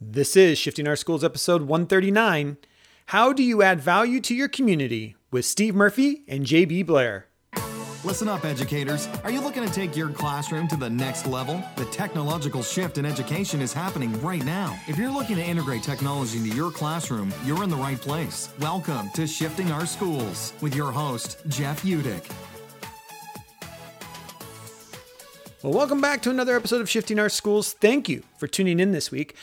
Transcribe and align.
This 0.00 0.36
is 0.36 0.58
Shifting 0.58 0.86
Our 0.86 0.94
Schools 0.94 1.24
episode 1.24 1.62
139 1.62 2.58
How 3.06 3.32
Do 3.32 3.42
You 3.42 3.62
Add 3.62 3.80
Value 3.80 4.20
to 4.20 4.32
Your 4.32 4.46
Community 4.46 5.16
with 5.32 5.44
Steve 5.44 5.74
Murphy 5.74 6.22
and 6.28 6.46
JB 6.46 6.86
Blair. 6.86 7.26
Listen 8.04 8.28
up, 8.28 8.44
educators. 8.44 9.08
Are 9.24 9.32
you 9.32 9.40
looking 9.40 9.66
to 9.66 9.72
take 9.72 9.96
your 9.96 10.10
classroom 10.10 10.68
to 10.68 10.76
the 10.76 10.88
next 10.88 11.26
level? 11.26 11.60
The 11.74 11.84
technological 11.86 12.62
shift 12.62 12.98
in 12.98 13.04
education 13.04 13.60
is 13.60 13.72
happening 13.72 14.12
right 14.22 14.44
now. 14.44 14.78
If 14.86 14.98
you're 14.98 15.10
looking 15.10 15.34
to 15.34 15.42
integrate 15.42 15.82
technology 15.82 16.38
into 16.38 16.54
your 16.54 16.70
classroom, 16.70 17.34
you're 17.44 17.64
in 17.64 17.68
the 17.68 17.74
right 17.74 18.00
place. 18.00 18.50
Welcome 18.60 19.10
to 19.14 19.26
Shifting 19.26 19.72
Our 19.72 19.84
Schools 19.84 20.52
with 20.60 20.76
your 20.76 20.92
host, 20.92 21.38
Jeff 21.48 21.82
Utecht. 21.82 22.30
Well, 25.64 25.72
welcome 25.72 26.00
back 26.00 26.22
to 26.22 26.30
another 26.30 26.54
episode 26.54 26.80
of 26.80 26.88
Shifting 26.88 27.18
Our 27.18 27.28
Schools. 27.28 27.72
Thank 27.72 28.08
you 28.08 28.22
for 28.38 28.46
tuning 28.46 28.78
in 28.78 28.92
this 28.92 29.10
week. 29.10 29.34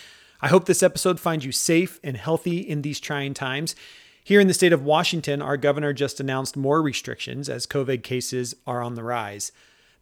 I 0.45 0.49
hope 0.49 0.65
this 0.65 0.83
episode 0.83 1.19
finds 1.19 1.43
you 1.43 1.51
safe 1.51 1.99
and 2.03 2.15
healthy 2.15 2.59
in 2.59 2.83
these 2.83 2.99
trying 2.99 3.33
times. 3.33 3.75
Here 4.23 4.39
in 4.39 4.47
the 4.47 4.53
state 4.53 4.73
of 4.73 4.83
Washington, 4.83 5.41
our 5.41 5.57
governor 5.57 5.91
just 5.91 6.19
announced 6.19 6.55
more 6.55 6.83
restrictions 6.83 7.49
as 7.49 7.65
COVID 7.65 8.03
cases 8.03 8.53
are 8.67 8.83
on 8.83 8.93
the 8.93 9.01
rise. 9.01 9.51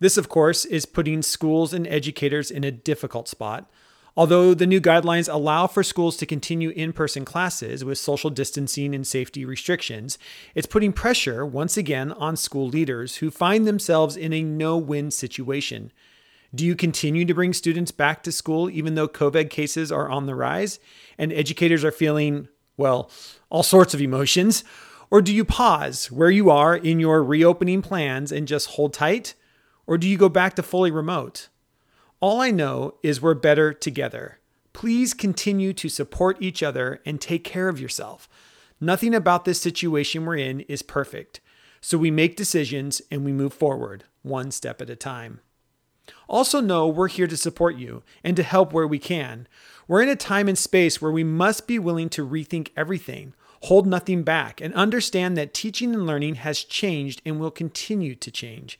This, 0.01 0.17
of 0.17 0.27
course, 0.27 0.65
is 0.65 0.85
putting 0.85 1.21
schools 1.21 1.71
and 1.73 1.87
educators 1.87 2.51
in 2.51 2.65
a 2.65 2.71
difficult 2.71 3.29
spot. 3.29 3.71
Although 4.17 4.53
the 4.53 4.67
new 4.67 4.81
guidelines 4.81 5.33
allow 5.33 5.65
for 5.65 5.81
schools 5.81 6.17
to 6.17 6.25
continue 6.25 6.71
in 6.71 6.91
person 6.91 7.23
classes 7.23 7.85
with 7.85 7.97
social 7.97 8.29
distancing 8.29 8.93
and 8.93 9.07
safety 9.07 9.45
restrictions, 9.45 10.17
it's 10.55 10.67
putting 10.67 10.91
pressure 10.91 11.45
once 11.45 11.77
again 11.77 12.11
on 12.11 12.35
school 12.35 12.67
leaders 12.67 13.15
who 13.15 13.31
find 13.31 13.65
themselves 13.65 14.17
in 14.17 14.33
a 14.33 14.43
no 14.43 14.77
win 14.77 15.09
situation. 15.09 15.93
Do 16.55 16.65
you 16.65 16.75
continue 16.75 17.25
to 17.25 17.33
bring 17.33 17.53
students 17.53 17.91
back 17.91 18.21
to 18.23 18.31
school 18.31 18.69
even 18.69 18.93
though 18.93 19.07
COVID 19.07 19.49
cases 19.49 19.91
are 19.91 20.09
on 20.09 20.27
the 20.27 20.35
rise 20.35 20.79
and 21.17 21.33
educators 21.33 21.83
are 21.83 21.91
feeling, 21.91 22.47
well, 22.77 23.09
all 23.49 23.63
sorts 23.63 23.93
of 23.93 24.01
emotions? 24.01 24.63
Or 25.09 25.21
do 25.21 25.33
you 25.33 25.45
pause 25.45 26.11
where 26.11 26.29
you 26.29 26.51
are 26.51 26.75
in 26.75 26.99
your 26.99 27.23
reopening 27.23 27.81
plans 27.81 28.31
and 28.31 28.47
just 28.47 28.71
hold 28.71 28.93
tight? 28.93 29.33
Or 29.87 29.97
do 29.97 30.07
you 30.07 30.17
go 30.17 30.29
back 30.29 30.55
to 30.55 30.63
fully 30.63 30.91
remote? 30.91 31.49
All 32.19 32.39
I 32.39 32.51
know 32.51 32.95
is 33.03 33.21
we're 33.21 33.33
better 33.33 33.73
together. 33.73 34.39
Please 34.73 35.13
continue 35.13 35.73
to 35.73 35.89
support 35.89 36.41
each 36.41 36.63
other 36.63 37.01
and 37.05 37.19
take 37.19 37.43
care 37.43 37.67
of 37.67 37.79
yourself. 37.79 38.29
Nothing 38.79 39.15
about 39.15 39.45
this 39.45 39.61
situation 39.61 40.25
we're 40.25 40.37
in 40.37 40.61
is 40.61 40.81
perfect. 40.81 41.41
So 41.81 41.97
we 41.97 42.11
make 42.11 42.35
decisions 42.35 43.01
and 43.11 43.25
we 43.25 43.31
move 43.31 43.53
forward, 43.53 44.05
one 44.21 44.51
step 44.51 44.81
at 44.81 44.89
a 44.89 44.95
time. 44.95 45.41
Also, 46.33 46.59
know 46.59 46.87
we're 46.87 47.09
here 47.09 47.27
to 47.27 47.37
support 47.37 47.75
you 47.75 48.01
and 48.23 48.35
to 48.35 48.41
help 48.41 48.73
where 48.73 48.87
we 48.87 48.97
can. 48.97 49.47
We're 49.87 50.01
in 50.01 50.09
a 50.09 50.15
time 50.15 50.47
and 50.47 50.57
space 50.57 50.99
where 50.99 51.11
we 51.11 51.23
must 51.23 51.67
be 51.67 51.77
willing 51.77 52.09
to 52.09 52.27
rethink 52.27 52.69
everything, 52.75 53.35
hold 53.65 53.85
nothing 53.85 54.23
back, 54.23 54.59
and 54.59 54.73
understand 54.73 55.37
that 55.37 55.53
teaching 55.53 55.93
and 55.93 56.07
learning 56.07 56.35
has 56.35 56.63
changed 56.63 57.21
and 57.23 57.39
will 57.39 57.51
continue 57.51 58.15
to 58.15 58.31
change. 58.31 58.79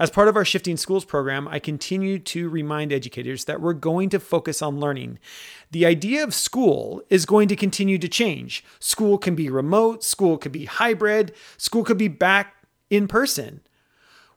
As 0.00 0.10
part 0.10 0.26
of 0.26 0.34
our 0.34 0.44
Shifting 0.44 0.76
Schools 0.76 1.04
program, 1.04 1.46
I 1.46 1.60
continue 1.60 2.18
to 2.18 2.48
remind 2.48 2.92
educators 2.92 3.44
that 3.44 3.60
we're 3.60 3.72
going 3.72 4.08
to 4.08 4.18
focus 4.18 4.60
on 4.60 4.80
learning. 4.80 5.20
The 5.70 5.86
idea 5.86 6.24
of 6.24 6.34
school 6.34 7.04
is 7.08 7.24
going 7.24 7.46
to 7.50 7.54
continue 7.54 7.98
to 7.98 8.08
change. 8.08 8.64
School 8.80 9.16
can 9.16 9.36
be 9.36 9.48
remote, 9.48 10.02
school 10.02 10.38
could 10.38 10.50
be 10.50 10.64
hybrid, 10.64 11.34
school 11.56 11.84
could 11.84 11.98
be 11.98 12.08
back 12.08 12.56
in 12.90 13.06
person 13.06 13.60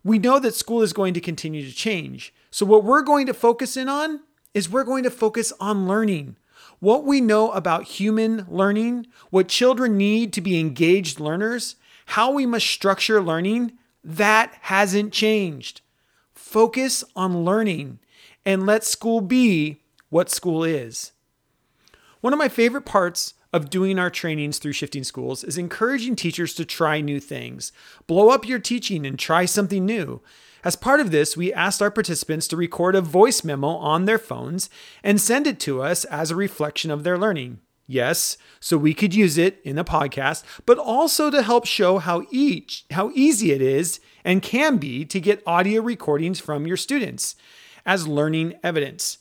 we 0.04 0.20
know 0.20 0.40
that 0.40 0.56
school 0.56 0.82
is 0.82 0.94
going 0.94 1.14
to 1.14 1.22
continue 1.22 1.66
to 1.66 1.74
change. 1.74 2.34
So, 2.54 2.68
what 2.68 2.84
we're 2.84 3.02
going 3.02 3.26
to 3.26 3.34
focus 3.34 3.76
in 3.76 3.90
on 3.90 4.20
is 4.54 4.70
we're 4.70 4.84
going 4.84 5.04
to 5.06 5.10
focus 5.10 5.52
on 5.60 5.88
learning. 5.88 6.36
What 6.80 7.04
we 7.04 7.20
know 7.20 7.50
about 7.50 7.86
human 7.86 8.46
learning, 8.48 9.08
what 9.32 9.48
children 9.48 9.98
need 9.98 10.32
to 10.34 10.42
be 10.42 10.60
engaged 10.60 11.20
learners, 11.20 11.78
how 12.06 12.32
we 12.32 12.46
must 12.46 12.68
structure 12.68 13.20
learning, 13.20 13.72
that 14.04 14.56
hasn't 14.62 15.12
changed. 15.14 15.82
Focus 16.36 17.04
on 17.16 17.44
learning 17.44 17.98
and 18.46 18.68
let 18.68 18.84
school 18.84 19.20
be 19.20 19.82
what 20.10 20.30
school 20.30 20.64
is. 20.64 21.12
One 22.22 22.34
of 22.34 22.40
my 22.40 22.50
favorite 22.50 22.86
parts 22.86 23.34
of 23.52 23.72
doing 23.72 23.98
our 23.98 24.12
trainings 24.12 24.60
through 24.60 24.74
Shifting 24.74 25.04
Schools 25.04 25.44
is 25.44 25.58
encouraging 25.58 26.16
teachers 26.16 26.54
to 26.54 26.66
try 26.66 27.02
new 27.02 27.20
things. 27.20 27.72
Blow 28.06 28.30
up 28.30 28.48
your 28.48 28.60
teaching 28.60 29.08
and 29.08 29.18
try 29.18 29.46
something 29.46 29.84
new. 29.88 30.22
As 30.64 30.78
part 30.78 31.02
of 31.02 31.12
this, 31.12 31.36
we 31.36 31.52
asked 31.52 31.82
our 31.82 31.92
participants 31.92 32.48
to 32.48 32.56
record 32.56 32.96
a 32.96 33.02
voice 33.02 33.44
memo 33.44 33.68
on 33.68 34.06
their 34.06 34.18
phones 34.18 34.70
and 35.04 35.20
send 35.20 35.46
it 35.46 35.60
to 35.62 35.82
us 35.82 36.06
as 36.06 36.32
a 36.32 36.38
reflection 36.38 36.90
of 36.90 37.04
their 37.04 37.18
learning. 37.18 37.60
Yes, 37.86 38.38
so 38.62 38.78
we 38.78 38.94
could 38.94 39.14
use 39.14 39.38
it 39.38 39.60
in 39.66 39.78
a 39.78 39.84
podcast, 39.84 40.44
but 40.66 40.78
also 40.78 41.30
to 41.30 41.44
help 41.44 41.66
show 41.66 41.98
how 41.98 42.24
each 42.32 42.86
how 42.92 43.12
easy 43.14 43.52
it 43.52 43.62
is 43.62 44.00
and 44.24 44.42
can 44.42 44.78
be 44.78 45.04
to 45.04 45.20
get 45.20 45.44
audio 45.46 45.82
recordings 45.82 46.40
from 46.40 46.66
your 46.66 46.78
students 46.78 47.36
as 47.86 48.08
learning 48.08 48.54
evidence. 48.64 49.18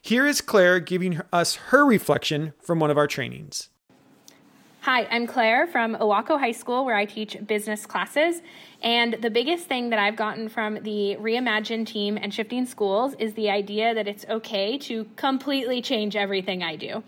Here 0.00 0.26
is 0.26 0.40
Claire 0.40 0.80
giving 0.80 1.20
us 1.32 1.54
her 1.70 1.86
reflection 1.86 2.54
from 2.60 2.80
one 2.80 2.90
of 2.90 2.98
our 2.98 3.06
trainings. 3.06 3.68
Hi, 4.80 5.06
I'm 5.12 5.28
Claire 5.28 5.68
from 5.68 5.94
Owako 5.94 6.40
High 6.40 6.50
School, 6.50 6.84
where 6.84 6.96
I 6.96 7.04
teach 7.04 7.36
business 7.46 7.86
classes. 7.86 8.42
And 8.82 9.14
the 9.14 9.30
biggest 9.30 9.68
thing 9.68 9.90
that 9.90 10.00
I've 10.00 10.16
gotten 10.16 10.48
from 10.48 10.74
the 10.82 11.16
Reimagine 11.20 11.86
team 11.86 12.18
and 12.20 12.34
Shifting 12.34 12.66
Schools 12.66 13.14
is 13.18 13.34
the 13.34 13.48
idea 13.48 13.94
that 13.94 14.08
it's 14.08 14.26
okay 14.28 14.76
to 14.78 15.04
completely 15.14 15.80
change 15.80 16.16
everything 16.16 16.64
I 16.64 16.74
do. 16.74 17.04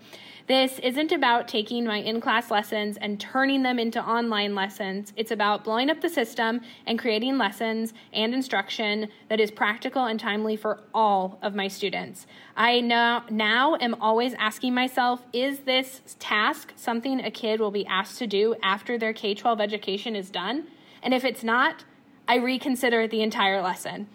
This 0.47 0.77
isn't 0.79 1.11
about 1.11 1.47
taking 1.47 1.85
my 1.85 1.97
in 1.97 2.21
class 2.21 2.51
lessons 2.51 2.97
and 2.97 3.19
turning 3.19 3.63
them 3.63 3.79
into 3.79 4.01
online 4.01 4.53
lessons. 4.53 5.11
It's 5.17 5.31
about 5.31 5.63
blowing 5.63 5.89
up 5.89 6.01
the 6.01 6.07
system 6.07 6.61
and 6.85 6.99
creating 6.99 7.39
lessons 7.39 7.93
and 8.13 8.31
instruction 8.33 9.09
that 9.27 9.39
is 9.39 9.49
practical 9.49 10.05
and 10.05 10.19
timely 10.19 10.55
for 10.55 10.81
all 10.93 11.39
of 11.41 11.55
my 11.55 11.67
students. 11.67 12.27
I 12.55 12.79
now, 12.79 13.25
now 13.29 13.75
am 13.81 13.95
always 13.99 14.35
asking 14.35 14.75
myself 14.75 15.23
is 15.33 15.61
this 15.61 16.15
task 16.19 16.73
something 16.75 17.19
a 17.19 17.31
kid 17.31 17.59
will 17.59 17.71
be 17.71 17.87
asked 17.87 18.19
to 18.19 18.27
do 18.27 18.55
after 18.61 18.99
their 18.99 19.13
K 19.13 19.33
12 19.33 19.59
education 19.59 20.15
is 20.15 20.29
done? 20.29 20.67
And 21.05 21.13
if 21.13 21.23
it's 21.23 21.43
not, 21.43 21.85
I 22.27 22.37
reconsider 22.37 23.07
the 23.07 23.21
entire 23.21 23.61
lesson. 23.61 24.07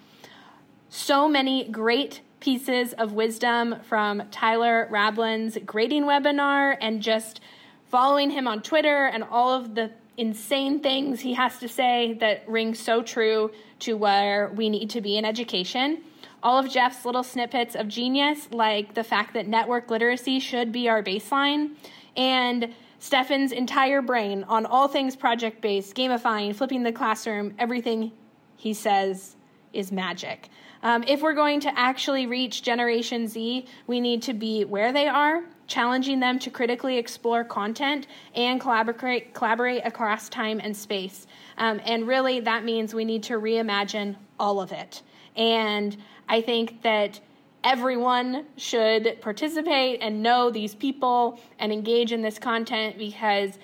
So 0.89 1.29
many 1.29 1.69
great 1.69 2.21
pieces 2.41 2.93
of 2.95 3.13
wisdom 3.13 3.77
from 3.83 4.25
Tyler 4.33 4.89
Rablin's 4.91 5.57
grading 5.65 6.05
webinar 6.05 6.77
and 6.81 7.01
just 7.01 7.41
following 7.89 8.31
him 8.31 8.49
on 8.49 8.61
Twitter 8.61 9.07
and 9.07 9.23
all 9.23 9.53
of 9.53 9.77
the 9.77 9.93
insane 10.17 10.81
things 10.81 11.21
he 11.21 11.35
has 11.35 11.59
to 11.59 11.69
say 11.69 12.15
that 12.15 12.43
ring 12.49 12.75
so 12.75 13.03
true 13.03 13.53
to 13.79 13.97
where 13.97 14.53
we 14.57 14.69
need 14.69 14.91
to 14.91 15.01
be 15.01 15.17
in 15.17 15.25
education. 15.25 16.03
All 16.43 16.59
of 16.59 16.69
Jeff's 16.69 17.05
little 17.05 17.23
snippets 17.23 17.77
of 17.77 17.87
genius, 17.87 18.49
like 18.51 18.95
the 18.95 19.05
fact 19.05 19.35
that 19.35 19.47
network 19.47 19.91
literacy 19.91 20.41
should 20.41 20.73
be 20.73 20.89
our 20.89 21.03
baseline, 21.03 21.77
and 22.17 22.75
Stefan's 23.01 23.51
entire 23.51 24.03
brain 24.03 24.45
on 24.45 24.67
all 24.67 24.87
things 24.87 25.17
project 25.17 25.63
based, 25.63 25.97
gamifying, 25.97 26.55
flipping 26.55 26.83
the 26.83 26.93
classroom, 26.93 27.55
everything 27.59 28.13
he 28.57 28.75
says 28.75 29.37
is 29.73 29.91
magic. 29.91 30.51
Um, 30.83 31.03
if 31.07 31.23
we're 31.23 31.35
going 31.35 31.61
to 31.61 31.79
actually 31.79 32.27
reach 32.27 32.63
Generation 32.63 33.27
Z, 33.27 33.67
we 33.87 34.01
need 34.01 34.23
to 34.23 34.35
be 34.35 34.67
where 34.67 34.93
they 34.93 35.09
are, 35.09 35.45
challenging 35.67 36.21
them 36.21 36.39
to 36.41 36.51
critically 36.51 36.99
explore 36.99 37.43
content 37.43 38.07
and 38.35 38.61
collaborate, 38.61 39.33
collaborate 39.33 39.87
across 39.87 40.29
time 40.29 40.61
and 40.63 40.77
space. 40.77 41.27
Um, 41.57 41.81
and 41.87 42.07
really, 42.07 42.41
that 42.41 42.65
means 42.65 42.95
we 42.95 43.07
need 43.07 43.23
to 43.25 43.35
reimagine 43.35 44.17
all 44.39 44.61
of 44.61 44.73
it. 44.73 45.01
And 45.37 45.97
I 46.29 46.43
think 46.43 46.83
that 46.83 47.21
everyone 47.63 48.47
should 48.57 49.21
participate 49.21 50.01
and 50.01 50.23
know 50.23 50.51
these 50.51 50.75
people 50.75 51.39
and 51.59 51.73
engage 51.73 52.13
in 52.13 52.23
this 52.23 52.39
content 52.39 52.97
because 52.97 53.59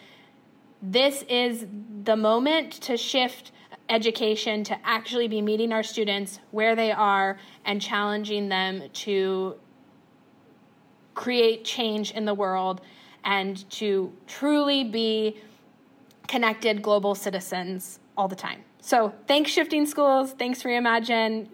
this 0.82 1.24
is 1.28 1.66
the 2.04 2.16
moment 2.16 2.72
to 2.72 2.96
shift 2.96 3.52
education 3.88 4.64
to 4.64 4.76
actually 4.84 5.28
be 5.28 5.40
meeting 5.40 5.72
our 5.72 5.82
students 5.82 6.40
where 6.50 6.74
they 6.74 6.92
are 6.92 7.38
and 7.64 7.80
challenging 7.80 8.48
them 8.48 8.82
to 8.92 9.54
create 11.14 11.64
change 11.64 12.10
in 12.12 12.24
the 12.24 12.34
world 12.34 12.80
and 13.24 13.68
to 13.70 14.12
truly 14.26 14.84
be 14.84 15.36
connected 16.28 16.82
global 16.82 17.14
citizens 17.14 18.00
all 18.16 18.28
the 18.28 18.36
time. 18.36 18.62
So, 18.80 19.12
thanks, 19.26 19.50
Shifting 19.50 19.86
Schools. 19.86 20.32
Thanks, 20.32 20.62
Reimagine, 20.62 21.48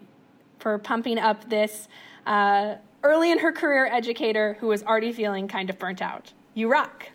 for 0.59 0.77
pumping 0.77 1.17
up 1.17 1.49
this 1.49 1.87
uh, 2.25 2.75
early 3.03 3.31
in 3.31 3.39
her 3.39 3.51
career 3.51 3.85
educator 3.85 4.57
who 4.59 4.67
was 4.67 4.83
already 4.83 5.11
feeling 5.11 5.47
kind 5.47 5.69
of 5.69 5.77
burnt 5.77 6.01
out. 6.01 6.33
You 6.53 6.71
rock. 6.71 7.09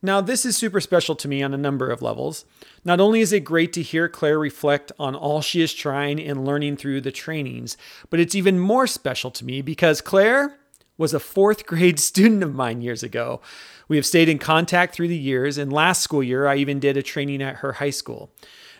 Now, 0.00 0.20
this 0.20 0.46
is 0.46 0.56
super 0.56 0.80
special 0.80 1.16
to 1.16 1.26
me 1.26 1.42
on 1.42 1.52
a 1.52 1.58
number 1.58 1.90
of 1.90 2.02
levels. 2.02 2.44
Not 2.84 3.00
only 3.00 3.20
is 3.20 3.32
it 3.32 3.40
great 3.40 3.72
to 3.72 3.82
hear 3.82 4.08
Claire 4.08 4.38
reflect 4.38 4.92
on 4.96 5.16
all 5.16 5.40
she 5.40 5.60
is 5.60 5.74
trying 5.74 6.20
and 6.20 6.44
learning 6.44 6.76
through 6.76 7.00
the 7.00 7.10
trainings, 7.10 7.76
but 8.08 8.20
it's 8.20 8.36
even 8.36 8.60
more 8.60 8.86
special 8.86 9.32
to 9.32 9.44
me 9.44 9.60
because, 9.60 10.00
Claire, 10.00 10.56
was 10.96 11.12
a 11.12 11.20
fourth 11.20 11.66
grade 11.66 11.98
student 11.98 12.44
of 12.44 12.54
mine 12.54 12.80
years 12.80 13.02
ago. 13.02 13.40
We 13.88 13.96
have 13.96 14.06
stayed 14.06 14.28
in 14.28 14.38
contact 14.38 14.94
through 14.94 15.08
the 15.08 15.18
years, 15.18 15.58
and 15.58 15.72
last 15.72 16.02
school 16.02 16.22
year, 16.22 16.46
I 16.46 16.56
even 16.56 16.78
did 16.78 16.96
a 16.96 17.02
training 17.02 17.42
at 17.42 17.56
her 17.56 17.74
high 17.74 17.90
school. 17.90 18.30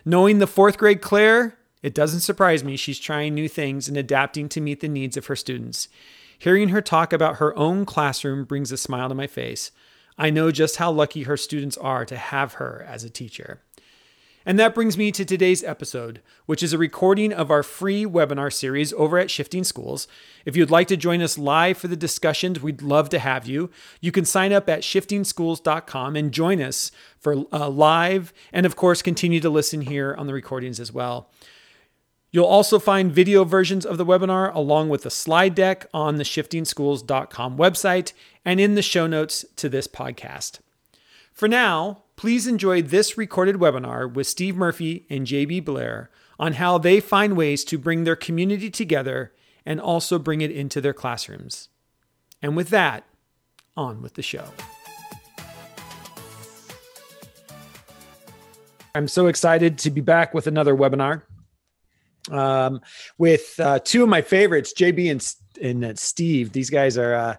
Knowing 0.05 0.39
the 0.39 0.47
fourth 0.47 0.77
grade 0.77 1.01
Claire, 1.01 1.58
it 1.81 1.93
doesn't 1.93 2.21
surprise 2.21 2.63
me 2.63 2.75
she's 2.75 2.99
trying 2.99 3.33
new 3.33 3.47
things 3.47 3.87
and 3.87 3.97
adapting 3.97 4.49
to 4.49 4.61
meet 4.61 4.81
the 4.81 4.87
needs 4.87 5.17
of 5.17 5.27
her 5.27 5.35
students. 5.35 5.87
Hearing 6.37 6.69
her 6.69 6.81
talk 6.81 7.11
about 7.11 7.37
her 7.37 7.57
own 7.57 7.85
classroom 7.85 8.45
brings 8.45 8.71
a 8.71 8.77
smile 8.77 9.09
to 9.09 9.15
my 9.15 9.27
face. 9.27 9.71
I 10.17 10.29
know 10.29 10.51
just 10.51 10.77
how 10.77 10.91
lucky 10.91 11.23
her 11.23 11.37
students 11.37 11.77
are 11.77 12.05
to 12.05 12.17
have 12.17 12.53
her 12.53 12.85
as 12.87 13.03
a 13.03 13.09
teacher. 13.09 13.61
And 14.45 14.57
that 14.57 14.73
brings 14.73 14.97
me 14.97 15.11
to 15.11 15.25
today's 15.25 15.63
episode, 15.63 16.21
which 16.45 16.63
is 16.63 16.73
a 16.73 16.77
recording 16.77 17.33
of 17.33 17.51
our 17.51 17.61
free 17.61 18.05
webinar 18.05 18.51
series 18.51 18.93
over 18.93 19.17
at 19.17 19.29
Shifting 19.29 19.63
Schools. 19.63 20.07
If 20.45 20.55
you'd 20.55 20.71
like 20.71 20.87
to 20.87 20.97
join 20.97 21.21
us 21.21 21.37
live 21.37 21.77
for 21.77 21.87
the 21.87 21.95
discussions, 21.95 22.61
we'd 22.61 22.81
love 22.81 23.09
to 23.09 23.19
have 23.19 23.47
you. 23.47 23.69
You 24.01 24.11
can 24.11 24.25
sign 24.25 24.53
up 24.53 24.69
at 24.69 24.81
shiftingschools.com 24.81 26.15
and 26.15 26.31
join 26.31 26.61
us 26.61 26.91
for 27.19 27.45
uh, 27.51 27.69
live 27.69 28.33
and, 28.51 28.65
of 28.65 28.75
course, 28.75 29.01
continue 29.01 29.41
to 29.41 29.49
listen 29.49 29.81
here 29.81 30.15
on 30.17 30.25
the 30.25 30.33
recordings 30.33 30.79
as 30.79 30.91
well. 30.91 31.29
You'll 32.31 32.45
also 32.45 32.77
find 32.77 33.11
video 33.11 33.43
versions 33.43 33.85
of 33.85 33.97
the 33.97 34.05
webinar 34.05 34.53
along 34.53 34.89
with 34.89 35.01
the 35.03 35.09
slide 35.09 35.55
deck 35.55 35.87
on 35.93 36.17
the 36.17 36.23
shiftingschools.com 36.23 37.57
website 37.57 38.13
and 38.45 38.59
in 38.59 38.75
the 38.75 38.83
show 38.83 39.07
notes 39.07 39.45
to 39.55 39.67
this 39.67 39.87
podcast. 39.87 40.59
For 41.33 41.47
now, 41.47 42.03
please 42.17 42.45
enjoy 42.45 42.83
this 42.83 43.17
recorded 43.17 43.55
webinar 43.55 44.11
with 44.11 44.27
Steve 44.27 44.55
Murphy 44.55 45.07
and 45.09 45.25
JB 45.25 45.65
Blair 45.65 46.11
on 46.37 46.53
how 46.53 46.77
they 46.77 46.99
find 46.99 47.35
ways 47.35 47.63
to 47.63 47.79
bring 47.79 48.03
their 48.03 48.15
community 48.15 48.69
together 48.69 49.33
and 49.65 49.81
also 49.81 50.19
bring 50.19 50.41
it 50.41 50.51
into 50.51 50.79
their 50.81 50.93
classrooms. 50.93 51.69
And 52.41 52.55
with 52.55 52.69
that, 52.69 53.05
on 53.75 54.01
with 54.01 54.13
the 54.13 54.21
show. 54.21 54.45
I'm 58.93 59.07
so 59.07 59.27
excited 59.27 59.77
to 59.79 59.89
be 59.89 60.01
back 60.01 60.33
with 60.33 60.45
another 60.45 60.75
webinar 60.75 61.23
um, 62.31 62.81
with 63.17 63.59
uh, 63.59 63.79
two 63.79 64.03
of 64.03 64.09
my 64.09 64.21
favorites, 64.21 64.73
JB 64.73 65.11
and 65.11 65.35
and 65.61 65.85
uh, 65.85 65.95
Steve. 65.95 66.51
These 66.51 66.69
guys 66.69 66.97
are 66.97 67.13
uh, 67.13 67.35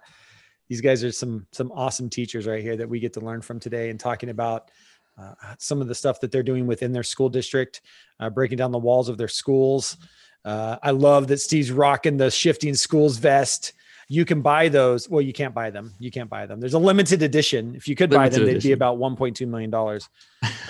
these 0.68 0.80
guys 0.80 1.02
are 1.04 1.12
some 1.12 1.46
some 1.52 1.72
awesome 1.72 2.08
teachers 2.08 2.46
right 2.46 2.62
here 2.62 2.76
that 2.76 2.88
we 2.88 3.00
get 3.00 3.12
to 3.14 3.20
learn 3.20 3.42
from 3.42 3.60
today 3.60 3.90
and 3.90 3.98
talking 3.98 4.30
about 4.30 4.70
uh, 5.18 5.34
some 5.58 5.80
of 5.80 5.88
the 5.88 5.94
stuff 5.94 6.20
that 6.20 6.32
they're 6.32 6.42
doing 6.42 6.66
within 6.66 6.92
their 6.92 7.02
school 7.02 7.28
district, 7.28 7.82
uh, 8.20 8.30
breaking 8.30 8.56
down 8.56 8.72
the 8.72 8.78
walls 8.78 9.08
of 9.08 9.18
their 9.18 9.28
schools. 9.28 9.96
Uh, 10.44 10.76
I 10.82 10.92
love 10.92 11.26
that 11.28 11.38
Steve's 11.38 11.70
rocking 11.70 12.16
the 12.16 12.30
shifting 12.30 12.74
schools 12.74 13.18
vest. 13.18 13.74
You 14.08 14.24
can 14.24 14.40
buy 14.40 14.68
those. 14.68 15.08
Well, 15.08 15.20
you 15.20 15.32
can't 15.32 15.54
buy 15.54 15.70
them. 15.70 15.92
You 15.98 16.10
can't 16.10 16.30
buy 16.30 16.46
them. 16.46 16.58
There's 16.58 16.74
a 16.74 16.78
limited 16.78 17.22
edition. 17.22 17.74
If 17.74 17.86
you 17.86 17.94
could 17.94 18.10
limited 18.10 18.30
buy 18.30 18.34
them, 18.36 18.42
edition. 18.42 18.60
they'd 18.60 18.68
be 18.68 18.72
about 18.72 18.98
1.2 18.98 19.46
million 19.46 19.70
dollars. 19.70 20.08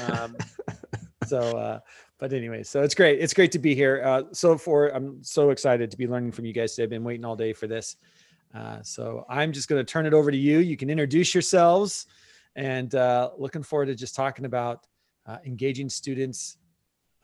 Um, 0.09 0.37
so, 1.27 1.39
uh, 1.39 1.81
but 2.21 2.33
anyway, 2.35 2.63
so 2.63 2.83
it's 2.83 2.95
great. 2.95 3.19
It's 3.19 3.33
great 3.33 3.51
to 3.53 3.59
be 3.59 3.75
here. 3.75 4.03
Uh, 4.05 4.23
so 4.33 4.59
for 4.59 4.89
I'm 4.89 5.25
so 5.25 5.51
excited 5.51 5.91
to 5.91 5.97
be 5.97 6.07
learning 6.07 6.33
from 6.33 6.45
you 6.45 6.53
guys 6.53 6.75
today. 6.75 6.85
I've 6.85 6.91
been 6.91 7.03
waiting 7.03 7.25
all 7.25 7.35
day 7.35 7.55
for 7.55 7.67
this. 7.67 7.97
Uh, 8.55 8.83
so 8.83 9.25
I'm 9.29 9.53
just 9.53 9.69
going 9.69 9.85
to 9.85 9.91
turn 9.91 10.07
it 10.07 10.13
over 10.13 10.31
to 10.31 10.37
you. 10.37 10.59
You 10.59 10.77
can 10.77 10.91
introduce 10.91 11.35
yourselves, 11.35 12.07
and 12.57 12.95
uh, 12.95 13.31
looking 13.39 13.63
forward 13.63 13.87
to 13.87 13.95
just 13.95 14.15
talking 14.15 14.45
about 14.45 14.87
uh, 15.27 15.39
engaging 15.47 15.89
students 15.89 16.59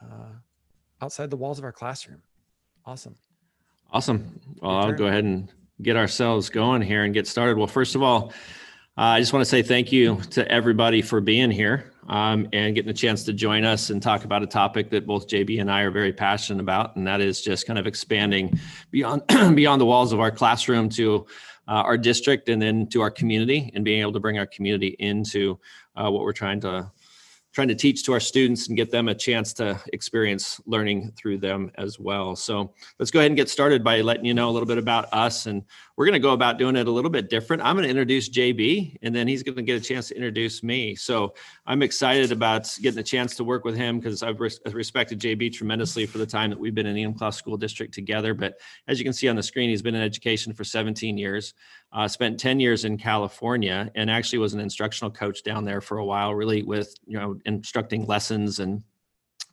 uh, 0.00 0.32
outside 1.02 1.30
the 1.30 1.36
walls 1.36 1.58
of 1.58 1.64
our 1.64 1.72
classroom. 1.72 2.22
Awesome. 2.84 3.16
Awesome. 3.90 4.40
Well, 4.62 4.76
I'll 4.76 4.92
go 4.92 5.06
ahead 5.06 5.24
and 5.24 5.52
get 5.82 5.96
ourselves 5.96 6.48
going 6.48 6.80
here 6.80 7.04
and 7.04 7.12
get 7.12 7.26
started. 7.26 7.58
Well, 7.58 7.66
first 7.66 7.94
of 7.94 8.02
all, 8.02 8.32
I 8.98 9.20
just 9.20 9.34
want 9.34 9.42
to 9.42 9.48
say 9.48 9.62
thank 9.62 9.92
you 9.92 10.22
to 10.30 10.50
everybody 10.50 11.02
for 11.02 11.20
being 11.20 11.50
here 11.50 11.92
um, 12.08 12.48
and 12.54 12.74
getting 12.74 12.88
a 12.90 12.94
chance 12.94 13.24
to 13.24 13.34
join 13.34 13.62
us 13.62 13.90
and 13.90 14.02
talk 14.02 14.24
about 14.24 14.42
a 14.42 14.46
topic 14.46 14.88
that 14.88 15.06
both 15.06 15.28
JB 15.28 15.60
and 15.60 15.70
I 15.70 15.82
are 15.82 15.90
very 15.90 16.14
passionate 16.14 16.62
about, 16.62 16.96
and 16.96 17.06
that 17.06 17.20
is 17.20 17.42
just 17.42 17.66
kind 17.66 17.78
of 17.78 17.86
expanding 17.86 18.58
beyond 18.90 19.22
beyond 19.54 19.82
the 19.82 19.84
walls 19.84 20.14
of 20.14 20.20
our 20.20 20.30
classroom 20.30 20.88
to 20.90 21.26
uh, 21.68 21.72
our 21.72 21.98
district 21.98 22.48
and 22.48 22.62
then 22.62 22.86
to 22.86 23.02
our 23.02 23.10
community, 23.10 23.70
and 23.74 23.84
being 23.84 24.00
able 24.00 24.14
to 24.14 24.20
bring 24.20 24.38
our 24.38 24.46
community 24.46 24.96
into 24.98 25.58
uh, 25.96 26.10
what 26.10 26.22
we're 26.22 26.32
trying 26.32 26.60
to 26.60 26.90
trying 27.56 27.68
to 27.68 27.74
teach 27.74 28.04
to 28.04 28.12
our 28.12 28.20
students 28.20 28.68
and 28.68 28.76
get 28.76 28.90
them 28.90 29.08
a 29.08 29.14
chance 29.14 29.54
to 29.54 29.80
experience 29.94 30.60
learning 30.66 31.10
through 31.16 31.38
them 31.38 31.70
as 31.76 31.98
well. 31.98 32.36
So 32.36 32.74
let's 32.98 33.10
go 33.10 33.18
ahead 33.18 33.30
and 33.30 33.36
get 33.36 33.48
started 33.48 33.82
by 33.82 34.02
letting 34.02 34.26
you 34.26 34.34
know 34.34 34.50
a 34.50 34.52
little 34.52 34.66
bit 34.66 34.76
about 34.76 35.08
us. 35.10 35.46
And 35.46 35.64
we're 35.96 36.04
going 36.04 36.12
to 36.12 36.18
go 36.18 36.32
about 36.32 36.58
doing 36.58 36.76
it 36.76 36.86
a 36.86 36.90
little 36.90 37.10
bit 37.10 37.30
different. 37.30 37.62
I'm 37.62 37.74
going 37.74 37.84
to 37.84 37.90
introduce 37.90 38.28
JB 38.28 38.98
and 39.02 39.14
then 39.14 39.26
he's 39.26 39.42
going 39.42 39.56
to 39.56 39.62
get 39.62 39.80
a 39.80 39.84
chance 39.84 40.08
to 40.08 40.14
introduce 40.14 40.62
me. 40.62 40.94
So 40.94 41.34
I'm 41.66 41.82
excited 41.82 42.32
about 42.32 42.70
getting 42.82 42.98
a 42.98 43.02
chance 43.02 43.34
to 43.36 43.44
work 43.44 43.64
with 43.64 43.76
him 43.76 43.98
because 43.98 44.22
I've 44.22 44.40
res- 44.40 44.60
respected 44.72 45.20
JB 45.20 45.54
tremendously 45.54 46.04
for 46.06 46.18
the 46.18 46.26
time 46.26 46.50
that 46.50 46.58
we've 46.58 46.74
been 46.74 46.86
in 46.86 46.96
Enumclaw 46.96 47.32
School 47.32 47.56
District 47.56 47.94
together. 47.94 48.34
But 48.34 48.58
as 48.88 48.98
you 48.98 49.04
can 49.04 49.14
see 49.14 49.28
on 49.28 49.36
the 49.36 49.42
screen, 49.42 49.70
he's 49.70 49.82
been 49.82 49.94
in 49.94 50.02
education 50.02 50.52
for 50.52 50.64
17 50.64 51.16
years 51.16 51.54
uh, 51.92 52.06
spent 52.06 52.38
10 52.38 52.60
years 52.60 52.84
in 52.84 52.98
California 52.98 53.90
and 53.94 54.10
actually 54.10 54.38
was 54.38 54.54
an 54.54 54.60
instructional 54.60 55.10
coach 55.10 55.42
down 55.42 55.64
there 55.64 55.80
for 55.80 55.98
a 55.98 56.04
while, 56.04 56.34
really 56.34 56.62
with, 56.62 56.94
you 57.06 57.18
know, 57.18 57.38
instructing 57.46 58.04
lessons 58.06 58.58
and 58.58 58.82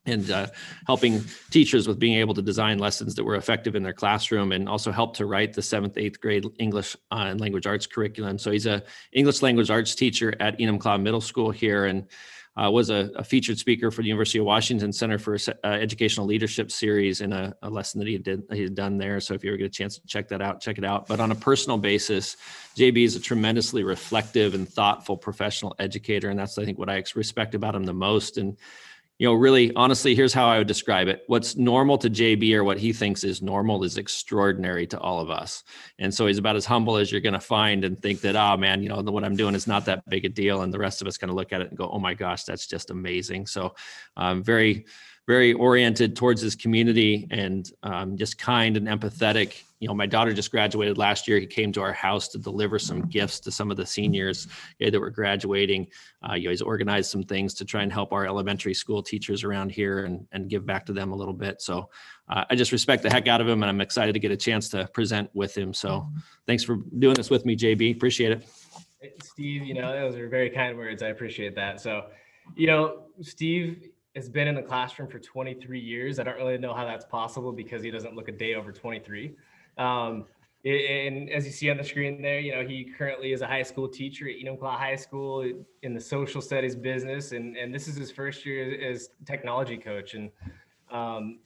and 0.06 0.30
uh, 0.32 0.48
helping 0.86 1.24
teachers 1.50 1.88
with 1.88 2.00
being 2.00 2.18
able 2.18 2.34
to 2.34 2.42
design 2.42 2.80
lessons 2.80 3.16
that 3.16 3.24
were 3.24 3.36
effective 3.36 3.76
in 3.76 3.84
their 3.84 3.94
classroom 3.94 4.52
and 4.52 4.68
also 4.68 4.92
helped 4.92 5.18
to 5.18 5.26
write 5.26 5.54
the 5.54 5.62
seventh 5.62 5.98
eighth 5.98 6.20
grade 6.20 6.46
english 6.60 6.96
uh, 7.12 7.26
and 7.28 7.40
language 7.40 7.66
arts 7.66 7.88
curriculum 7.88 8.38
so 8.38 8.52
he's 8.52 8.66
a 8.66 8.84
english 9.14 9.42
language 9.42 9.70
arts 9.70 9.96
teacher 9.96 10.34
at 10.40 10.58
enumclaw 10.60 11.02
middle 11.02 11.22
school 11.22 11.52
here 11.52 11.86
and 11.86 12.08
uh, 12.56 12.70
was 12.70 12.92
a, 12.92 13.10
a, 13.16 13.24
featured 13.24 13.58
speaker 13.58 13.90
for 13.90 14.04
the 14.04 14.08
University 14.08 14.38
of 14.38 14.46
Washington 14.46 14.94
Center 14.94 15.18
for 15.18 15.36
uh, 15.36 15.68
Educational 15.68 16.28
Leadership 16.28 16.72
Series 16.72 17.22
in 17.22 17.34
a, 17.34 17.56
a, 17.64 17.70
lesson 17.70 17.98
that 18.00 18.08
he 18.08 18.18
did 18.20 18.44
he 18.52 18.62
had 18.62 18.76
done 18.76 18.98
there. 18.98 19.20
So 19.20 19.34
if 19.34 19.44
you 19.44 19.50
ever 19.50 19.58
get 19.58 19.66
a 19.66 19.70
chance 19.70 19.98
to 19.98 20.06
check 20.06 20.28
that 20.28 20.42
out, 20.42 20.62
check 20.62 20.78
it 20.78 20.86
out. 20.86 21.08
But 21.08 21.20
on 21.20 21.32
a 21.32 21.36
personal 21.36 21.80
basis, 21.80 22.38
JB 22.76 23.06
is 23.06 23.16
a 23.16 23.20
tremendously 23.20 23.84
reflective 23.84 24.54
and 24.54 24.70
thoughtful 24.70 25.18
professional 25.18 25.76
educator, 25.80 26.30
and 26.30 26.38
that's 26.38 26.58
I 26.60 26.66
think 26.66 26.78
what 26.78 26.90
I 26.90 27.04
respect 27.16 27.56
about 27.56 27.74
him 27.74 27.86
the 27.86 27.94
most. 27.94 28.38
And 28.38 28.56
you 29.20 29.28
know, 29.28 29.34
really, 29.34 29.74
honestly, 29.76 30.16
here's 30.16 30.34
how 30.34 30.48
I 30.48 30.58
would 30.58 30.68
describe 30.68 31.08
it. 31.08 31.24
What's 31.28 31.56
normal 31.56 31.98
to 32.00 32.10
JB 32.10 32.54
or 32.56 32.64
what 32.64 32.80
he 32.80 32.92
thinks 32.92 33.24
is 33.24 33.42
normal 33.42 33.84
is 33.84 33.98
extraordinary 33.98 34.88
to 34.88 35.00
all 35.00 35.20
of 35.20 35.30
us. 35.30 35.64
And 36.00 36.14
so 36.14 36.26
he's 36.26 36.40
about 36.40 36.56
as 36.56 36.66
humble 36.66 36.98
as 36.98 37.12
you're 37.12 37.22
going 37.22 37.34
to 37.34 37.40
find 37.40 37.86
and 37.86 38.00
think 38.02 38.22
that, 38.22 38.36
oh 38.36 38.58
man, 38.58 38.82
you 38.82 38.90
know, 38.90 39.02
what 39.02 39.24
I'm 39.24 39.36
doing 39.36 39.56
is 39.56 39.68
not 39.68 39.86
that 39.86 40.08
big 40.10 40.26
a 40.26 40.30
deal. 40.30 40.64
And 40.64 40.74
the 40.74 40.80
rest 40.80 41.02
of 41.02 41.08
us 41.08 41.18
kind 41.18 41.30
of 41.30 41.36
look 41.36 41.54
at 41.54 41.62
it 41.62 41.70
and 41.70 41.78
go, 41.78 41.90
oh 41.90 42.00
my 42.00 42.16
gosh, 42.16 42.44
that's 42.44 42.66
just 42.68 42.90
amazing. 42.90 43.46
So 43.46 43.76
I'm 44.18 44.38
um, 44.38 44.44
very, 44.44 44.86
very 45.26 45.54
oriented 45.54 46.16
towards 46.16 46.42
his 46.42 46.56
community 46.56 47.28
and 47.32 47.72
um, 47.84 48.18
just 48.18 48.38
kind 48.38 48.76
and 48.76 48.88
empathetic. 48.88 49.64
You 49.80 49.88
know, 49.88 49.94
my 49.94 50.06
daughter 50.06 50.34
just 50.34 50.52
graduated 50.52 50.98
last 50.98 51.28
year. 51.28 51.40
He 51.40 51.48
came 51.48 51.72
to 51.74 51.82
our 51.82 51.94
house 51.94 52.28
to 52.30 52.38
deliver 52.38 52.78
some 52.78 53.04
gifts 53.04 53.40
to 53.42 53.52
some 53.52 53.72
of 53.72 53.78
the 53.78 53.86
seniors 53.86 54.48
yeah, 54.80 54.90
that 54.90 55.00
were 55.00 55.10
graduating. 55.10 55.88
Uh, 56.28 56.34
you 56.34 56.46
know, 56.46 56.50
he's 56.50 56.62
organized 56.62 57.10
some 57.10 57.24
things 57.24 57.54
to 57.56 57.66
try 57.66 57.84
and 57.84 57.92
help 57.92 58.12
our 58.12 58.26
elementary 58.26 58.74
school 58.74 59.02
teachers 59.02 59.44
around 59.44 59.72
here 59.72 60.06
and, 60.06 60.28
and 60.34 60.50
give 60.50 60.66
back 60.66 60.86
to 60.88 60.94
them 60.94 61.14
a 61.14 61.16
little 61.16 61.34
bit. 61.34 61.62
So 61.62 61.90
uh, 62.28 62.44
I 62.50 62.56
just 62.56 62.74
respect 62.74 63.04
the 63.04 63.10
heck 63.10 63.28
out 63.28 63.40
of 63.40 63.48
him 63.48 63.64
and 63.64 63.70
I'm 63.70 63.82
excited 63.82 64.14
to 64.14 64.20
get 64.20 64.32
a 64.32 64.38
chance 64.38 64.68
to 64.70 64.90
present 64.94 65.30
with 65.34 65.56
him. 65.56 65.74
So 65.74 66.10
thanks 66.48 66.64
for 66.64 66.78
doing 67.00 67.16
this 67.16 67.30
with 67.30 67.46
me, 67.46 67.56
JB. 67.56 67.96
Appreciate 67.96 68.32
it. 68.32 68.48
Steve, 69.22 69.64
you 69.64 69.74
know, 69.74 69.92
those 69.92 70.16
are 70.16 70.30
very 70.30 70.50
kind 70.50 70.78
words. 70.78 71.04
I 71.04 71.08
appreciate 71.08 71.56
that. 71.56 71.82
So, 71.82 72.06
you 72.56 72.68
know, 72.68 73.04
Steve, 73.22 73.90
has 74.16 74.30
been 74.30 74.48
in 74.48 74.56
the 74.56 74.62
classroom 74.62 75.08
for 75.08 75.20
23 75.20 75.80
years. 75.80 76.20
I 76.20 76.24
don't 76.24 76.38
really 76.38 76.58
know 76.58 76.74
how 76.74 76.86
that's 76.86 77.06
possible 77.06 77.52
because 77.52 77.82
he 77.82 77.90
doesn't 77.90 78.16
look 78.16 78.28
a 78.28 78.32
day 78.32 78.56
over 78.56 78.72
23. 78.72 79.36
Um, 79.78 80.26
and 80.66 81.30
as 81.30 81.46
you 81.46 81.52
see 81.52 81.70
on 81.70 81.78
the 81.78 81.84
screen 81.84 82.22
there, 82.22 82.40
you 82.40 82.54
know, 82.56 82.66
he 82.66 82.86
currently 82.86 83.34
is 83.34 83.42
a 83.42 83.48
high 83.48 83.64
school 83.64 83.88
teacher 83.88 84.30
at 84.30 84.36
Enumclaw 84.36 84.78
High 84.78 84.96
School 84.96 85.42
in 85.82 85.94
the 85.94 86.00
social 86.00 86.42
studies 86.42 86.76
business. 86.76 87.34
And, 87.34 87.58
and 87.58 87.74
this 87.74 87.88
is 87.88 87.98
his 87.98 88.12
first 88.12 88.46
year 88.46 88.80
as 88.82 89.10
technology 89.26 89.78
coach. 89.78 90.14
And, 90.14 90.30
um, 90.90 91.40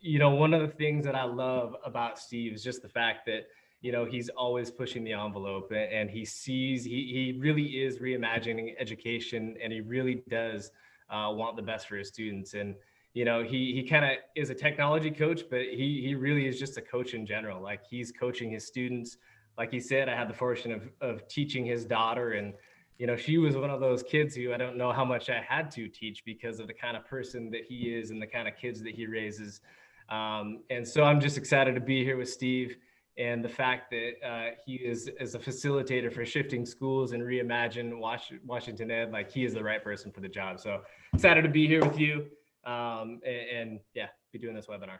you 0.00 0.18
know, 0.18 0.30
one 0.30 0.52
of 0.52 0.60
the 0.60 0.68
things 0.68 1.04
that 1.06 1.14
I 1.14 1.24
love 1.24 1.76
about 1.84 2.18
Steve 2.18 2.52
is 2.52 2.62
just 2.62 2.82
the 2.82 2.88
fact 2.88 3.24
that, 3.26 3.46
you 3.80 3.90
know, 3.90 4.04
he's 4.04 4.28
always 4.28 4.70
pushing 4.70 5.02
the 5.02 5.12
envelope 5.12 5.72
and 5.72 6.10
he 6.10 6.24
sees, 6.24 6.84
he, 6.84 7.10
he 7.12 7.38
really 7.38 7.82
is 7.82 7.98
reimagining 7.98 8.74
education 8.78 9.56
and 9.62 9.72
he 9.72 9.80
really 9.80 10.24
does– 10.28 10.72
uh, 11.10 11.30
want 11.32 11.56
the 11.56 11.62
best 11.62 11.88
for 11.88 11.96
his 11.96 12.08
students. 12.08 12.54
And 12.54 12.74
you 13.14 13.24
know, 13.24 13.42
he 13.42 13.72
he 13.72 13.82
kind 13.82 14.04
of 14.04 14.10
is 14.36 14.50
a 14.50 14.54
technology 14.54 15.10
coach, 15.10 15.42
but 15.50 15.62
he 15.62 16.02
he 16.04 16.14
really 16.14 16.46
is 16.46 16.58
just 16.58 16.76
a 16.76 16.82
coach 16.82 17.14
in 17.14 17.26
general. 17.26 17.62
Like 17.62 17.80
he's 17.88 18.12
coaching 18.12 18.50
his 18.50 18.66
students. 18.66 19.16
Like 19.56 19.72
he 19.72 19.80
said, 19.80 20.08
I 20.08 20.16
had 20.16 20.28
the 20.28 20.34
fortune 20.34 20.72
of 20.72 20.88
of 21.00 21.26
teaching 21.28 21.64
his 21.64 21.84
daughter, 21.84 22.32
and 22.32 22.54
you 22.98 23.06
know, 23.06 23.16
she 23.16 23.38
was 23.38 23.56
one 23.56 23.70
of 23.70 23.80
those 23.80 24.02
kids 24.02 24.34
who 24.34 24.52
I 24.52 24.56
don't 24.56 24.76
know 24.76 24.92
how 24.92 25.04
much 25.04 25.30
I 25.30 25.40
had 25.40 25.70
to 25.72 25.88
teach 25.88 26.24
because 26.24 26.60
of 26.60 26.66
the 26.66 26.74
kind 26.74 26.96
of 26.96 27.06
person 27.06 27.50
that 27.52 27.64
he 27.68 27.94
is 27.94 28.10
and 28.10 28.20
the 28.20 28.26
kind 28.26 28.46
of 28.48 28.56
kids 28.56 28.82
that 28.82 28.94
he 28.94 29.06
raises. 29.06 29.60
Um, 30.08 30.60
and 30.70 30.86
so 30.86 31.04
I'm 31.04 31.20
just 31.20 31.36
excited 31.36 31.74
to 31.74 31.80
be 31.80 32.02
here 32.02 32.16
with 32.16 32.30
Steve 32.30 32.76
and 33.18 33.44
the 33.44 33.48
fact 33.48 33.90
that 33.90 34.12
uh, 34.24 34.50
he 34.64 34.76
is 34.76 35.10
as 35.18 35.34
a 35.34 35.38
facilitator 35.38 36.12
for 36.12 36.24
shifting 36.24 36.64
schools 36.64 37.12
and 37.12 37.22
reimagine 37.22 37.98
Washington 38.46 38.90
Ed, 38.90 39.10
like 39.10 39.30
he 39.30 39.44
is 39.44 39.54
the 39.54 39.62
right 39.62 39.82
person 39.82 40.12
for 40.12 40.20
the 40.20 40.28
job. 40.28 40.60
So 40.60 40.82
excited 41.12 41.42
to 41.42 41.48
be 41.48 41.66
here 41.66 41.84
with 41.84 41.98
you, 41.98 42.26
um, 42.64 43.20
and, 43.26 43.50
and, 43.52 43.80
yeah, 43.94 44.06
be 44.32 44.38
doing 44.38 44.54
this 44.54 44.66
webinar. 44.66 44.98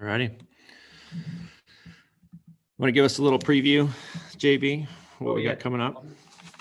All 0.00 0.06
righty. 0.06 0.30
Want 2.76 2.88
to 2.88 2.92
give 2.92 3.04
us 3.04 3.18
a 3.18 3.22
little 3.22 3.38
preview, 3.38 3.88
JB? 4.36 4.86
What 5.18 5.30
oh, 5.30 5.34
we 5.34 5.44
yeah. 5.44 5.50
got 5.50 5.60
coming 5.60 5.80
up? 5.80 6.04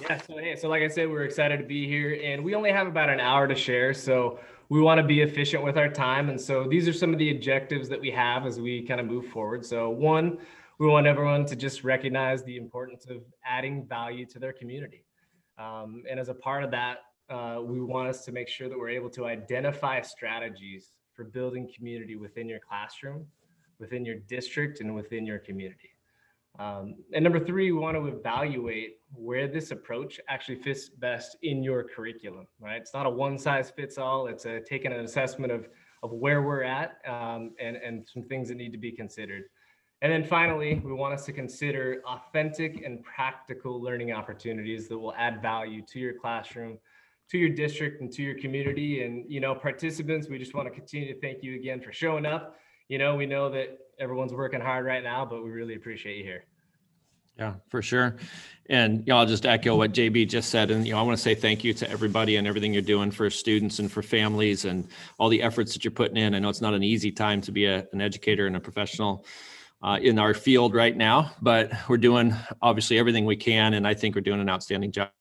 Yeah. 0.01 0.17
So 0.21 0.37
hey, 0.37 0.55
so 0.55 0.69
like 0.69 0.83
I 0.83 0.87
said, 0.87 1.09
we're 1.09 1.25
excited 1.25 1.57
to 1.57 1.65
be 1.65 1.85
here, 1.85 2.19
and 2.23 2.43
we 2.43 2.55
only 2.55 2.71
have 2.71 2.87
about 2.87 3.09
an 3.09 3.19
hour 3.19 3.47
to 3.47 3.55
share. 3.55 3.93
So 3.93 4.39
we 4.69 4.81
want 4.81 4.99
to 4.99 5.03
be 5.03 5.21
efficient 5.21 5.63
with 5.63 5.77
our 5.77 5.89
time. 5.89 6.29
And 6.29 6.39
so 6.39 6.67
these 6.67 6.87
are 6.87 6.93
some 6.93 7.13
of 7.13 7.19
the 7.19 7.31
objectives 7.31 7.87
that 7.89 7.99
we 7.99 8.11
have 8.11 8.45
as 8.45 8.59
we 8.59 8.81
kind 8.81 8.99
of 8.99 9.05
move 9.05 9.27
forward. 9.27 9.65
So, 9.65 9.89
one, 9.89 10.39
we 10.79 10.87
want 10.87 11.07
everyone 11.07 11.45
to 11.45 11.55
just 11.55 11.83
recognize 11.83 12.43
the 12.43 12.57
importance 12.57 13.05
of 13.09 13.23
adding 13.45 13.85
value 13.85 14.25
to 14.27 14.39
their 14.39 14.53
community. 14.53 15.05
Um, 15.57 16.03
and 16.09 16.19
as 16.19 16.29
a 16.29 16.35
part 16.35 16.63
of 16.63 16.71
that, 16.71 16.99
uh, 17.29 17.59
we 17.61 17.81
want 17.81 18.07
us 18.07 18.23
to 18.25 18.31
make 18.31 18.47
sure 18.47 18.69
that 18.69 18.77
we're 18.77 18.89
able 18.89 19.09
to 19.11 19.25
identify 19.25 20.01
strategies 20.01 20.93
for 21.13 21.23
building 21.23 21.69
community 21.75 22.15
within 22.15 22.47
your 22.47 22.59
classroom, 22.59 23.25
within 23.79 24.05
your 24.05 24.15
district, 24.15 24.81
and 24.81 24.93
within 24.93 25.25
your 25.25 25.39
community. 25.39 25.89
Um, 26.59 26.95
and 27.13 27.23
number 27.23 27.39
three, 27.39 27.71
we 27.71 27.77
want 27.77 27.95
to 27.97 28.07
evaluate 28.07 28.97
where 29.13 29.47
this 29.47 29.71
approach 29.71 30.19
actually 30.27 30.55
fits 30.55 30.89
best 30.89 31.37
in 31.43 31.63
your 31.63 31.83
curriculum, 31.83 32.47
right? 32.59 32.81
It's 32.81 32.93
not 32.93 33.05
a 33.05 33.09
one 33.09 33.37
size 33.37 33.69
fits 33.69 33.97
all. 33.97 34.27
It's 34.27 34.45
a 34.45 34.59
taking 34.61 34.91
an 34.91 35.01
assessment 35.01 35.51
of, 35.51 35.67
of 36.01 36.11
where 36.11 36.41
we're 36.41 36.63
at 36.63 36.97
um, 37.07 37.51
and, 37.59 37.77
and 37.77 38.05
some 38.07 38.23
things 38.23 38.49
that 38.49 38.55
need 38.55 38.71
to 38.71 38.77
be 38.77 38.91
considered. 38.91 39.43
And 40.01 40.11
then 40.11 40.23
finally, 40.23 40.79
we 40.83 40.93
want 40.93 41.13
us 41.13 41.25
to 41.25 41.33
consider 41.33 42.01
authentic 42.05 42.83
and 42.85 43.03
practical 43.03 43.81
learning 43.81 44.11
opportunities 44.11 44.87
that 44.89 44.97
will 44.97 45.13
add 45.15 45.41
value 45.41 45.81
to 45.87 45.99
your 45.99 46.13
classroom, 46.13 46.77
to 47.31 47.37
your 47.37 47.49
district, 47.49 48.01
and 48.01 48.11
to 48.13 48.21
your 48.21 48.37
community. 48.37 49.03
And, 49.03 49.25
you 49.27 49.39
know, 49.39 49.55
participants, 49.55 50.27
we 50.29 50.37
just 50.37 50.53
want 50.53 50.67
to 50.67 50.73
continue 50.73 51.13
to 51.13 51.19
thank 51.19 51.41
you 51.41 51.55
again 51.55 51.81
for 51.81 51.91
showing 51.91 52.25
up. 52.27 52.57
You 52.89 52.99
know, 52.99 53.15
we 53.15 53.25
know 53.25 53.49
that 53.49 53.79
everyone's 53.99 54.33
working 54.33 54.61
hard 54.61 54.85
right 54.85 55.03
now, 55.03 55.25
but 55.25 55.43
we 55.43 55.49
really 55.49 55.75
appreciate 55.75 56.17
you 56.17 56.23
here. 56.23 56.45
Yeah, 57.37 57.53
for 57.69 57.83
sure. 57.83 58.17
And 58.69 58.99
you 58.99 59.13
know, 59.13 59.17
I'll 59.17 59.25
just 59.25 59.45
echo 59.45 59.75
what 59.75 59.93
JB 59.93 60.27
just 60.27 60.49
said. 60.49 60.71
And 60.71 60.85
you 60.87 60.93
know, 60.93 60.99
I 60.99 61.03
want 61.03 61.17
to 61.17 61.21
say 61.21 61.35
thank 61.35 61.63
you 61.63 61.73
to 61.75 61.89
everybody 61.89 62.35
and 62.37 62.47
everything 62.47 62.73
you're 62.73 62.81
doing 62.81 63.11
for 63.11 63.29
students 63.29 63.77
and 63.77 63.91
for 63.91 64.01
families 64.01 64.65
and 64.65 64.87
all 65.19 65.29
the 65.29 65.41
efforts 65.43 65.73
that 65.73 65.83
you're 65.83 65.91
putting 65.91 66.17
in. 66.17 66.33
I 66.33 66.39
know 66.39 66.49
it's 66.49 66.61
not 66.61 66.73
an 66.73 66.83
easy 66.83 67.11
time 67.11 67.41
to 67.41 67.51
be 67.51 67.65
a, 67.65 67.87
an 67.93 68.01
educator 68.01 68.47
and 68.47 68.55
a 68.55 68.59
professional 68.59 69.23
uh, 69.83 69.99
in 70.01 70.17
our 70.17 70.33
field 70.33 70.73
right 70.73 70.97
now, 70.97 71.31
but 71.39 71.71
we're 71.87 71.97
doing 71.97 72.33
obviously 72.63 72.97
everything 72.97 73.25
we 73.25 73.35
can, 73.35 73.75
and 73.75 73.87
I 73.87 73.93
think 73.93 74.15
we're 74.15 74.21
doing 74.21 74.41
an 74.41 74.49
outstanding 74.49 74.91
job 74.91 75.11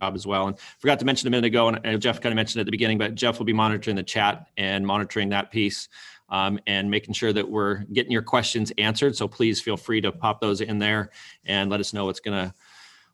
as 0.00 0.26
well. 0.26 0.48
And 0.48 0.58
forgot 0.80 0.98
to 0.98 1.04
mention 1.04 1.28
a 1.28 1.30
minute 1.30 1.46
ago, 1.46 1.68
and 1.68 2.02
Jeff 2.02 2.20
kind 2.20 2.32
of 2.32 2.36
mentioned 2.36 2.60
at 2.60 2.66
the 2.66 2.72
beginning, 2.72 2.98
but 2.98 3.14
Jeff 3.14 3.38
will 3.38 3.46
be 3.46 3.52
monitoring 3.52 3.94
the 3.94 4.02
chat 4.02 4.48
and 4.56 4.84
monitoring 4.84 5.28
that 5.28 5.52
piece 5.52 5.88
um, 6.30 6.58
and 6.66 6.90
making 6.90 7.14
sure 7.14 7.32
that 7.32 7.48
we're 7.48 7.84
getting 7.92 8.12
your 8.12 8.22
questions 8.22 8.72
answered. 8.78 9.16
So 9.16 9.26
please 9.26 9.60
feel 9.60 9.76
free 9.76 10.00
to 10.00 10.12
pop 10.12 10.40
those 10.40 10.60
in 10.60 10.78
there 10.78 11.10
and 11.44 11.70
let 11.70 11.80
us 11.80 11.92
know 11.92 12.06
what's 12.06 12.20
going 12.20 12.48
to 12.48 12.54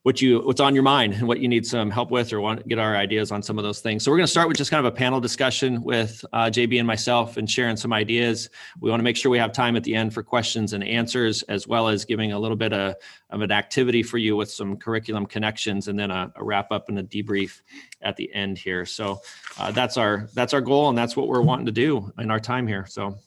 what 0.07 0.23
you 0.23 0.39
what's 0.43 0.61
on 0.61 0.73
your 0.73 0.85
mind 0.85 1.15
and 1.15 1.27
what 1.27 1.41
you 1.41 1.49
need 1.49 1.67
some 1.67 1.91
help 1.91 2.13
with 2.13 2.33
or 2.33 2.41
want 2.41 2.61
to 2.61 2.69
get 2.69 2.79
our 2.79 2.95
ideas 2.95 3.33
on 3.33 3.43
some 3.43 3.59
of 3.59 3.65
those 3.65 3.81
things. 3.81 4.05
So 4.05 4.13
we're 4.13 4.19
going 4.19 4.27
to 4.27 4.31
start 4.31 4.47
with 4.47 4.57
just 4.57 4.71
kind 4.71 4.87
of 4.87 4.93
a 4.93 4.95
panel 4.95 5.21
discussion 5.21 5.83
with 5.83 6.25
uh, 6.33 6.45
jb 6.45 6.79
and 6.79 6.87
myself 6.87 7.39
and 7.39 7.51
sharing 7.51 7.77
some 7.77 7.93
ideas. 7.93 8.49
We 8.79 8.89
want 8.89 9.01
to 9.01 9.03
make 9.03 9.17
sure 9.17 9.33
we 9.33 9.39
have 9.39 9.51
time 9.51 9.75
at 9.75 9.83
the 9.83 9.97
end 9.97 10.15
for 10.15 10.23
questions 10.23 10.75
and 10.75 10.85
answers 10.85 11.43
as 11.49 11.67
well 11.67 11.89
as 11.89 12.05
giving 12.05 12.31
a 12.31 12.39
little 12.39 12.57
bit 12.57 12.73
of, 12.73 12.95
of 13.31 13.41
an 13.41 13.51
activity 13.51 14.05
for 14.05 14.19
you 14.19 14.37
with 14.37 14.49
some 14.49 14.77
curriculum 14.77 15.27
connections 15.27 15.89
and 15.89 15.99
then 15.99 16.13
a, 16.13 16.33
a 16.37 16.45
wrap 16.45 16.71
up 16.71 16.89
and 16.89 17.01
a 17.01 17.03
debrief 17.03 17.63
at 18.03 18.15
the 18.15 18.33
end 18.33 18.59
here. 18.59 18.87
So 18.87 19.21
uh, 19.59 19.73
that's 19.73 19.97
our 19.97 20.29
that's 20.35 20.55
our 20.55 20.61
goal 20.61 20.89
and 20.89 20.97
that's 20.97 21.17
what 21.17 21.27
we're 21.27 21.43
wanting 21.43 21.67
to 21.67 21.73
do 21.73 22.13
in 22.17 22.31
our 22.31 22.39
time 22.39 22.69
here. 22.69 22.87
So. 22.89 23.19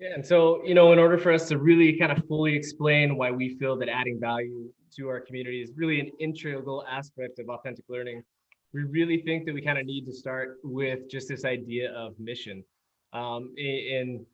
Yeah, 0.00 0.14
and 0.14 0.26
so 0.26 0.64
you 0.64 0.74
know, 0.74 0.92
in 0.92 0.98
order 0.98 1.16
for 1.16 1.30
us 1.30 1.46
to 1.50 1.58
really 1.58 1.96
kind 1.96 2.10
of 2.10 2.26
fully 2.26 2.56
explain 2.56 3.16
why 3.16 3.30
we 3.30 3.56
feel 3.56 3.76
that 3.76 3.88
adding 3.88 4.18
value 4.18 4.68
to 4.96 5.08
our 5.08 5.20
community 5.20 5.62
is 5.62 5.72
really 5.76 6.00
an 6.00 6.10
integral 6.20 6.84
aspect 6.88 7.38
of 7.38 7.48
authentic 7.48 7.84
learning. 7.88 8.22
We 8.72 8.82
really 8.82 9.22
think 9.22 9.46
that 9.46 9.54
we 9.54 9.62
kind 9.62 9.78
of 9.78 9.86
need 9.86 10.04
to 10.06 10.12
start 10.12 10.58
with 10.64 11.08
just 11.08 11.28
this 11.28 11.44
idea 11.44 11.92
of 11.92 12.18
mission. 12.18 12.64
Um, 13.12 13.54
and 13.56 14.26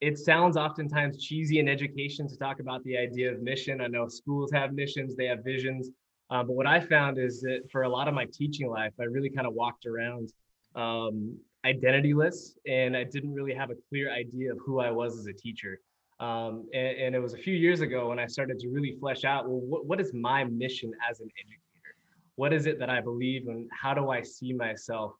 it 0.00 0.18
sounds 0.18 0.56
oftentimes 0.56 1.22
cheesy 1.22 1.60
in 1.60 1.68
education 1.68 2.26
to 2.28 2.36
talk 2.36 2.58
about 2.58 2.82
the 2.82 2.96
idea 2.96 3.32
of 3.32 3.40
mission. 3.40 3.80
I 3.80 3.86
know 3.86 4.08
schools 4.08 4.50
have 4.52 4.72
missions, 4.72 5.14
they 5.14 5.26
have 5.26 5.44
visions. 5.44 5.90
Uh, 6.28 6.42
but 6.42 6.54
what 6.54 6.66
I 6.66 6.80
found 6.80 7.18
is 7.18 7.40
that 7.42 7.70
for 7.70 7.82
a 7.82 7.88
lot 7.88 8.08
of 8.08 8.14
my 8.14 8.26
teaching 8.32 8.68
life, 8.68 8.92
I 8.98 9.04
really 9.04 9.30
kind 9.30 9.46
of 9.46 9.54
walked 9.54 9.86
around 9.86 10.32
um, 10.74 11.38
identityless 11.64 12.54
and 12.66 12.96
I 12.96 13.04
didn't 13.04 13.32
really 13.32 13.54
have 13.54 13.70
a 13.70 13.76
clear 13.88 14.10
idea 14.10 14.52
of 14.52 14.58
who 14.64 14.80
I 14.80 14.90
was 14.90 15.18
as 15.18 15.26
a 15.26 15.32
teacher. 15.32 15.78
Um, 16.22 16.68
and, 16.72 16.96
and, 16.98 17.14
it 17.16 17.18
was 17.18 17.34
a 17.34 17.36
few 17.36 17.54
years 17.54 17.80
ago 17.80 18.10
when 18.10 18.20
I 18.20 18.26
started 18.26 18.60
to 18.60 18.68
really 18.68 18.96
flesh 19.00 19.24
out, 19.24 19.48
well, 19.48 19.58
what, 19.58 19.86
what 19.86 20.00
is 20.00 20.12
my 20.14 20.44
mission 20.44 20.92
as 21.10 21.18
an 21.18 21.28
educator? 21.36 21.96
What 22.36 22.52
is 22.52 22.66
it 22.66 22.78
that 22.78 22.88
I 22.88 23.00
believe 23.00 23.48
and 23.48 23.68
how 23.72 23.92
do 23.92 24.08
I 24.10 24.22
see 24.22 24.52
myself 24.52 25.14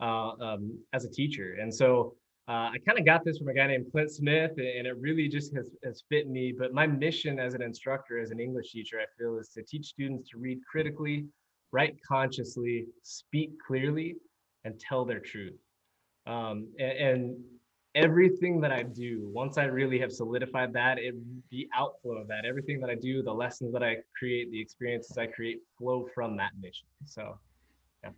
uh, 0.00 0.30
um, 0.40 0.76
as 0.92 1.04
a 1.04 1.08
teacher? 1.08 1.56
And 1.60 1.72
so 1.72 2.16
uh, 2.48 2.72
I 2.72 2.76
kind 2.84 2.98
of 2.98 3.04
got 3.04 3.24
this 3.24 3.38
from 3.38 3.46
a 3.46 3.54
guy 3.54 3.68
named 3.68 3.86
Clint 3.92 4.10
Smith 4.10 4.50
and 4.50 4.84
it 4.84 4.96
really 4.98 5.28
just 5.28 5.54
has, 5.54 5.70
has 5.84 6.02
fit 6.08 6.28
me. 6.28 6.52
But 6.58 6.74
my 6.74 6.88
mission 6.88 7.38
as 7.38 7.54
an 7.54 7.62
instructor, 7.62 8.18
as 8.18 8.32
an 8.32 8.40
English 8.40 8.72
teacher, 8.72 8.98
I 8.98 9.06
feel 9.16 9.38
is 9.38 9.50
to 9.50 9.62
teach 9.62 9.86
students 9.86 10.28
to 10.30 10.38
read 10.38 10.58
critically, 10.68 11.26
write 11.70 11.94
consciously, 12.04 12.86
speak 13.04 13.52
clearly, 13.64 14.16
and 14.64 14.80
tell 14.80 15.04
their 15.04 15.20
truth. 15.20 15.54
Um, 16.26 16.66
and, 16.80 16.98
and 16.98 17.36
everything 17.94 18.60
that 18.60 18.72
I 18.72 18.82
do, 18.82 19.28
once 19.32 19.58
I 19.58 19.64
really 19.64 19.98
have 19.98 20.12
solidified 20.12 20.72
that, 20.74 20.98
it 20.98 21.14
the 21.50 21.68
outflow 21.74 22.18
of 22.18 22.28
that, 22.28 22.44
everything 22.44 22.80
that 22.80 22.90
I 22.90 22.94
do, 22.94 23.22
the 23.22 23.32
lessons 23.32 23.72
that 23.72 23.82
I 23.82 23.96
create, 24.16 24.50
the 24.50 24.60
experiences 24.60 25.18
I 25.18 25.26
create 25.26 25.60
flow 25.76 26.08
from 26.14 26.36
that 26.36 26.52
mission. 26.60 26.86
So 27.06 27.38
yeah. 28.04 28.10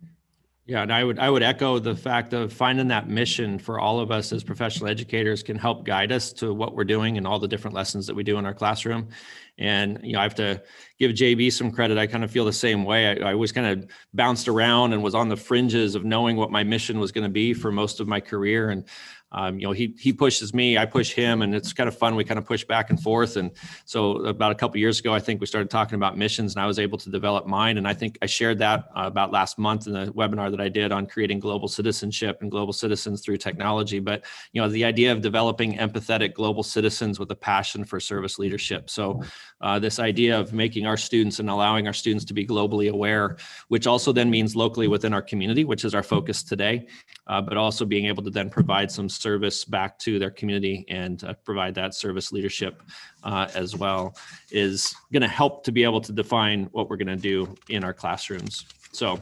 Yeah, 0.67 0.83
and 0.83 0.93
I 0.93 1.03
would 1.03 1.17
I 1.17 1.27
would 1.27 1.41
echo 1.41 1.79
the 1.79 1.95
fact 1.95 2.33
of 2.33 2.53
finding 2.53 2.87
that 2.89 3.09
mission 3.09 3.57
for 3.57 3.79
all 3.79 3.99
of 3.99 4.11
us 4.11 4.31
as 4.31 4.43
professional 4.43 4.89
educators 4.89 5.41
can 5.41 5.57
help 5.57 5.85
guide 5.85 6.11
us 6.11 6.31
to 6.33 6.53
what 6.53 6.75
we're 6.75 6.83
doing 6.83 7.17
and 7.17 7.25
all 7.25 7.39
the 7.39 7.47
different 7.47 7.75
lessons 7.75 8.05
that 8.05 8.15
we 8.15 8.23
do 8.23 8.37
in 8.37 8.45
our 8.45 8.53
classroom. 8.53 9.09
And 9.57 9.99
you 10.03 10.13
know, 10.13 10.19
I 10.19 10.23
have 10.23 10.35
to 10.35 10.61
give 10.99 11.11
JB 11.11 11.51
some 11.51 11.71
credit. 11.71 11.97
I 11.97 12.05
kind 12.05 12.23
of 12.23 12.29
feel 12.29 12.45
the 12.45 12.53
same 12.53 12.85
way. 12.85 13.07
I, 13.07 13.31
I 13.31 13.33
was 13.33 13.51
kind 13.51 13.67
of 13.67 13.89
bounced 14.13 14.47
around 14.47 14.93
and 14.93 15.01
was 15.01 15.15
on 15.15 15.29
the 15.29 15.35
fringes 15.35 15.95
of 15.95 16.05
knowing 16.05 16.37
what 16.37 16.51
my 16.51 16.63
mission 16.63 16.99
was 16.99 17.11
going 17.11 17.25
to 17.25 17.29
be 17.29 17.55
for 17.55 17.71
most 17.71 17.99
of 17.99 18.07
my 18.07 18.19
career. 18.19 18.69
And 18.69 18.85
um, 19.33 19.59
you 19.59 19.65
know, 19.65 19.71
he 19.71 19.95
he 19.97 20.11
pushes 20.11 20.53
me, 20.53 20.77
I 20.77 20.85
push 20.85 21.13
him, 21.13 21.41
and 21.41 21.55
it's 21.55 21.71
kind 21.71 21.87
of 21.87 21.97
fun. 21.97 22.15
We 22.15 22.25
kind 22.25 22.37
of 22.37 22.45
push 22.45 22.65
back 22.65 22.89
and 22.89 23.01
forth. 23.01 23.37
And 23.37 23.51
so, 23.85 24.17
about 24.25 24.51
a 24.51 24.55
couple 24.55 24.77
years 24.77 24.99
ago, 24.99 25.13
I 25.13 25.19
think 25.19 25.39
we 25.39 25.47
started 25.47 25.69
talking 25.69 25.95
about 25.95 26.17
missions, 26.17 26.53
and 26.53 26.61
I 26.61 26.67
was 26.67 26.79
able 26.79 26.97
to 26.97 27.09
develop 27.09 27.47
mine. 27.47 27.77
And 27.77 27.87
I 27.87 27.93
think 27.93 28.17
I 28.21 28.25
shared 28.25 28.59
that 28.59 28.89
uh, 28.95 29.03
about 29.05 29.31
last 29.31 29.57
month 29.57 29.87
in 29.87 29.93
the 29.93 30.11
webinar 30.11 30.51
that 30.51 30.59
I 30.59 30.67
did 30.67 30.91
on 30.91 31.07
creating 31.07 31.39
global 31.39 31.69
citizenship 31.69 32.39
and 32.41 32.51
global 32.51 32.73
citizens 32.73 33.21
through 33.21 33.37
technology. 33.37 33.99
But 33.99 34.25
you 34.51 34.61
know, 34.61 34.67
the 34.67 34.83
idea 34.83 35.13
of 35.13 35.21
developing 35.21 35.77
empathetic 35.77 36.33
global 36.33 36.63
citizens 36.63 37.17
with 37.17 37.31
a 37.31 37.35
passion 37.35 37.85
for 37.85 38.01
service 38.01 38.37
leadership. 38.37 38.89
So, 38.89 39.23
uh, 39.61 39.79
this 39.79 39.99
idea 39.99 40.37
of 40.37 40.51
making 40.51 40.87
our 40.87 40.97
students 40.97 41.39
and 41.39 41.49
allowing 41.49 41.87
our 41.87 41.93
students 41.93 42.25
to 42.25 42.33
be 42.33 42.45
globally 42.45 42.91
aware, 42.91 43.37
which 43.69 43.87
also 43.87 44.11
then 44.11 44.29
means 44.29 44.57
locally 44.57 44.89
within 44.89 45.13
our 45.13 45.21
community, 45.21 45.63
which 45.63 45.85
is 45.85 45.95
our 45.95 46.03
focus 46.03 46.43
today, 46.43 46.87
uh, 47.27 47.41
but 47.41 47.55
also 47.55 47.85
being 47.85 48.07
able 48.07 48.23
to 48.23 48.29
then 48.29 48.49
provide 48.49 48.91
some 48.91 49.07
service 49.21 49.63
back 49.63 49.99
to 49.99 50.19
their 50.19 50.31
community 50.31 50.85
and 50.89 51.23
uh, 51.23 51.33
provide 51.45 51.75
that 51.75 51.93
service 51.93 52.31
leadership 52.31 52.81
uh, 53.23 53.47
as 53.53 53.75
well 53.75 54.15
is 54.51 54.95
going 55.13 55.21
to 55.21 55.27
help 55.27 55.63
to 55.63 55.71
be 55.71 55.83
able 55.83 56.01
to 56.01 56.11
define 56.11 56.65
what 56.71 56.89
we're 56.89 56.97
going 56.97 57.07
to 57.07 57.15
do 57.15 57.53
in 57.69 57.83
our 57.83 57.93
classrooms. 57.93 58.65
So 58.91 59.21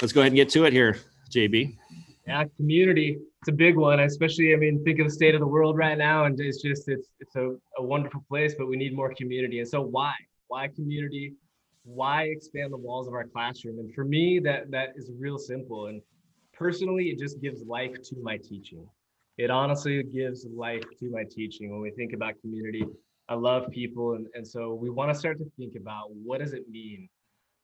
let's 0.00 0.12
go 0.12 0.20
ahead 0.20 0.32
and 0.32 0.36
get 0.36 0.50
to 0.50 0.64
it 0.64 0.72
here, 0.72 0.98
JB. 1.30 1.76
Yeah, 2.26 2.44
community. 2.56 3.18
It's 3.40 3.48
a 3.48 3.52
big 3.52 3.76
one, 3.76 4.00
especially. 4.00 4.52
I 4.52 4.56
mean, 4.56 4.84
think 4.84 5.00
of 5.00 5.06
the 5.06 5.12
state 5.12 5.34
of 5.34 5.40
the 5.40 5.46
world 5.46 5.76
right 5.76 5.96
now, 5.96 6.26
and 6.26 6.38
it's 6.38 6.62
just 6.62 6.88
it's 6.88 7.08
it's 7.18 7.34
a, 7.34 7.56
a 7.78 7.82
wonderful 7.82 8.22
place, 8.28 8.54
but 8.56 8.68
we 8.68 8.76
need 8.76 8.94
more 8.94 9.12
community. 9.14 9.58
And 9.60 9.68
so, 9.68 9.80
why? 9.80 10.12
Why 10.48 10.68
community? 10.68 11.34
Why 11.84 12.24
expand 12.24 12.72
the 12.72 12.76
walls 12.76 13.08
of 13.08 13.14
our 13.14 13.24
classroom? 13.24 13.78
And 13.78 13.92
for 13.94 14.04
me, 14.04 14.38
that 14.40 14.70
that 14.70 14.90
is 14.94 15.10
real 15.18 15.38
simple. 15.38 15.86
And 15.86 16.02
personally, 16.52 17.06
it 17.06 17.18
just 17.18 17.40
gives 17.40 17.62
life 17.64 17.94
to 18.02 18.16
my 18.22 18.36
teaching 18.36 18.86
it 19.40 19.50
honestly 19.50 20.02
gives 20.02 20.46
life 20.54 20.82
to 20.98 21.10
my 21.10 21.24
teaching 21.24 21.70
when 21.70 21.80
we 21.80 21.90
think 21.92 22.12
about 22.12 22.34
community. 22.42 22.84
I 23.30 23.34
love 23.36 23.70
people. 23.70 24.12
And, 24.12 24.26
and 24.34 24.46
so 24.46 24.74
we 24.74 24.90
want 24.90 25.10
to 25.10 25.18
start 25.18 25.38
to 25.38 25.50
think 25.56 25.76
about 25.80 26.10
what 26.12 26.40
does 26.40 26.52
it 26.52 26.68
mean 26.68 27.08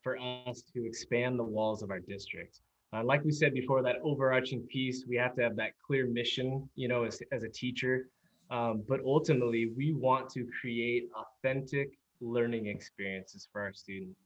for 0.03 0.17
us 0.19 0.63
to 0.73 0.87
expand 0.87 1.39
the 1.39 1.45
walls 1.45 1.83
of 1.83 1.91
our 1.91 2.01
district? 2.01 2.61
Uh, 2.95 3.05
like 3.05 3.23
we 3.25 3.31
said 3.31 3.53
before, 3.53 3.83
that 3.83 3.97
overarching 4.03 4.63
piece, 4.73 5.05
we 5.07 5.17
have 5.17 5.37
to 5.37 5.43
have 5.43 5.55
that 5.57 5.73
clear 5.87 6.07
mission, 6.07 6.67
you 6.77 6.89
know, 6.89 7.05
as, 7.05 7.21
as 7.31 7.43
a 7.43 7.49
teacher. 7.51 8.09
Um, 8.51 8.83
but 8.89 9.01
ultimately, 9.05 9.71
we 9.77 9.93
want 9.93 10.31
to 10.31 10.49
create 10.59 11.11
authentic 11.15 11.91
learning 12.23 12.69
experiences 12.69 13.49
for 13.53 13.61
our 13.61 13.75
students. 13.75 14.19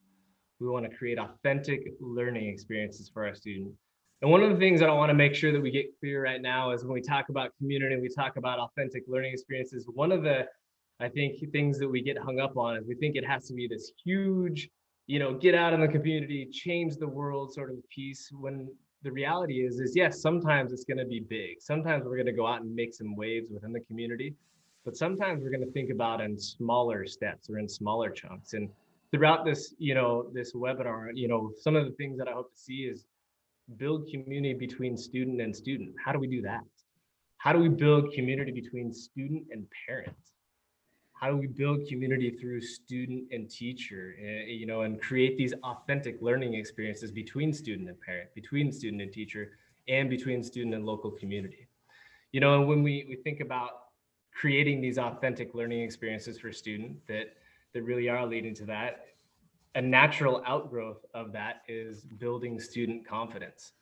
We 0.61 0.69
want 0.69 0.89
to 0.89 0.97
create 0.97 1.19
authentic 1.19 1.81
learning 2.01 2.47
experiences 2.47 3.11
for 3.13 3.27
our 3.27 3.35
students. 3.35 3.77
And 4.23 4.31
one 4.31 4.43
of 4.43 4.51
the 4.51 4.57
things 4.57 4.81
that 4.81 4.91
I 4.91 4.93
want 4.93 5.09
to 5.09 5.15
make 5.15 5.35
sure 5.35 5.51
that 5.51 5.61
we 5.61 5.71
get 5.71 5.99
clear 5.99 6.23
right 6.23 6.43
now 6.43 6.73
is 6.73 6.85
when 6.85 6.93
we 6.93 7.01
talk 7.01 7.31
about 7.31 7.57
community, 7.57 7.97
we 7.99 8.09
talk 8.09 8.37
about 8.37 8.59
authentic 8.59 9.05
learning 9.09 9.33
experiences. 9.33 9.89
One 9.95 10.13
of 10.13 10.23
the, 10.23 10.47
I 11.01 11.09
think, 11.09 11.39
things 11.53 11.79
that 11.79 11.89
we 11.89 12.03
get 12.03 12.19
hung 12.19 12.39
up 12.39 12.59
on 12.59 12.77
is 12.77 12.87
we 12.87 12.97
think 12.97 13.17
it 13.17 13.27
has 13.27 13.49
to 13.49 13.55
be 13.55 13.67
this 13.67 13.93
huge, 14.05 14.69
you 15.07 15.19
know, 15.19 15.33
get 15.33 15.55
out 15.55 15.73
in 15.73 15.81
the 15.81 15.89
community, 15.89 16.47
change 16.53 16.97
the 16.97 17.09
world 17.09 17.55
sort 17.55 17.71
of 17.71 17.77
piece. 17.89 18.31
When 18.31 18.69
the 19.03 19.11
reality 19.11 19.65
is, 19.65 19.81
is 19.81 19.97
yes, 19.97 20.21
sometimes 20.21 20.75
it's 20.75 20.85
going 20.85 20.99
to 20.99 21.07
be 21.07 21.21
big. 21.21 21.63
Sometimes 21.63 22.05
we're 22.05 22.17
going 22.17 22.27
to 22.27 22.33
go 22.33 22.47
out 22.47 22.61
and 22.61 22.75
make 22.75 22.93
some 22.93 23.17
waves 23.17 23.51
within 23.51 23.73
the 23.73 23.81
community, 23.81 24.35
but 24.85 24.97
sometimes 24.97 25.43
we're 25.43 25.51
going 25.51 25.65
to 25.65 25.73
think 25.73 25.91
about 25.91 26.21
in 26.21 26.39
smaller 26.39 27.07
steps 27.07 27.49
or 27.49 27.59
in 27.59 27.67
smaller 27.67 28.11
chunks. 28.11 28.53
And 28.53 28.69
throughout 29.13 29.47
this, 29.47 29.75
you 29.79 29.95
know, 29.95 30.29
this 30.35 30.53
webinar, 30.53 31.09
you 31.15 31.27
know, 31.27 31.53
some 31.59 31.75
of 31.75 31.87
the 31.87 31.93
things 31.93 32.19
that 32.19 32.29
I 32.29 32.33
hope 32.33 32.53
to 32.53 32.59
see 32.59 32.83
is 32.83 33.07
build 33.77 34.09
community 34.11 34.55
between 34.55 34.97
student 34.97 35.41
and 35.41 35.55
student. 35.55 35.95
How 36.03 36.13
do 36.13 36.19
we 36.19 36.27
do 36.27 36.43
that? 36.43 36.65
How 37.39 37.53
do 37.53 37.59
we 37.59 37.69
build 37.69 38.13
community 38.13 38.53
between 38.53 38.93
student 38.93 39.45
and 39.51 39.67
parent? 39.87 40.17
How 41.15 41.31
do 41.31 41.37
we 41.37 41.47
build 41.47 41.87
community 41.87 42.31
through 42.31 42.63
student 42.63 43.25
and 43.31 43.51
teacher, 43.51 44.15
uh, 44.19 44.47
you 44.47 44.67
know, 44.67 44.83
and 44.83 45.01
create 45.01 45.37
these 45.37 45.53
authentic 45.65 46.17
learning 46.23 46.55
experiences 46.55 47.11
between 47.11 47.53
student 47.53 47.89
and 47.89 48.01
parent, 48.01 48.35
between 48.35 48.73
student 48.73 49.03
and 49.03 49.13
teacher, 49.13 49.53
and 49.89 50.09
between 50.09 50.43
student 50.43 50.75
and 50.75 50.87
local 50.87 51.11
community? 51.11 51.69
You 52.33 52.41
know, 52.41 52.59
and 52.59 52.69
when 52.69 52.83
we, 52.83 53.07
we 53.09 53.17
think 53.17 53.41
about 53.41 53.71
creating 54.33 54.81
these 54.81 54.97
authentic 54.99 55.55
learning 55.55 55.83
experiences 55.83 56.39
for 56.39 56.53
student 56.53 56.97
that, 57.07 57.35
that 57.75 57.83
really 57.83 58.09
are 58.09 58.27
leading 58.27 58.55
to 58.55 58.65
that, 58.65 59.10
a 59.75 59.83
natural 59.83 60.43
outgrowth 60.47 61.05
of 61.15 61.33
that 61.33 61.63
is 61.69 62.05
building 62.19 62.59
student 62.59 63.07
confidence. 63.07 63.73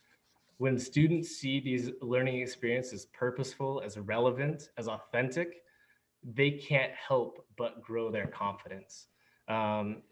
When 0.59 0.79
students 0.79 1.31
see 1.37 1.61
these 1.61 1.91
learning 2.03 2.41
experiences 2.41 3.07
purposeful, 3.07 3.81
as 3.85 3.97
relevant, 3.97 4.71
as 4.77 4.89
authentic, 4.89 5.63
they 6.25 6.51
can't 6.51 6.93
help 6.93 7.47
but 7.57 7.81
grow 7.81 8.11
their 8.11 8.27
confidence. 8.27 9.07
Um, 9.47 10.03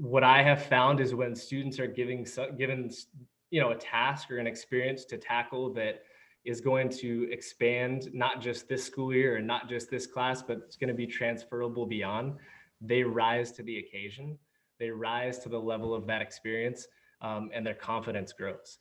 what 0.00 0.22
I 0.24 0.42
have 0.42 0.66
found 0.66 1.00
is 1.00 1.14
when 1.14 1.34
students 1.34 1.78
are 1.78 1.86
giving 1.86 2.26
given 2.58 2.90
you 3.50 3.60
know 3.60 3.70
a 3.70 3.76
task 3.76 4.30
or 4.30 4.38
an 4.38 4.46
experience 4.46 5.04
to 5.06 5.16
tackle 5.16 5.72
that 5.74 6.02
is 6.44 6.60
going 6.60 6.88
to 6.88 7.28
expand 7.30 8.08
not 8.12 8.40
just 8.40 8.68
this 8.68 8.84
school 8.84 9.14
year 9.14 9.36
and 9.36 9.46
not 9.46 9.68
just 9.68 9.88
this 9.88 10.06
class, 10.06 10.42
but 10.42 10.58
it's 10.58 10.76
going 10.76 10.88
to 10.88 10.94
be 10.94 11.06
transferable 11.06 11.86
beyond. 11.86 12.34
They 12.80 13.04
rise 13.04 13.52
to 13.52 13.62
the 13.62 13.78
occasion 13.78 14.36
they 14.82 14.90
rise 14.90 15.38
to 15.38 15.48
the 15.48 15.58
level 15.58 15.94
of 15.94 16.08
that 16.08 16.20
experience 16.20 16.88
um, 17.20 17.50
and 17.54 17.64
their 17.64 17.74
confidence 17.74 18.32
grows. 18.32 18.78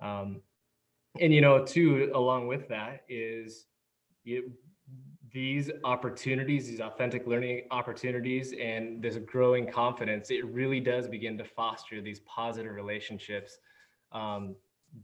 Um, 0.00 0.40
and 1.18 1.34
you 1.34 1.40
know 1.40 1.64
too 1.64 2.12
along 2.14 2.46
with 2.46 2.68
that 2.68 3.00
is 3.08 3.66
these 5.32 5.70
opportunities 5.82 6.68
these 6.68 6.80
authentic 6.80 7.26
learning 7.26 7.62
opportunities 7.72 8.54
and 8.60 9.02
this 9.02 9.18
growing 9.26 9.68
confidence 9.68 10.30
it 10.30 10.44
really 10.46 10.78
does 10.78 11.08
begin 11.08 11.36
to 11.36 11.44
foster 11.44 12.00
these 12.00 12.20
positive 12.20 12.72
relationships 12.72 13.58
um, 14.12 14.54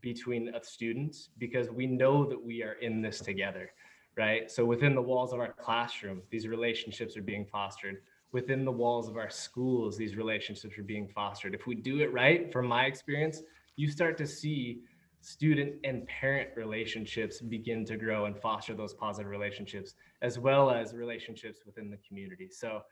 between 0.00 0.52
students 0.62 1.30
because 1.38 1.70
we 1.70 1.86
know 1.86 2.24
that 2.24 2.40
we 2.40 2.62
are 2.62 2.74
in 2.74 3.02
this 3.02 3.18
together 3.18 3.70
right? 4.16 4.50
So 4.50 4.64
within 4.64 4.94
the 4.94 5.02
walls 5.02 5.32
of 5.32 5.40
our 5.40 5.52
classroom 5.54 6.22
these 6.30 6.46
relationships 6.46 7.16
are 7.16 7.22
being 7.22 7.46
fostered 7.46 7.96
within 8.32 8.64
the 8.64 8.72
walls 8.72 9.08
of 9.08 9.16
our 9.16 9.30
schools, 9.30 9.96
these 9.96 10.16
relationships 10.16 10.76
are 10.78 10.82
being 10.82 11.08
fostered. 11.08 11.54
If 11.54 11.66
we 11.66 11.74
do 11.74 12.00
it 12.00 12.12
right, 12.12 12.52
from 12.52 12.66
my 12.66 12.84
experience, 12.84 13.42
you 13.76 13.88
start 13.88 14.16
to 14.18 14.26
see 14.26 14.80
student 15.20 15.74
and 15.84 16.06
parent 16.06 16.50
relationships 16.56 17.40
begin 17.40 17.84
to 17.84 17.96
grow 17.96 18.26
and 18.26 18.38
foster 18.38 18.74
those 18.74 18.94
positive 18.94 19.30
relationships, 19.30 19.94
as 20.22 20.38
well 20.38 20.70
as 20.70 20.94
relationships 20.94 21.60
within 21.66 21.90
the 21.90 21.98
community. 22.06 22.48
So, 22.50 22.82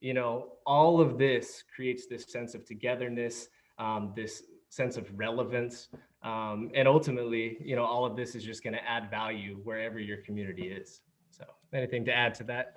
you 0.00 0.14
know, 0.14 0.54
all 0.66 1.00
of 1.00 1.18
this 1.18 1.62
creates 1.74 2.06
this 2.06 2.24
sense 2.24 2.54
of 2.54 2.64
togetherness, 2.64 3.48
um, 3.78 4.12
this 4.16 4.42
sense 4.70 4.96
of 4.96 5.06
relevance. 5.16 5.88
Um, 6.22 6.70
and 6.74 6.88
ultimately, 6.88 7.58
you 7.60 7.76
know, 7.76 7.84
all 7.84 8.04
of 8.04 8.16
this 8.16 8.34
is 8.34 8.42
just 8.42 8.64
going 8.64 8.74
to 8.74 8.84
add 8.88 9.10
value 9.10 9.60
wherever 9.62 9.98
your 9.98 10.18
community 10.18 10.68
is. 10.68 11.00
So, 11.30 11.44
anything 11.72 12.04
to 12.06 12.12
add 12.12 12.34
to 12.36 12.44
that? 12.44 12.76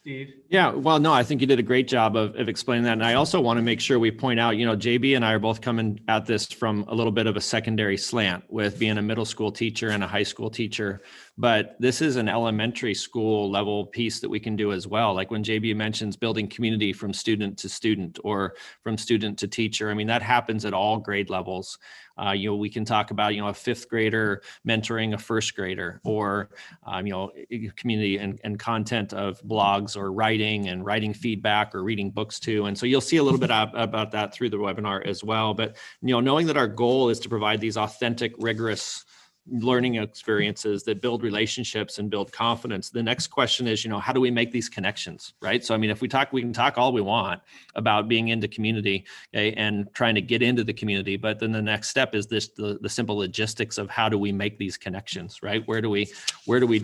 Steve? 0.00 0.32
Yeah, 0.48 0.70
well, 0.70 0.98
no, 0.98 1.12
I 1.12 1.22
think 1.22 1.42
you 1.42 1.46
did 1.46 1.58
a 1.58 1.62
great 1.62 1.86
job 1.86 2.16
of, 2.16 2.34
of 2.36 2.48
explaining 2.48 2.84
that. 2.84 2.94
And 2.94 3.04
I 3.04 3.14
also 3.14 3.38
want 3.38 3.58
to 3.58 3.62
make 3.62 3.82
sure 3.82 3.98
we 3.98 4.10
point 4.10 4.40
out, 4.40 4.56
you 4.56 4.64
know, 4.64 4.74
JB 4.74 5.14
and 5.14 5.22
I 5.22 5.34
are 5.34 5.38
both 5.38 5.60
coming 5.60 6.00
at 6.08 6.24
this 6.24 6.46
from 6.46 6.86
a 6.88 6.94
little 6.94 7.12
bit 7.12 7.26
of 7.26 7.36
a 7.36 7.40
secondary 7.40 7.98
slant 7.98 8.42
with 8.48 8.78
being 8.78 8.96
a 8.96 9.02
middle 9.02 9.26
school 9.26 9.52
teacher 9.52 9.90
and 9.90 10.02
a 10.02 10.06
high 10.06 10.22
school 10.22 10.48
teacher 10.48 11.02
but 11.40 11.74
this 11.78 12.02
is 12.02 12.16
an 12.16 12.28
elementary 12.28 12.92
school 12.92 13.50
level 13.50 13.86
piece 13.86 14.20
that 14.20 14.28
we 14.28 14.38
can 14.38 14.56
do 14.56 14.72
as 14.72 14.86
well 14.86 15.14
like 15.14 15.30
when 15.30 15.42
jb 15.42 15.74
mentions 15.74 16.14
building 16.14 16.46
community 16.46 16.92
from 16.92 17.14
student 17.14 17.56
to 17.56 17.68
student 17.68 18.18
or 18.24 18.54
from 18.82 18.98
student 18.98 19.38
to 19.38 19.48
teacher 19.48 19.90
i 19.90 19.94
mean 19.94 20.06
that 20.06 20.20
happens 20.20 20.66
at 20.66 20.74
all 20.74 20.98
grade 20.98 21.30
levels 21.30 21.78
uh, 22.20 22.32
you 22.32 22.50
know 22.50 22.56
we 22.56 22.68
can 22.68 22.84
talk 22.84 23.10
about 23.10 23.34
you 23.34 23.40
know 23.40 23.48
a 23.48 23.54
fifth 23.54 23.88
grader 23.88 24.42
mentoring 24.66 25.14
a 25.14 25.18
first 25.18 25.54
grader 25.54 26.00
or 26.04 26.50
um, 26.84 27.06
you 27.06 27.12
know 27.12 27.30
community 27.76 28.18
and, 28.18 28.40
and 28.44 28.58
content 28.58 29.12
of 29.12 29.40
blogs 29.42 29.96
or 29.96 30.12
writing 30.12 30.68
and 30.68 30.84
writing 30.84 31.14
feedback 31.14 31.74
or 31.74 31.82
reading 31.82 32.10
books 32.10 32.38
too. 32.38 32.66
And 32.66 32.76
so 32.76 32.86
you'll 32.86 33.00
see 33.00 33.16
a 33.16 33.22
little 33.22 33.40
bit 33.40 33.50
about 33.50 34.10
that 34.12 34.34
through 34.34 34.50
the 34.50 34.58
webinar 34.58 35.06
as 35.06 35.24
well. 35.24 35.54
But 35.54 35.76
you 36.02 36.14
know 36.14 36.20
knowing 36.20 36.46
that 36.46 36.56
our 36.56 36.68
goal 36.68 37.08
is 37.08 37.20
to 37.20 37.28
provide 37.28 37.60
these 37.60 37.76
authentic 37.76 38.34
rigorous 38.38 39.04
learning 39.48 39.96
experiences 39.96 40.82
that 40.84 41.00
build 41.00 41.22
relationships 41.22 41.98
and 41.98 42.10
build 42.10 42.30
confidence 42.30 42.90
the 42.90 43.02
next 43.02 43.28
question 43.28 43.66
is 43.66 43.84
you 43.84 43.90
know 43.90 43.98
how 43.98 44.12
do 44.12 44.20
we 44.20 44.30
make 44.30 44.52
these 44.52 44.68
connections 44.68 45.34
right? 45.40 45.64
So 45.64 45.74
i 45.74 45.78
mean 45.78 45.90
if 45.90 46.00
we 46.00 46.08
talk 46.08 46.32
we 46.32 46.42
can 46.42 46.52
talk 46.52 46.78
all 46.78 46.92
we 46.92 47.00
want 47.00 47.40
about 47.74 48.08
being 48.08 48.28
into 48.28 48.48
community 48.48 49.06
okay, 49.34 49.52
and 49.54 49.92
trying 49.94 50.14
to 50.14 50.22
get 50.22 50.42
into 50.42 50.62
the 50.62 50.72
community 50.72 51.16
but 51.16 51.38
then 51.38 51.52
the 51.52 51.62
next 51.62 51.88
step 51.88 52.14
is 52.14 52.26
this 52.26 52.48
the, 52.48 52.78
the 52.80 52.88
simple 52.88 53.16
logistics 53.16 53.78
of 53.78 53.90
how 53.90 54.08
do 54.08 54.18
we 54.18 54.32
make 54.32 54.58
these 54.58 54.76
connections 54.76 55.40
right? 55.42 55.66
Where 55.66 55.80
do 55.80 55.90
we 55.90 56.08
where 56.46 56.60
do 56.60 56.66
we 56.66 56.82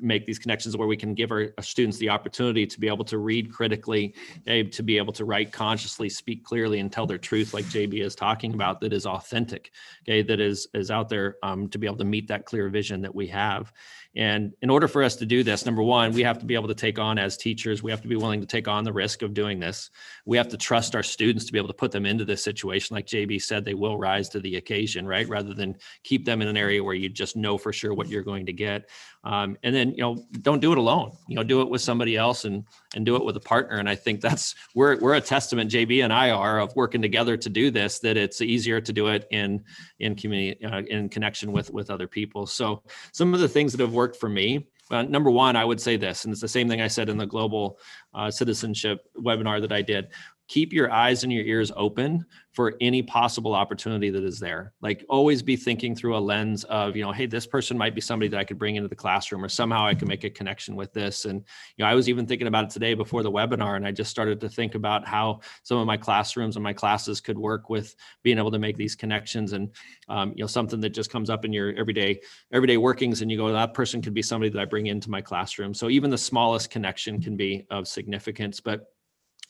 make 0.00 0.26
these 0.26 0.38
connections 0.38 0.76
where 0.76 0.88
we 0.88 0.96
can 0.96 1.14
give 1.14 1.30
our, 1.30 1.52
our 1.56 1.62
students 1.62 1.98
the 1.98 2.08
opportunity 2.08 2.66
to 2.66 2.80
be 2.80 2.88
able 2.88 3.04
to 3.04 3.18
read 3.18 3.52
critically, 3.52 4.14
eh, 4.46 4.64
to 4.64 4.82
be 4.82 4.96
able 4.98 5.12
to 5.12 5.24
write 5.24 5.52
consciously, 5.52 6.08
speak 6.08 6.44
clearly, 6.44 6.80
and 6.80 6.92
tell 6.92 7.06
their 7.06 7.18
truth, 7.18 7.54
like 7.54 7.64
JB 7.66 8.02
is 8.02 8.14
talking 8.14 8.54
about, 8.54 8.80
that 8.80 8.92
is 8.92 9.06
authentic, 9.06 9.72
okay, 10.02 10.22
that 10.22 10.40
is 10.40 10.68
is 10.74 10.90
out 10.90 11.08
there 11.08 11.36
um, 11.42 11.68
to 11.68 11.78
be 11.78 11.86
able 11.86 11.96
to 11.96 12.04
meet 12.04 12.28
that 12.28 12.44
clear 12.44 12.68
vision 12.68 13.02
that 13.02 13.14
we 13.14 13.26
have. 13.28 13.72
And 14.16 14.52
in 14.62 14.70
order 14.70 14.88
for 14.88 15.02
us 15.02 15.16
to 15.16 15.26
do 15.26 15.42
this, 15.42 15.66
number 15.66 15.82
one, 15.82 16.12
we 16.12 16.22
have 16.22 16.38
to 16.38 16.46
be 16.46 16.54
able 16.54 16.68
to 16.68 16.74
take 16.74 16.98
on 16.98 17.18
as 17.18 17.36
teachers, 17.36 17.82
we 17.82 17.90
have 17.90 18.00
to 18.02 18.08
be 18.08 18.16
willing 18.16 18.40
to 18.40 18.46
take 18.46 18.66
on 18.66 18.82
the 18.82 18.92
risk 18.92 19.22
of 19.22 19.34
doing 19.34 19.60
this. 19.60 19.90
We 20.24 20.36
have 20.38 20.48
to 20.48 20.56
trust 20.56 20.96
our 20.96 21.02
students 21.02 21.44
to 21.44 21.52
be 21.52 21.58
able 21.58 21.68
to 21.68 21.74
put 21.74 21.92
them 21.92 22.06
into 22.06 22.24
this 22.24 22.42
situation. 22.42 22.94
Like 22.94 23.06
JB 23.06 23.42
said, 23.42 23.64
they 23.64 23.74
will 23.74 23.98
rise 23.98 24.28
to 24.30 24.40
the 24.40 24.56
occasion, 24.56 25.06
right? 25.06 25.28
Rather 25.28 25.54
than 25.54 25.76
keep 26.04 26.24
them 26.24 26.42
in 26.42 26.48
an 26.48 26.56
area 26.56 26.82
where 26.82 26.94
you 26.94 27.08
just 27.08 27.36
know 27.36 27.58
for 27.58 27.72
sure 27.72 27.94
what 27.94 28.08
you're 28.08 28.22
going 28.22 28.46
to 28.46 28.52
get. 28.52 28.88
Um, 29.24 29.58
and 29.62 29.74
then, 29.74 29.90
you 29.90 29.98
know, 29.98 30.24
don't 30.40 30.60
do 30.60 30.72
it 30.72 30.78
alone, 30.78 31.12
you 31.26 31.34
know, 31.34 31.42
do 31.42 31.60
it 31.60 31.68
with 31.68 31.82
somebody 31.82 32.16
else 32.16 32.44
and, 32.44 32.64
and 32.94 33.04
do 33.04 33.16
it 33.16 33.24
with 33.24 33.36
a 33.36 33.40
partner. 33.40 33.76
And 33.76 33.88
I 33.88 33.94
think 33.94 34.20
that's, 34.20 34.54
we're, 34.74 34.98
we're 35.00 35.16
a 35.16 35.20
testament, 35.20 35.70
JB 35.70 36.04
and 36.04 36.12
I 36.12 36.30
are 36.30 36.60
of 36.60 36.74
working 36.76 37.02
together 37.02 37.36
to 37.36 37.48
do 37.50 37.70
this, 37.70 37.98
that 37.98 38.16
it's 38.16 38.40
easier 38.40 38.80
to 38.80 38.92
do 38.92 39.08
it 39.08 39.26
in, 39.30 39.64
in 39.98 40.14
community, 40.14 40.64
uh, 40.64 40.82
in 40.82 41.08
connection 41.08 41.52
with, 41.52 41.70
with 41.70 41.90
other 41.90 42.06
people. 42.06 42.46
So 42.46 42.82
some 43.12 43.34
of 43.34 43.40
the 43.40 43.48
things 43.48 43.72
that 43.72 43.80
have 43.80 43.92
worked 43.98 44.16
for 44.16 44.28
me. 44.28 44.68
Uh, 44.90 45.02
number 45.02 45.30
one, 45.30 45.54
I 45.56 45.64
would 45.64 45.80
say 45.80 45.96
this, 45.96 46.24
and 46.24 46.32
it's 46.32 46.40
the 46.40 46.56
same 46.56 46.68
thing 46.68 46.80
I 46.80 46.86
said 46.86 47.08
in 47.08 47.18
the 47.18 47.26
global 47.26 47.78
uh, 48.14 48.30
citizenship 48.30 48.98
webinar 49.28 49.60
that 49.60 49.72
I 49.72 49.82
did 49.82 50.04
keep 50.48 50.72
your 50.72 50.90
eyes 50.90 51.22
and 51.22 51.32
your 51.32 51.44
ears 51.44 51.70
open 51.76 52.24
for 52.52 52.74
any 52.80 53.02
possible 53.02 53.54
opportunity 53.54 54.10
that 54.10 54.24
is 54.24 54.40
there. 54.40 54.72
Like 54.80 55.04
always 55.08 55.42
be 55.42 55.54
thinking 55.54 55.94
through 55.94 56.16
a 56.16 56.18
lens 56.18 56.64
of 56.64 56.96
you 56.96 57.04
know 57.04 57.12
hey 57.12 57.26
this 57.26 57.46
person 57.46 57.78
might 57.78 57.94
be 57.94 58.00
somebody 58.00 58.28
that 58.28 58.40
i 58.40 58.44
could 58.44 58.58
bring 58.58 58.76
into 58.76 58.88
the 58.88 58.96
classroom 58.96 59.44
or 59.44 59.48
somehow 59.48 59.86
i 59.86 59.94
can 59.94 60.08
make 60.08 60.24
a 60.24 60.30
connection 60.30 60.74
with 60.74 60.92
this. 60.92 61.26
And 61.26 61.44
you 61.76 61.84
know 61.84 61.90
i 61.90 61.94
was 61.94 62.08
even 62.08 62.26
thinking 62.26 62.48
about 62.48 62.64
it 62.64 62.70
today 62.70 62.94
before 62.94 63.22
the 63.22 63.30
webinar 63.30 63.76
and 63.76 63.86
i 63.86 63.92
just 63.92 64.10
started 64.10 64.40
to 64.40 64.48
think 64.48 64.74
about 64.74 65.06
how 65.06 65.40
some 65.62 65.78
of 65.78 65.86
my 65.86 65.96
classrooms 65.96 66.56
and 66.56 66.62
my 66.64 66.72
classes 66.72 67.20
could 67.20 67.38
work 67.38 67.70
with 67.70 67.94
being 68.22 68.38
able 68.38 68.50
to 68.50 68.58
make 68.58 68.76
these 68.76 68.96
connections. 68.96 69.52
And 69.52 69.70
um, 70.08 70.32
you 70.34 70.42
know 70.42 70.48
something 70.48 70.80
that 70.80 70.90
just 70.90 71.10
comes 71.10 71.30
up 71.30 71.44
in 71.44 71.52
your 71.52 71.74
everyday 71.74 72.20
everyday 72.52 72.78
workings 72.78 73.20
and 73.22 73.30
you 73.30 73.36
go 73.36 73.52
that 73.52 73.74
person 73.74 74.00
could 74.00 74.14
be 74.14 74.22
somebody 74.22 74.50
that 74.50 74.60
i 74.60 74.64
bring 74.64 74.86
into 74.86 75.10
my 75.10 75.20
classroom. 75.20 75.74
So 75.74 75.90
even 75.90 76.10
the 76.10 76.18
smallest 76.18 76.70
connection 76.70 77.20
can 77.20 77.36
be 77.36 77.66
of 77.70 77.86
significance. 77.86 78.60
But 78.60 78.86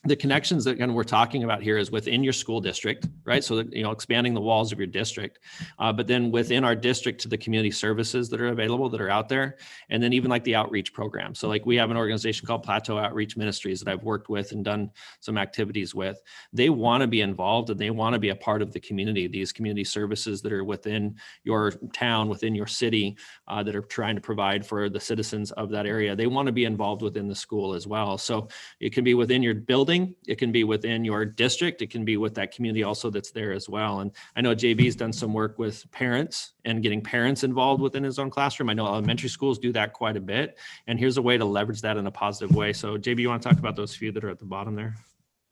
the 0.05 0.15
connections 0.15 0.65
that 0.65 0.79
kind 0.79 0.91
of 0.91 0.95
we're 0.95 1.03
talking 1.03 1.43
about 1.43 1.61
here 1.61 1.77
is 1.77 1.91
within 1.91 2.23
your 2.23 2.33
school 2.33 2.61
district, 2.61 3.09
right? 3.25 3.43
So 3.43 3.57
that, 3.57 3.73
you 3.73 3.83
know, 3.83 3.91
expanding 3.91 4.33
the 4.33 4.41
walls 4.41 4.71
of 4.71 4.79
your 4.79 4.87
district, 4.87 5.41
uh, 5.81 5.93
but 5.93 6.07
then 6.07 6.31
within 6.31 6.63
our 6.63 6.77
district 6.77 7.21
to 7.23 7.29
the 7.29 7.37
community 7.37 7.73
services 7.73 8.29
that 8.29 8.41
are 8.41 8.49
available 8.49 8.89
that 8.91 9.01
are 9.01 9.11
out 9.11 9.29
there, 9.29 9.57
and 9.91 10.01
then 10.01 10.13
even 10.13 10.31
like 10.31 10.45
the 10.45 10.55
outreach 10.55 10.93
program. 10.93 11.35
So 11.35 11.49
like 11.49 11.67
we 11.67 11.75
have 11.77 11.91
an 11.91 11.97
organization 11.97 12.47
called 12.47 12.63
Plateau 12.63 12.97
Outreach 12.97 13.37
Ministries 13.37 13.81
that 13.81 13.91
I've 13.91 14.05
worked 14.05 14.29
with 14.29 14.53
and 14.53 14.65
done 14.65 14.91
some 15.19 15.37
activities 15.37 15.97
with. 15.97 16.23
They 16.53 16.71
want 16.71 17.01
to 17.01 17.09
be 17.09 17.21
involved 17.21 17.71
and 17.71 17.79
they 17.79 17.91
want 17.91 18.13
to 18.13 18.21
be 18.21 18.29
a 18.29 18.37
part 18.37 18.63
of 18.63 18.73
the 18.73 18.81
community. 18.81 19.27
These 19.27 19.53
community 19.53 19.85
services 19.85 20.41
that 20.43 20.53
are 20.53 20.65
within 20.65 21.17
your 21.43 21.73
town, 21.93 22.29
within 22.29 22.55
your 22.55 22.69
city, 22.69 23.17
uh, 23.49 23.65
that 23.65 23.75
are 23.75 23.83
trying 23.83 24.15
to 24.15 24.21
provide 24.21 24.65
for 24.65 24.89
the 24.89 25.01
citizens 25.01 25.51
of 25.53 25.71
that 25.71 25.87
area. 25.87 26.15
They 26.15 26.29
want 26.29 26.47
to 26.47 26.53
be 26.53 26.67
involved 26.67 27.03
within 27.03 27.27
the 27.27 27.35
school 27.35 27.75
as 27.75 27.89
well. 27.89 28.17
So 28.17 28.49
it 28.79 28.93
can 28.93 29.03
be 29.03 29.15
within 29.15 29.43
your 29.43 29.55
building 29.55 29.88
building. 29.89 30.15
It 30.27 30.37
can 30.37 30.53
be 30.53 30.65
within 30.65 31.05
your 31.05 31.25
district. 31.25 31.83
It 31.83 31.91
can 31.91 32.05
be 32.05 32.17
with 32.17 32.35
that 32.35 32.55
community 32.55 32.83
also 32.83 33.11
that's 33.11 33.31
there 33.31 33.53
as 33.53 33.69
well. 33.69 34.01
And 34.01 34.13
I 34.37 34.41
know 34.41 34.55
JB's 34.55 34.97
done 34.97 35.13
some 35.13 35.33
work 35.33 35.59
with 35.59 35.91
parents 35.93 36.53
and 36.65 36.83
getting 36.83 37.01
parents 37.01 37.43
involved 37.43 37.81
within 37.81 38.05
his 38.05 38.19
own 38.19 38.31
classroom. 38.31 38.69
I 38.69 38.75
know 38.75 38.87
elementary 38.87 39.31
schools 39.31 39.59
do 39.59 39.73
that 39.73 39.95
quite 39.95 40.17
a 40.17 40.21
bit. 40.21 40.59
And 40.87 40.99
here's 40.99 41.17
a 41.17 41.23
way 41.23 41.39
to 41.39 41.45
leverage 41.45 41.81
that 41.83 41.97
in 41.97 42.07
a 42.07 42.11
positive 42.11 42.55
way. 42.55 42.73
So 42.73 42.99
JB, 42.99 43.21
you 43.21 43.29
want 43.29 43.43
to 43.43 43.49
talk 43.49 43.59
about 43.59 43.77
those 43.77 43.95
few 43.95 44.13
that 44.13 44.23
are 44.25 44.31
at 44.31 44.39
the 44.39 44.45
bottom 44.45 44.75
there? 44.75 44.95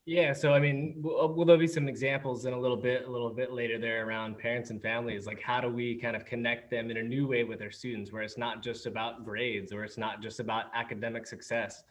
Yeah, 0.09 0.35
so 0.35 0.55
I 0.55 0.61
mean, 0.61 0.94
will, 0.99 1.20
uh, 1.20 1.27
will 1.27 1.44
there 1.44 1.59
be 1.59 1.66
some 1.66 1.88
examples 1.88 2.46
in 2.46 2.53
a 2.53 2.61
little 2.61 2.77
bit, 2.77 3.09
a 3.09 3.11
little 3.11 3.31
bit 3.31 3.53
later 3.53 3.77
there 3.77 4.07
around 4.07 4.38
parents 4.38 4.70
and 4.70 4.81
families? 4.81 5.27
Like, 5.27 5.40
how 5.40 5.61
do 5.61 5.68
we 5.68 5.96
kind 5.96 6.14
of 6.14 6.25
connect 6.25 6.70
them 6.70 6.92
in 6.92 6.99
a 6.99 7.03
new 7.03 7.27
way 7.27 7.42
with 7.42 7.59
their 7.59 7.72
students, 7.72 8.12
where 8.12 8.22
it's 8.22 8.38
not 8.38 8.62
just 8.62 8.87
about 8.87 9.25
grades 9.25 9.72
or 9.72 9.83
it's 9.83 9.99
not 9.99 10.22
just 10.22 10.38
about 10.38 10.66
academic 10.75 11.27
success, 11.27 11.83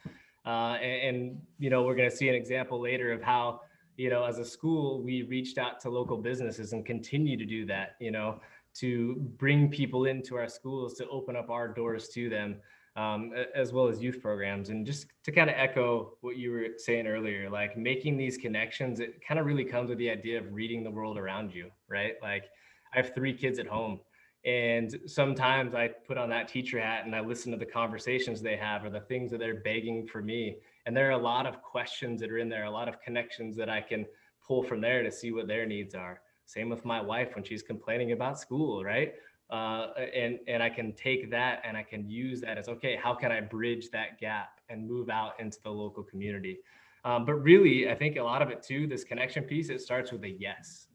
uh, 0.46 0.78
and, 0.82 1.16
and, 1.16 1.42
you 1.58 1.70
know, 1.70 1.84
we're 1.84 1.96
going 1.96 2.10
to 2.10 2.16
see 2.16 2.30
an 2.30 2.36
example 2.36 2.80
later 2.80 3.12
of 3.12 3.22
how, 3.22 3.62
you 3.98 4.10
know, 4.10 4.24
as 4.24 4.38
a 4.38 4.46
school, 4.46 5.02
we 5.02 5.24
reached 5.24 5.58
out 5.58 5.80
to 5.82 5.90
local 5.90 6.18
businesses 6.18 6.74
and 6.74 6.86
continue 6.86 7.38
to 7.38 7.46
do 7.46 7.66
that, 7.66 7.96
you 8.00 8.12
know, 8.12 8.40
to 8.76 9.16
bring 9.38 9.70
people 9.70 10.06
into 10.06 10.36
our 10.36 10.48
schools, 10.48 10.94
to 10.96 11.08
open 11.08 11.36
up 11.36 11.50
our 11.50 11.68
doors 11.68 12.10
to 12.10 12.30
them, 12.30 12.58
um, 12.96 13.32
as 13.56 13.74
well 13.74 13.88
as 13.88 14.02
youth 14.02 14.22
programs. 14.22 14.70
And 14.70 14.86
just 14.86 15.08
to 15.24 15.32
kind 15.32 15.50
of 15.50 15.56
echo 15.58 16.18
what 16.22 16.38
you 16.38 16.52
were 16.52 16.68
saying 16.78 17.08
earlier, 17.08 17.50
like 17.50 17.78
making 17.78 18.18
these 18.18 18.38
connections, 18.38 19.00
it 19.00 19.22
kind 19.26 19.40
of 19.40 19.46
really 19.46 19.66
comes 19.66 19.90
with 19.90 19.98
the 19.98 20.10
idea 20.10 20.40
of 20.40 20.54
reading 20.54 20.84
the 20.84 20.92
world 20.92 21.18
around 21.18 21.54
you, 21.54 21.72
right? 21.90 22.14
Like 22.22 22.46
I 22.94 22.98
have 22.98 23.14
three 23.16 23.34
kids 23.34 23.60
at 23.60 23.68
home 23.68 24.00
and 24.46 25.00
sometimes 25.08 25.74
I 25.74 25.88
put 25.88 26.20
on 26.20 26.30
that 26.30 26.48
teacher 26.48 26.80
hat 26.80 27.06
and 27.06 27.16
I 27.16 27.22
listen 27.22 27.52
to 27.52 27.58
the 27.58 27.66
conversations 27.66 28.42
they 28.42 28.56
have 28.56 28.86
or 28.86 28.92
the 28.92 29.00
things 29.00 29.32
that 29.32 29.40
they're 29.40 29.62
begging 29.62 30.06
for 30.06 30.22
me. 30.22 30.58
And 30.86 30.96
there 30.96 31.08
are 31.08 31.14
a 31.14 31.18
lot 31.18 31.48
of 31.48 31.64
questions 31.64 32.22
that 32.22 32.30
are 32.30 32.38
in 32.38 32.48
there, 32.48 32.66
a 32.66 32.72
lot 32.72 32.88
of 32.88 33.02
connections 33.02 33.56
that 33.56 33.70
I 33.70 33.82
can 33.82 34.06
pull 34.46 34.62
from 34.62 34.82
there 34.82 35.02
to 35.02 35.12
see 35.12 35.32
what 35.32 35.48
their 35.48 35.66
needs 35.66 35.96
are. 35.96 36.22
Same 36.46 36.70
with 36.70 36.86
my 36.86 37.02
wife 37.02 37.34
when 37.34 37.44
she's 37.44 37.64
complaining 37.64 38.12
about 38.12 38.40
school, 38.40 38.84
right? 38.84 39.16
Uh, 39.50 39.88
and 40.14 40.40
and 40.48 40.62
I 40.62 40.70
can 40.70 40.94
take 40.94 41.32
that 41.32 41.62
and 41.64 41.76
I 41.76 41.82
can 41.82 42.08
use 42.08 42.42
that 42.42 42.60
as 42.60 42.68
okay. 42.68 42.96
How 43.02 43.16
can 43.16 43.32
I 43.32 43.42
bridge 43.42 43.90
that 43.92 44.20
gap 44.20 44.60
and 44.70 44.88
move 44.88 45.10
out 45.10 45.40
into 45.40 45.60
the 45.64 45.72
local 45.72 46.04
community? 46.04 46.60
Um, 47.04 47.26
but 47.26 47.36
really, 47.36 47.90
I 47.90 47.96
think 47.96 48.18
a 48.18 48.24
lot 48.24 48.44
of 48.44 48.50
it 48.50 48.62
too, 48.62 48.86
this 48.86 49.04
connection 49.04 49.44
piece, 49.44 49.70
it 49.70 49.82
starts 49.82 50.12
with 50.12 50.24
a 50.24 50.30
yes, 50.30 50.88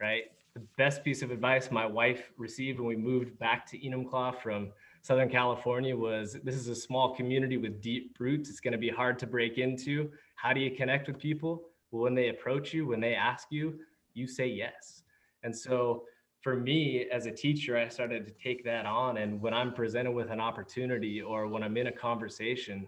right? 0.00 0.24
The 0.60 0.66
best 0.76 1.02
piece 1.02 1.22
of 1.22 1.30
advice 1.30 1.70
my 1.70 1.86
wife 1.86 2.30
received 2.36 2.78
when 2.78 2.88
we 2.88 2.96
moved 2.96 3.38
back 3.38 3.66
to 3.66 3.78
Enumclaw 3.78 4.40
from 4.42 4.70
Southern 5.02 5.30
California 5.30 5.96
was 5.96 6.36
this 6.44 6.54
is 6.54 6.68
a 6.68 6.74
small 6.74 7.14
community 7.14 7.56
with 7.56 7.80
deep 7.80 8.16
roots. 8.18 8.50
It's 8.50 8.60
going 8.60 8.72
to 8.72 8.78
be 8.78 8.90
hard 8.90 9.18
to 9.20 9.26
break 9.26 9.56
into. 9.56 10.10
How 10.34 10.52
do 10.52 10.60
you 10.60 10.70
connect 10.76 11.08
with 11.08 11.18
people? 11.18 11.62
Well, 11.90 12.02
when 12.02 12.14
they 12.14 12.28
approach 12.28 12.74
you, 12.74 12.86
when 12.86 13.00
they 13.00 13.14
ask 13.14 13.48
you, 13.50 13.78
you 14.12 14.26
say 14.26 14.46
yes. 14.46 15.02
And 15.42 15.56
so 15.56 16.04
for 16.42 16.56
me 16.56 17.06
as 17.10 17.24
a 17.24 17.30
teacher, 17.30 17.78
I 17.78 17.88
started 17.88 18.26
to 18.26 18.32
take 18.32 18.62
that 18.64 18.84
on. 18.84 19.16
And 19.16 19.40
when 19.40 19.54
I'm 19.54 19.72
presented 19.72 20.12
with 20.12 20.30
an 20.30 20.40
opportunity 20.40 21.22
or 21.22 21.46
when 21.46 21.62
I'm 21.62 21.76
in 21.78 21.86
a 21.86 21.92
conversation, 21.92 22.86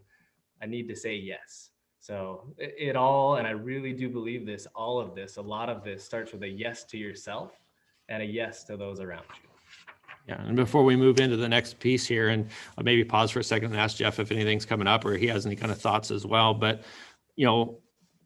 I 0.61 0.67
need 0.67 0.89
to 0.89 0.97
say 0.97 1.17
yes. 1.17 1.71
So 2.01 2.53
it, 2.59 2.75
it, 2.77 2.97
all, 2.97 3.37
and 3.37 3.47
I 3.47 3.53
really 3.53 3.93
do 3.93 4.11
believe 4.11 4.45
this, 4.45 4.67
all 4.75 5.01
of 5.01 5.15
this, 5.15 5.37
a 5.37 5.43
lot 5.43 5.71
of 5.71 5.83
this 5.83 6.05
starts 6.05 6.33
with 6.33 6.43
a 6.43 6.49
yes 6.49 6.85
to 6.85 6.99
yourself 6.99 7.62
and 8.09 8.23
a 8.23 8.27
yes 8.27 8.65
to 8.65 8.77
those 8.77 9.01
around 9.01 9.25
you. 9.43 9.49
Yeah, 10.29 10.41
and 10.43 10.55
before 10.55 10.85
we 10.85 10.95
move 10.95 11.19
into 11.19 11.37
the 11.37 11.49
next 11.49 11.81
piece 11.81 12.07
here, 12.07 12.29
and 12.29 12.49
I'll 12.79 12.85
maybe 12.85 13.05
pause 13.05 13.33
for 13.33 13.41
a 13.41 13.45
second 13.45 13.73
and 13.73 13.81
ask 13.81 13.97
Jeff 13.97 14.21
if 14.21 14.31
anything's 14.31 14.65
coming 14.65 14.87
up 14.87 15.05
or 15.05 15.15
he 15.15 15.27
has 15.27 15.47
any 15.47 15.57
kind 15.57 15.73
of 15.73 15.81
thoughts 15.81 16.11
as 16.11 16.25
well. 16.25 16.55
But 16.55 16.85
you 17.35 17.45
know, 17.45 17.81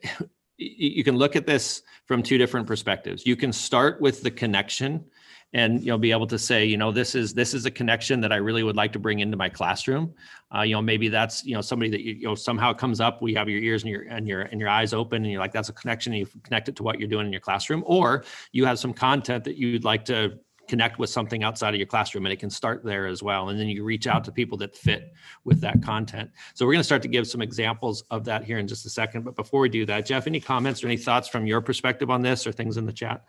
you 0.58 1.04
can 1.04 1.16
look 1.16 1.36
at 1.36 1.46
this 1.46 1.82
from 2.04 2.22
two 2.22 2.38
different 2.38 2.66
perspectives. 2.66 3.26
You 3.26 3.36
can 3.36 3.52
start 3.52 4.00
with 4.00 4.22
the 4.22 4.30
connection 4.30 5.04
and 5.52 5.80
you 5.80 5.88
know 5.88 5.98
be 5.98 6.10
able 6.10 6.26
to 6.26 6.38
say 6.38 6.64
you 6.64 6.76
know 6.76 6.90
this 6.90 7.14
is 7.14 7.32
this 7.32 7.54
is 7.54 7.66
a 7.66 7.70
connection 7.70 8.20
that 8.20 8.32
i 8.32 8.36
really 8.36 8.62
would 8.62 8.76
like 8.76 8.92
to 8.92 8.98
bring 8.98 9.20
into 9.20 9.36
my 9.36 9.48
classroom. 9.48 10.12
Uh, 10.54 10.62
you 10.62 10.74
know 10.74 10.82
maybe 10.82 11.08
that's 11.08 11.44
you 11.44 11.54
know 11.54 11.60
somebody 11.60 11.90
that 11.90 12.00
you, 12.02 12.14
you, 12.14 12.26
know 12.26 12.34
somehow 12.34 12.72
comes 12.72 13.00
up 13.00 13.20
we 13.20 13.34
have 13.34 13.48
your 13.48 13.60
ears 13.60 13.82
and 13.82 13.90
your 13.90 14.02
and 14.02 14.28
your 14.28 14.42
and 14.42 14.60
your 14.60 14.68
eyes 14.68 14.92
open 14.92 15.22
and 15.24 15.32
you're 15.32 15.40
like 15.40 15.52
that's 15.52 15.68
a 15.68 15.72
connection 15.72 16.12
and 16.12 16.20
you 16.20 16.40
connect 16.42 16.68
it 16.68 16.76
to 16.76 16.82
what 16.82 17.00
you're 17.00 17.08
doing 17.08 17.26
in 17.26 17.32
your 17.32 17.40
classroom 17.40 17.82
or 17.86 18.24
you 18.52 18.64
have 18.64 18.78
some 18.78 18.92
content 18.92 19.42
that 19.44 19.56
you'd 19.56 19.84
like 19.84 20.04
to 20.04 20.38
connect 20.68 20.98
with 20.98 21.10
something 21.10 21.42
outside 21.42 21.70
of 21.70 21.76
your 21.76 21.86
classroom 21.86 22.26
and 22.26 22.32
it 22.32 22.38
can 22.38 22.50
start 22.50 22.84
there 22.84 23.06
as 23.06 23.22
well 23.22 23.48
and 23.48 23.58
then 23.58 23.68
you 23.68 23.84
reach 23.84 24.06
out 24.06 24.24
to 24.24 24.32
people 24.32 24.58
that 24.58 24.76
fit 24.76 25.12
with 25.44 25.60
that 25.60 25.80
content. 25.82 26.30
So 26.54 26.66
we're 26.66 26.72
going 26.72 26.80
to 26.80 26.84
start 26.84 27.02
to 27.02 27.08
give 27.08 27.26
some 27.26 27.40
examples 27.42 28.04
of 28.10 28.24
that 28.24 28.44
here 28.44 28.58
in 28.58 28.66
just 28.66 28.84
a 28.86 28.90
second 28.90 29.24
but 29.24 29.36
before 29.36 29.60
we 29.60 29.68
do 29.68 29.86
that 29.86 30.06
jeff 30.06 30.26
any 30.26 30.40
comments 30.40 30.82
or 30.82 30.86
any 30.86 30.96
thoughts 30.96 31.28
from 31.28 31.46
your 31.46 31.60
perspective 31.60 32.10
on 32.10 32.22
this 32.22 32.46
or 32.46 32.52
things 32.52 32.76
in 32.76 32.86
the 32.86 32.92
chat 32.92 33.24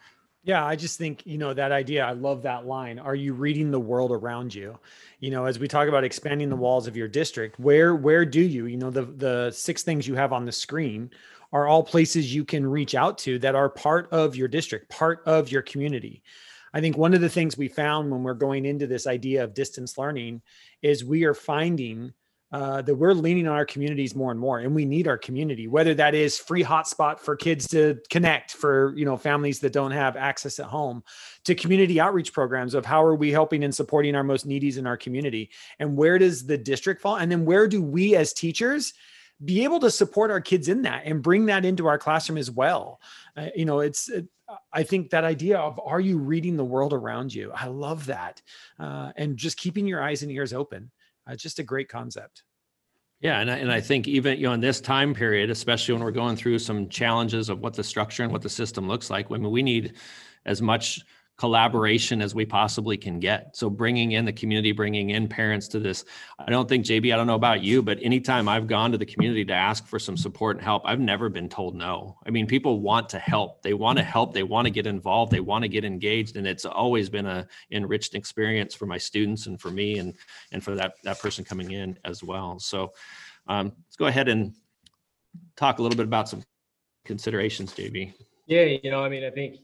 yeah, 0.48 0.66
I 0.66 0.78
just 0.78 0.98
think, 0.98 1.24
you 1.26 1.38
know, 1.38 1.54
that 1.54 1.74
idea, 1.74 2.06
I 2.06 2.14
love 2.14 2.44
that 2.44 2.66
line. 2.66 3.00
Are 3.00 3.14
you 3.14 3.34
reading 3.34 3.70
the 3.70 3.82
world 3.82 4.14
around 4.14 4.56
you? 4.56 4.80
You 5.20 5.30
know, 5.30 5.44
as 5.44 5.60
we 5.60 5.68
talk 5.68 5.90
about 5.90 6.06
expanding 6.06 6.48
the 6.48 6.56
mm-hmm. 6.56 6.64
walls 6.64 6.88
of 6.88 6.96
your 6.96 7.10
district, 7.10 7.60
where 7.60 7.96
where 7.96 8.24
do 8.24 8.40
you, 8.40 8.66
you 8.66 8.78
know, 8.78 8.90
the 8.90 9.04
the 9.04 9.52
six 9.52 9.84
things 9.84 10.08
you 10.08 10.16
have 10.16 10.32
on 10.32 10.46
the 10.46 10.52
screen 10.54 11.12
are 11.52 11.68
all 11.68 11.84
places 11.84 12.34
you 12.34 12.46
can 12.46 12.66
reach 12.66 12.96
out 12.96 13.18
to 13.20 13.38
that 13.40 13.56
are 13.56 13.70
part 13.70 14.08
of 14.14 14.38
your 14.38 14.48
district, 14.48 14.90
part 14.90 15.22
of 15.26 15.52
your 15.52 15.62
community. 15.62 16.24
I 16.74 16.80
think 16.80 16.98
one 16.98 17.14
of 17.14 17.20
the 17.20 17.30
things 17.30 17.58
we 17.58 17.68
found 17.68 18.10
when 18.10 18.24
we're 18.24 18.34
going 18.34 18.66
into 18.66 18.88
this 18.88 19.06
idea 19.06 19.44
of 19.44 19.54
distance 19.54 19.98
learning 19.98 20.42
is 20.82 21.04
we 21.04 21.26
are 21.26 21.34
finding 21.34 22.14
uh, 22.52 22.82
that 22.82 22.96
we're 22.96 23.14
leaning 23.14 23.48
on 23.48 23.56
our 23.56 23.66
communities 23.66 24.16
more 24.16 24.32
and 24.32 24.40
more 24.40 24.60
and 24.60 24.74
we 24.74 24.86
need 24.86 25.08
our 25.08 25.18
community 25.18 25.68
whether 25.68 25.94
that 25.94 26.16
is 26.16 26.38
free 26.38 26.64
hotspot 26.64 27.20
for 27.20 27.36
kids 27.36 27.68
to 27.68 28.00
connect 28.10 28.54
for 28.54 28.94
you 28.96 29.04
know 29.04 29.18
families 29.18 29.60
that 29.60 29.74
don't 29.74 29.92
have 29.92 30.16
access 30.16 30.60
at 30.60 30.66
home 30.66 31.04
to 31.44 31.54
community 31.54 32.00
outreach 32.00 32.32
programs 32.32 32.74
of 32.74 32.86
how 32.86 33.04
are 33.04 33.16
we 33.16 33.32
helping 33.32 33.64
and 33.64 33.76
supporting 33.76 34.16
our 34.16 34.24
most 34.24 34.48
needies 34.48 34.78
in 34.78 34.88
our 34.88 34.98
community 34.98 35.50
and 35.80 35.98
where 35.98 36.18
does 36.18 36.46
the 36.46 36.58
district 36.58 37.02
fall 37.02 37.18
and 37.18 37.32
then 37.32 37.44
where 37.44 37.68
do 37.68 37.82
we 37.82 38.16
as 38.16 38.34
teachers 38.34 38.94
be 39.44 39.64
able 39.64 39.80
to 39.80 39.92
support 39.92 40.32
our 40.32 40.42
kids 40.42 40.68
in 40.68 40.82
that 40.84 41.04
and 41.06 41.22
bring 41.22 41.46
that 41.48 41.66
into 41.66 41.86
our 41.86 41.98
classroom 41.98 42.38
as 42.38 42.50
well 42.50 43.02
uh, 43.36 43.48
you 43.56 43.66
know 43.66 43.82
it's 43.82 44.10
it, 44.10 44.26
I 44.72 44.84
think 44.84 45.10
that 45.10 45.24
idea 45.24 45.58
of 45.58 45.80
are 45.84 46.00
you 46.00 46.18
reading 46.18 46.56
the 46.56 46.64
world 46.64 46.94
around 46.94 47.34
you? 47.34 47.52
I 47.54 47.68
love 47.68 48.06
that. 48.06 48.42
Uh, 48.80 49.12
and 49.18 49.36
just 49.36 49.58
keeping 49.58 49.86
your 49.86 50.02
eyes 50.02 50.24
and 50.24 50.32
ears 50.32 50.54
open. 50.54 50.90
Uh, 51.28 51.36
just 51.36 51.60
a 51.60 51.64
great 51.64 51.90
concept. 51.90 52.44
Yeah, 53.20 53.40
and 53.40 53.50
I, 53.50 53.58
and 53.58 53.72
I 53.72 53.82
think 53.82 54.08
even 54.08 54.38
you 54.38 54.46
know 54.48 54.54
in 54.54 54.60
this 54.60 54.80
time 54.80 55.14
period, 55.14 55.50
especially 55.50 55.94
when 55.96 56.04
we're 56.04 56.12
going 56.12 56.36
through 56.36 56.60
some 56.60 56.88
challenges 56.88 57.50
of 57.50 57.60
what 57.60 57.74
the 57.74 57.84
structure 57.84 58.24
and 58.24 58.32
what 58.32 58.44
the 58.44 58.50
system 58.50 58.88
looks 58.88 59.10
like, 59.10 59.32
I 59.32 59.38
mean, 59.38 59.52
we 59.52 59.64
need 59.64 59.96
as 60.46 60.62
much 60.62 61.02
collaboration 61.38 62.22
as 62.22 62.34
we 62.34 62.46
possibly 62.46 62.98
can 62.98 63.20
get. 63.20 63.56
So 63.56 63.70
bringing 63.70 64.14
in 64.14 64.26
the 64.26 64.34
community, 64.34 64.72
bringing 64.72 65.12
in 65.12 65.28
parents 65.28 65.68
to 65.70 65.80
this. 65.80 66.04
I 66.40 66.50
don't 66.50 66.68
think 66.68 66.84
JB, 66.84 67.14
I 67.14 67.18
don't 67.18 67.28
know 67.28 67.36
about 67.36 67.62
you, 67.62 67.84
but 67.84 68.00
anytime 68.02 68.50
I've 68.50 68.66
gone 68.66 68.92
to 68.92 68.98
the 68.98 69.06
community 69.06 69.46
to 69.46 69.54
ask 69.54 69.86
for 69.86 70.00
some 70.00 70.18
support 70.18 70.58
and 70.58 70.66
help, 70.66 70.82
I've 70.86 71.00
never 71.00 71.30
been 71.30 71.48
told 71.48 71.76
no. 71.76 72.18
I 72.26 72.32
mean, 72.32 72.48
people 72.48 72.80
want 72.80 73.08
to 73.10 73.20
help. 73.20 73.62
They 73.62 73.76
want 73.76 74.00
to 74.00 74.04
help. 74.04 74.34
They 74.34 74.42
want 74.42 74.66
to 74.66 74.72
get 74.72 74.88
involved. 74.88 75.32
They 75.32 75.40
want 75.40 75.62
to 75.62 75.70
get 75.70 75.86
engaged. 75.86 76.38
And 76.38 76.48
it's 76.48 76.66
always 76.66 77.08
been 77.08 77.28
a 77.28 77.48
enriched 77.72 78.16
experience 78.16 78.74
for 78.74 78.88
my 78.88 78.98
students 78.98 79.46
and 79.46 79.62
for 79.62 79.70
me 79.70 80.00
and 80.00 80.16
and 80.52 80.64
for 80.64 80.74
that 80.74 80.96
that 81.04 81.20
person 81.20 81.46
coming 81.46 81.72
in 81.72 82.00
as 82.04 82.24
well. 82.24 82.58
So 82.60 82.94
um, 83.48 83.74
let's 83.86 83.96
go 83.96 84.08
ahead 84.08 84.28
and 84.28 84.56
talk 85.56 85.78
a 85.78 85.84
little 85.84 85.98
bit 85.98 86.06
about 86.06 86.30
some 86.30 86.42
considerations, 87.06 87.74
JB. 87.74 88.14
Yeah, 88.48 88.64
you 88.64 88.90
know, 88.90 89.04
I 89.04 89.10
mean, 89.10 89.24
I 89.24 89.30
think 89.30 89.58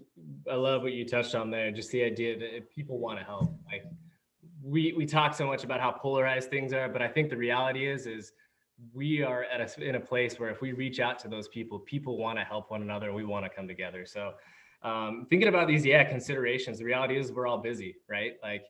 I 0.52 0.56
love 0.56 0.82
what 0.82 0.94
you 0.94 1.06
touched 1.06 1.36
on 1.36 1.50
there. 1.50 1.72
Just 1.72 1.92
the 1.92 2.04
idea 2.04 2.38
that 2.38 2.70
people 2.70 3.00
want 3.00 3.20
to 3.20 3.26
help. 3.26 3.54
Like 3.66 3.86
we 4.62 4.94
we 4.94 5.06
talk 5.06 5.34
so 5.34 5.48
much 5.48 5.64
about 5.64 5.80
how 5.80 5.92
polarized 5.92 6.50
things 6.50 6.74
are, 6.74 6.90
but 6.90 7.02
I 7.02 7.08
think 7.08 7.30
the 7.30 7.38
reality 7.38 7.88
is 7.88 8.08
is 8.08 8.34
we 8.94 9.22
are 9.22 9.44
at 9.44 9.62
a 9.62 9.84
in 9.84 9.96
a 9.96 10.00
place 10.00 10.40
where 10.40 10.50
if 10.50 10.62
we 10.62 10.74
reach 10.74 11.00
out 11.00 11.20
to 11.20 11.28
those 11.28 11.48
people, 11.48 11.80
people 11.80 12.18
want 12.18 12.38
to 12.40 12.44
help 12.44 12.72
one 12.72 12.82
another. 12.82 13.14
We 13.14 13.24
want 13.24 13.46
to 13.46 13.50
come 13.50 13.68
together. 13.68 14.06
So 14.06 14.34
um, 14.84 15.28
thinking 15.30 15.48
about 15.48 15.68
these, 15.68 15.86
yeah, 15.86 16.04
considerations. 16.04 16.80
The 16.80 16.86
reality 16.86 17.18
is 17.18 17.32
we're 17.32 17.48
all 17.48 17.60
busy, 17.60 17.96
right? 18.10 18.34
Like 18.44 18.66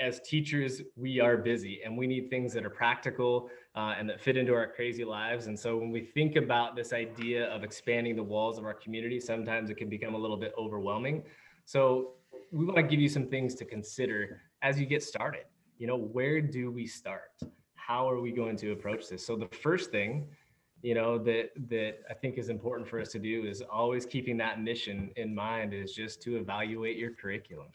as 0.00 0.20
teachers, 0.20 0.82
we 0.96 1.20
are 1.20 1.36
busy 1.36 1.80
and 1.84 1.96
we 1.96 2.06
need 2.06 2.30
things 2.30 2.52
that 2.54 2.64
are 2.64 2.70
practical 2.70 3.48
uh, 3.74 3.94
and 3.98 4.08
that 4.08 4.20
fit 4.20 4.36
into 4.36 4.54
our 4.54 4.66
crazy 4.66 5.04
lives. 5.04 5.46
And 5.46 5.58
so 5.58 5.76
when 5.76 5.90
we 5.90 6.00
think 6.00 6.36
about 6.36 6.76
this 6.76 6.92
idea 6.92 7.46
of 7.46 7.64
expanding 7.64 8.14
the 8.14 8.22
walls 8.22 8.58
of 8.58 8.64
our 8.64 8.74
community, 8.74 9.18
sometimes 9.18 9.70
it 9.70 9.76
can 9.76 9.88
become 9.88 10.14
a 10.14 10.18
little 10.18 10.36
bit 10.36 10.52
overwhelming. 10.56 11.24
So 11.64 12.12
we 12.52 12.64
want 12.64 12.76
to 12.76 12.82
give 12.82 13.00
you 13.00 13.08
some 13.08 13.26
things 13.26 13.54
to 13.56 13.64
consider 13.64 14.42
as 14.62 14.78
you 14.78 14.86
get 14.86 15.02
started. 15.02 15.44
You 15.78 15.88
know, 15.88 15.96
where 15.96 16.40
do 16.40 16.70
we 16.70 16.86
start? 16.86 17.32
How 17.74 18.08
are 18.08 18.20
we 18.20 18.30
going 18.30 18.56
to 18.58 18.72
approach 18.72 19.08
this? 19.08 19.26
So 19.26 19.36
the 19.36 19.48
first 19.56 19.90
thing, 19.90 20.28
you 20.82 20.94
know, 20.94 21.18
that 21.18 21.50
that 21.68 21.98
I 22.08 22.14
think 22.14 22.38
is 22.38 22.50
important 22.50 22.88
for 22.88 23.00
us 23.00 23.08
to 23.12 23.18
do 23.18 23.44
is 23.44 23.62
always 23.62 24.06
keeping 24.06 24.36
that 24.36 24.62
mission 24.62 25.10
in 25.16 25.34
mind 25.34 25.74
is 25.74 25.92
just 25.92 26.22
to 26.22 26.36
evaluate 26.36 26.96
your 26.96 27.10
curriculum, 27.10 27.68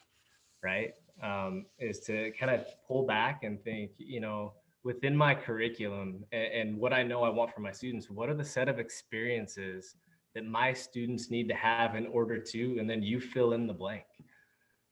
right? 0.63 0.93
um, 1.21 1.65
is 1.79 1.99
to 2.01 2.31
kind 2.39 2.51
of 2.51 2.65
pull 2.87 3.05
back 3.05 3.43
and 3.43 3.61
think, 3.63 3.91
you 3.97 4.19
know, 4.19 4.53
within 4.83 5.15
my 5.15 5.35
curriculum 5.35 6.23
and, 6.31 6.53
and, 6.53 6.77
what 6.77 6.93
I 6.93 7.03
know 7.03 7.23
I 7.23 7.29
want 7.29 7.53
for 7.53 7.61
my 7.61 7.71
students, 7.71 8.09
what 8.09 8.29
are 8.29 8.33
the 8.33 8.45
set 8.45 8.69
of 8.69 8.79
experiences 8.79 9.95
that 10.35 10.45
my 10.45 10.73
students 10.73 11.29
need 11.29 11.49
to 11.49 11.55
have 11.55 11.95
in 11.95 12.07
order 12.07 12.37
to, 12.37 12.77
and 12.79 12.89
then 12.89 13.03
you 13.03 13.19
fill 13.19 13.53
in 13.53 13.67
the 13.67 13.73
blank, 13.73 14.05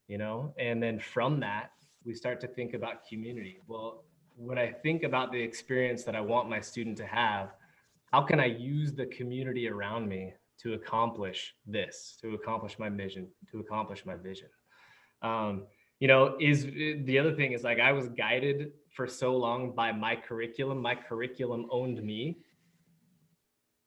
you 0.07 0.17
know, 0.17 0.53
and 0.57 0.81
then 0.81 0.99
from 0.99 1.39
that, 1.39 1.71
we 2.05 2.13
start 2.13 2.39
to 2.41 2.47
think 2.47 2.73
about 2.73 3.07
community. 3.07 3.59
Well, 3.67 4.03
when 4.35 4.57
I 4.57 4.71
think 4.71 5.03
about 5.03 5.31
the 5.31 5.41
experience 5.41 6.03
that 6.03 6.15
I 6.15 6.21
want 6.21 6.49
my 6.49 6.61
student 6.61 6.97
to 6.97 7.05
have, 7.05 7.51
how 8.11 8.21
can 8.21 8.39
I 8.39 8.45
use 8.45 8.93
the 8.93 9.05
community 9.07 9.67
around 9.67 10.07
me 10.07 10.33
to 10.61 10.73
accomplish 10.73 11.55
this, 11.65 12.17
to 12.21 12.33
accomplish 12.33 12.79
my 12.79 12.89
mission, 12.89 13.27
to 13.51 13.59
accomplish 13.59 14.05
my 14.05 14.15
vision? 14.15 14.47
Um, 15.21 15.63
you 15.99 16.07
know 16.07 16.35
is 16.39 16.65
eh, 16.65 16.95
the 17.05 17.17
other 17.17 17.33
thing 17.33 17.53
is 17.53 17.63
like 17.63 17.79
i 17.79 17.91
was 17.91 18.09
guided 18.09 18.71
for 18.89 19.07
so 19.07 19.35
long 19.35 19.71
by 19.71 19.91
my 19.91 20.15
curriculum 20.15 20.81
my 20.81 20.95
curriculum 20.95 21.67
owned 21.69 22.01
me. 22.01 22.39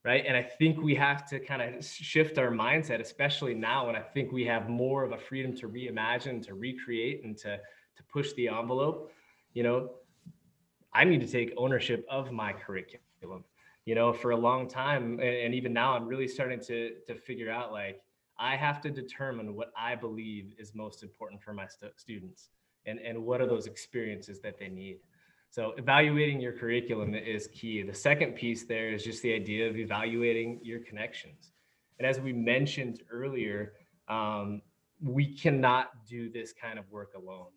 Right? 0.02 0.24
And 0.26 0.36
i 0.36 0.42
think 0.42 0.80
we 0.80 0.94
have 0.94 1.28
to 1.28 1.38
kind 1.38 1.60
of 1.60 1.84
shift 1.84 2.38
our 2.38 2.50
mindset 2.50 3.00
especially 3.00 3.54
now 3.54 3.86
when 3.86 3.96
i 3.96 4.00
think 4.00 4.32
we 4.32 4.44
have 4.46 4.68
more 4.68 5.04
of 5.04 5.12
a 5.12 5.18
freedom 5.18 5.54
to 5.56 5.68
reimagine 5.68 6.44
to 6.46 6.54
recreate 6.54 7.22
and 7.24 7.36
to 7.38 7.58
to 7.96 8.02
push 8.04 8.32
the 8.34 8.48
envelope. 8.48 9.12
You 9.52 9.62
know 9.62 9.90
i 10.94 11.04
need 11.04 11.20
to 11.20 11.26
take 11.26 11.52
ownership 11.56 12.06
of 12.08 12.32
my 12.32 12.52
curriculum. 12.52 13.44
You 13.84 13.94
know 13.94 14.12
for 14.12 14.30
a 14.30 14.36
long 14.36 14.68
time 14.68 15.20
and, 15.20 15.36
and 15.44 15.54
even 15.54 15.72
now 15.72 15.94
i'm 15.94 16.06
really 16.06 16.28
starting 16.28 16.60
to 16.60 16.94
to 17.06 17.14
figure 17.14 17.50
out 17.50 17.72
like 17.72 18.00
I 18.40 18.56
have 18.56 18.80
to 18.80 18.90
determine 18.90 19.54
what 19.54 19.70
I 19.76 19.94
believe 19.94 20.54
is 20.58 20.74
most 20.74 21.02
important 21.02 21.42
for 21.42 21.52
my 21.52 21.66
st- 21.66 21.92
students 22.00 22.48
and, 22.86 22.98
and 22.98 23.22
what 23.22 23.42
are 23.42 23.46
those 23.46 23.66
experiences 23.66 24.40
that 24.40 24.58
they 24.58 24.68
need. 24.68 24.98
So 25.50 25.74
evaluating 25.76 26.40
your 26.40 26.52
curriculum 26.52 27.14
is 27.14 27.48
key. 27.48 27.82
The 27.82 27.92
second 27.92 28.36
piece 28.36 28.64
there 28.64 28.88
is 28.88 29.04
just 29.04 29.22
the 29.22 29.34
idea 29.34 29.68
of 29.68 29.76
evaluating 29.76 30.60
your 30.62 30.80
connections. 30.80 31.52
And 31.98 32.06
as 32.06 32.18
we 32.18 32.32
mentioned 32.32 33.02
earlier, 33.10 33.74
um, 34.08 34.62
we 35.02 35.36
cannot 35.36 36.06
do 36.08 36.30
this 36.30 36.54
kind 36.54 36.78
of 36.78 36.90
work 36.90 37.12
alone. 37.14 37.48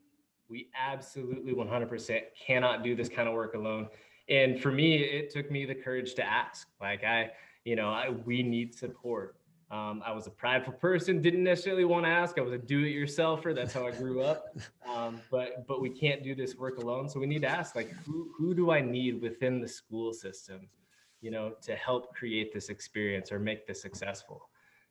We 0.50 0.70
absolutely 0.78 1.54
100% 1.54 2.22
cannot 2.46 2.84
do 2.84 2.96
this 2.96 3.08
kind 3.08 3.30
of 3.30 3.36
work 3.36 3.54
alone. 3.54 3.88
And 4.28 4.62
for 4.62 4.72
me, 4.72 4.98
it 4.98 5.30
took 5.30 5.50
me 5.50 5.66
the 5.66 5.76
courage 5.76 6.14
to 6.16 6.26
ask. 6.26 6.68
Like 6.82 7.04
I, 7.04 7.32
you 7.64 7.76
know, 7.76 7.90
I, 7.90 8.10
we 8.10 8.44
need 8.44 8.76
support. 8.76 9.36
Um, 9.74 10.04
I 10.06 10.12
was 10.12 10.28
a 10.28 10.30
prideful 10.30 10.74
person, 10.74 11.20
didn't 11.20 11.44
necessarily 11.44 11.84
want 11.84 12.06
to 12.06 12.10
ask. 12.10 12.38
I 12.38 12.42
was 12.42 12.54
a 12.54 12.60
do-it-yourselfer. 12.60 13.56
That's 13.56 13.74
how 13.74 13.88
I 13.88 13.92
grew 13.92 14.22
up. 14.22 14.56
Um, 14.94 15.22
but 15.32 15.66
but 15.66 15.82
we 15.82 15.90
can't 15.90 16.24
do 16.24 16.36
this 16.36 16.56
work 16.56 16.78
alone. 16.78 17.10
So 17.10 17.20
we 17.20 17.26
need 17.26 17.42
to 17.42 17.48
ask, 17.48 17.76
like, 17.76 17.90
who 18.06 18.30
who 18.38 18.54
do 18.54 18.70
I 18.70 18.80
need 18.80 19.22
within 19.22 19.60
the 19.60 19.68
school 19.68 20.14
system, 20.14 20.68
you 21.22 21.32
know, 21.32 21.54
to 21.64 21.76
help 21.76 22.14
create 22.14 22.54
this 22.54 22.70
experience 22.70 23.32
or 23.32 23.40
make 23.40 23.66
this 23.66 23.82
successful? 23.82 24.50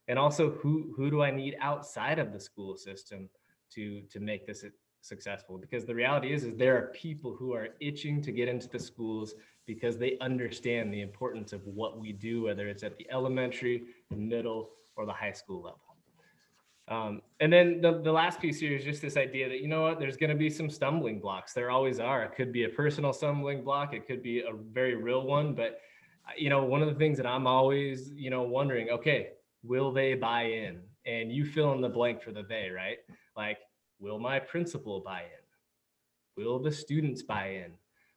And 0.08 0.18
also, 0.18 0.50
who 0.50 0.92
who 0.96 1.08
do 1.08 1.22
I 1.22 1.30
need 1.30 1.56
outside 1.60 2.18
of 2.18 2.32
the 2.32 2.40
school 2.40 2.74
system 2.74 3.28
to 3.74 4.00
to 4.10 4.18
make 4.18 4.44
this 4.44 4.64
successful? 5.02 5.56
Because 5.56 5.84
the 5.84 5.94
reality 5.94 6.32
is, 6.32 6.42
is 6.42 6.56
there 6.56 6.76
are 6.76 6.86
people 6.88 7.36
who 7.36 7.52
are 7.52 7.68
itching 7.78 8.22
to 8.22 8.32
get 8.32 8.48
into 8.48 8.68
the 8.68 8.80
schools 8.80 9.34
because 9.66 9.98
they 9.98 10.18
understand 10.20 10.92
the 10.92 11.00
importance 11.00 11.52
of 11.52 11.64
what 11.66 11.98
we 11.98 12.12
do, 12.12 12.42
whether 12.42 12.68
it's 12.68 12.82
at 12.82 12.96
the 12.96 13.06
elementary, 13.10 13.84
middle, 14.10 14.70
or 14.96 15.06
the 15.06 15.12
high 15.12 15.32
school 15.32 15.62
level. 15.62 15.80
Um, 16.88 17.22
and 17.40 17.52
then 17.52 17.80
the, 17.80 18.00
the 18.02 18.12
last 18.12 18.40
piece 18.40 18.58
here 18.58 18.76
is 18.76 18.84
just 18.84 19.00
this 19.00 19.16
idea 19.16 19.48
that, 19.48 19.60
you 19.60 19.68
know 19.68 19.82
what, 19.82 20.00
there's 20.00 20.16
going 20.16 20.30
to 20.30 20.36
be 20.36 20.50
some 20.50 20.68
stumbling 20.68 21.20
blocks. 21.20 21.52
There 21.52 21.70
always 21.70 22.00
are. 22.00 22.24
It 22.24 22.34
could 22.36 22.52
be 22.52 22.64
a 22.64 22.68
personal 22.68 23.12
stumbling 23.12 23.62
block, 23.62 23.94
it 23.94 24.06
could 24.06 24.22
be 24.22 24.40
a 24.40 24.52
very 24.72 24.96
real 24.96 25.22
one. 25.22 25.54
But, 25.54 25.80
uh, 26.26 26.32
you 26.36 26.50
know, 26.50 26.64
one 26.64 26.82
of 26.82 26.88
the 26.88 26.94
things 26.94 27.16
that 27.18 27.26
I'm 27.26 27.46
always, 27.46 28.10
you 28.14 28.30
know, 28.30 28.42
wondering 28.42 28.90
okay, 28.90 29.30
will 29.62 29.92
they 29.92 30.14
buy 30.14 30.42
in? 30.42 30.80
And 31.06 31.32
you 31.32 31.44
fill 31.44 31.72
in 31.72 31.80
the 31.80 31.88
blank 31.88 32.22
for 32.22 32.32
the 32.32 32.42
they, 32.42 32.68
right? 32.70 32.98
Like, 33.36 33.58
will 33.98 34.18
my 34.18 34.38
principal 34.38 35.00
buy 35.00 35.22
in? 35.22 36.44
Will 36.44 36.58
the 36.58 36.72
students 36.72 37.22
buy 37.22 37.48
in? 37.48 37.72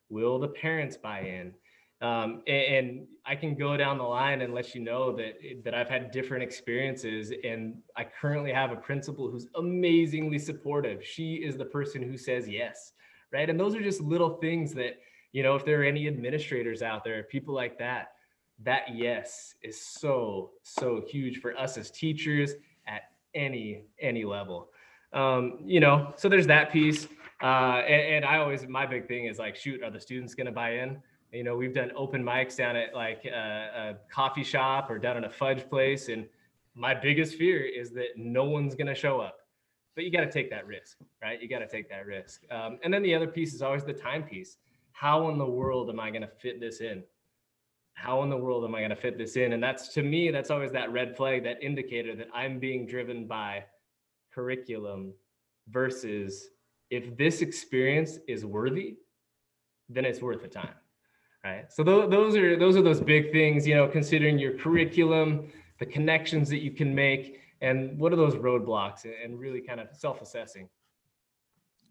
Will 0.09 0.39
the 0.39 0.47
parents 0.47 0.97
buy 0.97 1.21
in? 1.21 1.53
Um, 2.01 2.43
and, 2.47 2.75
and, 2.75 3.07
I 3.27 3.35
can 3.35 3.55
go 3.55 3.75
down 3.75 3.97
the 3.97 4.03
line 4.03 4.41
and 4.41 4.53
let 4.53 4.75
you 4.75 4.81
know 4.81 5.15
that 5.15 5.39
that 5.63 5.73
I've 5.73 5.89
had 5.89 6.11
different 6.11 6.43
experiences, 6.43 7.33
and 7.43 7.77
I 7.97 8.03
currently 8.03 8.53
have 8.53 8.71
a 8.71 8.75
principal 8.75 9.31
who's 9.31 9.47
amazingly 9.55 10.37
supportive. 10.37 11.03
She 11.03 11.35
is 11.35 11.57
the 11.57 11.65
person 11.65 12.03
who 12.03 12.17
says 12.17 12.47
yes, 12.47 12.91
right? 13.33 13.49
And 13.49 13.59
those 13.59 13.73
are 13.73 13.81
just 13.81 13.99
little 13.99 14.35
things 14.37 14.75
that 14.75 14.99
you 15.31 15.41
know. 15.41 15.55
If 15.55 15.65
there 15.65 15.81
are 15.81 15.85
any 15.85 16.07
administrators 16.07 16.83
out 16.83 17.03
there, 17.03 17.23
people 17.23 17.55
like 17.55 17.79
that, 17.79 18.09
that 18.63 18.93
yes 18.93 19.55
is 19.63 19.83
so 19.83 20.51
so 20.61 21.01
huge 21.07 21.39
for 21.39 21.57
us 21.57 21.75
as 21.77 21.89
teachers 21.89 22.53
at 22.85 23.03
any 23.33 23.85
any 23.99 24.23
level. 24.23 24.69
Um, 25.13 25.59
you 25.65 25.79
know, 25.79 26.13
so 26.17 26.29
there's 26.29 26.47
that 26.47 26.71
piece. 26.71 27.07
Uh, 27.41 27.81
and, 27.87 28.15
and, 28.15 28.25
I 28.25 28.37
always, 28.37 28.65
my 28.67 28.85
big 28.85 29.07
thing 29.07 29.25
is 29.25 29.37
like, 29.39 29.55
shoot, 29.55 29.83
are 29.83 29.91
the 29.91 29.99
students 29.99 30.33
going 30.33 30.45
to 30.45 30.53
buy 30.53 30.77
in? 30.77 31.01
You 31.33 31.43
know, 31.43 31.55
we've 31.57 31.73
done 31.73 31.91
open 31.95 32.23
mics 32.23 32.55
down 32.55 32.77
at 32.77 32.93
like 32.93 33.25
a, 33.25 33.97
a 33.99 34.13
coffee 34.13 34.43
shop 34.43 34.89
or 34.89 34.97
down 34.97 35.17
in 35.17 35.25
a 35.25 35.29
fudge 35.29 35.69
place. 35.69 36.07
And 36.07 36.27
my 36.75 36.93
biggest 36.93 37.35
fear 37.35 37.61
is 37.61 37.91
that 37.91 38.17
no 38.17 38.45
one's 38.45 38.73
going 38.73 38.87
to 38.87 38.95
show 38.95 39.19
up. 39.19 39.39
But 39.95 40.05
you 40.05 40.11
got 40.11 40.21
to 40.21 40.31
take 40.31 40.49
that 40.49 40.65
risk, 40.65 40.97
right? 41.21 41.41
You 41.41 41.49
got 41.49 41.59
to 41.59 41.67
take 41.67 41.89
that 41.89 42.05
risk. 42.05 42.43
Um, 42.51 42.79
and 42.83 42.93
then 42.93 43.01
the 43.01 43.13
other 43.13 43.27
piece 43.27 43.53
is 43.53 43.61
always 43.61 43.83
the 43.83 43.93
time 43.93 44.23
piece. 44.23 44.57
How 44.91 45.29
in 45.29 45.37
the 45.37 45.45
world 45.45 45.89
am 45.89 45.99
I 45.99 46.09
going 46.09 46.21
to 46.21 46.27
fit 46.27 46.59
this 46.59 46.79
in? 46.79 47.03
How 47.93 48.23
in 48.23 48.29
the 48.29 48.37
world 48.37 48.65
am 48.65 48.75
I 48.75 48.79
going 48.79 48.89
to 48.89 48.95
fit 48.95 49.17
this 49.17 49.35
in? 49.37 49.53
And 49.53 49.63
that's 49.63 49.89
to 49.89 50.03
me, 50.03 50.31
that's 50.31 50.51
always 50.51 50.71
that 50.71 50.91
red 50.91 51.15
flag, 51.15 51.43
that 51.45 51.63
indicator 51.63 52.15
that 52.15 52.27
I'm 52.33 52.59
being 52.59 52.85
driven 52.85 53.25
by 53.25 53.63
curriculum 54.33 55.13
versus 55.69 56.49
if 56.89 57.17
this 57.17 57.41
experience 57.41 58.19
is 58.27 58.45
worthy, 58.45 58.97
then 59.89 60.05
it's 60.05 60.21
worth 60.21 60.41
the 60.41 60.47
time. 60.47 60.75
Right. 61.43 61.71
So 61.71 61.83
th- 61.83 62.09
those 62.09 62.35
are 62.35 62.57
those 62.57 62.75
are 62.75 62.81
those 62.81 63.01
big 63.01 63.31
things, 63.31 63.67
you 63.67 63.75
know, 63.75 63.87
considering 63.87 64.39
your 64.39 64.53
curriculum, 64.57 65.51
the 65.79 65.85
connections 65.85 66.49
that 66.49 66.59
you 66.59 66.71
can 66.71 66.93
make, 66.95 67.39
and 67.61 67.99
what 67.99 68.11
are 68.11 68.15
those 68.15 68.35
roadblocks, 68.35 69.05
and 69.23 69.39
really 69.39 69.61
kind 69.61 69.79
of 69.79 69.89
self-assessing. 69.93 70.67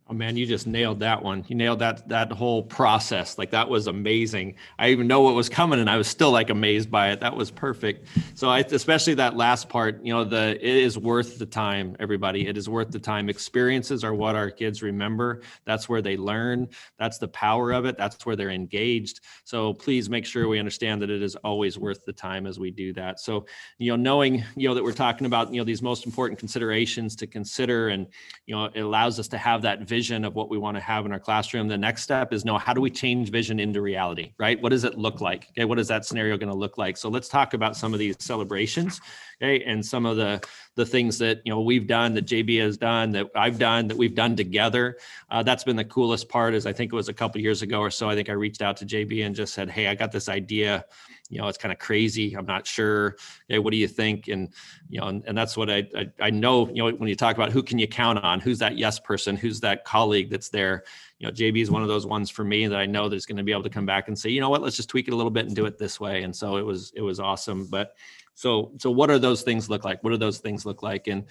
Oh 0.06 0.12
man, 0.12 0.36
you 0.36 0.44
just 0.44 0.66
nailed 0.66 1.00
that 1.00 1.22
one. 1.22 1.46
You 1.48 1.56
nailed 1.56 1.78
that 1.78 2.06
that 2.10 2.30
whole 2.30 2.62
process. 2.62 3.38
Like 3.38 3.50
that 3.52 3.70
was 3.70 3.86
amazing. 3.86 4.56
I 4.78 4.90
even 4.90 5.06
know 5.06 5.22
what 5.22 5.34
was 5.34 5.48
coming, 5.48 5.80
and 5.80 5.88
I 5.88 5.96
was 5.96 6.06
still 6.08 6.30
like 6.30 6.50
amazed 6.50 6.90
by 6.90 7.10
it. 7.12 7.20
That 7.20 7.34
was 7.34 7.50
perfect. 7.50 8.08
So 8.34 8.50
I, 8.50 8.58
especially 8.58 9.14
that 9.14 9.34
last 9.34 9.70
part, 9.70 10.04
you 10.04 10.12
know, 10.12 10.22
the 10.22 10.58
it 10.60 10.76
is 10.76 10.98
worth 10.98 11.38
the 11.38 11.46
time. 11.46 11.96
Everybody, 12.00 12.46
it 12.46 12.58
is 12.58 12.68
worth 12.68 12.90
the 12.90 12.98
time. 12.98 13.30
Experiences 13.30 14.04
are 14.04 14.12
what 14.12 14.36
our 14.36 14.50
kids 14.50 14.82
remember. 14.82 15.40
That's 15.64 15.88
where 15.88 16.02
they 16.02 16.18
learn. 16.18 16.68
That's 16.98 17.16
the 17.16 17.28
power 17.28 17.72
of 17.72 17.86
it. 17.86 17.96
That's 17.96 18.26
where 18.26 18.36
they're 18.36 18.50
engaged. 18.50 19.20
So 19.44 19.72
please 19.72 20.10
make 20.10 20.26
sure 20.26 20.48
we 20.48 20.58
understand 20.58 21.00
that 21.00 21.08
it 21.08 21.22
is 21.22 21.34
always 21.36 21.78
worth 21.78 22.04
the 22.04 22.12
time 22.12 22.46
as 22.46 22.58
we 22.58 22.70
do 22.70 22.92
that. 22.92 23.20
So 23.20 23.46
you 23.78 23.90
know, 23.90 23.96
knowing 23.96 24.44
you 24.54 24.68
know 24.68 24.74
that 24.74 24.84
we're 24.84 24.92
talking 24.92 25.26
about 25.26 25.50
you 25.50 25.62
know 25.62 25.64
these 25.64 25.80
most 25.80 26.04
important 26.04 26.38
considerations 26.38 27.16
to 27.16 27.26
consider, 27.26 27.88
and 27.88 28.06
you 28.44 28.54
know, 28.54 28.66
it 28.66 28.80
allows 28.80 29.18
us 29.18 29.28
to 29.28 29.38
have 29.38 29.62
that 29.62 29.80
of 29.94 30.34
what 30.34 30.48
we 30.48 30.58
want 30.58 30.76
to 30.76 30.80
have 30.80 31.06
in 31.06 31.12
our 31.12 31.20
classroom. 31.20 31.68
The 31.68 31.78
next 31.78 32.02
step 32.02 32.32
is 32.32 32.44
know 32.44 32.58
how 32.58 32.72
do 32.72 32.80
we 32.80 32.90
change 32.90 33.30
vision 33.30 33.60
into 33.60 33.80
reality, 33.80 34.32
right? 34.38 34.60
What 34.60 34.70
does 34.70 34.84
it 34.84 34.98
look 34.98 35.20
like? 35.20 35.48
Okay, 35.50 35.64
what 35.64 35.78
is 35.78 35.88
that 35.88 36.04
scenario 36.04 36.36
going 36.36 36.50
to 36.50 36.56
look 36.56 36.78
like? 36.78 36.96
So 36.96 37.08
let's 37.08 37.28
talk 37.28 37.54
about 37.54 37.76
some 37.76 37.92
of 37.92 38.00
these 38.00 38.16
celebrations, 38.18 39.00
okay, 39.40 39.62
and 39.64 39.84
some 39.84 40.04
of 40.04 40.16
the 40.16 40.42
the 40.74 40.84
things 40.84 41.18
that 41.18 41.40
you 41.44 41.52
know 41.52 41.60
we've 41.60 41.86
done, 41.86 42.14
that 42.14 42.26
JB 42.26 42.60
has 42.60 42.76
done, 42.76 43.12
that 43.12 43.30
I've 43.36 43.58
done, 43.58 43.86
that 43.86 43.96
we've 43.96 44.14
done 44.14 44.34
together. 44.34 44.98
Uh, 45.30 45.42
that's 45.42 45.62
been 45.62 45.76
the 45.76 45.84
coolest 45.84 46.28
part. 46.28 46.54
Is 46.54 46.66
I 46.66 46.72
think 46.72 46.92
it 46.92 46.96
was 46.96 47.08
a 47.08 47.14
couple 47.14 47.40
years 47.40 47.62
ago 47.62 47.78
or 47.78 47.90
so. 47.90 48.08
I 48.08 48.14
think 48.14 48.28
I 48.28 48.32
reached 48.32 48.62
out 48.62 48.76
to 48.78 48.86
JB 48.86 49.24
and 49.24 49.34
just 49.34 49.54
said, 49.54 49.70
"Hey, 49.70 49.86
I 49.86 49.94
got 49.94 50.10
this 50.10 50.28
idea." 50.28 50.84
You 51.30 51.40
know, 51.40 51.48
it's 51.48 51.58
kind 51.58 51.72
of 51.72 51.78
crazy. 51.78 52.34
I'm 52.34 52.44
not 52.44 52.66
sure. 52.66 53.16
Hey, 53.48 53.58
what 53.58 53.70
do 53.70 53.76
you 53.78 53.88
think? 53.88 54.28
And, 54.28 54.50
you 54.88 55.00
know, 55.00 55.08
and, 55.08 55.24
and 55.26 55.36
that's 55.36 55.56
what 55.56 55.70
I, 55.70 55.88
I, 55.96 56.10
I 56.20 56.30
know, 56.30 56.68
you 56.68 56.82
know, 56.82 56.90
when 56.90 57.08
you 57.08 57.16
talk 57.16 57.34
about 57.34 57.50
who 57.50 57.62
can 57.62 57.78
you 57.78 57.88
count 57.88 58.22
on, 58.22 58.40
who's 58.40 58.58
that 58.58 58.76
yes 58.76 59.00
person, 59.00 59.34
who's 59.36 59.60
that 59.60 59.84
colleague 59.84 60.30
that's 60.30 60.50
there, 60.50 60.84
you 61.18 61.26
know, 61.26 61.32
JB 61.32 61.62
is 61.62 61.70
one 61.70 61.82
of 61.82 61.88
those 61.88 62.06
ones 62.06 62.28
for 62.28 62.44
me 62.44 62.66
that 62.66 62.78
I 62.78 62.86
know 62.86 63.08
that's 63.08 63.26
going 63.26 63.38
to 63.38 63.42
be 63.42 63.52
able 63.52 63.62
to 63.62 63.70
come 63.70 63.86
back 63.86 64.08
and 64.08 64.18
say, 64.18 64.30
you 64.30 64.40
know 64.40 64.50
what, 64.50 64.62
let's 64.62 64.76
just 64.76 64.90
tweak 64.90 65.08
it 65.08 65.14
a 65.14 65.16
little 65.16 65.30
bit 65.30 65.46
and 65.46 65.56
do 65.56 65.64
it 65.64 65.78
this 65.78 65.98
way. 65.98 66.22
And 66.24 66.34
so 66.34 66.58
it 66.58 66.66
was, 66.66 66.92
it 66.94 67.00
was 67.00 67.18
awesome. 67.20 67.66
But 67.66 67.96
so, 68.34 68.72
so 68.78 68.90
what 68.90 69.10
are 69.10 69.18
those 69.18 69.42
things 69.42 69.70
look 69.70 69.84
like? 69.84 70.04
What 70.04 70.10
do 70.10 70.16
those 70.18 70.38
things 70.38 70.66
look 70.66 70.82
like? 70.82 71.06
And 71.06 71.24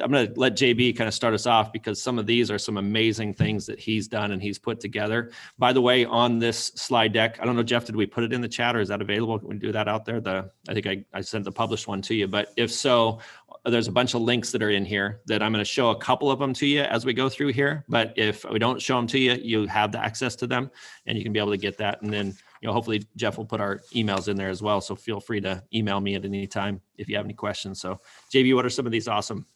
I'm 0.00 0.10
going 0.10 0.32
to 0.32 0.40
let 0.40 0.56
JB 0.56 0.96
kind 0.96 1.08
of 1.08 1.14
start 1.14 1.34
us 1.34 1.46
off 1.46 1.72
because 1.72 2.00
some 2.00 2.18
of 2.18 2.26
these 2.26 2.50
are 2.50 2.58
some 2.58 2.78
amazing 2.78 3.34
things 3.34 3.66
that 3.66 3.78
he's 3.78 4.08
done 4.08 4.32
and 4.32 4.40
he's 4.40 4.58
put 4.58 4.80
together. 4.80 5.30
By 5.58 5.72
the 5.72 5.80
way, 5.80 6.04
on 6.04 6.38
this 6.38 6.72
slide 6.76 7.12
deck, 7.12 7.38
I 7.40 7.44
don't 7.44 7.56
know, 7.56 7.62
Jeff, 7.62 7.84
did 7.84 7.96
we 7.96 8.06
put 8.06 8.24
it 8.24 8.32
in 8.32 8.40
the 8.40 8.48
chat 8.48 8.74
or 8.74 8.80
is 8.80 8.88
that 8.88 9.02
available? 9.02 9.38
Can 9.38 9.48
we 9.48 9.58
do 9.58 9.72
that 9.72 9.88
out 9.88 10.04
there? 10.04 10.20
The 10.20 10.50
I 10.68 10.74
think 10.74 10.86
I, 10.86 11.04
I 11.12 11.20
sent 11.20 11.44
the 11.44 11.52
published 11.52 11.88
one 11.88 12.00
to 12.02 12.14
you, 12.14 12.26
but 12.26 12.52
if 12.56 12.70
so, 12.70 13.18
there's 13.64 13.86
a 13.86 13.92
bunch 13.92 14.14
of 14.14 14.22
links 14.22 14.50
that 14.50 14.62
are 14.62 14.70
in 14.70 14.84
here 14.84 15.20
that 15.26 15.42
I'm 15.42 15.52
going 15.52 15.64
to 15.64 15.70
show 15.70 15.90
a 15.90 15.96
couple 15.96 16.30
of 16.30 16.38
them 16.38 16.52
to 16.54 16.66
you 16.66 16.82
as 16.82 17.04
we 17.04 17.12
go 17.12 17.28
through 17.28 17.52
here. 17.52 17.84
But 17.88 18.12
if 18.16 18.44
we 18.44 18.58
don't 18.58 18.82
show 18.82 18.96
them 18.96 19.06
to 19.08 19.18
you, 19.18 19.34
you 19.34 19.66
have 19.66 19.92
the 19.92 19.98
access 19.98 20.34
to 20.36 20.46
them 20.46 20.70
and 21.06 21.16
you 21.16 21.22
can 21.22 21.32
be 21.32 21.38
able 21.38 21.52
to 21.52 21.58
get 21.58 21.78
that. 21.78 22.02
And 22.02 22.12
then 22.12 22.34
you 22.60 22.68
know, 22.68 22.72
hopefully 22.72 23.06
Jeff 23.16 23.36
will 23.36 23.44
put 23.44 23.60
our 23.60 23.78
emails 23.94 24.28
in 24.28 24.36
there 24.36 24.48
as 24.48 24.62
well. 24.62 24.80
So 24.80 24.96
feel 24.96 25.20
free 25.20 25.40
to 25.42 25.62
email 25.74 26.00
me 26.00 26.14
at 26.14 26.24
any 26.24 26.46
time 26.46 26.80
if 26.96 27.08
you 27.08 27.16
have 27.16 27.24
any 27.24 27.34
questions. 27.34 27.80
So 27.80 28.00
JB, 28.32 28.54
what 28.54 28.66
are 28.66 28.70
some 28.70 28.86
of 28.86 28.92
these 28.92 29.08
awesome 29.08 29.46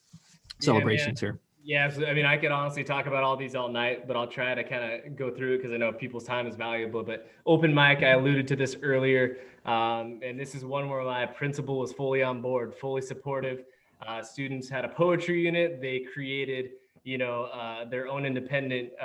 celebrations 0.60 1.20
yeah, 1.20 1.28
here? 1.28 1.40
Yeah, 1.62 1.90
so, 1.90 2.06
I 2.06 2.14
mean, 2.14 2.26
I 2.26 2.36
could 2.36 2.52
honestly 2.52 2.84
talk 2.84 3.06
about 3.06 3.24
all 3.24 3.36
these 3.36 3.56
all 3.56 3.68
night, 3.68 4.06
but 4.06 4.16
I'll 4.16 4.28
try 4.28 4.54
to 4.54 4.62
kind 4.62 5.04
of 5.04 5.16
go 5.16 5.30
through 5.30 5.54
it 5.54 5.56
because 5.58 5.72
I 5.72 5.76
know 5.76 5.92
people's 5.92 6.22
time 6.22 6.46
is 6.46 6.54
valuable. 6.54 7.02
But 7.02 7.28
open 7.44 7.74
mic, 7.74 8.04
I 8.04 8.10
alluded 8.10 8.46
to 8.48 8.56
this 8.56 8.76
earlier, 8.82 9.38
um, 9.64 10.20
and 10.22 10.38
this 10.38 10.54
is 10.54 10.64
one 10.64 10.88
where 10.88 11.02
my 11.02 11.26
principal 11.26 11.78
was 11.78 11.92
fully 11.92 12.22
on 12.22 12.40
board, 12.40 12.72
fully 12.72 13.02
supportive. 13.02 13.64
Uh, 14.06 14.22
students 14.22 14.68
had 14.68 14.84
a 14.84 14.88
poetry 14.88 15.40
unit. 15.40 15.80
They 15.80 16.04
created, 16.12 16.70
you 17.02 17.18
know, 17.18 17.44
uh, 17.44 17.84
their 17.84 18.06
own 18.06 18.24
independent 18.24 18.90
uh, 19.02 19.04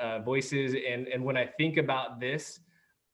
uh 0.00 0.18
voices. 0.20 0.74
And 0.74 1.06
and 1.06 1.24
when 1.24 1.36
I 1.36 1.46
think 1.46 1.76
about 1.76 2.18
this, 2.18 2.58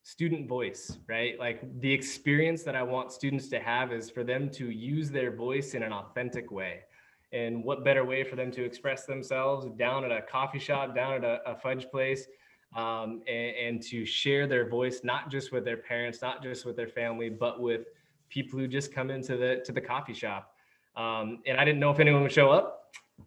student 0.06 0.48
voice, 0.48 0.98
right? 1.08 1.38
Like 1.38 1.60
the 1.80 1.92
experience 1.92 2.62
that 2.62 2.76
I 2.76 2.82
want 2.82 3.10
students 3.10 3.48
to 3.48 3.58
have 3.58 3.92
is 3.92 4.08
for 4.08 4.22
them 4.22 4.48
to 4.50 4.70
use 4.70 5.10
their 5.10 5.34
voice 5.34 5.74
in 5.74 5.82
an 5.82 5.92
authentic 5.92 6.52
way. 6.52 6.82
And 7.32 7.64
what 7.64 7.84
better 7.84 8.04
way 8.04 8.24
for 8.24 8.36
them 8.36 8.50
to 8.52 8.64
express 8.64 9.04
themselves 9.04 9.66
down 9.76 10.04
at 10.04 10.12
a 10.12 10.22
coffee 10.22 10.58
shop, 10.58 10.94
down 10.94 11.14
at 11.14 11.24
a, 11.24 11.40
a 11.46 11.56
fudge 11.56 11.90
place, 11.90 12.26
um, 12.74 13.22
and, 13.26 13.56
and, 13.56 13.82
to 13.84 14.04
share 14.04 14.46
their 14.46 14.68
voice, 14.68 15.00
not 15.02 15.30
just 15.30 15.52
with 15.52 15.64
their 15.64 15.76
parents, 15.76 16.20
not 16.20 16.42
just 16.42 16.64
with 16.64 16.76
their 16.76 16.88
family, 16.88 17.30
but 17.30 17.60
with 17.60 17.86
people 18.28 18.58
who 18.58 18.66
just 18.66 18.92
come 18.92 19.10
into 19.10 19.36
the 19.36 19.62
to 19.64 19.72
the 19.72 19.80
coffee 19.80 20.12
shop. 20.12 20.54
Um, 20.96 21.38
and 21.46 21.58
I 21.58 21.64
didn't 21.64 21.80
know 21.80 21.90
if 21.90 22.00
anyone 22.00 22.22
would 22.22 22.32
show 22.32 22.50
up 22.50 22.76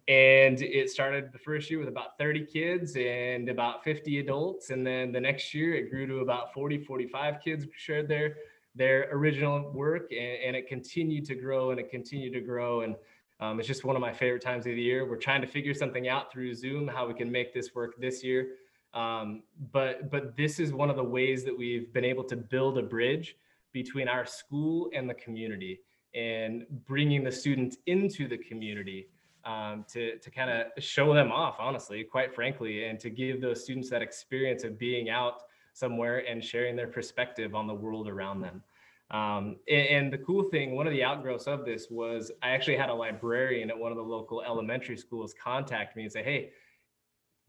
and 0.08 0.60
it 0.62 0.90
started 0.90 1.32
the 1.32 1.38
first 1.38 1.70
year 1.70 1.78
with 1.78 1.88
about 1.88 2.16
30 2.18 2.46
kids 2.46 2.96
and 2.96 3.48
about 3.48 3.82
50 3.84 4.20
adults 4.20 4.70
and 4.70 4.86
then 4.86 5.12
the 5.12 5.20
next 5.20 5.52
year 5.52 5.74
it 5.74 5.90
grew 5.90 6.06
to 6.06 6.18
about 6.18 6.52
40 6.52 6.84
45 6.84 7.40
kids 7.42 7.66
shared 7.76 8.08
their 8.08 8.36
their 8.74 9.08
original 9.10 9.70
work 9.72 10.10
and, 10.12 10.42
and 10.44 10.56
it 10.56 10.68
continued 10.68 11.24
to 11.26 11.34
grow 11.34 11.70
and 11.70 11.80
it 11.80 11.90
continued 11.90 12.32
to 12.32 12.40
grow 12.40 12.82
and 12.82 12.94
um, 13.40 13.58
it's 13.58 13.66
just 13.66 13.84
one 13.84 13.96
of 13.96 14.02
my 14.02 14.12
favorite 14.12 14.42
times 14.42 14.66
of 14.66 14.74
the 14.74 14.82
year 14.82 15.08
we're 15.08 15.16
trying 15.16 15.40
to 15.40 15.46
figure 15.46 15.74
something 15.74 16.08
out 16.08 16.32
through 16.32 16.54
zoom 16.54 16.86
how 16.86 17.06
we 17.06 17.14
can 17.14 17.30
make 17.30 17.52
this 17.52 17.74
work 17.74 18.00
this 18.00 18.22
year 18.22 18.48
um, 18.94 19.42
but 19.72 20.10
but 20.10 20.36
this 20.36 20.58
is 20.58 20.72
one 20.72 20.90
of 20.90 20.96
the 20.96 21.04
ways 21.04 21.44
that 21.44 21.56
we've 21.56 21.92
been 21.92 22.04
able 22.04 22.24
to 22.24 22.36
build 22.36 22.78
a 22.78 22.82
bridge 22.82 23.36
between 23.72 24.08
our 24.08 24.26
school 24.26 24.90
and 24.94 25.08
the 25.08 25.14
community 25.14 25.80
and 26.14 26.66
bringing 26.86 27.22
the 27.22 27.30
students 27.30 27.76
into 27.86 28.26
the 28.26 28.36
community 28.36 29.08
um, 29.44 29.84
to, 29.92 30.18
to 30.18 30.30
kind 30.30 30.50
of 30.50 30.82
show 30.82 31.14
them 31.14 31.32
off, 31.32 31.56
honestly, 31.58 32.04
quite 32.04 32.34
frankly, 32.34 32.84
and 32.84 32.98
to 33.00 33.10
give 33.10 33.40
those 33.40 33.62
students 33.62 33.88
that 33.90 34.02
experience 34.02 34.64
of 34.64 34.78
being 34.78 35.08
out 35.08 35.42
somewhere 35.72 36.28
and 36.28 36.44
sharing 36.44 36.76
their 36.76 36.88
perspective 36.88 37.54
on 37.54 37.66
the 37.66 37.74
world 37.74 38.08
around 38.08 38.40
them. 38.40 38.62
Um, 39.10 39.56
and, 39.68 39.88
and, 39.88 40.12
the 40.12 40.18
cool 40.18 40.44
thing, 40.44 40.76
one 40.76 40.86
of 40.86 40.92
the 40.92 41.02
outgrowths 41.02 41.48
of 41.48 41.64
this 41.64 41.88
was 41.90 42.30
I 42.42 42.50
actually 42.50 42.76
had 42.76 42.90
a 42.90 42.94
librarian 42.94 43.68
at 43.68 43.76
one 43.76 43.90
of 43.90 43.96
the 43.96 44.04
local 44.04 44.40
elementary 44.42 44.96
schools 44.96 45.34
contact 45.34 45.96
me 45.96 46.04
and 46.04 46.12
say, 46.12 46.22
Hey, 46.22 46.52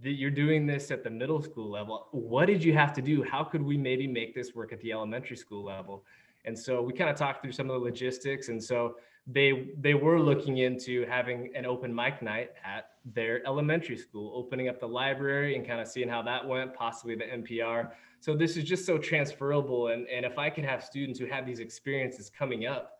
you're 0.01 0.31
doing 0.31 0.65
this 0.65 0.89
at 0.89 1.03
the 1.03 1.09
middle 1.09 1.41
school 1.41 1.69
level. 1.69 2.07
What 2.11 2.47
did 2.47 2.63
you 2.63 2.73
have 2.73 2.93
to 2.93 3.01
do? 3.01 3.21
How 3.21 3.43
could 3.43 3.61
we 3.61 3.77
maybe 3.77 4.07
make 4.07 4.33
this 4.33 4.55
work 4.55 4.73
at 4.73 4.79
the 4.81 4.91
elementary 4.91 5.37
school 5.37 5.63
level? 5.63 6.03
And 6.45 6.57
so 6.57 6.81
we 6.81 6.93
kind 6.93 7.09
of 7.09 7.15
talked 7.15 7.43
through 7.43 7.51
some 7.51 7.69
of 7.69 7.79
the 7.79 7.85
logistics. 7.85 8.49
And 8.49 8.63
so 8.63 8.95
they 9.27 9.69
they 9.77 9.93
were 9.93 10.19
looking 10.19 10.57
into 10.57 11.05
having 11.05 11.51
an 11.55 11.65
open 11.65 11.93
mic 11.93 12.21
night 12.21 12.51
at 12.65 12.89
their 13.05 13.45
elementary 13.45 13.97
school, 13.97 14.31
opening 14.35 14.67
up 14.67 14.79
the 14.79 14.87
library 14.87 15.55
and 15.55 15.65
kind 15.65 15.79
of 15.79 15.87
seeing 15.87 16.09
how 16.09 16.23
that 16.23 16.47
went, 16.47 16.73
possibly 16.73 17.15
the 17.15 17.25
NPR. 17.25 17.91
So 18.21 18.35
this 18.35 18.55
is 18.55 18.63
just 18.63 18.85
so 18.85 18.97
transferable. 18.97 19.87
And, 19.87 20.07
and 20.07 20.25
if 20.25 20.37
I 20.37 20.49
can 20.49 20.63
have 20.63 20.83
students 20.83 21.19
who 21.19 21.25
have 21.25 21.45
these 21.45 21.59
experiences 21.59 22.29
coming 22.29 22.67
up, 22.67 22.93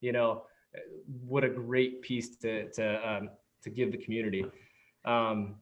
you 0.00 0.12
know, 0.12 0.44
what 1.24 1.44
a 1.44 1.48
great 1.48 2.00
piece 2.02 2.36
to 2.36 2.70
to 2.70 3.10
um, 3.10 3.30
to 3.62 3.70
give 3.70 3.90
the 3.92 3.98
community. 3.98 4.46
Um, 5.04 5.56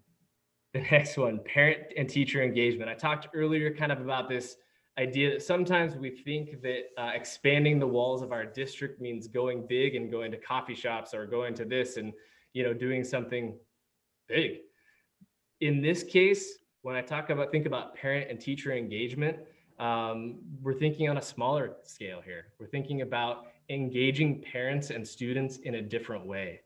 the 0.74 0.80
next 0.90 1.16
one, 1.16 1.40
parent 1.44 1.78
and 1.96 2.08
teacher 2.08 2.42
engagement. 2.42 2.90
I 2.90 2.94
talked 2.94 3.28
earlier 3.34 3.74
kind 3.74 3.90
of 3.90 4.00
about 4.00 4.28
this 4.28 4.56
idea 4.98 5.30
that 5.30 5.42
sometimes 5.42 5.94
we 5.96 6.10
think 6.10 6.62
that 6.62 6.80
uh, 6.98 7.10
expanding 7.14 7.78
the 7.78 7.86
walls 7.86 8.22
of 8.22 8.32
our 8.32 8.44
district 8.44 9.00
means 9.00 9.26
going 9.26 9.66
big 9.66 9.94
and 9.94 10.10
going 10.10 10.30
to 10.30 10.38
coffee 10.38 10.74
shops 10.74 11.14
or 11.14 11.26
going 11.26 11.54
to 11.54 11.64
this 11.64 11.96
and 11.96 12.12
you 12.54 12.62
know 12.62 12.72
doing 12.72 13.04
something 13.04 13.58
big 14.26 14.58
in 15.60 15.82
this 15.82 16.02
case 16.02 16.58
when 16.86 16.94
i 16.94 17.02
talk 17.02 17.30
about 17.30 17.50
think 17.50 17.66
about 17.66 17.94
parent 17.96 18.30
and 18.30 18.40
teacher 18.40 18.72
engagement 18.72 19.36
um, 19.78 20.36
we're 20.62 20.72
thinking 20.72 21.08
on 21.08 21.16
a 21.18 21.22
smaller 21.22 21.76
scale 21.82 22.20
here 22.24 22.46
we're 22.60 22.66
thinking 22.66 23.02
about 23.02 23.46
engaging 23.68 24.40
parents 24.52 24.90
and 24.90 25.06
students 25.06 25.56
in 25.58 25.74
a 25.74 25.82
different 25.82 26.24
way 26.24 26.60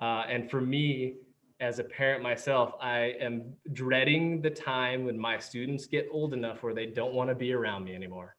uh, 0.00 0.24
and 0.28 0.50
for 0.50 0.60
me 0.60 1.16
as 1.60 1.78
a 1.78 1.84
parent 1.84 2.22
myself, 2.22 2.74
I 2.80 3.14
am 3.20 3.54
dreading 3.72 4.42
the 4.42 4.50
time 4.50 5.04
when 5.04 5.18
my 5.18 5.38
students 5.38 5.86
get 5.86 6.06
old 6.12 6.34
enough 6.34 6.62
where 6.62 6.74
they 6.74 6.86
don't 6.86 7.14
want 7.14 7.30
to 7.30 7.34
be 7.34 7.52
around 7.52 7.84
me 7.84 7.94
anymore. 7.94 8.36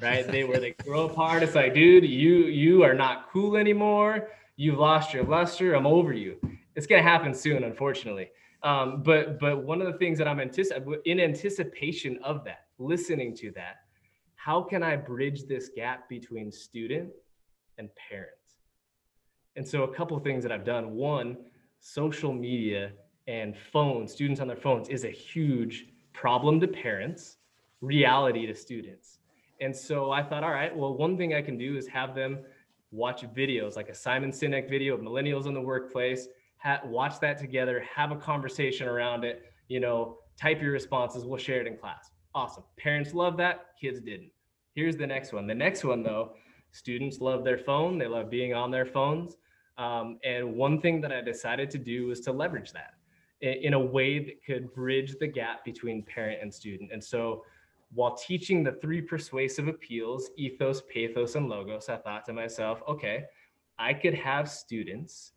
Right? 0.00 0.26
they 0.26 0.44
where 0.44 0.58
they 0.58 0.72
grow 0.84 1.06
apart. 1.06 1.42
It's 1.42 1.54
like, 1.54 1.72
dude, 1.72 2.04
you 2.04 2.46
you 2.46 2.82
are 2.82 2.92
not 2.92 3.30
cool 3.32 3.56
anymore. 3.56 4.28
You've 4.56 4.78
lost 4.78 5.14
your 5.14 5.24
luster. 5.24 5.74
I'm 5.74 5.86
over 5.86 6.12
you. 6.12 6.38
It's 6.74 6.86
gonna 6.86 7.02
happen 7.02 7.32
soon, 7.32 7.64
unfortunately. 7.64 8.30
Um, 8.62 9.02
but 9.02 9.38
but 9.38 9.62
one 9.62 9.80
of 9.80 9.92
the 9.92 9.98
things 9.98 10.18
that 10.18 10.26
I'm 10.26 10.38
anticip- 10.38 11.00
in 11.04 11.20
anticipation 11.20 12.18
of 12.22 12.44
that, 12.44 12.66
listening 12.78 13.34
to 13.36 13.50
that, 13.52 13.76
how 14.36 14.62
can 14.62 14.82
I 14.82 14.96
bridge 14.96 15.44
this 15.44 15.70
gap 15.74 16.08
between 16.08 16.50
student 16.50 17.10
and 17.78 17.88
parent? 17.96 18.30
And 19.56 19.66
so 19.66 19.84
a 19.84 19.94
couple 19.94 20.18
things 20.18 20.42
that 20.42 20.52
I've 20.52 20.64
done. 20.64 20.94
One, 20.94 21.36
social 21.80 22.32
media 22.32 22.92
and 23.26 23.56
phones, 23.56 24.12
students 24.12 24.40
on 24.40 24.48
their 24.48 24.56
phones, 24.56 24.88
is 24.88 25.04
a 25.04 25.10
huge 25.10 25.86
problem 26.12 26.60
to 26.60 26.68
parents, 26.68 27.38
reality 27.80 28.46
to 28.46 28.54
students. 28.54 29.18
And 29.60 29.74
so 29.74 30.10
I 30.10 30.22
thought, 30.22 30.44
all 30.44 30.50
right, 30.50 30.74
well, 30.74 30.94
one 30.96 31.16
thing 31.16 31.34
I 31.34 31.42
can 31.42 31.56
do 31.56 31.76
is 31.76 31.86
have 31.88 32.14
them 32.14 32.38
watch 32.90 33.22
videos 33.34 33.76
like 33.76 33.88
a 33.88 33.94
Simon 33.94 34.30
Sinek 34.30 34.68
video 34.68 34.94
of 34.94 35.00
millennials 35.00 35.46
in 35.46 35.54
the 35.54 35.60
workplace, 35.60 36.28
ha- 36.66 36.80
watch 36.84 37.20
that 37.20 37.38
together, 37.38 37.84
have 37.94 38.10
a 38.10 38.16
conversation 38.16 38.88
around 38.88 39.24
it, 39.24 39.52
you 39.68 39.80
know, 39.80 40.18
type 40.38 40.60
your 40.60 40.72
responses, 40.72 41.24
we'll 41.24 41.38
share 41.38 41.60
it 41.60 41.66
in 41.66 41.76
class. 41.76 42.10
Awesome. 42.34 42.64
Parents 42.76 43.14
love 43.14 43.36
that, 43.38 43.66
kids 43.80 44.00
didn't. 44.00 44.30
Here's 44.74 44.96
the 44.96 45.06
next 45.06 45.32
one. 45.32 45.46
The 45.46 45.54
next 45.54 45.84
one, 45.84 46.02
though, 46.02 46.32
students 46.72 47.20
love 47.20 47.44
their 47.44 47.56
phone, 47.56 47.98
they 47.98 48.08
love 48.08 48.28
being 48.28 48.52
on 48.52 48.70
their 48.70 48.84
phones. 48.84 49.36
Um, 49.78 50.18
and 50.24 50.54
one 50.54 50.80
thing 50.80 51.00
that 51.02 51.12
I 51.12 51.20
decided 51.20 51.70
to 51.70 51.78
do 51.78 52.08
was 52.08 52.20
to 52.22 52.32
leverage 52.32 52.72
that 52.72 52.94
in, 53.42 53.74
a 53.74 53.80
way 53.80 54.18
that 54.18 54.42
could 54.44 54.72
bridge 54.74 55.16
the 55.20 55.26
gap 55.26 55.64
between 55.64 56.02
parent 56.02 56.40
and 56.42 56.52
student. 56.52 56.90
And 56.92 57.02
so 57.02 57.44
while 57.94 58.16
teaching 58.16 58.64
the 58.64 58.72
three 58.72 59.02
persuasive 59.02 59.68
appeals, 59.68 60.30
ethos, 60.36 60.82
pathos, 60.92 61.34
and 61.34 61.48
logos, 61.48 61.88
I 61.90 61.96
thought 61.96 62.24
to 62.24 62.32
myself, 62.32 62.80
okay, 62.88 63.24
I 63.78 63.92
could 63.92 64.14
have 64.14 64.50
students, 64.50 65.32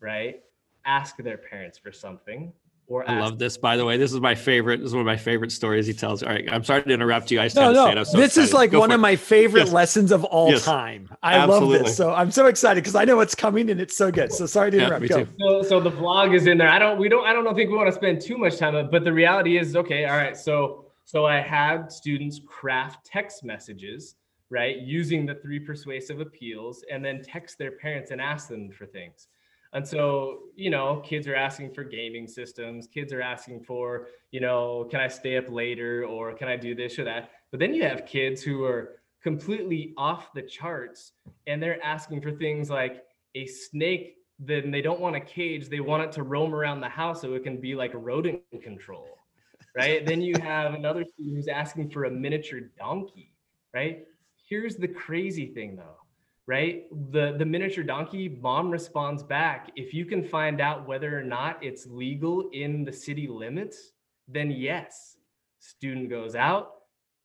right, 0.00 0.40
ask 0.86 1.16
their 1.16 1.38
parents 1.38 1.78
for 1.78 1.92
something 1.92 2.52
or 2.86 3.08
I 3.08 3.18
love 3.18 3.38
this, 3.38 3.56
by 3.56 3.78
the 3.78 3.84
way. 3.84 3.96
This 3.96 4.12
is 4.12 4.20
my 4.20 4.34
favorite. 4.34 4.78
This 4.80 4.88
is 4.88 4.92
one 4.92 5.00
of 5.00 5.06
my 5.06 5.16
favorite 5.16 5.50
stories 5.52 5.86
he 5.86 5.94
tells. 5.94 6.22
All 6.22 6.28
right, 6.28 6.46
I'm 6.52 6.62
sorry 6.64 6.82
to 6.82 6.90
interrupt 6.90 7.30
you. 7.30 7.40
I 7.40 7.48
no, 7.54 7.72
no. 7.72 8.04
So 8.04 8.18
this 8.18 8.32
excited. 8.32 8.44
is 8.44 8.52
like 8.52 8.70
Go 8.72 8.80
one 8.80 8.90
of 8.90 8.96
it. 8.96 9.00
my 9.00 9.16
favorite 9.16 9.64
yes. 9.64 9.72
lessons 9.72 10.12
of 10.12 10.22
all 10.24 10.50
yes. 10.50 10.66
time. 10.66 11.08
I 11.22 11.36
Absolutely. 11.36 11.76
love 11.78 11.86
this. 11.86 11.96
So 11.96 12.12
I'm 12.12 12.30
so 12.30 12.46
excited 12.46 12.82
because 12.82 12.94
I 12.94 13.06
know 13.06 13.16
what's 13.16 13.34
coming 13.34 13.70
and 13.70 13.80
it's 13.80 13.96
so 13.96 14.10
good. 14.10 14.32
So 14.32 14.44
sorry 14.44 14.70
to 14.72 14.78
interrupt. 14.78 15.08
Yeah, 15.08 15.24
so, 15.38 15.62
so 15.62 15.80
the 15.80 15.90
vlog 15.90 16.34
is 16.34 16.46
in 16.46 16.58
there. 16.58 16.68
I 16.68 16.78
don't. 16.78 16.98
We 16.98 17.08
don't. 17.08 17.26
I 17.26 17.32
don't 17.32 17.54
think 17.54 17.70
we 17.70 17.76
want 17.76 17.88
to 17.88 17.94
spend 17.94 18.20
too 18.20 18.36
much 18.36 18.58
time 18.58 18.74
on 18.74 18.84
it. 18.84 18.90
But 18.90 19.04
the 19.04 19.12
reality 19.12 19.56
is, 19.56 19.76
okay. 19.76 20.04
All 20.04 20.16
right. 20.16 20.36
So 20.36 20.84
so 21.06 21.24
I 21.24 21.40
had 21.40 21.90
students 21.90 22.40
craft 22.46 23.06
text 23.06 23.44
messages 23.44 24.16
right? 24.50 24.76
Using 24.78 25.26
the 25.26 25.34
three 25.34 25.58
persuasive 25.58 26.20
appeals 26.20 26.84
and 26.92 27.04
then 27.04 27.22
text 27.22 27.58
their 27.58 27.72
parents 27.72 28.10
and 28.12 28.20
ask 28.20 28.48
them 28.48 28.70
for 28.70 28.86
things. 28.86 29.26
And 29.74 29.86
so, 29.86 30.44
you 30.54 30.70
know, 30.70 31.02
kids 31.04 31.26
are 31.26 31.34
asking 31.34 31.74
for 31.74 31.82
gaming 31.82 32.28
systems, 32.28 32.86
kids 32.86 33.12
are 33.12 33.20
asking 33.20 33.64
for, 33.64 34.06
you 34.30 34.40
know, 34.40 34.86
can 34.88 35.00
I 35.00 35.08
stay 35.08 35.36
up 35.36 35.50
later 35.50 36.04
or 36.04 36.32
can 36.32 36.46
I 36.46 36.56
do 36.56 36.76
this 36.76 36.96
or 36.98 37.04
that? 37.04 37.30
But 37.50 37.58
then 37.58 37.74
you 37.74 37.82
have 37.82 38.06
kids 38.06 38.40
who 38.40 38.62
are 38.64 39.00
completely 39.20 39.92
off 39.96 40.32
the 40.32 40.42
charts 40.42 41.12
and 41.48 41.60
they're 41.60 41.84
asking 41.84 42.22
for 42.22 42.30
things 42.30 42.70
like 42.70 43.02
a 43.34 43.46
snake 43.46 44.16
then 44.40 44.72
they 44.72 44.82
don't 44.82 44.98
want 44.98 45.14
a 45.14 45.20
cage. 45.20 45.68
They 45.68 45.78
want 45.78 46.02
it 46.02 46.12
to 46.12 46.24
roam 46.24 46.54
around 46.54 46.80
the 46.80 46.88
house 46.88 47.20
so 47.20 47.34
it 47.34 47.44
can 47.44 47.60
be 47.60 47.76
like 47.76 47.92
rodent 47.94 48.42
control 48.62 49.06
right? 49.76 50.04
Then 50.04 50.20
you 50.20 50.34
have 50.42 50.74
another 50.74 51.04
student 51.04 51.36
who's 51.36 51.48
asking 51.48 51.90
for 51.90 52.04
a 52.04 52.10
miniature 52.10 52.60
donkey 52.78 53.32
right? 53.72 54.04
Here's 54.48 54.76
the 54.76 54.88
crazy 54.88 55.46
thing 55.46 55.76
though 55.76 56.03
right? 56.46 56.84
The 57.12 57.34
the 57.38 57.44
miniature 57.44 57.84
donkey 57.84 58.28
mom 58.40 58.70
responds 58.70 59.22
back 59.22 59.70
if 59.76 59.94
you 59.94 60.04
can 60.04 60.22
find 60.22 60.60
out 60.60 60.86
whether 60.86 61.18
or 61.18 61.22
not 61.22 61.62
it's 61.62 61.86
legal 61.86 62.48
in 62.52 62.84
the 62.84 62.92
city 62.92 63.26
limits 63.26 63.92
then 64.28 64.50
yes. 64.50 65.16
Student 65.58 66.10
goes 66.10 66.34
out. 66.34 66.72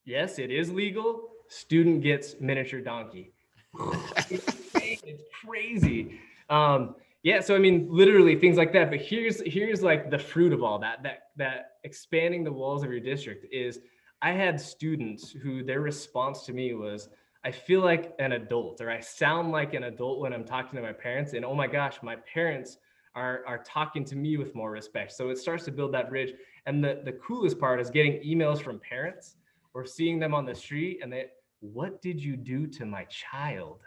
Yes 0.05 0.39
it 0.39 0.51
is 0.51 0.72
legal. 0.72 1.30
Student 1.49 2.01
gets 2.01 2.36
miniature 2.39 2.82
donkey. 2.82 3.34
It's 4.32 5.24
crazy. 5.43 6.20
Um 6.49 6.95
yeah 7.24 7.41
so 7.41 7.55
i 7.55 7.59
mean 7.59 7.88
literally 7.89 8.36
things 8.36 8.57
like 8.57 8.72
that 8.74 8.89
but 8.89 8.99
here's 8.99 9.41
here's 9.41 9.82
like 9.84 10.09
the 10.09 10.17
fruit 10.17 10.53
of 10.53 10.63
all 10.63 10.80
that 10.80 11.03
that 11.03 11.24
that 11.36 11.72
expanding 11.84 12.43
the 12.43 12.51
walls 12.51 12.84
of 12.84 12.91
your 12.91 12.99
district 12.99 13.45
is 13.51 13.80
i 14.22 14.32
had 14.32 14.59
students 14.59 15.32
who 15.32 15.63
their 15.63 15.82
response 15.82 16.45
to 16.45 16.53
me 16.53 16.74
was 16.74 17.09
I 17.46 17.52
feel 17.52 17.82
like 17.82 18.14
an 18.20 18.34
adult 18.34 18.82
or 18.82 18.92
I 18.92 19.00
sound 19.00 19.52
like 19.52 19.74
an 19.74 19.84
adult 19.84 20.20
when 20.20 20.34
I'm 20.34 20.44
talking 20.44 20.76
to 20.76 20.82
my 20.82 20.92
parents. 20.92 21.34
And 21.34 21.46
oh 21.46 21.56
my 21.56 21.68
gosh, 21.68 21.98
my 22.04 22.18
parents 22.32 22.78
are, 23.16 23.44
are 23.48 23.60
talking 23.60 24.04
to 24.06 24.16
me 24.16 24.38
with 24.38 24.54
more 24.56 24.72
respect. 24.72 25.14
So 25.14 25.30
it 25.30 25.38
starts 25.38 25.64
to 25.66 25.72
build 25.72 25.94
that 25.94 26.10
bridge. 26.10 26.34
And 26.66 26.84
the, 26.84 27.02
the 27.06 27.14
coolest 27.14 27.60
part 27.60 27.80
is 27.80 27.90
getting 27.90 28.22
emails 28.24 28.62
from 28.62 28.80
parents 28.80 29.38
or 29.74 29.86
seeing 29.86 30.20
them 30.20 30.34
on 30.34 30.46
the 30.46 30.54
street 30.54 31.00
and 31.02 31.12
they, 31.12 31.28
what 31.62 32.02
did 32.02 32.22
you 32.22 32.36
do 32.36 32.68
to 32.68 32.86
my 32.86 33.06
child? 33.06 33.80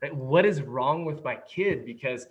Right? 0.00 0.14
What 0.14 0.46
is 0.46 0.62
wrong 0.62 1.04
with 1.04 1.24
my 1.24 1.36
kid? 1.48 1.84
Because 1.84 2.26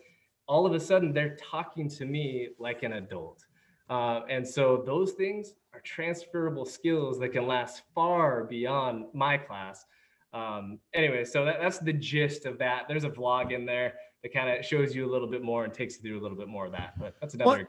all 0.47 0.65
of 0.65 0.73
a 0.73 0.79
sudden 0.79 1.13
they're 1.13 1.37
talking 1.37 1.89
to 1.89 2.05
me 2.05 2.49
like 2.59 2.83
an 2.83 2.93
adult. 2.93 3.45
Uh, 3.89 4.21
and 4.29 4.47
so 4.47 4.83
those 4.85 5.11
things 5.11 5.53
are 5.73 5.81
transferable 5.81 6.65
skills 6.65 7.19
that 7.19 7.29
can 7.29 7.45
last 7.45 7.83
far 7.93 8.45
beyond 8.45 9.05
my 9.13 9.37
class 9.37 9.85
um, 10.33 10.79
anyway, 10.93 11.25
so 11.25 11.45
that, 11.45 11.59
that's 11.61 11.79
the 11.79 11.93
gist 11.93 12.45
of 12.45 12.57
that. 12.59 12.85
There's 12.87 13.03
a 13.03 13.09
vlog 13.09 13.51
in 13.51 13.65
there 13.65 13.93
that 14.23 14.33
kind 14.33 14.49
of 14.49 14.65
shows 14.65 14.95
you 14.95 15.05
a 15.05 15.11
little 15.11 15.27
bit 15.27 15.43
more 15.43 15.65
and 15.65 15.73
takes 15.73 15.95
you 15.95 16.01
through 16.01 16.19
a 16.19 16.23
little 16.23 16.37
bit 16.37 16.47
more 16.47 16.65
of 16.65 16.71
that. 16.71 16.97
But 16.99 17.15
that's 17.19 17.33
another. 17.33 17.49
Well, 17.49 17.67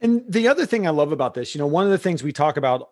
and 0.00 0.24
the 0.28 0.48
other 0.48 0.66
thing 0.66 0.86
I 0.86 0.90
love 0.90 1.12
about 1.12 1.34
this, 1.34 1.54
you 1.54 1.58
know, 1.58 1.66
one 1.66 1.84
of 1.84 1.90
the 1.90 1.98
things 1.98 2.22
we 2.22 2.32
talk 2.32 2.56
about 2.56 2.90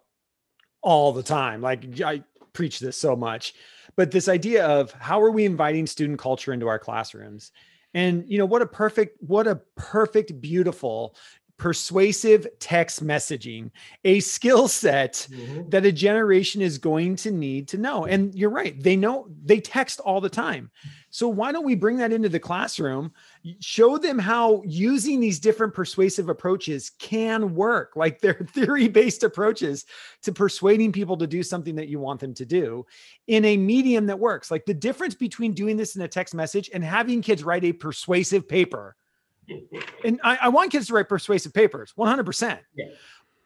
all 0.83 1.13
the 1.13 1.23
time, 1.23 1.63
like 1.63 2.01
I 2.01 2.23
preach 2.53 2.81
this 2.81 2.97
so 2.97 3.17
much, 3.17 3.55
but 3.97 4.11
this 4.11 4.29
idea 4.29 4.67
of 4.67 4.93
how 4.93 5.21
are 5.21 5.31
we 5.31 5.45
inviting 5.45 5.87
student 5.87 6.19
culture 6.19 6.53
into 6.53 6.69
our 6.69 6.79
classrooms? 6.79 7.51
And 7.95 8.25
you 8.29 8.39
know 8.39 8.47
what 8.47 8.63
a 8.63 8.67
perfect, 8.67 9.17
what 9.23 9.47
a 9.47 9.57
perfect, 9.75 10.41
beautiful 10.41 11.17
persuasive 11.59 12.47
text 12.61 13.05
messaging, 13.05 13.71
a 14.05 14.21
skill 14.21 14.69
set 14.69 15.27
mm-hmm. 15.31 15.69
that 15.69 15.85
a 15.85 15.93
generation 15.93 16.63
is 16.63 16.79
going 16.79 17.17
to 17.17 17.31
need 17.31 17.69
to 17.69 17.77
know. 17.77 18.07
And 18.07 18.35
you're 18.35 18.49
right, 18.49 18.81
they 18.81 18.97
know 18.97 19.29
they 19.45 19.61
text 19.61 20.01
all 20.01 20.21
the 20.21 20.31
time. 20.31 20.71
So 21.11 21.27
why 21.27 21.53
don't 21.53 21.65
we 21.65 21.75
bring 21.75 21.97
that 21.97 22.13
into 22.13 22.29
the 22.29 22.39
classroom? 22.39 23.13
Show 23.61 23.99
them 23.99 24.19
how 24.19 24.63
using 24.65 25.21
these 25.21 25.41
different 25.41 25.75
persuasive 25.75 26.29
approaches 26.29 26.91
can 26.99 27.55
work, 27.55 27.97
like 27.97 28.21
their 28.21 28.35
theory-based 28.55 29.25
approaches 29.25 29.85
to 30.23 30.33
persuading 30.33 30.93
people 30.93 31.17
to 31.17 31.27
do 31.27 31.43
something 31.43 31.75
that 31.75 31.89
you 31.89 31.99
want 31.99 32.21
them 32.21 32.35
to 32.35 32.47
do 32.47 32.87
in 33.27 33.45
a 33.45 33.57
medium 33.57 34.07
that 34.07 34.19
works. 34.19 34.51
Like 34.51 34.65
the 34.65 34.75
difference 34.75 35.15
between 35.15 35.55
doing 35.55 35.77
this 35.77 35.97
in 35.97 36.03
a 36.03 36.09
text 36.09 36.35
message 36.35 36.71
and 36.73 36.85
having 36.85 37.21
kids 37.21 37.43
write 37.43 37.65
a 37.65 37.73
persuasive 37.73 38.47
paper 38.47 38.95
and 40.05 40.21
I, 40.23 40.39
I, 40.43 40.49
want 40.49 40.73
kids 40.73 40.89
to 40.89 40.95
write 40.95 41.09
persuasive 41.09 41.55
papers 41.55 41.93
100% 41.97 42.59
yeah. 42.77 42.87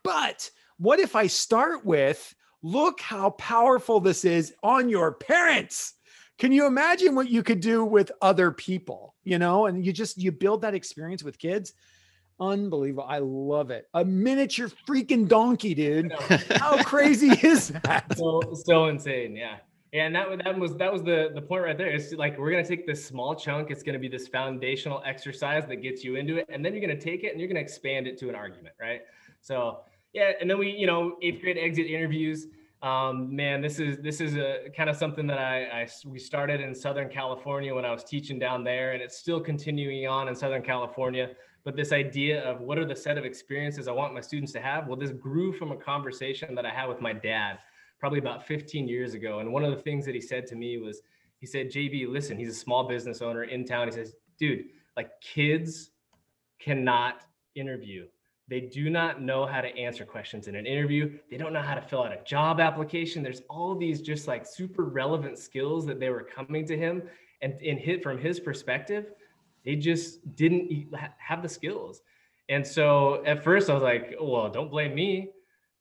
but 0.02 0.50
what 0.78 0.98
if 0.98 1.14
i 1.14 1.26
start 1.26 1.84
with 1.84 2.34
look 2.62 3.00
how 3.00 3.30
powerful 3.30 4.00
this 4.00 4.24
is 4.24 4.54
on 4.62 4.88
your 4.88 5.12
parents. 5.12 5.94
Can 6.38 6.52
you 6.52 6.66
imagine 6.66 7.14
what 7.14 7.28
you 7.28 7.42
could 7.42 7.60
do 7.60 7.84
with 7.84 8.10
other 8.22 8.50
people 8.50 9.14
you 9.24 9.38
know? 9.38 9.66
And 9.66 9.84
you 9.84 9.92
just 9.92 10.18
you 10.18 10.32
build 10.32 10.62
that 10.62 10.74
experience 10.74 11.22
with 11.22 11.38
kids? 11.38 11.72
Unbelievable. 12.40 13.04
I 13.06 13.18
love 13.18 13.70
it. 13.70 13.88
A 13.94 14.04
miniature 14.04 14.68
freaking 14.88 15.28
donkey 15.28 15.74
dude. 15.74 16.12
How 16.56 16.82
crazy 16.82 17.30
is 17.46 17.68
that? 17.68 18.06
So 18.16 18.40
so 18.64 18.86
insane 18.86 19.36
yeah 19.36 19.58
yeah, 19.58 19.71
and 19.92 20.14
that, 20.14 20.26
that 20.44 20.58
was 20.58 20.74
that 20.76 20.92
was 20.92 21.02
the 21.02 21.30
the 21.34 21.42
point 21.42 21.64
right 21.64 21.76
there. 21.76 21.88
It's 21.88 22.12
like 22.12 22.38
we're 22.38 22.50
gonna 22.50 22.66
take 22.66 22.86
this 22.86 23.04
small 23.04 23.34
chunk. 23.34 23.70
It's 23.70 23.82
gonna 23.82 23.98
be 23.98 24.08
this 24.08 24.26
foundational 24.26 25.02
exercise 25.04 25.66
that 25.66 25.76
gets 25.76 26.02
you 26.02 26.16
into 26.16 26.36
it, 26.36 26.46
and 26.48 26.64
then 26.64 26.72
you're 26.72 26.80
gonna 26.80 26.98
take 26.98 27.24
it 27.24 27.32
and 27.32 27.40
you're 27.40 27.48
gonna 27.48 27.60
expand 27.60 28.06
it 28.06 28.18
to 28.18 28.28
an 28.28 28.34
argument, 28.34 28.74
right? 28.80 29.02
So 29.42 29.80
yeah, 30.14 30.32
and 30.40 30.48
then 30.48 30.58
we, 30.58 30.70
you 30.70 30.86
know, 30.86 31.16
eighth 31.22 31.42
grade 31.42 31.58
exit 31.58 31.86
interviews. 31.86 32.46
Um, 32.82 33.34
man, 33.34 33.60
this 33.60 33.78
is 33.78 33.98
this 33.98 34.20
is 34.20 34.36
a 34.36 34.70
kind 34.74 34.88
of 34.88 34.96
something 34.96 35.26
that 35.26 35.38
I, 35.38 35.82
I 35.82 35.88
we 36.06 36.18
started 36.18 36.60
in 36.60 36.74
Southern 36.74 37.08
California 37.08 37.74
when 37.74 37.84
I 37.84 37.92
was 37.92 38.02
teaching 38.02 38.38
down 38.38 38.64
there, 38.64 38.92
and 38.92 39.02
it's 39.02 39.18
still 39.18 39.40
continuing 39.40 40.06
on 40.06 40.28
in 40.28 40.34
Southern 40.34 40.62
California. 40.62 41.30
But 41.64 41.76
this 41.76 41.92
idea 41.92 42.42
of 42.42 42.60
what 42.60 42.78
are 42.78 42.84
the 42.84 42.96
set 42.96 43.18
of 43.18 43.24
experiences 43.24 43.86
I 43.86 43.92
want 43.92 44.14
my 44.14 44.20
students 44.20 44.52
to 44.52 44.60
have? 44.60 44.88
Well, 44.88 44.96
this 44.96 45.12
grew 45.12 45.52
from 45.52 45.70
a 45.70 45.76
conversation 45.76 46.56
that 46.56 46.66
I 46.66 46.70
had 46.70 46.88
with 46.88 47.00
my 47.00 47.12
dad 47.12 47.58
probably 48.02 48.18
about 48.18 48.44
15 48.44 48.88
years 48.88 49.14
ago. 49.14 49.38
And 49.38 49.52
one 49.52 49.64
of 49.64 49.70
the 49.70 49.80
things 49.80 50.04
that 50.06 50.14
he 50.16 50.20
said 50.20 50.44
to 50.48 50.56
me 50.56 50.76
was, 50.76 51.02
he 51.38 51.46
said, 51.46 51.70
JB, 51.70 52.08
listen, 52.08 52.36
he's 52.36 52.48
a 52.48 52.54
small 52.54 52.82
business 52.82 53.22
owner 53.22 53.44
in 53.44 53.64
town. 53.64 53.86
He 53.86 53.92
says, 53.92 54.16
dude, 54.40 54.64
like 54.96 55.08
kids 55.20 55.90
cannot 56.58 57.20
interview. 57.54 58.06
They 58.48 58.58
do 58.58 58.90
not 58.90 59.22
know 59.22 59.46
how 59.46 59.60
to 59.60 59.68
answer 59.78 60.04
questions 60.04 60.48
in 60.48 60.56
an 60.56 60.66
interview. 60.66 61.16
They 61.30 61.36
don't 61.36 61.52
know 61.52 61.62
how 61.62 61.76
to 61.76 61.80
fill 61.80 62.02
out 62.02 62.10
a 62.10 62.18
job 62.24 62.58
application. 62.58 63.22
There's 63.22 63.42
all 63.48 63.76
these 63.76 64.02
just 64.02 64.26
like 64.26 64.46
super 64.46 64.82
relevant 64.82 65.38
skills 65.38 65.86
that 65.86 66.00
they 66.00 66.10
were 66.10 66.24
coming 66.24 66.66
to 66.66 66.76
him. 66.76 67.04
And 67.40 67.54
in 67.62 67.78
hit 67.78 68.02
from 68.02 68.18
his 68.18 68.40
perspective, 68.40 69.12
they 69.64 69.76
just 69.76 70.34
didn't 70.34 70.92
have 71.18 71.40
the 71.40 71.48
skills. 71.48 72.02
And 72.48 72.66
so 72.66 73.22
at 73.24 73.44
first 73.44 73.70
I 73.70 73.74
was 73.74 73.82
like, 73.84 74.16
well, 74.20 74.50
don't 74.50 74.72
blame 74.72 74.92
me. 74.92 75.30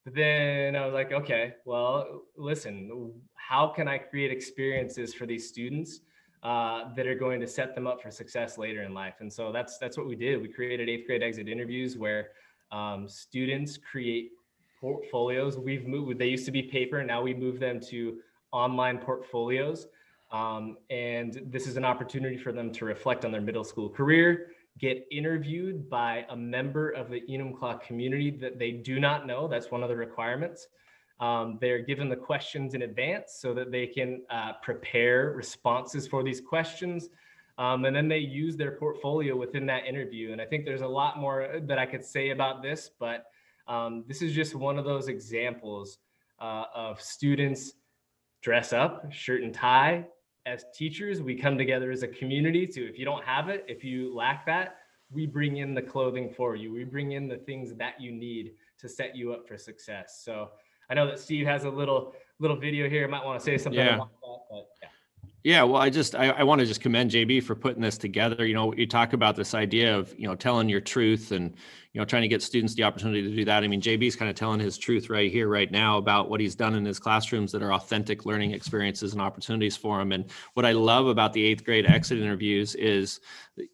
But 0.03 0.15
then 0.15 0.75
I 0.75 0.85
was 0.85 0.93
like, 0.93 1.11
okay, 1.11 1.55
well, 1.65 2.23
listen, 2.35 3.11
how 3.35 3.67
can 3.67 3.87
I 3.87 3.97
create 3.99 4.31
experiences 4.31 5.13
for 5.13 5.25
these 5.25 5.47
students 5.47 6.01
uh, 6.41 6.93
that 6.95 7.05
are 7.05 7.15
going 7.15 7.39
to 7.41 7.47
set 7.47 7.75
them 7.75 7.85
up 7.85 8.01
for 8.01 8.09
success 8.09 8.57
later 8.57 8.81
in 8.83 8.93
life? 8.93 9.15
And 9.19 9.31
so 9.31 9.51
that's 9.51 9.77
that's 9.77 9.97
what 9.97 10.07
we 10.07 10.15
did. 10.15 10.41
We 10.41 10.47
created 10.47 10.89
eighth 10.89 11.05
grade 11.05 11.21
exit 11.21 11.47
interviews 11.47 11.97
where 11.97 12.29
um, 12.71 13.07
students 13.07 13.77
create 13.77 14.31
portfolios. 14.79 15.57
We've 15.57 15.85
moved. 15.85 16.17
They 16.17 16.27
used 16.27 16.45
to 16.45 16.51
be 16.51 16.63
paper, 16.63 17.03
now 17.03 17.21
we 17.21 17.33
move 17.33 17.59
them 17.59 17.79
to 17.91 18.17
online 18.51 18.97
portfolios. 18.97 19.87
Um, 20.31 20.77
and 20.89 21.41
this 21.45 21.67
is 21.67 21.77
an 21.77 21.85
opportunity 21.85 22.37
for 22.37 22.51
them 22.51 22.71
to 22.73 22.85
reflect 22.85 23.25
on 23.25 23.31
their 23.31 23.41
middle 23.41 23.63
school 23.63 23.89
career, 23.89 24.47
get 24.79 25.05
interviewed 25.11 25.89
by 25.89 26.25
a 26.29 26.35
member 26.35 26.89
of 26.89 27.09
the 27.09 27.21
Enumclaw 27.29 27.81
community 27.81 28.31
that 28.31 28.57
they 28.57 28.71
do 28.71 28.99
not 28.99 29.27
know. 29.27 29.47
That's 29.47 29.69
one 29.69 29.83
of 29.83 29.89
the 29.89 29.95
requirements. 29.95 30.67
Um, 31.19 31.59
they're 31.61 31.83
given 31.83 32.09
the 32.09 32.15
questions 32.15 32.73
in 32.73 32.81
advance 32.81 33.33
so 33.39 33.53
that 33.53 33.71
they 33.71 33.85
can 33.85 34.23
uh, 34.31 34.53
prepare 34.63 35.33
responses 35.35 36.07
for 36.07 36.23
these 36.23 36.41
questions. 36.41 37.09
Um, 37.59 37.85
and 37.85 37.95
then 37.95 38.07
they 38.07 38.17
use 38.17 38.57
their 38.57 38.71
portfolio 38.71 39.35
within 39.35 39.67
that 39.67 39.85
interview. 39.85 40.31
And 40.31 40.41
I 40.41 40.45
think 40.45 40.65
there's 40.65 40.81
a 40.81 40.87
lot 40.87 41.19
more 41.19 41.59
that 41.61 41.77
I 41.77 41.85
could 41.85 42.03
say 42.03 42.31
about 42.31 42.63
this, 42.63 42.89
but 42.99 43.25
um, 43.67 44.03
this 44.07 44.23
is 44.23 44.33
just 44.33 44.55
one 44.55 44.79
of 44.79 44.85
those 44.85 45.09
examples 45.09 45.99
uh, 46.39 46.63
of 46.73 46.99
students 46.99 47.73
dress 48.41 48.73
up, 48.73 49.11
shirt 49.11 49.43
and 49.43 49.53
tie, 49.53 50.07
as 50.45 50.65
teachers, 50.73 51.21
we 51.21 51.35
come 51.35 51.57
together 51.57 51.91
as 51.91 52.03
a 52.03 52.07
community 52.07 52.65
to, 52.67 52.87
if 52.87 52.97
you 52.97 53.05
don't 53.05 53.23
have 53.23 53.49
it, 53.49 53.65
if 53.67 53.83
you 53.83 54.15
lack 54.15 54.45
that, 54.45 54.77
we 55.11 55.25
bring 55.25 55.57
in 55.57 55.73
the 55.73 55.81
clothing 55.81 56.29
for 56.29 56.55
you. 56.55 56.71
We 56.71 56.83
bring 56.83 57.11
in 57.11 57.27
the 57.27 57.37
things 57.37 57.73
that 57.75 57.99
you 57.99 58.11
need 58.11 58.53
to 58.79 58.89
set 58.89 59.15
you 59.15 59.33
up 59.33 59.47
for 59.47 59.57
success. 59.57 60.21
So 60.23 60.49
I 60.89 60.93
know 60.93 61.05
that 61.05 61.19
Steve 61.19 61.45
has 61.45 61.65
a 61.65 61.69
little 61.69 62.13
little 62.39 62.57
video 62.57 62.89
here. 62.89 63.05
I 63.05 63.07
might 63.07 63.23
want 63.23 63.39
to 63.39 63.45
say 63.45 63.57
something 63.57 63.79
yeah. 63.79 63.95
about 63.95 64.09
that, 64.21 64.37
but 64.49 64.67
yeah. 64.81 64.89
Yeah, 65.43 65.63
well, 65.63 65.81
I 65.81 65.89
just 65.89 66.15
I, 66.15 66.29
I 66.29 66.43
want 66.43 66.59
to 66.59 66.67
just 66.67 66.81
commend 66.81 67.11
JB 67.11 67.43
for 67.43 67.55
putting 67.55 67.81
this 67.81 67.97
together. 67.97 68.45
You 68.45 68.53
know, 68.53 68.73
you 68.73 68.85
talk 68.85 69.13
about 69.13 69.35
this 69.35 69.55
idea 69.55 69.97
of 69.97 70.13
you 70.17 70.27
know 70.27 70.35
telling 70.35 70.69
your 70.69 70.81
truth 70.81 71.31
and 71.31 71.55
you 71.93 71.99
know 71.99 72.05
trying 72.05 72.21
to 72.21 72.27
get 72.27 72.41
students 72.41 72.73
the 72.73 72.83
opportunity 72.83 73.21
to 73.21 73.35
do 73.35 73.45
that 73.45 73.63
i 73.63 73.67
mean 73.67 73.81
jb's 73.81 74.15
kind 74.15 74.29
of 74.29 74.35
telling 74.35 74.59
his 74.59 74.77
truth 74.77 75.09
right 75.09 75.31
here 75.31 75.47
right 75.47 75.71
now 75.71 75.97
about 75.97 76.29
what 76.29 76.39
he's 76.39 76.55
done 76.55 76.75
in 76.75 76.85
his 76.85 76.99
classrooms 76.99 77.51
that 77.51 77.61
are 77.61 77.73
authentic 77.73 78.25
learning 78.25 78.51
experiences 78.51 79.13
and 79.13 79.21
opportunities 79.21 79.75
for 79.75 79.99
him 79.99 80.11
and 80.11 80.25
what 80.53 80.65
i 80.65 80.71
love 80.71 81.07
about 81.07 81.33
the 81.33 81.43
eighth 81.43 81.63
grade 81.63 81.85
exit 81.85 82.19
interviews 82.19 82.75
is 82.75 83.19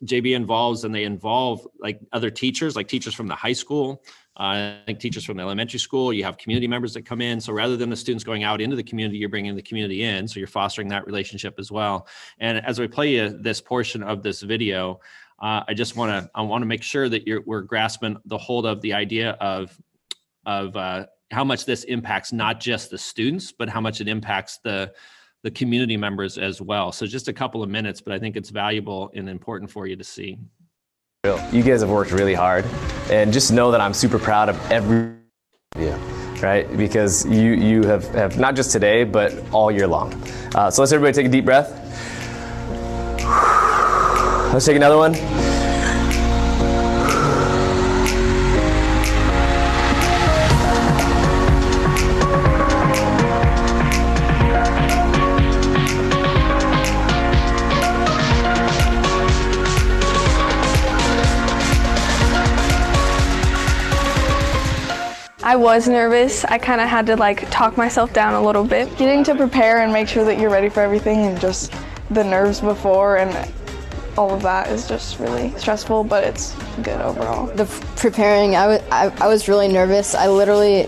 jb 0.05 0.35
involves 0.35 0.83
and 0.83 0.93
they 0.93 1.03
involve 1.03 1.65
like 1.79 1.99
other 2.13 2.29
teachers 2.29 2.75
like 2.75 2.87
teachers 2.87 3.13
from 3.13 3.27
the 3.27 3.35
high 3.35 3.53
school 3.53 4.03
uh, 4.39 4.77
I 4.79 4.81
think 4.85 4.99
teachers 4.99 5.25
from 5.25 5.37
the 5.37 5.43
elementary 5.43 5.79
school, 5.79 6.13
you 6.13 6.23
have 6.23 6.37
community 6.37 6.67
members 6.67 6.93
that 6.93 7.07
come 7.07 7.21
in. 7.21 7.41
So 7.41 7.51
rather 7.53 7.75
than 7.75 7.89
the 7.89 7.95
students 7.95 8.23
going 8.23 8.43
out 8.43 8.61
into 8.61 8.75
the 8.75 8.83
community, 8.83 9.17
you're 9.17 9.29
bringing 9.29 9.55
the 9.55 9.63
community 9.63 10.03
in. 10.03 10.27
So 10.27 10.39
you're 10.39 10.45
fostering 10.45 10.87
that 10.89 11.07
relationship 11.07 11.55
as 11.57 11.71
well. 11.71 12.07
And 12.37 12.63
as 12.63 12.79
we 12.79 12.87
play 12.87 13.29
this 13.29 13.61
portion 13.61 14.03
of 14.03 14.21
this 14.21 14.43
video, 14.43 14.99
uh, 15.39 15.63
I 15.67 15.73
just 15.73 15.95
want 15.95 16.11
to 16.11 16.29
I 16.33 16.41
want 16.41 16.61
to 16.61 16.65
make 16.65 16.83
sure 16.83 17.09
that 17.09 17.27
you're 17.27 17.41
we're 17.41 17.61
grasping 17.61 18.17
the 18.25 18.37
hold 18.37 18.65
of 18.65 18.81
the 18.81 18.93
idea 18.93 19.31
of 19.31 19.77
of 20.45 20.75
uh, 20.75 21.05
how 21.31 21.43
much 21.43 21.65
this 21.65 21.83
impacts 21.83 22.31
not 22.31 22.59
just 22.59 22.89
the 22.89 22.97
students, 22.97 23.51
but 23.51 23.69
how 23.69 23.81
much 23.81 24.01
it 24.01 24.07
impacts 24.07 24.59
the 24.63 24.93
the 25.43 25.51
community 25.51 25.95
members 25.95 26.37
as 26.37 26.61
well. 26.61 26.91
So 26.91 27.05
just 27.05 27.27
a 27.27 27.33
couple 27.33 27.61
of 27.61 27.69
minutes, 27.69 28.01
but 28.01 28.13
I 28.13 28.19
think 28.19 28.35
it's 28.35 28.49
valuable 28.49 29.11
and 29.15 29.29
important 29.29 29.69
for 29.69 29.85
you 29.85 29.95
to 29.95 30.03
see. 30.03 30.39
You 31.51 31.61
guys 31.61 31.81
have 31.81 31.89
worked 31.89 32.11
really 32.11 32.33
hard, 32.33 32.65
and 33.11 33.31
just 33.31 33.51
know 33.51 33.69
that 33.71 33.81
I'm 33.81 33.93
super 33.93 34.17
proud 34.17 34.49
of 34.49 34.71
every 34.71 35.13
yeah. 35.77 35.97
right? 36.41 36.77
Because 36.77 37.25
you 37.25 37.53
you 37.53 37.83
have, 37.83 38.07
have 38.09 38.39
not 38.39 38.55
just 38.55 38.71
today, 38.71 39.03
but 39.03 39.33
all 39.51 39.71
year 39.71 39.87
long. 39.87 40.13
Uh, 40.55 40.71
so 40.71 40.81
let's 40.81 40.91
everybody 40.91 41.13
take 41.13 41.25
a 41.27 41.29
deep 41.29 41.45
breath. 41.45 41.83
Let's 44.57 44.65
take 44.65 44.75
another 44.75 44.97
one. 44.97 45.13
I 65.43 65.55
was 65.55 65.87
nervous. 65.87 66.43
I 66.45 66.57
kind 66.57 66.81
of 66.81 66.89
had 66.89 67.05
to 67.05 67.15
like 67.15 67.47
talk 67.51 67.77
myself 67.77 68.11
down 68.11 68.33
a 68.33 68.41
little 68.41 68.63
bit. 68.63 68.97
Getting 68.97 69.23
to 69.25 69.35
prepare 69.35 69.83
and 69.83 69.93
make 69.93 70.07
sure 70.07 70.25
that 70.25 70.39
you're 70.39 70.49
ready 70.49 70.69
for 70.69 70.81
everything 70.81 71.27
and 71.27 71.39
just 71.39 71.71
the 72.09 72.23
nerves 72.23 72.59
before 72.59 73.17
and 73.17 73.53
all 74.17 74.33
of 74.33 74.41
that 74.41 74.69
is 74.69 74.87
just 74.87 75.19
really 75.19 75.53
stressful, 75.57 76.03
but 76.03 76.23
it's 76.23 76.55
good 76.81 76.99
overall. 77.01 77.47
The 77.47 77.65
preparing, 77.95 78.55
I 78.55 78.67
was, 78.67 78.81
I, 78.91 79.07
I 79.21 79.27
was 79.27 79.47
really 79.47 79.67
nervous. 79.67 80.15
I 80.15 80.27
literally 80.27 80.85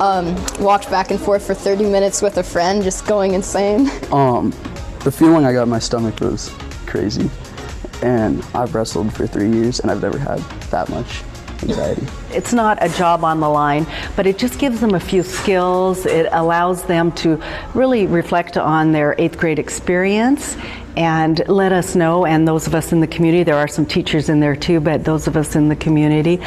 um, 0.00 0.34
walked 0.58 0.90
back 0.90 1.10
and 1.10 1.20
forth 1.20 1.46
for 1.46 1.54
30 1.54 1.84
minutes 1.84 2.22
with 2.22 2.38
a 2.38 2.42
friend, 2.42 2.82
just 2.82 3.06
going 3.06 3.34
insane. 3.34 3.90
Um, 4.12 4.50
the 5.04 5.10
feeling 5.10 5.46
I 5.46 5.54
got 5.54 5.62
in 5.62 5.70
my 5.70 5.78
stomach 5.78 6.20
was 6.20 6.54
crazy. 6.86 7.30
And 8.02 8.44
I've 8.54 8.74
wrestled 8.74 9.12
for 9.14 9.26
three 9.26 9.50
years 9.50 9.80
and 9.80 9.90
I've 9.90 10.02
never 10.02 10.18
had 10.18 10.38
that 10.70 10.90
much 10.90 11.22
anxiety. 11.62 12.06
It's 12.30 12.52
not 12.52 12.78
a 12.80 12.88
job 12.88 13.24
on 13.24 13.40
the 13.40 13.48
line, 13.48 13.86
but 14.16 14.26
it 14.26 14.38
just 14.38 14.58
gives 14.58 14.80
them 14.80 14.94
a 14.94 15.00
few 15.00 15.22
skills. 15.22 16.06
It 16.06 16.28
allows 16.32 16.84
them 16.84 17.12
to 17.12 17.42
really 17.74 18.06
reflect 18.06 18.56
on 18.56 18.92
their 18.92 19.14
eighth 19.18 19.38
grade 19.38 19.58
experience 19.58 20.56
and 20.96 21.42
let 21.48 21.72
us 21.72 21.94
know. 21.94 22.26
And 22.26 22.46
those 22.46 22.66
of 22.66 22.74
us 22.74 22.92
in 22.92 23.00
the 23.00 23.06
community, 23.06 23.44
there 23.44 23.56
are 23.56 23.68
some 23.68 23.86
teachers 23.86 24.28
in 24.28 24.40
there 24.40 24.56
too, 24.56 24.80
but 24.80 25.04
those 25.04 25.26
of 25.26 25.36
us 25.36 25.56
in 25.56 25.68
the 25.68 25.76
community 25.76 26.40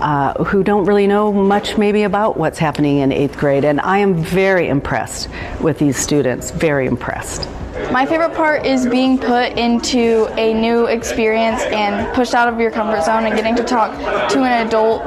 uh, 0.00 0.42
who 0.44 0.62
don't 0.62 0.86
really 0.86 1.06
know 1.06 1.32
much 1.32 1.76
maybe 1.76 2.04
about 2.04 2.36
what's 2.36 2.58
happening 2.58 2.98
in 2.98 3.12
eighth 3.12 3.36
grade. 3.36 3.64
And 3.64 3.80
I 3.80 3.98
am 3.98 4.14
very 4.14 4.68
impressed 4.68 5.28
with 5.60 5.78
these 5.78 5.96
students, 5.96 6.50
very 6.50 6.86
impressed. 6.86 7.48
My 7.88 8.06
favorite 8.06 8.34
part 8.34 8.64
is 8.64 8.86
being 8.86 9.18
put 9.18 9.58
into 9.58 10.28
a 10.38 10.54
new 10.54 10.86
experience 10.86 11.60
and 11.62 12.14
pushed 12.14 12.34
out 12.34 12.46
of 12.46 12.60
your 12.60 12.70
comfort 12.70 13.04
zone 13.04 13.24
and 13.24 13.34
getting 13.34 13.56
to 13.56 13.64
talk 13.64 13.90
to 14.30 14.44
an 14.44 14.66
adult, 14.66 15.02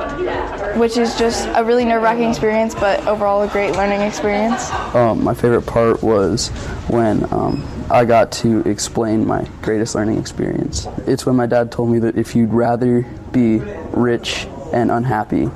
which 0.76 0.98
is 0.98 1.18
just 1.18 1.48
a 1.56 1.64
really 1.64 1.86
nerve 1.86 2.04
wracking 2.04 2.30
experience, 2.30 2.76
but 2.76 3.06
overall 3.08 3.42
a 3.42 3.48
great 3.48 3.72
learning 3.72 4.02
experience. 4.02 4.70
Um, 4.94 5.24
my 5.24 5.34
favorite 5.34 5.62
part 5.62 6.04
was 6.04 6.50
when 6.90 7.24
um, 7.34 7.66
I 7.90 8.04
got 8.04 8.34
to 8.34 8.60
explain 8.62 9.26
my 9.26 9.48
greatest 9.62 9.96
learning 9.96 10.18
experience. 10.18 10.86
It's 11.08 11.26
when 11.26 11.38
my 11.38 11.46
dad 11.46 11.72
told 11.72 11.90
me 11.90 12.00
that 12.00 12.18
if 12.18 12.36
you'd 12.36 12.52
rather 12.52 13.04
be 13.32 13.60
rich 13.92 14.46
and 14.74 14.92
unhappy 14.92 15.50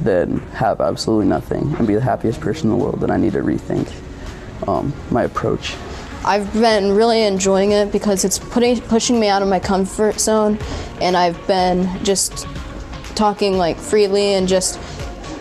than 0.00 0.40
have 0.50 0.82
absolutely 0.82 1.26
nothing 1.26 1.74
and 1.76 1.86
be 1.86 1.94
the 1.94 2.02
happiest 2.02 2.40
person 2.40 2.70
in 2.70 2.78
the 2.78 2.84
world, 2.84 3.00
then 3.00 3.10
I 3.10 3.16
need 3.16 3.32
to 3.32 3.40
rethink 3.40 3.90
um, 4.68 4.92
my 5.10 5.22
approach 5.22 5.74
I've 6.24 6.52
been 6.52 6.92
really 6.92 7.22
enjoying 7.22 7.72
it 7.72 7.92
because 7.92 8.24
it's 8.24 8.38
putting 8.38 8.80
pushing 8.82 9.20
me 9.20 9.28
out 9.28 9.42
of 9.42 9.48
my 9.48 9.60
comfort 9.60 10.18
zone, 10.18 10.58
and 11.00 11.16
I've 11.16 11.44
been 11.46 12.02
just 12.04 12.46
talking 13.14 13.56
like 13.56 13.76
freely 13.76 14.34
and 14.34 14.46
just 14.46 14.78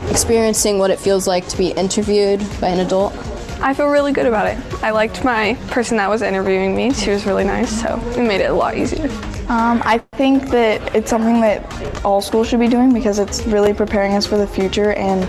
experiencing 0.10 0.78
what 0.80 0.92
it 0.92 1.00
feels 1.00 1.28
like 1.28 1.48
to 1.50 1.58
be 1.58 1.72
interviewed 1.72 2.40
by 2.62 2.68
an 2.68 2.80
adult. 2.80 3.14
I 3.62 3.74
feel 3.74 3.88
really 3.88 4.12
good 4.12 4.26
about 4.26 4.48
it. 4.48 4.84
I 4.84 4.92
liked 4.92 5.24
my 5.24 5.56
person 5.70 5.98
that 5.98 6.10
was 6.10 6.22
interviewing 6.22 6.76
me. 6.76 6.94
She 6.94 7.10
was 7.10 7.26
really 7.26 7.46
nice, 7.46 7.82
so 7.82 8.00
it 8.12 8.22
made 8.22 8.42
it 8.42 8.52
a 8.52 8.54
lot 8.54 8.78
easier. 8.78 9.10
Um, 9.48 9.82
I 9.86 10.00
think 10.14 10.50
that 10.50 10.96
it's 10.96 11.10
something 11.10 11.40
that 11.42 12.04
all 12.04 12.22
schools 12.22 12.50
should 12.50 12.60
be 12.60 12.68
doing 12.68 12.94
because 12.94 13.20
it's 13.20 13.46
really 13.46 13.74
preparing 13.74 14.14
us 14.14 14.26
for 14.26 14.38
the 14.38 14.48
future 14.48 14.94
and 14.94 15.24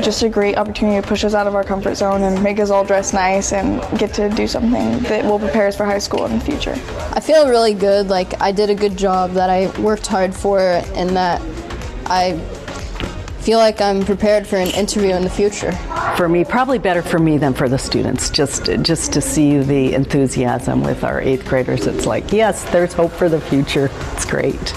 just 0.00 0.22
a 0.22 0.28
great 0.28 0.56
opportunity 0.56 1.00
to 1.00 1.06
push 1.06 1.24
us 1.24 1.34
out 1.34 1.46
of 1.46 1.54
our 1.54 1.64
comfort 1.64 1.94
zone 1.96 2.22
and 2.22 2.42
make 2.42 2.58
us 2.58 2.70
all 2.70 2.84
dress 2.84 3.12
nice 3.12 3.52
and 3.52 3.80
get 3.98 4.14
to 4.14 4.28
do 4.30 4.46
something 4.46 5.00
that 5.00 5.24
will 5.24 5.38
prepare 5.38 5.66
us 5.66 5.76
for 5.76 5.84
high 5.84 5.98
school 5.98 6.24
in 6.26 6.38
the 6.38 6.44
future. 6.44 6.78
I 7.12 7.20
feel 7.20 7.48
really 7.48 7.74
good, 7.74 8.08
like 8.08 8.40
I 8.40 8.52
did 8.52 8.70
a 8.70 8.74
good 8.74 8.96
job, 8.96 9.32
that 9.32 9.50
I 9.50 9.68
worked 9.80 10.06
hard 10.06 10.34
for, 10.34 10.60
and 10.60 11.10
that 11.10 11.40
I 12.06 12.38
feel 13.42 13.58
like 13.58 13.80
I'm 13.80 14.04
prepared 14.04 14.46
for 14.46 14.56
an 14.56 14.68
interview 14.68 15.10
in 15.10 15.24
the 15.24 15.30
future. 15.30 15.72
For 16.16 16.28
me, 16.28 16.44
probably 16.44 16.78
better 16.78 17.02
for 17.02 17.18
me 17.18 17.38
than 17.38 17.54
for 17.54 17.68
the 17.68 17.78
students. 17.78 18.30
Just 18.30 18.66
just 18.82 19.12
to 19.12 19.20
see 19.20 19.58
the 19.58 19.94
enthusiasm 19.94 20.82
with 20.82 21.02
our 21.02 21.20
eighth 21.20 21.44
graders, 21.46 21.86
it's 21.86 22.06
like 22.06 22.32
yes, 22.32 22.62
there's 22.70 22.92
hope 22.92 23.10
for 23.10 23.28
the 23.28 23.40
future. 23.40 23.90
It's 24.12 24.24
great. 24.24 24.74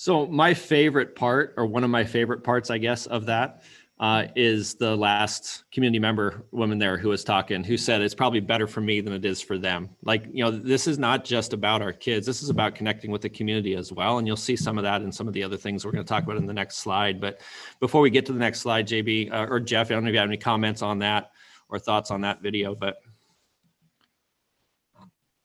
So 0.00 0.26
my 0.26 0.54
favorite 0.54 1.14
part, 1.14 1.52
or 1.58 1.66
one 1.66 1.84
of 1.84 1.90
my 1.90 2.04
favorite 2.04 2.42
parts, 2.42 2.70
I 2.70 2.78
guess, 2.78 3.04
of 3.04 3.26
that 3.26 3.64
uh, 3.98 4.28
is 4.34 4.76
the 4.76 4.96
last 4.96 5.64
community 5.70 5.98
member 5.98 6.46
woman 6.52 6.78
there 6.78 6.96
who 6.96 7.10
was 7.10 7.22
talking, 7.22 7.62
who 7.62 7.76
said 7.76 8.00
it's 8.00 8.14
probably 8.14 8.40
better 8.40 8.66
for 8.66 8.80
me 8.80 9.02
than 9.02 9.12
it 9.12 9.26
is 9.26 9.42
for 9.42 9.58
them. 9.58 9.90
Like, 10.02 10.24
you 10.32 10.42
know, 10.42 10.50
this 10.50 10.86
is 10.86 10.98
not 10.98 11.22
just 11.22 11.52
about 11.52 11.82
our 11.82 11.92
kids. 11.92 12.24
This 12.24 12.42
is 12.42 12.48
about 12.48 12.74
connecting 12.74 13.10
with 13.10 13.20
the 13.20 13.28
community 13.28 13.74
as 13.74 13.92
well. 13.92 14.16
And 14.16 14.26
you'll 14.26 14.38
see 14.38 14.56
some 14.56 14.78
of 14.78 14.84
that 14.84 15.02
in 15.02 15.12
some 15.12 15.28
of 15.28 15.34
the 15.34 15.42
other 15.42 15.58
things 15.58 15.84
we're 15.84 15.92
going 15.92 16.02
to 16.02 16.08
talk 16.08 16.24
about 16.24 16.38
in 16.38 16.46
the 16.46 16.54
next 16.54 16.78
slide. 16.78 17.20
But 17.20 17.42
before 17.78 18.00
we 18.00 18.08
get 18.08 18.24
to 18.24 18.32
the 18.32 18.38
next 18.38 18.60
slide, 18.60 18.88
JB 18.88 19.30
uh, 19.30 19.48
or 19.50 19.60
Jeff, 19.60 19.90
I 19.90 19.94
don't 19.94 20.04
know 20.04 20.08
if 20.08 20.14
you 20.14 20.20
have 20.20 20.30
any 20.30 20.38
comments 20.38 20.80
on 20.80 21.00
that 21.00 21.32
or 21.68 21.78
thoughts 21.78 22.10
on 22.10 22.22
that 22.22 22.40
video, 22.40 22.74
but 22.74 23.02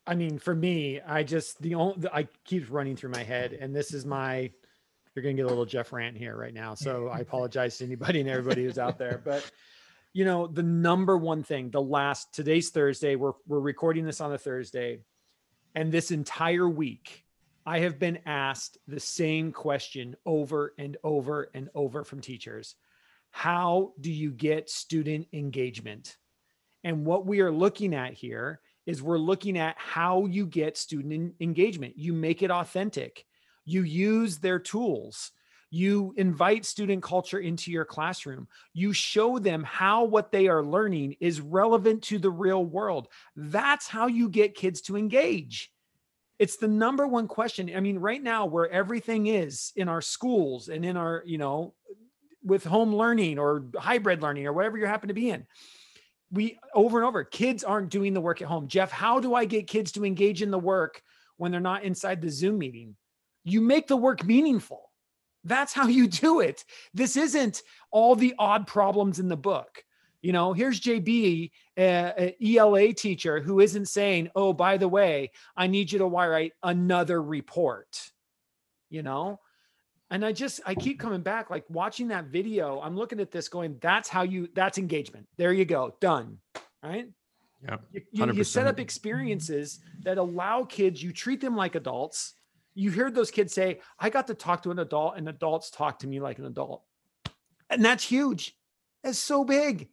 I 0.07 0.15
mean, 0.15 0.37
for 0.37 0.53
me, 0.53 1.01
I 1.01 1.23
just 1.23 1.61
the 1.61 1.75
only 1.75 2.07
I 2.09 2.27
keeps 2.43 2.69
running 2.69 2.95
through 2.95 3.11
my 3.11 3.23
head, 3.23 3.53
and 3.53 3.75
this 3.75 3.93
is 3.93 4.05
my. 4.05 4.51
You're 5.13 5.23
gonna 5.23 5.33
get 5.33 5.45
a 5.45 5.49
little 5.49 5.65
Jeff 5.65 5.93
rant 5.93 6.17
here 6.17 6.35
right 6.35 6.53
now, 6.53 6.75
so 6.75 7.07
I 7.07 7.19
apologize 7.21 7.77
to 7.77 7.85
anybody 7.85 8.19
and 8.19 8.29
everybody 8.29 8.65
who's 8.65 8.77
out 8.77 8.97
there. 8.97 9.21
But 9.23 9.49
you 10.13 10.25
know, 10.25 10.47
the 10.47 10.63
number 10.63 11.17
one 11.17 11.43
thing, 11.43 11.71
the 11.71 11.81
last 11.81 12.33
today's 12.33 12.69
Thursday, 12.69 13.15
we're 13.15 13.33
we're 13.47 13.59
recording 13.59 14.05
this 14.05 14.21
on 14.21 14.33
a 14.33 14.37
Thursday, 14.37 14.99
and 15.73 15.91
this 15.91 16.11
entire 16.11 16.69
week, 16.69 17.25
I 17.65 17.79
have 17.79 17.97
been 17.97 18.19
asked 18.25 18.77
the 18.87 18.99
same 18.99 19.51
question 19.51 20.15
over 20.25 20.73
and 20.77 20.97
over 21.03 21.49
and 21.53 21.69
over 21.73 22.03
from 22.03 22.21
teachers. 22.21 22.75
How 23.31 23.93
do 23.99 24.11
you 24.11 24.31
get 24.31 24.69
student 24.69 25.27
engagement? 25.33 26.17
And 26.83 27.05
what 27.05 27.25
we 27.25 27.41
are 27.41 27.51
looking 27.51 27.95
at 27.95 28.13
here 28.13 28.61
is 28.85 29.01
we're 29.01 29.17
looking 29.17 29.57
at 29.57 29.75
how 29.77 30.25
you 30.25 30.45
get 30.45 30.77
student 30.77 31.35
engagement. 31.39 31.97
You 31.97 32.13
make 32.13 32.43
it 32.43 32.51
authentic. 32.51 33.25
You 33.65 33.81
use 33.81 34.37
their 34.37 34.59
tools. 34.59 35.31
You 35.71 36.13
invite 36.15 36.65
student 36.65 37.03
culture 37.03 37.39
into 37.39 37.71
your 37.71 37.85
classroom. 37.85 38.47
You 38.73 38.93
show 38.93 39.39
them 39.39 39.63
how 39.63 40.05
what 40.05 40.31
they 40.31 40.47
are 40.47 40.63
learning 40.63 41.17
is 41.19 41.41
relevant 41.41 42.03
to 42.03 42.19
the 42.19 42.29
real 42.29 42.63
world. 42.63 43.07
That's 43.35 43.87
how 43.87 44.07
you 44.07 44.29
get 44.29 44.55
kids 44.55 44.81
to 44.81 44.95
engage. 44.95 45.71
It's 46.37 46.57
the 46.57 46.67
number 46.67 47.07
one 47.07 47.27
question. 47.27 47.71
I 47.75 47.79
mean, 47.79 47.97
right 47.97 48.21
now, 48.21 48.45
where 48.45 48.69
everything 48.69 49.27
is 49.27 49.71
in 49.75 49.89
our 49.89 50.01
schools 50.01 50.69
and 50.69 50.85
in 50.85 50.97
our, 50.97 51.23
you 51.25 51.37
know, 51.37 51.73
with 52.43 52.63
home 52.63 52.93
learning 52.93 53.39
or 53.39 53.65
hybrid 53.75 54.21
learning 54.21 54.45
or 54.45 54.53
whatever 54.53 54.77
you 54.77 54.85
happen 54.85 55.07
to 55.07 55.13
be 55.13 55.29
in, 55.29 55.47
we 56.35 56.59
over 56.73 56.99
and 56.99 57.07
over 57.07 57.23
kids 57.23 57.63
aren't 57.63 57.89
doing 57.89 58.13
the 58.13 58.21
work 58.21 58.41
at 58.41 58.47
home 58.47 58.67
jeff 58.67 58.91
how 58.91 59.19
do 59.19 59.33
i 59.33 59.45
get 59.45 59.67
kids 59.67 59.91
to 59.91 60.05
engage 60.05 60.41
in 60.41 60.51
the 60.51 60.59
work 60.59 61.01
when 61.37 61.51
they're 61.51 61.59
not 61.59 61.83
inside 61.83 62.21
the 62.21 62.29
zoom 62.29 62.57
meeting 62.59 62.95
you 63.45 63.61
make 63.61 63.87
the 63.87 63.95
work 63.95 64.25
meaningful. 64.25 64.91
That's 65.45 65.71
how 65.71 65.87
you 65.87 66.07
do 66.07 66.41
it. 66.41 66.65
This 66.93 67.15
isn't 67.15 67.61
all 67.91 68.15
the 68.15 68.35
odd 68.37 68.67
problems 68.67 69.19
in 69.19 69.29
the 69.29 69.37
book. 69.37 69.85
You 70.21 70.33
know, 70.33 70.53
here's 70.53 70.81
JB, 70.81 71.51
an 71.77 72.33
ELA 72.43 72.93
teacher 72.93 73.39
who 73.39 73.59
isn't 73.59 73.85
saying, 73.85 74.31
oh, 74.35 74.53
by 74.53 74.77
the 74.77 74.87
way, 74.87 75.31
I 75.55 75.67
need 75.67 75.91
you 75.91 75.99
to 75.99 76.07
write 76.07 76.53
another 76.63 77.21
report. 77.21 78.11
You 78.89 79.03
know, 79.03 79.39
and 80.09 80.25
I 80.25 80.31
just 80.31 80.61
I 80.65 80.75
keep 80.75 80.99
coming 80.99 81.21
back, 81.21 81.49
like 81.49 81.65
watching 81.69 82.09
that 82.09 82.25
video. 82.25 82.79
I'm 82.81 82.95
looking 82.95 83.19
at 83.19 83.31
this, 83.31 83.47
going, 83.47 83.77
"That's 83.81 84.09
how 84.09 84.23
you. 84.23 84.49
That's 84.53 84.77
engagement. 84.77 85.27
There 85.37 85.51
you 85.51 85.65
go, 85.65 85.95
done." 85.99 86.39
Right? 86.83 87.09
Yeah. 87.63 87.77
You, 88.11 88.31
you, 88.33 88.43
set 88.43 88.67
up 88.67 88.79
experiences 88.79 89.79
that 90.03 90.19
allow 90.19 90.65
kids. 90.65 91.01
You 91.01 91.11
treat 91.11 91.41
them 91.41 91.55
like 91.55 91.73
adults. 91.73 92.33
You 92.75 92.91
hear 92.91 93.09
those 93.09 93.31
kids 93.31 93.53
say, 93.53 93.79
"I 93.97 94.09
got 94.09 94.27
to 94.27 94.35
talk 94.35 94.63
to 94.63 94.71
an 94.71 94.79
adult, 94.79 95.17
and 95.17 95.27
adults 95.27 95.71
talk 95.71 95.99
to 95.99 96.07
me 96.07 96.19
like 96.19 96.37
an 96.37 96.45
adult," 96.45 96.83
and 97.69 97.83
that's 97.83 98.03
huge. 98.03 98.55
That's 99.03 99.17
so 99.17 99.43
big. 99.43 99.89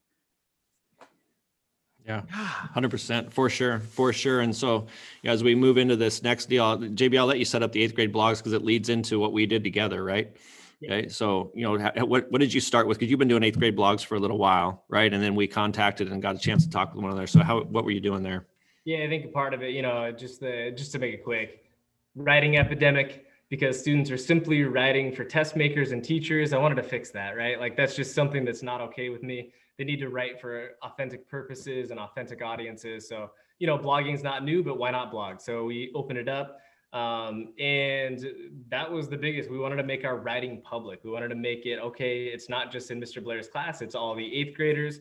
Yeah, 2.06 2.22
hundred 2.30 2.90
percent 2.90 3.32
for 3.32 3.48
sure, 3.48 3.78
for 3.78 4.12
sure. 4.12 4.40
And 4.40 4.54
so, 4.54 4.86
you 5.22 5.28
know, 5.28 5.32
as 5.32 5.44
we 5.44 5.54
move 5.54 5.78
into 5.78 5.94
this 5.94 6.22
next 6.22 6.48
deal, 6.48 6.76
JB, 6.78 7.16
I'll 7.18 7.26
let 7.26 7.38
you 7.38 7.44
set 7.44 7.62
up 7.62 7.70
the 7.70 7.82
eighth 7.82 7.94
grade 7.94 8.12
blogs 8.12 8.38
because 8.38 8.54
it 8.54 8.64
leads 8.64 8.88
into 8.88 9.20
what 9.20 9.32
we 9.32 9.46
did 9.46 9.62
together, 9.62 10.02
right? 10.02 10.34
Yeah. 10.80 10.94
Okay, 10.94 11.08
so 11.08 11.52
you 11.54 11.62
know, 11.62 11.90
what 12.04 12.30
what 12.30 12.40
did 12.40 12.52
you 12.52 12.60
start 12.60 12.88
with? 12.88 12.98
Because 12.98 13.10
you've 13.10 13.20
been 13.20 13.28
doing 13.28 13.44
eighth 13.44 13.58
grade 13.58 13.76
blogs 13.76 14.04
for 14.04 14.16
a 14.16 14.18
little 14.18 14.38
while, 14.38 14.84
right? 14.88 15.12
And 15.12 15.22
then 15.22 15.36
we 15.36 15.46
contacted 15.46 16.10
and 16.10 16.20
got 16.20 16.34
a 16.34 16.38
chance 16.38 16.64
to 16.64 16.70
talk 16.70 16.92
with 16.92 17.02
one 17.04 17.12
another. 17.12 17.28
So, 17.28 17.40
how 17.40 17.60
what 17.62 17.84
were 17.84 17.92
you 17.92 18.00
doing 18.00 18.24
there? 18.24 18.46
Yeah, 18.84 19.04
I 19.04 19.08
think 19.08 19.32
part 19.32 19.54
of 19.54 19.62
it, 19.62 19.70
you 19.70 19.82
know, 19.82 20.10
just 20.10 20.40
the 20.40 20.72
just 20.76 20.90
to 20.92 20.98
make 20.98 21.14
it 21.14 21.22
quick, 21.22 21.70
writing 22.16 22.56
epidemic 22.56 23.26
because 23.48 23.78
students 23.78 24.10
are 24.10 24.16
simply 24.16 24.64
writing 24.64 25.14
for 25.14 25.24
test 25.24 25.54
makers 25.54 25.92
and 25.92 26.02
teachers. 26.02 26.52
I 26.52 26.58
wanted 26.58 26.76
to 26.76 26.82
fix 26.82 27.10
that, 27.10 27.36
right? 27.36 27.60
Like 27.60 27.76
that's 27.76 27.94
just 27.94 28.12
something 28.12 28.44
that's 28.44 28.62
not 28.62 28.80
okay 28.80 29.08
with 29.08 29.22
me 29.22 29.52
they 29.82 29.90
need 29.90 29.98
to 29.98 30.08
write 30.08 30.40
for 30.40 30.70
authentic 30.82 31.28
purposes 31.28 31.90
and 31.90 31.98
authentic 31.98 32.40
audiences. 32.40 33.08
So, 33.08 33.32
you 33.58 33.66
know, 33.66 33.76
blogging 33.76 34.14
is 34.14 34.22
not 34.22 34.44
new, 34.44 34.62
but 34.62 34.78
why 34.78 34.92
not 34.92 35.10
blog? 35.10 35.40
So 35.40 35.64
we 35.64 35.90
open 35.92 36.16
it 36.16 36.28
up. 36.28 36.60
Um, 36.92 37.48
and 37.58 38.24
that 38.68 38.88
was 38.88 39.08
the 39.08 39.16
biggest. 39.16 39.50
We 39.50 39.58
wanted 39.58 39.76
to 39.76 39.82
make 39.82 40.04
our 40.04 40.18
writing 40.18 40.62
public. 40.62 41.00
We 41.02 41.10
wanted 41.10 41.28
to 41.30 41.34
make 41.34 41.66
it 41.66 41.80
okay. 41.80 42.26
It's 42.26 42.48
not 42.48 42.70
just 42.70 42.92
in 42.92 43.00
Mr. 43.00 43.22
Blair's 43.22 43.48
class, 43.48 43.82
it's 43.82 43.96
all 43.96 44.14
the 44.14 44.32
eighth 44.32 44.56
graders. 44.56 45.00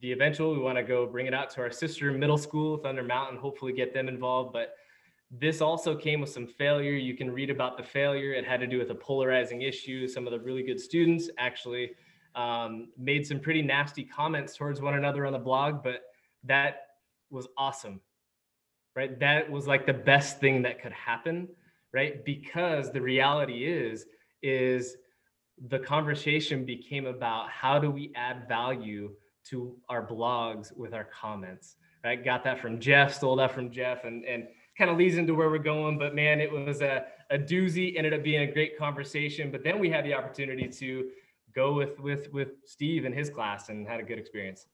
The 0.00 0.12
eventual, 0.12 0.52
we 0.52 0.58
want 0.58 0.78
to 0.78 0.82
go 0.82 1.06
bring 1.06 1.26
it 1.26 1.34
out 1.34 1.50
to 1.50 1.60
our 1.60 1.70
sister 1.70 2.10
middle 2.10 2.38
school, 2.38 2.78
Thunder 2.78 3.04
Mountain, 3.04 3.38
hopefully 3.38 3.72
get 3.72 3.94
them 3.94 4.08
involved. 4.08 4.52
But 4.52 4.74
this 5.30 5.60
also 5.60 5.94
came 5.94 6.20
with 6.20 6.30
some 6.30 6.46
failure. 6.46 6.92
You 6.92 7.16
can 7.16 7.30
read 7.30 7.50
about 7.50 7.76
the 7.76 7.84
failure. 7.84 8.32
It 8.32 8.44
had 8.44 8.58
to 8.60 8.66
do 8.66 8.78
with 8.78 8.90
a 8.90 8.94
polarizing 8.96 9.62
issue. 9.62 10.08
Some 10.08 10.26
of 10.26 10.32
the 10.32 10.40
really 10.40 10.64
good 10.64 10.80
students 10.80 11.30
actually 11.38 11.92
um, 12.38 12.88
made 12.96 13.26
some 13.26 13.40
pretty 13.40 13.62
nasty 13.62 14.04
comments 14.04 14.56
towards 14.56 14.80
one 14.80 14.94
another 14.94 15.26
on 15.26 15.32
the 15.32 15.38
blog, 15.40 15.82
but 15.82 16.02
that 16.44 16.82
was 17.30 17.48
awesome, 17.58 18.00
right? 18.94 19.18
That 19.18 19.50
was 19.50 19.66
like 19.66 19.86
the 19.86 19.92
best 19.92 20.38
thing 20.38 20.62
that 20.62 20.80
could 20.80 20.92
happen, 20.92 21.48
right? 21.92 22.24
Because 22.24 22.92
the 22.92 23.00
reality 23.00 23.64
is, 23.66 24.06
is 24.40 24.96
the 25.68 25.80
conversation 25.80 26.64
became 26.64 27.06
about 27.06 27.50
how 27.50 27.80
do 27.80 27.90
we 27.90 28.12
add 28.14 28.46
value 28.46 29.10
to 29.46 29.74
our 29.88 30.06
blogs 30.06 30.74
with 30.76 30.94
our 30.94 31.04
comments, 31.04 31.74
right? 32.04 32.24
Got 32.24 32.44
that 32.44 32.60
from 32.60 32.78
Jeff, 32.78 33.12
stole 33.12 33.34
that 33.36 33.52
from 33.52 33.68
Jeff, 33.72 34.04
and 34.04 34.24
and 34.24 34.46
kind 34.76 34.92
of 34.92 34.96
leads 34.96 35.16
into 35.16 35.34
where 35.34 35.50
we're 35.50 35.58
going. 35.58 35.98
But 35.98 36.14
man, 36.14 36.40
it 36.40 36.52
was 36.52 36.82
a, 36.82 37.06
a 37.30 37.38
doozy, 37.38 37.96
ended 37.96 38.14
up 38.14 38.22
being 38.22 38.48
a 38.48 38.52
great 38.52 38.78
conversation. 38.78 39.50
But 39.50 39.64
then 39.64 39.80
we 39.80 39.90
had 39.90 40.04
the 40.04 40.14
opportunity 40.14 40.68
to 40.68 41.08
go 41.58 41.72
with 41.72 41.98
with 41.98 42.32
with 42.32 42.50
Steve 42.64 43.04
and 43.04 43.14
his 43.14 43.28
class 43.28 43.68
and 43.68 43.86
had 43.86 44.00
a 44.00 44.02
good 44.04 44.18
experience. 44.18 44.66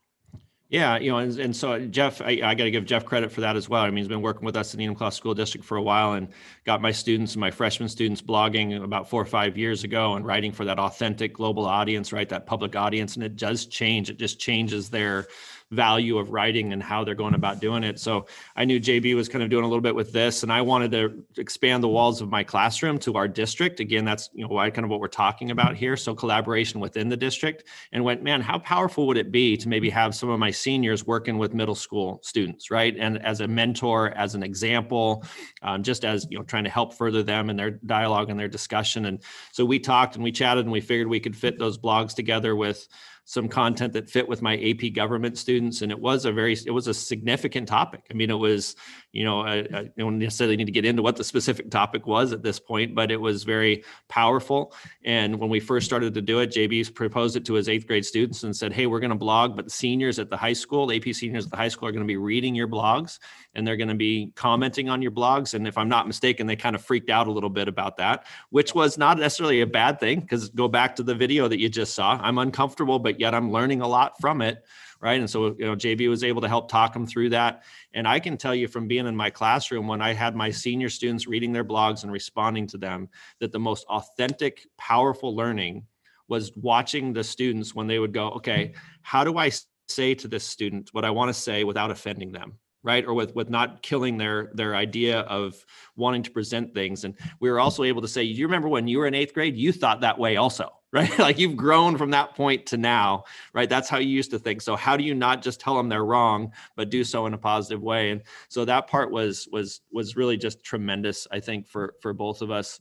Yeah, 0.71 0.99
you 0.99 1.11
know, 1.11 1.19
and, 1.19 1.39
and 1.39 1.55
so 1.55 1.79
Jeff, 1.87 2.21
I, 2.21 2.41
I 2.43 2.55
got 2.55 2.65
to 2.65 2.71
give 2.71 2.85
Jeff 2.87 3.05
credit 3.05 3.31
for 3.31 3.43
that 3.43 3.55
as 3.55 3.69
well. 3.69 3.83
I 3.83 3.89
mean, 3.89 3.99
he's 3.99 4.09
been 4.09 4.23
working 4.23 4.45
with 4.45 4.57
us 4.57 4.75
in 4.75 4.79
the 4.79 4.87
Enumclaw 4.87 5.13
School 5.13 5.35
District 5.35 5.65
for 5.65 5.77
a 5.77 5.83
while 5.83 6.15
and 6.15 6.29
got 6.65 6.81
my 6.81 6.91
students 6.91 7.35
and 7.35 7.41
my 7.41 7.51
freshman 7.51 7.89
students 7.89 8.23
blogging 8.23 8.83
about 8.83 9.09
four 9.09 9.21
or 9.21 9.27
five 9.27 9.57
years 9.59 9.85
ago 9.85 10.15
and 10.15 10.27
writing 10.27 10.53
for 10.53 10.65
that 10.65 10.79
authentic 10.79 11.35
global 11.35 11.67
audience, 11.67 12.13
right? 12.13 12.29
That 12.29 12.47
public 12.47 12.75
audience. 12.75 13.15
And 13.15 13.23
it 13.23 13.37
does 13.37 13.67
change. 13.67 14.11
It 14.11 14.19
just 14.19 14.41
changes 14.41 14.89
their 14.89 15.27
value 15.71 16.19
of 16.19 16.31
writing 16.31 16.73
and 16.73 16.83
how 16.83 17.05
they're 17.05 17.15
going 17.15 17.35
about 17.35 17.61
doing 17.61 17.85
it. 17.85 17.99
So 17.99 18.27
I 18.57 18.65
knew 18.65 18.81
JB 18.81 19.15
was 19.15 19.29
kind 19.29 19.43
of 19.43 19.51
doing 19.51 19.65
a 19.65 19.67
little 19.67 19.83
bit 19.83 19.95
with 19.95 20.13
this, 20.13 20.43
and 20.43 20.53
I 20.53 20.63
wanted 20.63 20.91
to 20.93 21.25
expand 21.37 21.83
the 21.83 21.89
walls 21.89 22.21
of 22.21 22.31
my 22.31 22.45
classroom 22.45 22.99
to 23.01 23.15
our 23.15 23.29
district. 23.29 23.81
Again, 23.81 24.05
that's 24.05 24.31
you 24.35 24.43
know 24.43 24.55
why 24.55 24.71
kind 24.71 24.85
of 24.85 24.91
what 24.91 25.01
we're 25.01 25.09
talking 25.09 25.51
about 25.51 25.77
here. 25.77 25.97
So 25.97 26.15
collaboration 26.15 26.81
within 26.81 27.09
the 27.09 27.17
district, 27.17 27.65
and 27.93 28.05
went, 28.05 28.23
man, 28.23 28.41
how 28.41 28.59
powerful 28.59 29.07
would 29.07 29.17
it 29.17 29.33
be 29.33 29.57
to 29.57 29.69
maybe 29.69 29.91
have 29.91 30.15
some 30.15 30.29
of 30.29 30.39
my 30.39 30.51
seniors 30.51 31.07
working 31.07 31.39
with 31.39 31.55
middle 31.55 31.75
school 31.75 32.21
students, 32.23 32.71
right? 32.71 32.95
And 32.99 33.25
as 33.25 33.41
a 33.41 33.49
mentor, 33.49 34.11
as 34.11 34.35
an 34.35 34.43
example, 34.43 35.25
um, 35.63 35.83
just 35.83 36.05
as 36.05 36.27
you 36.31 36.39
know, 36.39 36.45
trying 36.45 36.65
to 36.65 36.71
help 36.71 36.95
further 36.95 37.23
them 37.23 37.51
in 37.51 37.57
their 37.57 37.71
dialogue 37.71 38.31
and 38.31 38.39
their 38.39 38.49
discussion. 38.49 39.07
And 39.07 39.23
so 39.53 39.65
we 39.65 39.79
talked 39.79 40.15
and 40.15 40.25
we 40.25 40.33
chatted 40.33 40.65
and 40.65 40.73
we 40.73 40.81
figured 40.81 41.09
we 41.09 41.21
could 41.21 41.37
fit 41.37 41.59
those 41.59 41.79
blogs 41.79 42.15
together 42.15 42.55
with 42.55 42.87
some 43.25 43.49
content 43.49 43.93
that 43.95 44.11
fit 44.11 44.29
with 44.29 44.43
my 44.43 44.57
AP 44.57 44.93
government 44.95 45.39
students, 45.39 45.83
and 45.83 45.91
it 45.91 45.99
was 45.99 46.25
a 46.25 46.33
very 46.33 46.53
it 46.67 46.71
was 46.71 46.89
a 46.89 46.95
significant 46.95 47.69
topic. 47.69 48.03
I 48.11 48.15
mean, 48.15 48.31
it 48.31 48.35
was 48.35 48.77
you 49.15 49.25
know 49.25 49.41
I, 49.41 49.59
I 49.73 49.91
don't 49.97 50.19
necessarily 50.19 50.57
need 50.57 50.67
to 50.67 50.73
get 50.73 50.85
into 50.85 51.03
what 51.03 51.17
the 51.17 51.25
specific 51.25 51.71
topic 51.71 52.07
was 52.07 52.33
at 52.33 52.43
this 52.43 52.59
point, 52.59 52.95
but 52.95 53.11
it 53.11 53.21
was 53.21 53.45
very 53.45 53.85
powerful. 54.09 54.75
And 55.05 55.39
when 55.39 55.49
we 55.49 55.61
first 55.61 55.87
started 55.87 56.15
to 56.15 56.21
do 56.21 56.41
it, 56.41 56.51
JB 56.51 56.95
proposed 56.95 57.37
it 57.37 57.45
to 57.47 57.55
his 57.55 57.69
eighth 57.69 57.87
grade 57.87 58.05
students 58.05 58.43
and 58.43 58.55
said, 58.55 58.73
"Hey, 58.73 58.87
we're 58.87 59.01
going 59.01 59.11
to 59.11 59.17
blog, 59.17 59.57
but 59.57 59.71
seniors 59.71 60.19
at 60.19 60.31
the 60.31 60.37
high 60.37 60.53
school, 60.53 60.93
AP 60.93 61.15
seniors 61.15 61.45
at 61.45 61.53
the 61.53 61.57
high 61.57 61.69
school, 61.69 61.89
are 61.89 61.93
going 61.93 62.03
to 62.03 62.07
be 62.07 62.17
reading 62.17 62.55
your 62.55 62.69
blogs, 62.69 63.21
and 63.55 63.67
they're 63.67 63.77
going 63.77 63.89
to 63.89 63.95
be 63.95 64.33
commenting 64.35 64.89
on 64.89 65.01
your 65.01 65.13
blogs." 65.13 65.55
And 65.55 65.69
if 65.69 65.79
I'm 65.79 65.89
not 65.89 66.09
mistaken, 66.09 66.47
they 66.49 66.57
kind 66.57 66.75
of 66.75 66.85
freaked 66.85 67.09
out 67.09 67.29
a 67.29 67.33
little 67.33 67.51
bit 67.51 67.69
about 67.69 67.97
that, 67.99 68.27
which 68.51 68.75
was 68.75 68.99
not 68.99 69.19
necessarily 69.19 69.61
a 69.61 69.67
bad 69.67 70.01
thing 70.01 70.21
because 70.21 70.49
go 70.51 70.67
back 70.67 70.97
to 70.97 71.05
the 71.05 71.15
video 71.15 71.47
that 71.47 71.61
you 71.61 71.69
just 71.69 71.95
saw. 71.95 72.19
I'm 72.21 72.39
uncomfortable, 72.39 72.99
but 72.99 73.21
yet 73.21 73.35
I'm 73.35 73.53
learning 73.53 73.81
a 73.81 73.89
lot 73.89 74.21
from 74.21 74.43
it. 74.43 74.65
Right. 75.01 75.21
And 75.21 75.29
so, 75.29 75.55
you 75.59 75.67
know, 75.67 75.77
JB 75.77 76.09
was 76.09 76.25
able 76.25 76.41
to 76.41 76.49
help 76.49 76.71
talk 76.71 76.93
them 76.93 77.07
through 77.07 77.31
that. 77.31 77.65
And 77.93 78.09
I 78.09 78.19
can 78.21 78.37
tell 78.37 78.55
you 78.55 78.69
from 78.69 78.89
being 78.89 79.07
in 79.07 79.15
my 79.15 79.29
classroom 79.29 79.87
when 79.87 80.01
I 80.01 80.15
had 80.15 80.35
my 80.35 80.51
senior 80.51 80.89
students 80.89 81.27
reading 81.27 81.53
their 81.53 81.65
blogs 81.65 82.05
and 82.05 82.13
responding 82.13 82.67
to 82.69 82.79
them 82.79 83.09
that 83.41 83.53
the 83.53 83.59
most 83.59 83.85
authentic, 83.89 84.67
powerful 84.79 85.37
learning 85.37 85.85
was 86.29 86.53
watching 86.57 87.13
the 87.13 87.23
students 87.23 87.75
when 87.75 87.87
they 87.87 87.99
would 87.99 88.15
go, 88.15 88.31
okay, 88.31 88.73
how 89.03 89.25
do 89.25 89.37
I 89.37 89.51
say 89.89 90.15
to 90.15 90.29
this 90.29 90.45
student 90.45 90.89
what 90.93 91.05
I 91.05 91.11
want 91.11 91.29
to 91.29 91.35
say 91.35 91.65
without 91.65 91.91
offending 91.91 92.33
them? 92.33 92.59
right 92.85 93.05
or 93.07 93.15
with 93.15 93.35
with 93.35 93.51
not 93.51 93.83
killing 93.83 94.17
their 94.17 94.51
their 94.55 94.77
idea 94.77 95.21
of 95.21 95.65
wanting 95.97 96.23
to 96.23 96.31
present 96.31 96.73
things 96.73 97.05
and 97.05 97.15
we 97.41 97.51
were 97.51 97.59
also 97.59 97.83
able 97.83 98.03
to 98.03 98.07
say 98.07 98.23
you 98.23 98.47
remember 98.47 98.69
when 98.69 98.87
you 98.87 98.99
were 98.99 99.07
in 99.07 99.15
eighth 99.15 99.35
grade 99.35 99.57
you 99.57 99.73
thought 99.73 100.03
that 100.03 100.19
way 100.19 100.37
also 100.37 100.71
right? 100.95 101.19
like 101.19 101.39
you've 101.39 101.57
grown 101.57 101.99
from 101.99 102.13
that 102.13 102.35
point 102.35 102.67
to 102.67 102.79
now, 102.79 103.25
right? 103.53 103.69
That's 103.69 103.89
how 103.89 103.99
you 103.99 104.09
used 104.09 104.31
to 104.31 104.39
think. 104.39 104.63
So 104.63 104.77
how 104.77 104.97
do 104.97 105.05
you 105.05 105.15
not 105.15 105.43
just 105.43 105.61
tell 105.61 105.77
them 105.77 105.91
they're 105.91 106.05
wrong, 106.05 106.53
but 106.77 106.89
do 106.89 107.05
so 107.05 107.27
in 107.27 107.35
a 107.35 107.39
positive 107.39 107.83
way? 107.83 108.13
And 108.13 108.23
so 108.49 108.65
that 108.65 108.87
part 108.87 109.11
was 109.11 109.47
was 109.53 109.81
was 109.93 110.17
really 110.17 110.39
just 110.39 110.65
tremendous, 110.65 111.27
I 111.31 111.41
think, 111.41 111.67
for 111.67 111.95
for 112.01 112.15
both 112.15 112.41
of 112.41 112.51
us. 112.51 112.81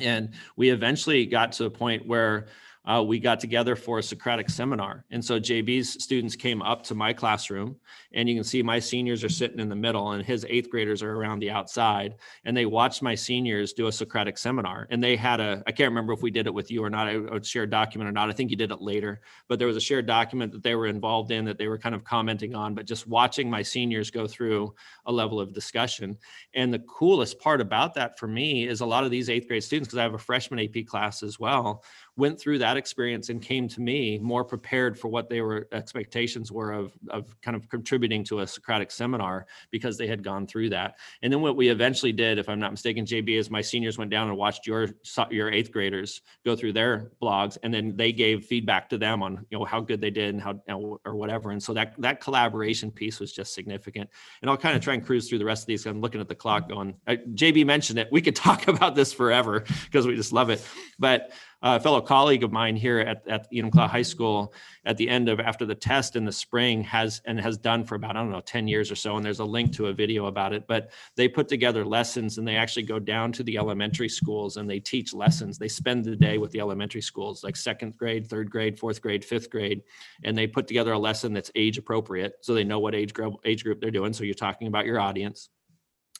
And 0.00 0.34
we 0.56 0.70
eventually 0.70 1.26
got 1.26 1.52
to 1.52 1.64
a 1.64 1.70
point 1.70 2.06
where 2.06 2.48
uh, 2.88 3.02
we 3.02 3.18
got 3.20 3.38
together 3.38 3.76
for 3.76 3.98
a 3.98 4.02
Socratic 4.02 4.48
seminar. 4.48 5.04
And 5.10 5.22
so 5.22 5.38
JB's 5.38 6.02
students 6.02 6.34
came 6.34 6.62
up 6.62 6.82
to 6.84 6.94
my 6.94 7.12
classroom, 7.12 7.76
and 8.14 8.26
you 8.28 8.34
can 8.34 8.44
see 8.44 8.62
my 8.62 8.78
seniors 8.78 9.22
are 9.22 9.28
sitting 9.28 9.60
in 9.60 9.68
the 9.68 9.76
middle, 9.76 10.12
and 10.12 10.24
his 10.24 10.46
eighth 10.48 10.70
graders 10.70 11.02
are 11.02 11.14
around 11.14 11.40
the 11.40 11.50
outside. 11.50 12.14
And 12.46 12.56
they 12.56 12.64
watched 12.64 13.02
my 13.02 13.14
seniors 13.14 13.74
do 13.74 13.88
a 13.88 13.92
Socratic 13.92 14.38
seminar. 14.38 14.88
And 14.90 15.04
they 15.04 15.16
had 15.16 15.38
a, 15.38 15.62
I 15.66 15.72
can't 15.72 15.90
remember 15.90 16.14
if 16.14 16.22
we 16.22 16.30
did 16.30 16.46
it 16.46 16.54
with 16.54 16.70
you 16.70 16.82
or 16.82 16.88
not, 16.88 17.08
a, 17.08 17.34
a 17.34 17.44
shared 17.44 17.70
document 17.70 18.08
or 18.08 18.12
not. 18.12 18.30
I 18.30 18.32
think 18.32 18.50
you 18.50 18.56
did 18.56 18.72
it 18.72 18.80
later, 18.80 19.20
but 19.48 19.58
there 19.58 19.68
was 19.68 19.76
a 19.76 19.80
shared 19.80 20.06
document 20.06 20.50
that 20.52 20.62
they 20.62 20.74
were 20.74 20.86
involved 20.86 21.30
in 21.30 21.44
that 21.44 21.58
they 21.58 21.68
were 21.68 21.78
kind 21.78 21.94
of 21.94 22.04
commenting 22.04 22.54
on, 22.54 22.74
but 22.74 22.86
just 22.86 23.06
watching 23.06 23.50
my 23.50 23.60
seniors 23.60 24.10
go 24.10 24.26
through 24.26 24.74
a 25.04 25.12
level 25.12 25.38
of 25.38 25.52
discussion. 25.52 26.16
And 26.54 26.72
the 26.72 26.78
coolest 26.80 27.38
part 27.38 27.60
about 27.60 27.92
that 27.94 28.18
for 28.18 28.28
me 28.28 28.66
is 28.66 28.80
a 28.80 28.86
lot 28.86 29.04
of 29.04 29.10
these 29.10 29.28
eighth 29.28 29.46
grade 29.46 29.62
students, 29.62 29.88
because 29.88 29.98
I 29.98 30.04
have 30.04 30.14
a 30.14 30.18
freshman 30.18 30.60
AP 30.60 30.86
class 30.86 31.22
as 31.22 31.38
well, 31.38 31.84
went 32.18 32.38
through 32.38 32.58
that 32.58 32.76
experience 32.76 33.28
and 33.28 33.40
came 33.40 33.68
to 33.68 33.80
me 33.80 34.18
more 34.18 34.44
prepared 34.44 34.98
for 34.98 35.06
what 35.06 35.30
they 35.30 35.40
were 35.40 35.68
expectations 35.70 36.50
were 36.50 36.72
of, 36.72 36.92
of 37.10 37.40
kind 37.42 37.56
of 37.56 37.68
contributing 37.68 38.24
to 38.24 38.40
a 38.40 38.46
Socratic 38.46 38.90
seminar 38.90 39.46
because 39.70 39.96
they 39.96 40.08
had 40.08 40.24
gone 40.24 40.44
through 40.44 40.68
that. 40.68 40.96
And 41.22 41.32
then 41.32 41.40
what 41.40 41.56
we 41.56 41.68
eventually 41.68 42.10
did, 42.10 42.38
if 42.38 42.48
I'm 42.48 42.58
not 42.58 42.72
mistaken, 42.72 43.06
JB, 43.06 43.38
is 43.38 43.50
my 43.50 43.60
seniors 43.60 43.98
went 43.98 44.10
down 44.10 44.28
and 44.28 44.36
watched 44.36 44.66
your 44.66 44.88
your 45.30 45.50
eighth 45.50 45.70
graders 45.70 46.22
go 46.44 46.56
through 46.56 46.72
their 46.72 47.12
blogs, 47.22 47.56
and 47.62 47.72
then 47.72 47.96
they 47.96 48.12
gave 48.12 48.44
feedback 48.44 48.88
to 48.90 48.98
them 48.98 49.22
on 49.22 49.46
you 49.48 49.58
know 49.58 49.64
how 49.64 49.80
good 49.80 50.00
they 50.00 50.10
did 50.10 50.34
and 50.34 50.42
how 50.42 50.60
or 51.04 51.14
whatever. 51.14 51.52
And 51.52 51.62
so 51.62 51.72
that 51.74 51.94
that 51.98 52.20
collaboration 52.20 52.90
piece 52.90 53.20
was 53.20 53.32
just 53.32 53.54
significant. 53.54 54.10
And 54.42 54.50
I'll 54.50 54.56
kind 54.56 54.76
of 54.76 54.82
try 54.82 54.94
and 54.94 55.06
cruise 55.06 55.28
through 55.28 55.38
the 55.38 55.44
rest 55.44 55.62
of 55.62 55.66
these. 55.68 55.86
I'm 55.86 56.00
looking 56.00 56.20
at 56.20 56.28
the 56.28 56.34
clock, 56.34 56.68
going. 56.68 56.96
Uh, 57.06 57.16
JB 57.34 57.64
mentioned 57.64 58.00
it. 58.00 58.08
We 58.10 58.20
could 58.20 58.36
talk 58.48 58.66
about 58.66 58.96
this 58.96 59.12
forever 59.12 59.64
because 59.84 60.04
we 60.04 60.16
just 60.16 60.32
love 60.32 60.50
it. 60.50 60.66
But 60.98 61.30
a 61.60 61.80
fellow 61.80 62.00
colleague 62.00 62.44
of 62.44 62.52
mine 62.52 62.76
here 62.76 63.00
at, 63.00 63.26
at 63.26 63.50
Enumclaw 63.52 63.88
High 63.88 64.00
mm-hmm. 64.00 64.04
School 64.04 64.54
at 64.84 64.96
the 64.96 65.08
end 65.08 65.28
of 65.28 65.40
after 65.40 65.66
the 65.66 65.74
test 65.74 66.14
in 66.14 66.24
the 66.24 66.32
spring 66.32 66.82
has 66.84 67.20
and 67.24 67.40
has 67.40 67.58
done 67.58 67.84
for 67.84 67.96
about, 67.96 68.16
I 68.16 68.20
don't 68.20 68.30
know, 68.30 68.40
10 68.40 68.68
years 68.68 68.90
or 68.90 68.94
so. 68.94 69.16
And 69.16 69.24
there's 69.24 69.40
a 69.40 69.44
link 69.44 69.72
to 69.74 69.86
a 69.86 69.92
video 69.92 70.26
about 70.26 70.52
it. 70.52 70.66
But 70.68 70.92
they 71.16 71.28
put 71.28 71.48
together 71.48 71.84
lessons 71.84 72.38
and 72.38 72.46
they 72.46 72.56
actually 72.56 72.84
go 72.84 72.98
down 72.98 73.32
to 73.32 73.42
the 73.42 73.58
elementary 73.58 74.08
schools 74.08 74.56
and 74.56 74.70
they 74.70 74.80
teach 74.80 75.12
lessons. 75.12 75.58
They 75.58 75.68
spend 75.68 76.04
the 76.04 76.16
day 76.16 76.38
with 76.38 76.52
the 76.52 76.60
elementary 76.60 77.02
schools, 77.02 77.42
like 77.42 77.56
second 77.56 77.96
grade, 77.96 78.28
third 78.28 78.50
grade, 78.50 78.78
fourth 78.78 79.02
grade, 79.02 79.24
fifth 79.24 79.50
grade. 79.50 79.82
And 80.22 80.38
they 80.38 80.46
put 80.46 80.68
together 80.68 80.92
a 80.92 80.98
lesson 80.98 81.32
that's 81.32 81.50
age 81.54 81.78
appropriate. 81.78 82.34
So 82.40 82.54
they 82.54 82.64
know 82.64 82.78
what 82.78 82.94
age 82.94 83.12
group 83.12 83.34
age 83.44 83.64
group 83.64 83.80
they're 83.80 83.90
doing. 83.90 84.12
So 84.12 84.24
you're 84.24 84.34
talking 84.34 84.68
about 84.68 84.86
your 84.86 85.00
audience 85.00 85.48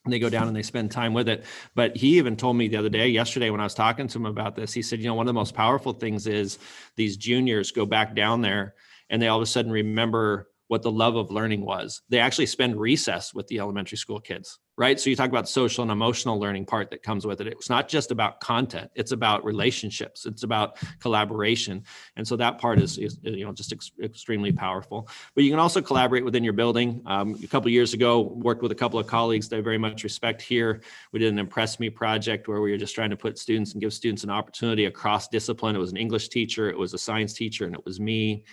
they 0.06 0.18
go 0.18 0.30
down 0.30 0.46
and 0.46 0.56
they 0.56 0.62
spend 0.62 0.90
time 0.90 1.12
with 1.12 1.28
it. 1.28 1.44
But 1.74 1.96
he 1.96 2.18
even 2.18 2.36
told 2.36 2.56
me 2.56 2.68
the 2.68 2.76
other 2.76 2.88
day, 2.88 3.08
yesterday, 3.08 3.50
when 3.50 3.60
I 3.60 3.64
was 3.64 3.74
talking 3.74 4.08
to 4.08 4.18
him 4.18 4.26
about 4.26 4.56
this, 4.56 4.72
he 4.72 4.82
said, 4.82 5.00
you 5.00 5.06
know, 5.06 5.14
one 5.14 5.26
of 5.26 5.28
the 5.28 5.38
most 5.38 5.54
powerful 5.54 5.92
things 5.92 6.26
is 6.26 6.58
these 6.96 7.16
juniors 7.16 7.72
go 7.72 7.84
back 7.84 8.14
down 8.14 8.40
there 8.40 8.74
and 9.10 9.20
they 9.20 9.28
all 9.28 9.38
of 9.38 9.42
a 9.42 9.46
sudden 9.46 9.70
remember 9.70 10.48
what 10.68 10.82
the 10.82 10.90
love 10.90 11.16
of 11.16 11.30
learning 11.30 11.64
was. 11.64 12.02
They 12.08 12.18
actually 12.18 12.46
spend 12.46 12.80
recess 12.80 13.34
with 13.34 13.46
the 13.48 13.58
elementary 13.58 13.98
school 13.98 14.20
kids 14.20 14.58
right? 14.78 15.00
So 15.00 15.10
you 15.10 15.16
talk 15.16 15.28
about 15.28 15.48
social 15.48 15.82
and 15.82 15.90
emotional 15.90 16.38
learning 16.38 16.64
part 16.64 16.90
that 16.90 17.02
comes 17.02 17.26
with 17.26 17.40
it. 17.40 17.48
It's 17.48 17.68
not 17.68 17.88
just 17.88 18.12
about 18.12 18.40
content; 18.40 18.90
it's 18.94 19.10
about 19.10 19.44
relationships. 19.44 20.24
It's 20.24 20.44
about 20.44 20.78
collaboration, 21.00 21.82
and 22.16 22.26
so 22.26 22.36
that 22.36 22.58
part 22.58 22.80
is, 22.80 22.96
is 22.96 23.18
you 23.22 23.44
know 23.44 23.52
just 23.52 23.72
ex- 23.72 23.90
extremely 24.02 24.52
powerful. 24.52 25.08
But 25.34 25.44
you 25.44 25.50
can 25.50 25.58
also 25.58 25.82
collaborate 25.82 26.24
within 26.24 26.44
your 26.44 26.52
building. 26.54 27.02
Um, 27.04 27.36
a 27.42 27.46
couple 27.48 27.70
years 27.70 27.92
ago, 27.92 28.20
worked 28.20 28.62
with 28.62 28.72
a 28.72 28.76
couple 28.76 28.98
of 29.00 29.06
colleagues 29.06 29.48
that 29.48 29.58
I 29.58 29.60
very 29.60 29.78
much 29.78 30.04
respect 30.04 30.40
here. 30.40 30.80
We 31.12 31.18
did 31.18 31.32
an 31.32 31.38
Impress 31.40 31.80
Me 31.80 31.90
project 31.90 32.46
where 32.46 32.60
we 32.60 32.70
were 32.70 32.78
just 32.78 32.94
trying 32.94 33.10
to 33.10 33.16
put 33.16 33.36
students 33.36 33.72
and 33.72 33.82
give 33.82 33.92
students 33.92 34.22
an 34.22 34.30
opportunity 34.30 34.84
across 34.84 35.28
discipline. 35.28 35.74
It 35.74 35.80
was 35.80 35.90
an 35.90 35.96
English 35.96 36.28
teacher, 36.28 36.70
it 36.70 36.78
was 36.78 36.94
a 36.94 36.98
science 36.98 37.34
teacher, 37.34 37.66
and 37.66 37.74
it 37.74 37.84
was 37.84 37.98
me. 37.98 38.44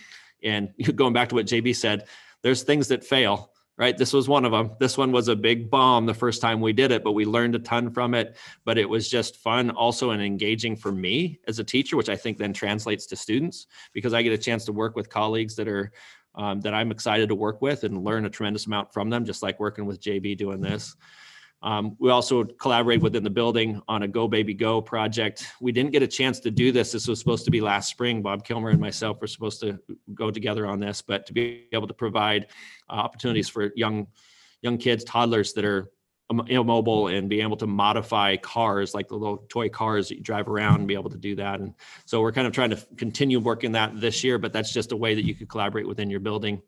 And 0.46 0.72
going 0.96 1.12
back 1.12 1.28
to 1.30 1.34
what 1.34 1.46
JB 1.46 1.76
said, 1.76 2.06
there's 2.42 2.62
things 2.62 2.88
that 2.88 3.04
fail 3.04 3.52
right? 3.78 3.96
This 3.96 4.12
was 4.12 4.28
one 4.28 4.44
of 4.44 4.52
them. 4.52 4.72
This 4.80 4.96
one 4.96 5.12
was 5.12 5.28
a 5.28 5.36
big 5.36 5.70
bomb 5.70 6.06
the 6.06 6.14
first 6.14 6.40
time 6.40 6.60
we 6.60 6.72
did 6.72 6.90
it, 6.92 7.04
but 7.04 7.12
we 7.12 7.24
learned 7.24 7.54
a 7.54 7.58
ton 7.58 7.90
from 7.90 8.14
it. 8.14 8.36
But 8.64 8.78
it 8.78 8.88
was 8.88 9.08
just 9.08 9.36
fun, 9.36 9.70
also 9.70 10.10
and 10.10 10.22
engaging 10.22 10.76
for 10.76 10.92
me 10.92 11.40
as 11.46 11.58
a 11.58 11.64
teacher, 11.64 11.96
which 11.96 12.08
I 12.08 12.16
think 12.16 12.38
then 12.38 12.52
translates 12.52 13.06
to 13.06 13.16
students 13.16 13.66
because 13.92 14.14
I 14.14 14.22
get 14.22 14.32
a 14.32 14.38
chance 14.38 14.64
to 14.66 14.72
work 14.72 14.96
with 14.96 15.10
colleagues 15.10 15.56
that 15.56 15.68
are 15.68 15.92
um, 16.34 16.60
that 16.60 16.74
I'm 16.74 16.90
excited 16.90 17.30
to 17.30 17.34
work 17.34 17.62
with 17.62 17.84
and 17.84 18.04
learn 18.04 18.26
a 18.26 18.30
tremendous 18.30 18.66
amount 18.66 18.92
from 18.92 19.08
them, 19.08 19.24
just 19.24 19.42
like 19.42 19.58
working 19.58 19.86
with 19.86 20.02
JB 20.02 20.36
doing 20.36 20.60
this. 20.60 20.94
Um, 21.62 21.96
we 21.98 22.10
also 22.10 22.44
collaborate 22.44 23.00
within 23.00 23.24
the 23.24 23.30
building 23.30 23.80
on 23.88 24.02
a 24.02 24.08
Go 24.08 24.28
Baby 24.28 24.54
Go 24.54 24.80
project. 24.80 25.46
We 25.60 25.72
didn't 25.72 25.92
get 25.92 26.02
a 26.02 26.06
chance 26.06 26.38
to 26.40 26.50
do 26.50 26.70
this. 26.70 26.92
This 26.92 27.08
was 27.08 27.18
supposed 27.18 27.44
to 27.46 27.50
be 27.50 27.60
last 27.60 27.90
spring. 27.90 28.22
Bob 28.22 28.44
Kilmer 28.44 28.70
and 28.70 28.80
myself 28.80 29.20
were 29.20 29.26
supposed 29.26 29.60
to 29.60 29.78
go 30.14 30.30
together 30.30 30.66
on 30.66 30.80
this, 30.80 31.02
but 31.02 31.26
to 31.26 31.32
be 31.32 31.66
able 31.72 31.88
to 31.88 31.94
provide 31.94 32.48
uh, 32.90 32.94
opportunities 32.94 33.48
for 33.48 33.72
young 33.74 34.06
young 34.62 34.78
kids, 34.78 35.04
toddlers 35.04 35.52
that 35.54 35.64
are 35.64 35.90
immobile 36.48 37.06
and 37.08 37.28
be 37.28 37.40
able 37.40 37.56
to 37.56 37.66
modify 37.66 38.36
cars 38.36 38.94
like 38.94 39.06
the 39.06 39.14
little 39.14 39.44
toy 39.48 39.68
cars 39.68 40.08
that 40.08 40.16
you 40.16 40.22
drive 40.22 40.48
around 40.48 40.80
and 40.80 40.88
be 40.88 40.94
able 40.94 41.10
to 41.10 41.18
do 41.18 41.36
that. 41.36 41.60
And 41.60 41.72
so 42.04 42.20
we're 42.20 42.32
kind 42.32 42.48
of 42.48 42.52
trying 42.52 42.70
to 42.70 42.86
continue 42.96 43.38
working 43.38 43.72
that 43.72 44.00
this 44.00 44.24
year, 44.24 44.38
but 44.38 44.52
that's 44.52 44.72
just 44.72 44.90
a 44.90 44.96
way 44.96 45.14
that 45.14 45.24
you 45.24 45.34
could 45.34 45.48
collaborate 45.48 45.86
within 45.86 46.10
your 46.10 46.20
building 46.20 46.62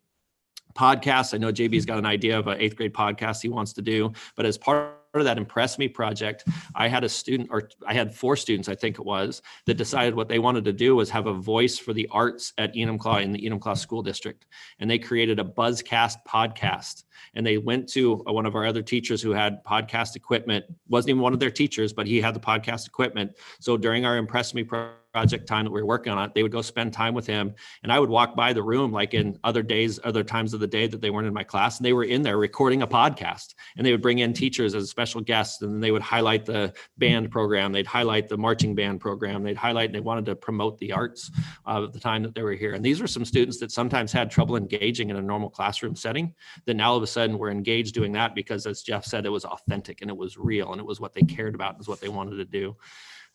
podcasts. 0.75 1.33
I 1.33 1.37
know 1.37 1.51
JB's 1.51 1.85
got 1.85 1.97
an 1.97 2.05
idea 2.05 2.37
of 2.37 2.47
an 2.47 2.59
eighth 2.59 2.75
grade 2.75 2.93
podcast 2.93 3.41
he 3.41 3.49
wants 3.49 3.73
to 3.73 3.81
do, 3.81 4.11
but 4.35 4.45
as 4.45 4.57
part 4.57 4.95
of 5.13 5.23
that 5.23 5.37
Impress 5.37 5.79
Me 5.79 5.87
project, 5.87 6.43
I 6.75 6.87
had 6.87 7.03
a 7.03 7.09
student, 7.09 7.49
or 7.51 7.69
I 7.87 7.93
had 7.93 8.13
four 8.13 8.35
students, 8.35 8.69
I 8.69 8.75
think 8.75 8.99
it 8.99 9.05
was, 9.05 9.41
that 9.65 9.73
decided 9.75 10.13
what 10.13 10.27
they 10.27 10.39
wanted 10.39 10.65
to 10.65 10.73
do 10.73 10.95
was 10.95 11.09
have 11.09 11.25
a 11.25 11.33
voice 11.33 11.79
for 11.79 11.93
the 11.93 12.07
arts 12.11 12.53
at 12.57 12.75
Enumclaw 12.75 13.23
in 13.23 13.31
the 13.31 13.41
Enumclaw 13.41 13.77
School 13.77 14.03
District. 14.03 14.45
And 14.79 14.89
they 14.89 14.99
created 14.99 15.39
a 15.39 15.43
Buzzcast 15.43 16.17
podcast. 16.27 17.05
And 17.33 17.45
they 17.45 17.57
went 17.57 17.89
to 17.89 18.23
uh, 18.27 18.33
one 18.33 18.45
of 18.45 18.55
our 18.55 18.65
other 18.65 18.83
teachers 18.83 19.21
who 19.21 19.31
had 19.31 19.63
podcast 19.63 20.15
equipment, 20.15 20.65
wasn't 20.87 21.09
even 21.09 21.21
one 21.21 21.33
of 21.33 21.39
their 21.39 21.51
teachers, 21.51 21.91
but 21.91 22.05
he 22.05 22.21
had 22.21 22.35
the 22.35 22.39
podcast 22.39 22.87
equipment. 22.87 23.35
So 23.59 23.77
during 23.77 24.05
our 24.05 24.17
Impress 24.17 24.53
Me 24.53 24.63
project, 24.63 24.99
project 25.11 25.47
time 25.47 25.65
that 25.65 25.71
we 25.71 25.81
were 25.81 25.87
working 25.87 26.13
on 26.13 26.23
it, 26.25 26.33
they 26.33 26.43
would 26.43 26.51
go 26.51 26.61
spend 26.61 26.93
time 26.93 27.13
with 27.13 27.25
him. 27.25 27.53
And 27.83 27.91
I 27.91 27.99
would 27.99 28.09
walk 28.09 28.35
by 28.35 28.53
the 28.53 28.63
room 28.63 28.91
like 28.91 29.13
in 29.13 29.39
other 29.43 29.63
days, 29.63 29.99
other 30.03 30.23
times 30.23 30.53
of 30.53 30.59
the 30.59 30.67
day 30.67 30.87
that 30.87 31.01
they 31.01 31.09
weren't 31.09 31.27
in 31.27 31.33
my 31.33 31.43
class, 31.43 31.77
and 31.77 31.85
they 31.85 31.93
were 31.93 32.03
in 32.03 32.21
there 32.21 32.37
recording 32.37 32.81
a 32.81 32.87
podcast. 32.87 33.55
And 33.77 33.85
they 33.85 33.91
would 33.91 34.01
bring 34.01 34.19
in 34.19 34.33
teachers 34.33 34.75
as 34.75 34.89
special 34.89 35.21
guests, 35.21 35.61
and 35.61 35.73
then 35.73 35.79
they 35.79 35.91
would 35.91 36.01
highlight 36.01 36.45
the 36.45 36.73
band 36.97 37.31
program, 37.31 37.71
they'd 37.71 37.87
highlight 37.87 38.29
the 38.29 38.37
marching 38.37 38.75
band 38.75 38.99
program, 38.99 39.43
they'd 39.43 39.57
highlight, 39.57 39.91
they 39.91 39.99
wanted 39.99 40.25
to 40.25 40.35
promote 40.35 40.77
the 40.79 40.91
arts 40.91 41.31
uh, 41.67 41.81
of 41.83 41.93
the 41.93 41.99
time 41.99 42.23
that 42.23 42.35
they 42.35 42.43
were 42.43 42.53
here. 42.53 42.73
And 42.73 42.83
these 42.83 43.01
were 43.01 43.07
some 43.07 43.25
students 43.25 43.59
that 43.59 43.71
sometimes 43.71 44.11
had 44.11 44.29
trouble 44.29 44.55
engaging 44.55 45.09
in 45.09 45.15
a 45.15 45.21
normal 45.21 45.49
classroom 45.49 45.95
setting. 45.95 46.33
Then 46.65 46.77
now 46.77 46.91
all 46.91 46.97
of 46.97 47.03
a 47.03 47.07
sudden 47.07 47.37
were 47.37 47.51
engaged 47.51 47.93
doing 47.93 48.11
that 48.13 48.35
because, 48.35 48.65
as 48.65 48.81
Jeff 48.81 49.05
said, 49.05 49.25
it 49.25 49.29
was 49.29 49.45
authentic 49.45 50.01
and 50.01 50.09
it 50.09 50.17
was 50.17 50.37
real 50.37 50.71
and 50.71 50.79
it 50.79 50.85
was 50.85 50.99
what 50.99 51.13
they 51.13 51.21
cared 51.21 51.55
about 51.55 51.71
and 51.71 51.77
was 51.77 51.87
what 51.87 52.01
they 52.01 52.09
wanted 52.09 52.37
to 52.37 52.45
do. 52.45 52.75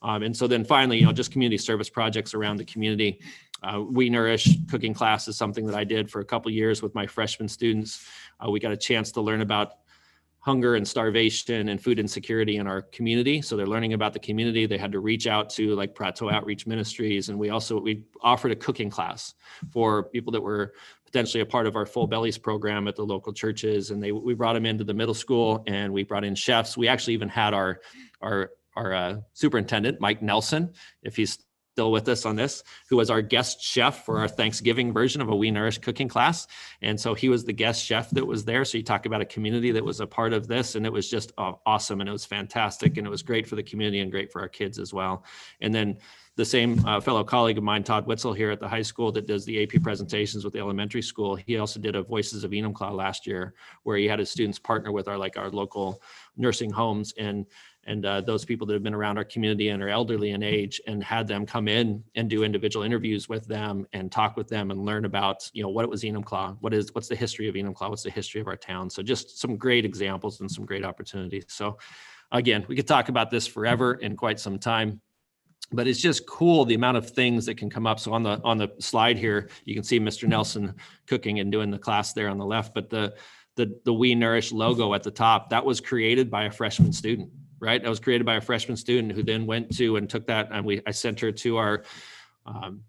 Um, 0.05 0.23
and 0.23 0.37
so 0.37 0.47
then 0.47 0.65
finally, 0.65 0.99
you 0.99 1.07
know, 1.07 1.13
just 1.13 1.33
community 1.33 1.57
service 1.57 1.89
projects 1.89 2.35
around 2.35 2.59
the 2.59 2.65
community. 2.65 3.21
Uh, 3.63 3.81
we 3.81 4.11
Nourish 4.11 4.59
cooking 4.71 4.93
class 4.93 5.27
is 5.27 5.37
something 5.37 5.65
that 5.67 5.75
I 5.75 5.83
did 5.83 6.11
for 6.11 6.21
a 6.21 6.25
couple 6.25 6.51
years 6.51 6.83
with 6.83 6.95
my 6.95 7.07
freshman 7.07 7.49
students. 7.49 8.07
Uh, 8.39 8.51
we 8.51 8.61
got 8.61 8.71
a 8.71 8.77
chance 8.77 9.11
to 9.13 9.23
learn 9.23 9.41
about 9.41 9.73
hunger 10.41 10.75
and 10.75 10.87
starvation 10.87 11.71
and 11.71 11.83
food 11.83 11.99
insecurity 11.99 12.59
in 12.59 12.67
our 12.67 12.83
community. 12.83 13.41
So 13.41 13.57
they're 13.57 13.67
learning 13.67 13.95
about 13.95 14.13
the 14.13 14.19
community. 14.19 14.67
They 14.67 14.77
had 14.77 14.93
to 14.93 15.01
reach 15.01 15.27
out 15.27 15.49
to 15.51 15.75
like 15.75 15.95
Plateau 15.95 16.29
Outreach 16.29 16.67
Ministries. 16.67 17.31
And 17.31 17.39
we 17.39 17.49
also, 17.49 17.81
we 17.81 18.05
offered 18.21 18.53
a 18.53 18.57
cooking 18.57 18.91
class 18.91 19.33
for 19.73 20.03
people 20.03 20.31
that 20.33 20.43
were 20.43 20.75
potentially 21.07 21.41
a 21.41 21.47
part 21.47 21.67
of 21.67 21.77
our 21.77 21.87
full 21.87 22.07
bellies 22.07 22.37
program 22.37 22.87
at 22.89 22.97
the 22.97 23.07
local 23.07 23.33
churches. 23.33 23.91
And 23.91 24.03
they, 24.03 24.13
we 24.13 24.35
brought 24.35 24.53
them 24.53 24.67
into 24.67 24.85
the 24.85 24.93
middle 24.93 25.15
school 25.15 25.65
and 25.67 25.91
we 25.95 26.03
brought 26.03 26.25
in 26.25 26.35
chefs. 26.35 26.77
We 26.77 26.89
actually 26.89 27.15
even 27.15 27.31
had 27.31 27.55
our, 27.55 27.81
our 28.21 28.51
our 28.77 28.93
uh, 28.93 29.17
superintendent, 29.33 30.01
Mike 30.01 30.23
Nelson, 30.23 30.73
if 31.03 31.17
he's 31.17 31.39
still 31.75 31.91
with 31.91 32.09
us 32.09 32.25
on 32.25 32.37
this, 32.37 32.63
who 32.89 32.97
was 32.97 33.11
our 33.11 33.21
guest 33.21 33.61
chef 33.61 34.05
for 34.05 34.21
our 34.21 34.29
Thanksgiving 34.29 34.93
version 34.93 35.21
of 35.21 35.29
a 35.29 35.35
We 35.35 35.51
Nourish 35.51 35.79
cooking 35.79 36.07
class. 36.07 36.47
And 36.83 36.99
so 37.01 37.15
he 37.15 37.29
was 37.29 37.45
the 37.45 37.53
guest 37.53 37.85
chef 37.85 38.11
that 38.11 38.25
was 38.25 38.45
there. 38.45 38.65
So 38.65 38.79
you 38.79 38.85
talk 38.85 39.07
about 39.07 39.21
a 39.21 39.25
community 39.25 39.73
that 39.73 39.85
was 39.85 39.99
a 39.99 40.07
part 40.07 40.33
of 40.33 40.47
this, 40.47 40.77
and 40.77 40.87
it 40.87 40.93
was 40.93 41.11
just 41.11 41.33
awesome 41.37 42.01
and 42.01 42.09
it 42.09 42.13
was 42.13 42.25
fantastic. 42.25 42.97
And 42.97 43.05
it 43.05 43.11
was 43.11 43.23
great 43.23 43.49
for 43.49 43.57
the 43.57 43.63
community 43.65 43.99
and 43.99 44.11
great 44.13 44.31
for 44.31 44.41
our 44.41 44.49
kids 44.49 44.79
as 44.79 44.95
well. 44.95 45.25
And 45.61 45.75
then 45.75 45.99
the 46.37 46.45
same 46.45 46.85
uh, 46.87 47.01
fellow 47.01 47.25
colleague 47.25 47.59
of 47.59 47.65
mine, 47.65 47.83
Todd 47.83 48.07
Witzel, 48.07 48.35
here 48.37 48.53
at 48.53 48.61
the 48.61 48.69
high 48.69 48.83
school 48.83 49.11
that 49.13 49.27
does 49.27 49.45
the 49.45 49.63
AP 49.63 49.83
presentations 49.83 50.45
with 50.45 50.53
the 50.53 50.61
elementary 50.61 51.03
school. 51.03 51.35
He 51.35 51.59
also 51.59 51.81
did 51.81 51.97
a 51.97 52.03
Voices 52.03 52.45
of 52.45 52.53
Enumclaw 52.53 52.93
last 52.93 53.27
year, 53.27 53.55
where 53.83 53.97
he 53.97 54.07
had 54.07 54.21
his 54.21 54.31
students 54.31 54.59
partner 54.61 54.91
with 54.93 55.09
our 55.09 55.19
like 55.19 55.37
our 55.37 55.51
local 55.51 56.01
nursing 56.37 56.71
homes 56.71 57.15
and 57.19 57.47
and 57.87 58.07
uh, 58.07 58.21
those 58.21 58.45
people 58.45 58.67
that 58.67 58.73
have 58.73 58.83
been 58.83 58.95
around 58.95 59.19
our 59.19 59.25
community 59.25 59.69
and 59.69 59.83
are 59.83 59.89
elderly 59.89 60.31
in 60.31 60.43
age 60.43 60.81
and 60.87 61.03
had 61.03 61.27
them 61.27 61.47
come 61.47 61.69
in 61.69 62.03
and 62.15 62.31
do 62.31 62.45
individual 62.45 62.85
interviews 62.85 63.29
with 63.29 63.47
them 63.47 63.87
and 63.93 64.11
talk 64.11 64.37
with 64.37 64.49
them 64.49 64.71
and 64.71 64.85
learn 64.85 65.05
about 65.05 65.51
you 65.53 65.63
know 65.63 65.69
what 65.69 65.85
it 65.85 65.91
was 65.91 66.03
Enumclaw, 66.03 66.57
what 66.61 66.75
is 66.75 66.95
what's 66.95 67.09
the 67.09 67.17
history 67.17 67.49
of 67.49 67.55
Enumclaw, 67.55 67.91
what's 67.91 68.03
the 68.03 68.11
history 68.11 68.41
of 68.41 68.47
our 68.47 68.57
town. 68.57 68.91
So 68.91 69.03
just 69.03 69.39
some 69.39 69.57
great 69.57 69.85
examples 69.85 70.41
and 70.41 70.51
some 70.51 70.65
great 70.65 70.85
opportunities. 70.85 71.45
So 71.49 71.79
again, 72.33 72.65
we 72.69 72.77
could 72.77 72.89
talk 72.89 73.09
about 73.09 73.31
this 73.31 73.47
forever 73.47 73.95
in 73.95 74.17
quite 74.17 74.41
some 74.41 74.59
time 74.59 75.01
but 75.73 75.87
it's 75.87 76.01
just 76.01 76.27
cool 76.27 76.65
the 76.65 76.75
amount 76.75 76.97
of 76.97 77.09
things 77.11 77.47
that 77.47 77.57
can 77.57 77.71
come 77.71 77.87
up 77.87 77.99
so 77.99 78.13
on 78.13 78.23
the 78.23 78.41
on 78.45 78.59
the 78.59 78.71
slide 78.79 79.17
here 79.17 79.49
you 79.65 79.75
can 79.75 79.83
see 79.83 79.99
mr 79.99 80.29
nelson 80.29 80.75
cooking 81.07 81.41
and 81.41 81.51
doing 81.51 81.71
the 81.71 81.79
class 81.79 82.13
there 82.13 82.29
on 82.29 82.39
the 82.39 82.45
left 82.45 82.75
but 82.75 82.91
the 82.91 83.15
the 83.57 83.79
the 83.85 83.93
we 83.93 84.15
nourish 84.15 84.53
logo 84.53 84.95
at 84.95 85.03
the 85.03 85.11
top 85.11 85.51
that 85.51 85.65
was 85.65 85.81
created 85.81 86.31
by 86.31 86.45
a 86.45 86.51
freshman 86.51 86.93
student 86.93 87.31
right? 87.65 87.83
That 87.83 87.89
was 87.89 88.01
created 88.01 88.25
by 88.25 88.37
a 88.37 88.41
freshman 88.41 88.77
student 88.77 89.13
who 89.13 89.23
then 89.23 89.47
went 89.47 89.75
to 89.77 89.97
and 89.97 90.09
took 90.09 90.27
that, 90.27 90.51
and 90.53 90.65
we 90.65 90.83
I 90.87 90.91
sent 90.91 91.21
her 91.21 91.33
to 91.33 91.57
our 91.57 91.85
um, 92.47 92.83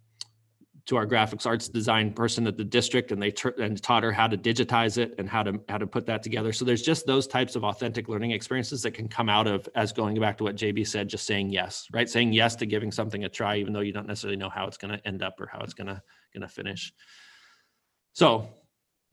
to 0.86 0.98
our 0.98 1.08
graphics 1.08 1.48
arts 1.48 1.68
design 1.68 2.14
person 2.14 2.46
at 2.46 2.58
the 2.58 2.64
district 2.64 3.12
and 3.12 3.20
they 3.20 3.32
tur- 3.32 3.56
and 3.60 3.82
taught 3.82 4.04
her 4.04 4.12
how 4.12 4.28
to 4.28 4.38
digitize 4.38 4.98
it 4.98 5.16
and 5.18 5.28
how 5.28 5.42
to 5.42 5.60
how 5.68 5.78
to 5.78 5.88
put 5.88 6.06
that 6.06 6.22
together. 6.22 6.54
So 6.54 6.64
there's 6.64 6.84
just 6.84 7.08
those 7.08 7.26
types 7.26 7.56
of 7.56 7.64
authentic 7.64 8.08
learning 8.08 8.32
experiences 8.32 8.84
that 8.84 8.92
can 8.92 9.08
come 9.08 9.28
out 9.28 9.48
of 9.48 9.68
as 9.74 9.92
going 9.92 10.20
back 10.20 10.38
to 10.38 10.44
what 10.44 10.56
jb 10.56 10.86
said 10.88 11.08
just 11.08 11.26
saying 11.26 11.50
yes 11.50 11.88
right? 11.92 12.08
Saying 12.08 12.34
yes 12.34 12.56
to 12.58 12.66
giving 12.66 12.92
something 12.92 13.24
a 13.24 13.30
try 13.30 13.58
even 13.58 13.74
though 13.74 13.80
you 13.80 13.94
don't 13.94 14.08
necessarily 14.08 14.38
know 14.38 14.50
how 14.50 14.68
it's 14.68 14.78
going 14.78 14.96
to 14.96 15.08
end 15.08 15.24
up 15.24 15.40
or 15.40 15.48
how 15.52 15.60
it's 15.62 15.74
going 15.74 15.88
to 15.88 16.02
going 16.34 16.42
to 16.42 16.54
finish. 16.54 16.94
So 18.14 18.50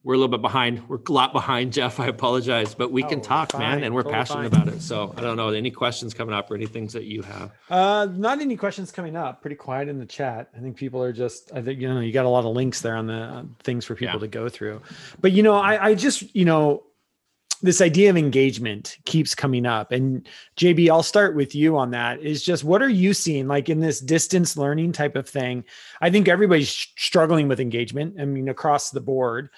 we're 0.04 0.14
a 0.14 0.16
little 0.16 0.28
bit 0.36 0.42
behind. 0.42 0.88
We're 0.88 0.98
a 1.06 1.12
lot 1.12 1.32
behind, 1.32 1.72
Jeff. 1.72 2.00
I 2.00 2.06
apologize, 2.08 2.74
but 2.74 2.90
we 2.90 3.04
Oh, 3.04 3.08
can 3.08 3.20
talk, 3.20 3.56
man, 3.56 3.84
and 3.84 3.94
we're 3.94 4.02
totally 4.02 4.14
passionate 4.18 4.50
fine. 4.52 4.62
about 4.62 4.74
it. 4.74 4.82
So 4.82 5.14
I 5.16 5.20
don't 5.20 5.36
know 5.36 5.50
any 5.50 5.70
questions 5.70 6.12
coming 6.12 6.34
up 6.34 6.50
or 6.50 6.56
any 6.56 6.66
things 6.66 6.92
that 6.94 7.04
you 7.04 7.22
have. 7.22 7.52
Uh, 7.70 8.08
not 8.12 8.40
any 8.40 8.56
questions 8.56 8.90
coming 8.90 9.14
up. 9.16 9.40
Pretty 9.40 9.56
quiet 9.56 9.88
in 9.88 9.98
the 9.98 10.06
chat. 10.06 10.50
I 10.56 10.60
think 10.60 10.76
people 10.76 11.02
are 11.02 11.12
just. 11.12 11.52
I 11.54 11.62
think 11.62 11.80
you 11.80 11.88
know 11.92 12.00
you 12.00 12.12
got 12.12 12.26
a 12.26 12.28
lot 12.28 12.44
of 12.44 12.54
links 12.54 12.80
there 12.80 12.96
on 12.96 13.06
the 13.06 13.14
uh, 13.14 13.42
things 13.62 13.84
for 13.84 13.94
people 13.94 14.14
Yeah. 14.14 14.20
to 14.20 14.28
go 14.28 14.48
through. 14.48 14.82
But 15.20 15.32
you 15.32 15.42
know, 15.42 15.54
I, 15.54 15.90
I 15.90 15.94
just 15.94 16.34
you 16.34 16.44
know, 16.44 16.82
this 17.64 17.80
idea 17.80 18.10
of 18.10 18.16
engagement 18.16 18.96
keeps 19.04 19.36
coming 19.36 19.66
up, 19.66 19.92
and 19.92 20.26
JB, 20.56 20.90
I'll 20.90 21.04
start 21.04 21.36
with 21.36 21.54
you 21.54 21.76
on 21.78 21.92
that. 21.92 22.20
Is 22.20 22.42
just 22.42 22.64
what 22.64 22.82
are 22.82 22.88
you 22.88 23.14
seeing 23.14 23.46
like 23.46 23.68
in 23.68 23.78
this 23.78 24.00
distance 24.00 24.56
learning 24.56 24.90
type 24.94 25.14
of 25.14 25.28
thing? 25.28 25.62
I 26.00 26.10
think 26.10 26.26
everybody's 26.26 26.70
struggling 26.70 27.46
with 27.46 27.60
engagement. 27.60 28.16
I 28.20 28.24
mean, 28.24 28.48
across 28.48 28.90
the 28.90 29.00
board. 29.00 29.48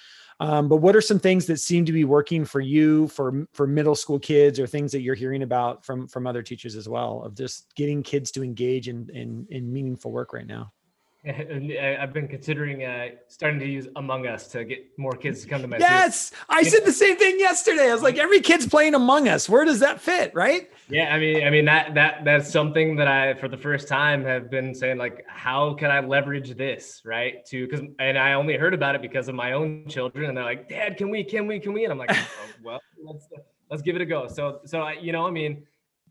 Um, 0.41 0.69
but 0.69 0.77
what 0.77 0.97
are 0.97 1.01
some 1.01 1.19
things 1.19 1.47
that 1.47 1.59
seem 1.59 1.85
to 1.85 1.93
be 1.93 2.05
working 2.05 2.45
for 2.45 2.61
you 2.61 3.09
for 3.09 3.47
for 3.53 3.67
middle 3.67 3.95
school 3.95 4.19
kids 4.19 4.59
or 4.59 4.67
things 4.67 4.91
that 4.93 5.01
you're 5.01 5.15
hearing 5.15 5.43
about 5.43 5.85
from 5.85 6.09
from 6.09 6.27
other 6.27 6.43
teachers 6.43 6.77
as 6.77 6.89
well 6.89 7.23
of 7.23 7.35
just 7.35 7.73
getting 7.77 8.03
kids 8.03 8.31
to 8.33 8.43
engage 8.43 8.89
in 8.89 9.09
in, 9.15 9.47
in 9.51 9.73
meaningful 9.73 10.11
work 10.11 10.33
right 10.33 10.47
now 10.47 10.73
I've 11.27 12.13
been 12.13 12.29
considering 12.29 12.85
uh, 12.85 13.09
starting 13.29 13.59
to 13.61 13.67
use 13.67 13.89
Among 13.97 14.27
Us 14.27 14.49
to 14.49 14.65
get 14.65 14.87
more 14.99 15.13
kids 15.13 15.43
to 15.43 15.49
come 15.49 15.63
to 15.63 15.69
my. 15.69 15.79
yes 15.79 16.33
i 16.49 16.63
said 16.63 16.85
the 16.85 16.93
same 16.93 17.17
thing 17.17 17.39
yesterday 17.39 17.91
i 17.91 17.93
was 17.95 18.03
like 18.03 18.19
every 18.19 18.41
kid's 18.41 18.67
playing 18.67 18.95
among 18.95 19.29
us 19.29 19.49
where 19.49 19.65
does 19.65 19.81
that 19.81 20.01
fit 20.01 20.35
right 20.35 20.71
Yeah, 20.91 21.15
I 21.15 21.19
mean, 21.19 21.47
I 21.47 21.51
mean 21.51 21.65
that 21.65 21.95
that 21.95 22.25
that's 22.27 22.51
something 22.53 22.97
that 22.97 23.09
I, 23.09 23.33
for 23.35 23.49
the 23.49 23.57
first 23.57 23.89
time, 23.89 24.23
have 24.25 24.51
been 24.51 24.75
saying 24.75 24.99
like, 24.99 25.25
how 25.27 25.73
can 25.75 25.91
I 25.91 26.01
leverage 26.01 26.55
this, 26.57 27.01
right? 27.07 27.45
To 27.47 27.67
because, 27.67 27.81
and 27.99 28.19
I 28.19 28.35
only 28.35 28.57
heard 28.59 28.75
about 28.75 28.95
it 28.95 29.01
because 29.01 29.29
of 29.29 29.35
my 29.35 29.53
own 29.53 29.87
children, 29.89 30.29
and 30.29 30.37
they're 30.37 30.45
like, 30.45 30.69
Dad, 30.69 30.99
can 30.99 31.09
we, 31.09 31.25
can 31.25 31.47
we, 31.47 31.59
can 31.59 31.73
we? 31.73 31.85
And 31.85 31.93
I'm 31.93 31.99
like, 31.99 32.11
oh, 32.13 32.27
well, 32.63 32.81
let's 33.03 33.27
let's 33.71 33.83
give 33.83 33.97
it 33.97 34.03
a 34.03 34.07
go. 34.07 34.29
So, 34.29 34.61
so 34.67 34.83
I, 34.83 34.93
you 35.01 35.13
know, 35.13 35.27
I 35.27 35.31
mean, 35.31 35.65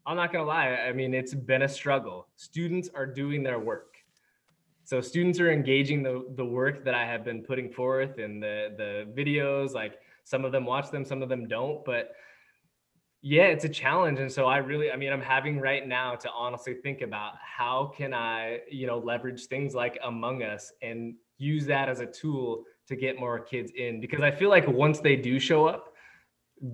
I'm 0.07 0.16
not 0.16 0.34
gonna 0.34 0.45
lie. 0.45 0.70
I 0.70 0.91
mean, 0.91 1.14
it's 1.14 1.36
been 1.36 1.61
a 1.61 1.70
struggle. 1.70 2.28
Students 2.36 2.89
are 2.95 3.05
doing 3.05 3.43
their 3.43 3.59
work. 3.59 3.92
So 4.86 5.01
students 5.01 5.39
are 5.39 5.51
engaging 5.51 6.03
the 6.03 6.25
the 6.36 6.45
work 6.45 6.84
that 6.86 6.93
I 6.93 7.05
have 7.05 7.23
been 7.23 7.43
putting 7.43 7.69
forth 7.71 8.19
in 8.19 8.39
the 8.39 8.73
the 8.77 9.21
videos. 9.21 9.73
Like 9.73 9.99
some 10.23 10.45
of 10.45 10.51
them 10.51 10.65
watch 10.65 10.91
them, 10.91 11.05
some 11.05 11.21
of 11.21 11.29
them 11.29 11.47
don't, 11.47 11.84
but 11.86 12.13
yeah 13.25 13.45
it's 13.45 13.63
a 13.63 13.69
challenge 13.69 14.19
and 14.19 14.29
so 14.29 14.45
i 14.47 14.57
really 14.57 14.91
i 14.91 14.97
mean 14.97 15.11
i'm 15.11 15.21
having 15.21 15.57
right 15.57 15.88
now 15.88 16.13
to 16.13 16.29
honestly 16.31 16.73
think 16.73 16.99
about 17.01 17.31
how 17.41 17.89
can 17.95 18.13
i 18.13 18.59
you 18.69 18.86
know 18.86 18.97
leverage 18.97 19.45
things 19.45 19.73
like 19.73 19.97
among 20.03 20.43
us 20.43 20.73
and 20.81 21.15
use 21.38 21.65
that 21.65 21.88
as 21.88 22.01
a 22.01 22.05
tool 22.05 22.65
to 22.86 22.97
get 22.97 23.17
more 23.17 23.39
kids 23.39 23.71
in 23.77 24.01
because 24.01 24.21
i 24.21 24.29
feel 24.29 24.49
like 24.49 24.67
once 24.67 24.99
they 24.99 25.15
do 25.15 25.39
show 25.39 25.65
up 25.65 25.93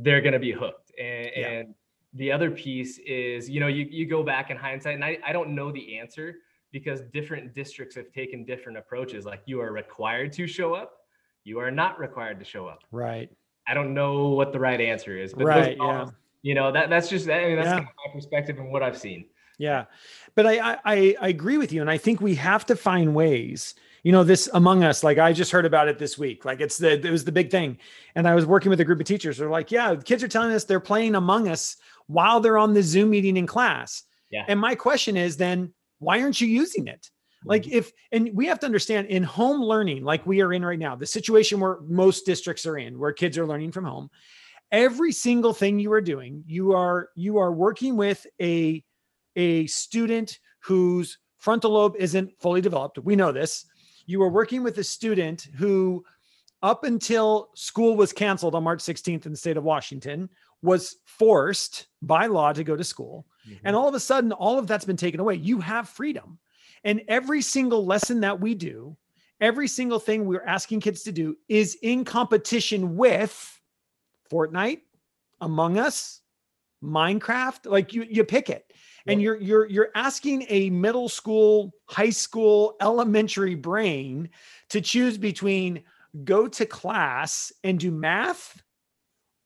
they're 0.01 0.22
going 0.22 0.34
to 0.34 0.39
be 0.39 0.51
hooked 0.51 0.91
and, 0.99 1.30
Yeah. 1.36 1.47
and 1.49 1.76
the 2.14 2.32
other 2.32 2.49
piece 2.49 2.97
is 3.05 3.47
you 3.47 3.60
know 3.60 3.68
you, 3.68 3.86
you 3.88 4.07
go 4.07 4.24
back 4.24 4.49
in 4.49 4.57
hindsight 4.57 4.95
and 4.95 5.05
I, 5.05 5.20
I 5.24 5.32
don't 5.32 5.53
know 5.53 5.72
the 5.72 5.99
answer 5.99 6.38
because 6.72 7.01
different 7.13 7.53
districts 7.55 7.95
have 7.95 8.11
taken 8.11 8.45
different 8.45 8.78
approaches 8.78 9.26
like 9.26 9.41
you 9.45 9.59
are 9.61 9.72
required 9.72 10.32
to 10.34 10.45
show 10.47 10.74
up 10.74 10.97
you 11.43 11.59
are 11.59 11.72
not 11.72 11.97
required 11.99 12.39
to 12.39 12.45
show 12.45 12.67
up 12.67 12.84
right 12.91 13.30
I 13.67 13.76
don't 13.76 13.93
know 13.93 14.30
what 14.30 14.51
the 14.51 14.59
right 14.59 14.82
answer 14.82 15.15
is, 15.15 15.32
but 15.32 15.45
Right, 15.45 15.78
are 15.80 16.05
yeah. 16.05 16.09
you 16.41 16.55
know 16.55 16.72
that 16.72 16.89
that's 16.89 17.07
just 17.07 17.30
I 17.30 17.45
mean 17.45 17.55
that's 17.55 17.67
Yeah. 17.67 17.76
kind 17.76 17.88
of 17.88 17.93
my 18.07 18.13
perspective 18.13 18.57
and 18.57 18.72
what 18.72 18.82
I've 18.82 18.97
seen. 18.97 19.26
Yeah, 19.59 19.86
but 20.34 20.47
I, 20.47 20.80
I 20.86 21.15
I 21.22 21.28
agree 21.28 21.59
with 21.59 21.72
you, 21.72 21.82
and 21.82 21.89
I 21.89 21.97
think 21.97 22.20
we 22.20 22.34
have 22.36 22.65
to 22.65 22.76
find 22.76 23.13
ways. 23.13 23.76
You 24.01 24.11
know, 24.11 24.24
this 24.24 24.49
Among 24.53 24.84
Us, 24.84 25.03
like 25.03 25.20
I 25.20 25.34
just 25.34 25.51
heard 25.51 25.65
about 25.67 25.88
it 25.88 25.99
this 25.99 26.17
week. 26.17 26.45
Like 26.45 26.61
it's 26.61 26.80
the 26.80 26.93
it 26.93 27.11
was 27.11 27.26
the 27.26 27.32
big 27.32 27.51
thing, 27.51 27.78
and 28.15 28.28
I 28.28 28.34
was 28.34 28.47
working 28.47 28.72
with 28.72 28.80
a 28.80 28.86
group 28.86 28.99
of 29.01 29.05
teachers. 29.05 29.38
They're 29.38 29.49
like, 29.51 29.70
yeah, 29.70 29.93
the 29.93 30.03
kids 30.03 30.24
are 30.24 30.28
telling 30.28 30.51
us 30.51 30.63
they're 30.63 30.80
playing 30.80 31.13
Among 31.13 31.47
Us 31.47 31.78
while 32.07 32.39
they're 32.39 32.57
on 32.57 32.74
the 32.74 32.82
Zoom 32.82 33.11
meeting 33.11 33.38
in 33.38 33.45
class. 33.45 34.01
Yeah. 34.32 34.45
And 34.47 34.59
my 34.59 34.74
question 34.74 35.15
is 35.15 35.38
then, 35.38 35.74
why 36.00 36.22
aren't 36.22 36.41
you 36.41 36.47
using 36.47 36.88
it? 36.88 37.10
Like 37.45 37.64
mm-hmm. 37.64 37.78
if 37.78 37.91
and 38.12 38.32
we 38.34 38.47
have 38.47 38.60
to 38.60 38.66
understand 38.66 39.08
in 39.08 39.24
home 39.24 39.62
learning, 39.62 40.04
like 40.04 40.26
we 40.26 40.41
are 40.41 40.52
in 40.52 40.66
right 40.66 40.80
now, 40.80 40.95
the 40.95 41.06
situation 41.06 41.60
where 41.60 41.80
most 41.88 42.26
districts 42.26 42.66
are 42.66 42.78
in, 42.78 43.00
where 43.00 43.14
kids 43.14 43.38
are 43.38 43.45
learning 43.45 43.72
from 43.72 43.86
home, 43.86 44.10
every 44.72 45.12
single 45.12 45.54
thing 45.54 45.80
you 45.80 45.91
are 45.93 46.02
doing, 46.02 46.43
you 46.47 46.74
are 46.74 47.10
you 47.16 47.38
are 47.38 47.52
working 47.52 47.95
with 47.95 48.26
a 48.41 48.84
a 49.36 49.68
student 49.68 50.39
whose 50.62 51.18
frontal 51.38 51.72
lobe 51.72 51.95
isn't 51.97 52.32
fully 52.39 52.62
developed. 52.62 53.00
We 53.00 53.16
know 53.16 53.32
this. 53.32 53.66
You 54.06 54.22
are 54.24 54.30
working 54.30 54.64
with 54.64 54.78
a 54.80 54.84
student 54.84 55.47
who, 55.56 56.04
up 56.62 56.84
until 56.84 57.50
school 57.56 57.95
was 57.95 58.12
canceled 58.12 58.56
on 58.56 58.64
March 58.64 58.80
16th 58.80 59.26
in 59.26 59.32
the 59.32 59.38
state 59.38 59.56
of 59.56 59.64
Washington, 59.64 60.30
was 60.62 60.97
forced 61.06 61.88
by 62.02 62.26
law 62.26 62.52
to 62.52 62.64
go 62.64 62.76
to 62.76 62.84
school. 62.84 63.26
And 63.46 63.56
mm-hmm. 63.56 63.76
all 63.76 63.88
of 63.88 63.96
a 63.96 64.00
sudden, 64.00 64.32
all 64.32 64.60
of 64.60 64.68
that's 64.68 64.86
been 64.86 64.98
taken 64.98 65.20
away. 65.20 65.36
You 65.36 65.60
have 65.60 65.90
freedom. 65.90 66.40
And 66.84 67.02
every 67.08 67.42
single 67.42 67.86
lesson 67.86 68.22
that 68.22 68.40
we 68.40 68.56
do, 68.56 68.96
every 69.42 69.68
single 69.68 70.00
thing 70.00 70.26
we're 70.26 70.46
asking 70.46 70.82
kids 70.82 71.04
to 71.04 71.12
do 71.12 71.38
is 71.48 71.78
in 71.82 72.06
competition 72.06 72.96
with 72.96 73.60
Fortnite, 74.32 74.82
Among 75.42 75.78
Us, 75.78 76.22
Minecraft. 76.84 77.70
Like 77.70 77.94
you, 77.94 78.06
you 78.10 78.24
pick 78.24 78.50
it. 78.50 78.72
And 79.08 79.22
you're 79.22 79.42
you're 79.42 79.66
you're 79.68 79.90
asking 79.96 80.46
a 80.50 80.70
middle 80.70 81.10
school, 81.10 81.74
high 81.86 82.12
school, 82.12 82.76
elementary 82.80 83.56
brain 83.56 84.30
to 84.70 84.82
choose 84.82 85.18
between 85.18 85.84
go 86.24 86.48
to 86.48 86.66
class 86.66 87.52
and 87.64 87.80
do 87.80 87.90
math 87.90 88.62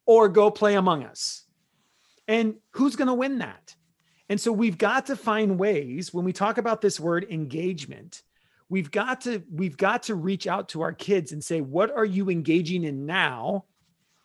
or 0.06 0.28
go 0.28 0.52
play 0.52 0.76
Among 0.76 1.04
Us. 1.06 1.44
And 2.28 2.56
who's 2.72 2.98
going 2.98 3.08
to 3.08 3.14
win 3.14 3.38
that? 3.40 3.76
And 4.34 4.42
so 4.42 4.52
we've 4.52 4.80
got 4.80 5.06
to 5.06 5.16
find 5.16 5.60
ways 5.60 6.12
when 6.12 6.26
we 6.26 6.34
talk 6.34 6.58
about 6.58 6.82
this 6.82 7.00
word 7.00 7.28
engagement, 7.30 8.24
we've 8.68 8.90
got 8.90 9.22
to 9.22 9.44
we've 9.52 9.78
got 9.78 10.02
to 10.04 10.16
reach 10.16 10.48
out 10.48 10.70
to 10.70 10.82
our 10.82 10.92
kids 10.92 11.32
and 11.32 11.44
say 11.44 11.62
what 11.62 11.96
are 11.96 12.04
you 12.04 12.32
engaging 12.32 12.84
in 12.84 13.06
now 13.06 13.66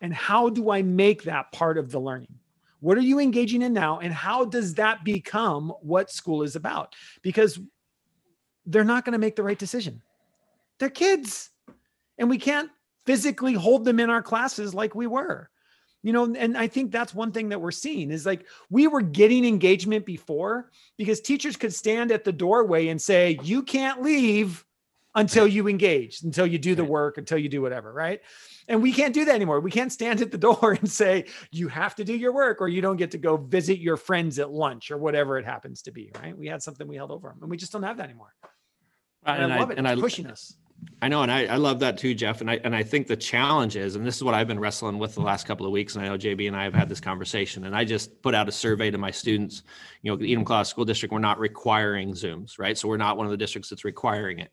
and 0.01 0.11
how 0.11 0.49
do 0.49 0.71
I 0.71 0.81
make 0.81 1.25
that 1.25 1.51
part 1.51 1.77
of 1.77 1.91
the 1.91 1.99
learning? 1.99 2.39
What 2.79 2.97
are 2.97 3.01
you 3.01 3.19
engaging 3.19 3.61
in 3.61 3.71
now 3.71 3.99
and 3.99 4.11
how 4.11 4.45
does 4.45 4.73
that 4.73 5.03
become 5.03 5.73
what 5.81 6.09
school 6.09 6.41
is 6.41 6.55
about? 6.55 6.95
Because 7.21 7.59
they're 8.65 8.83
not 8.83 9.05
going 9.05 9.13
to 9.13 9.19
make 9.19 9.35
the 9.35 9.43
right 9.43 9.59
decision. 9.59 10.01
They're 10.79 10.89
kids. 10.89 11.51
And 12.17 12.31
we 12.31 12.39
can't 12.39 12.71
physically 13.05 13.53
hold 13.53 13.85
them 13.85 13.99
in 13.99 14.09
our 14.09 14.23
classes 14.23 14.73
like 14.73 14.95
we 14.95 15.05
were 15.05 15.51
you 16.03 16.13
know 16.13 16.23
and 16.35 16.57
i 16.57 16.67
think 16.67 16.91
that's 16.91 17.13
one 17.13 17.31
thing 17.31 17.49
that 17.49 17.59
we're 17.59 17.71
seeing 17.71 18.11
is 18.11 18.25
like 18.25 18.45
we 18.69 18.87
were 18.87 19.01
getting 19.01 19.43
engagement 19.45 20.05
before 20.05 20.69
because 20.97 21.19
teachers 21.21 21.55
could 21.57 21.73
stand 21.73 22.11
at 22.11 22.23
the 22.23 22.31
doorway 22.31 22.87
and 22.87 23.01
say 23.01 23.37
you 23.43 23.61
can't 23.63 24.01
leave 24.01 24.65
until 25.15 25.47
you 25.47 25.67
engage 25.67 26.21
until 26.23 26.45
you 26.45 26.57
do 26.59 26.75
the 26.75 26.83
work 26.83 27.17
until 27.17 27.37
you 27.37 27.49
do 27.49 27.61
whatever 27.61 27.91
right? 27.91 28.21
And 28.67 28.83
we 28.83 28.93
can't 28.93 29.15
do 29.15 29.25
that 29.25 29.33
anymore. 29.33 29.59
We 29.59 29.71
can't 29.71 29.91
stand 29.91 30.21
at 30.21 30.29
the 30.29 30.37
door 30.47 30.77
and 30.79 30.89
say 30.89 31.25
you 31.49 31.67
have 31.69 31.95
to 31.95 32.03
do 32.03 32.15
your 32.15 32.31
work 32.31 32.61
or 32.61 32.67
you 32.67 32.81
don't 32.81 32.97
get 32.97 33.09
to 33.11 33.17
go 33.17 33.35
visit 33.35 33.79
your 33.79 33.97
friends 33.97 34.37
at 34.37 34.51
lunch 34.51 34.91
or 34.91 34.97
whatever 34.99 35.39
it 35.39 35.45
happens 35.45 35.81
to 35.81 35.91
be 35.91 36.11
right? 36.21 36.37
We 36.37 36.47
had 36.47 36.61
something 36.61 36.87
we 36.87 36.95
held 36.95 37.09
over 37.09 37.29
them 37.29 37.39
and 37.41 37.49
we 37.49 37.57
just 37.57 37.71
don't 37.73 37.81
have 37.83 37.97
that 37.97 38.03
anymore. 38.03 38.33
And, 39.25 39.43
And 39.45 39.53
i 39.53 39.55
I- 39.55 39.59
love 39.59 39.71
it. 39.71 39.79
and 39.79 39.87
it's 39.87 39.97
I- 39.97 40.01
pushing 40.01 40.27
us 40.27 40.55
I 41.01 41.07
know, 41.07 41.23
and 41.23 41.31
I, 41.31 41.45
I 41.45 41.55
love 41.55 41.79
that 41.79 41.97
too, 41.97 42.13
Jeff. 42.13 42.41
And 42.41 42.51
I 42.51 42.59
and 42.63 42.75
I 42.75 42.83
think 42.83 43.07
the 43.07 43.15
challenge 43.15 43.77
is, 43.77 43.95
and 43.95 44.05
this 44.05 44.17
is 44.17 44.23
what 44.23 44.33
I've 44.33 44.47
been 44.47 44.59
wrestling 44.59 44.99
with 44.99 45.15
the 45.15 45.21
last 45.21 45.47
couple 45.47 45.65
of 45.65 45.71
weeks. 45.71 45.95
And 45.95 46.03
I 46.03 46.09
know 46.09 46.17
JB 46.17 46.47
and 46.47 46.55
I 46.55 46.63
have 46.63 46.73
had 46.73 46.89
this 46.89 46.99
conversation. 46.99 47.65
And 47.65 47.75
I 47.75 47.85
just 47.85 48.21
put 48.21 48.35
out 48.35 48.49
a 48.49 48.51
survey 48.51 48.91
to 48.91 48.97
my 48.97 49.11
students. 49.11 49.63
You 50.01 50.11
know, 50.11 50.17
the 50.17 50.33
Enumclaw 50.33 50.65
School 50.65 50.83
District, 50.83 51.13
we're 51.13 51.19
not 51.19 51.39
requiring 51.39 52.11
Zooms, 52.11 52.59
right? 52.59 52.77
So 52.77 52.89
we're 52.89 52.97
not 52.97 53.15
one 53.15 53.25
of 53.25 53.31
the 53.31 53.37
districts 53.37 53.69
that's 53.69 53.85
requiring 53.85 54.39
it. 54.39 54.51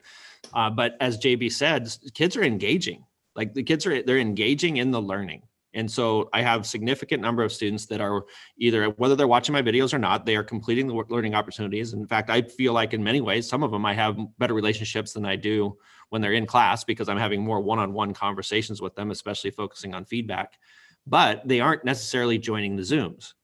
Uh, 0.54 0.70
but 0.70 0.96
as 1.00 1.18
JB 1.18 1.50
said, 1.50 1.88
kids 2.14 2.36
are 2.36 2.44
engaging. 2.44 3.04
Like 3.34 3.52
the 3.52 3.64
kids 3.64 3.84
are 3.84 4.02
they're 4.02 4.18
engaging 4.18 4.76
in 4.76 4.92
the 4.92 5.02
learning. 5.02 5.42
And 5.74 5.90
so 5.90 6.30
I 6.32 6.40
have 6.40 6.64
significant 6.64 7.20
number 7.20 7.42
of 7.42 7.52
students 7.52 7.84
that 7.86 8.00
are 8.00 8.24
either 8.56 8.86
whether 8.90 9.14
they're 9.14 9.28
watching 9.28 9.52
my 9.52 9.60
videos 9.62 9.92
or 9.92 9.98
not, 9.98 10.24
they 10.24 10.36
are 10.36 10.42
completing 10.44 10.86
the 10.86 10.94
learning 10.94 11.34
opportunities. 11.34 11.92
In 11.92 12.06
fact, 12.06 12.30
I 12.30 12.42
feel 12.42 12.72
like 12.72 12.94
in 12.94 13.04
many 13.04 13.20
ways, 13.20 13.46
some 13.46 13.62
of 13.62 13.72
them 13.72 13.84
I 13.84 13.92
have 13.92 14.16
better 14.38 14.54
relationships 14.54 15.12
than 15.12 15.26
I 15.26 15.36
do 15.36 15.76
when 16.10 16.22
they're 16.22 16.32
in 16.32 16.46
class 16.46 16.84
because 16.84 17.08
I'm 17.08 17.18
having 17.18 17.42
more 17.42 17.60
one-on-one 17.60 18.14
conversations 18.14 18.80
with 18.80 18.94
them, 18.94 19.10
especially 19.10 19.50
focusing 19.50 19.94
on 19.94 20.04
feedback. 20.04 20.58
But 21.06 21.46
they 21.46 21.60
aren't 21.60 21.84
necessarily 21.84 22.38
joining 22.38 22.76
the 22.76 22.82
Zooms. 22.82 23.34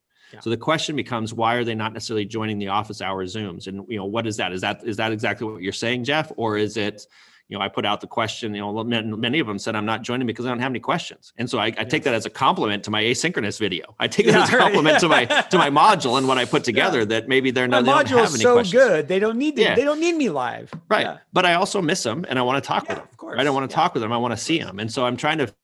So 0.41 0.49
the 0.49 0.57
question 0.57 0.97
becomes, 0.97 1.35
why 1.35 1.57
are 1.57 1.65
they 1.65 1.75
not 1.75 1.93
necessarily 1.93 2.25
joining 2.25 2.59
the 2.59 2.69
office 2.69 3.03
hour 3.03 3.25
Zooms? 3.27 3.67
And 3.67 3.85
you 3.89 3.99
know, 3.99 4.07
what 4.07 4.27
is 4.27 4.39
that? 4.39 4.53
Is 4.53 4.63
that 4.63 4.83
is 4.83 4.97
that 4.97 5.13
exactly 5.13 5.47
what 5.47 5.63
you're 5.63 5.73
saying, 5.73 6.05
Jeff, 6.05 6.33
or 6.37 6.57
is 6.57 6.77
it? 6.77 7.07
You 7.49 7.59
know, 7.59 7.65
I 7.65 7.69
put 7.69 7.85
out 7.85 8.01
the 8.01 8.07
question, 8.07 8.55
you 8.55 8.61
know, 8.61 8.85
many 8.85 9.39
of 9.39 9.47
them 9.47 9.59
said, 9.59 9.77
I'm 9.77 9.85
not 9.85 10.03
joining 10.03 10.27
because 10.27 10.47
I 10.47 10.49
don't 10.49 10.61
have 10.61 10.73
any 10.73 10.81
questions. 10.81 11.33
And 11.37 11.49
so 11.51 11.59
I, 11.59 11.67
I 11.67 11.75
yes. 11.79 11.91
take 11.91 12.05
that 12.05 12.15
as 12.15 12.25
a 12.25 12.31
compliment 12.31 12.85
to 12.85 12.91
my 12.91 13.03
asynchronous 13.03 13.59
video. 13.59 13.95
I 13.99 14.09
take 14.09 14.27
that 14.27 14.35
yeah, 14.35 14.43
as 14.45 14.49
a 14.53 14.59
compliment 14.59 15.01
to 15.01 15.09
my, 15.09 15.25
to 15.51 15.59
my 15.59 15.71
module 15.71 16.19
and 16.19 16.27
what 16.27 16.39
I 16.39 16.45
put 16.45 16.65
together 16.65 17.01
yeah. 17.01 17.07
that 17.07 17.29
maybe 17.29 17.51
they're 17.51 17.69
not, 17.69 17.85
my 17.85 18.03
they 18.03 18.19
any 18.19 18.27
so 18.29 18.55
questions. 18.55 18.73
good. 18.83 19.09
They 19.09 19.19
don't 19.19 19.37
need 19.37 19.57
they 19.57 19.85
don't 19.85 20.01
need 20.01 20.17
me 20.17 20.31
live. 20.31 20.73
Right. 20.89 21.19
But 21.33 21.45
I 21.45 21.55
also 21.55 21.83
miss 21.83 22.03
them 22.03 22.25
and 22.29 22.39
I 22.39 22.43
want 22.43 22.63
to 22.63 22.67
talk 22.67 22.89
with 22.89 22.97
them. 22.97 23.07
Of 23.11 23.17
course. 23.17 23.33
Right. 23.33 23.41
I 23.41 23.45
don't 23.45 23.55
want 23.55 23.71
to 23.71 23.75
talk 23.75 23.95
with 23.95 24.03
them. 24.03 24.13
I 24.13 24.17
want 24.17 24.33
to 24.33 24.39
see 24.39 24.59
them. 24.59 24.79
And 24.79 24.91
so 24.91 25.05
I'm 25.05 25.17
trying 25.17 25.39
to 25.39 25.55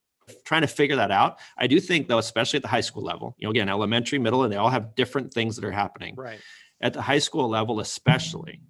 trying 0.44 0.62
to 0.62 0.68
figure 0.68 0.96
that 0.96 1.10
out. 1.10 1.38
I 1.56 1.66
do 1.66 1.80
think 1.80 2.08
though, 2.08 2.18
especially 2.18 2.58
at 2.58 2.62
the 2.62 2.68
high 2.68 2.80
school 2.80 3.02
level, 3.02 3.34
you 3.38 3.46
know, 3.46 3.50
again, 3.50 3.68
elementary, 3.68 4.18
middle, 4.18 4.42
and 4.42 4.52
they 4.52 4.56
all 4.56 4.70
have 4.70 4.94
different 4.94 5.32
things 5.32 5.56
that 5.56 5.64
are 5.64 5.72
happening. 5.72 6.14
Right. 6.16 6.40
At 6.80 6.92
the 6.92 7.02
high 7.02 7.18
school 7.18 7.48
level, 7.48 7.80
especially, 7.80 8.60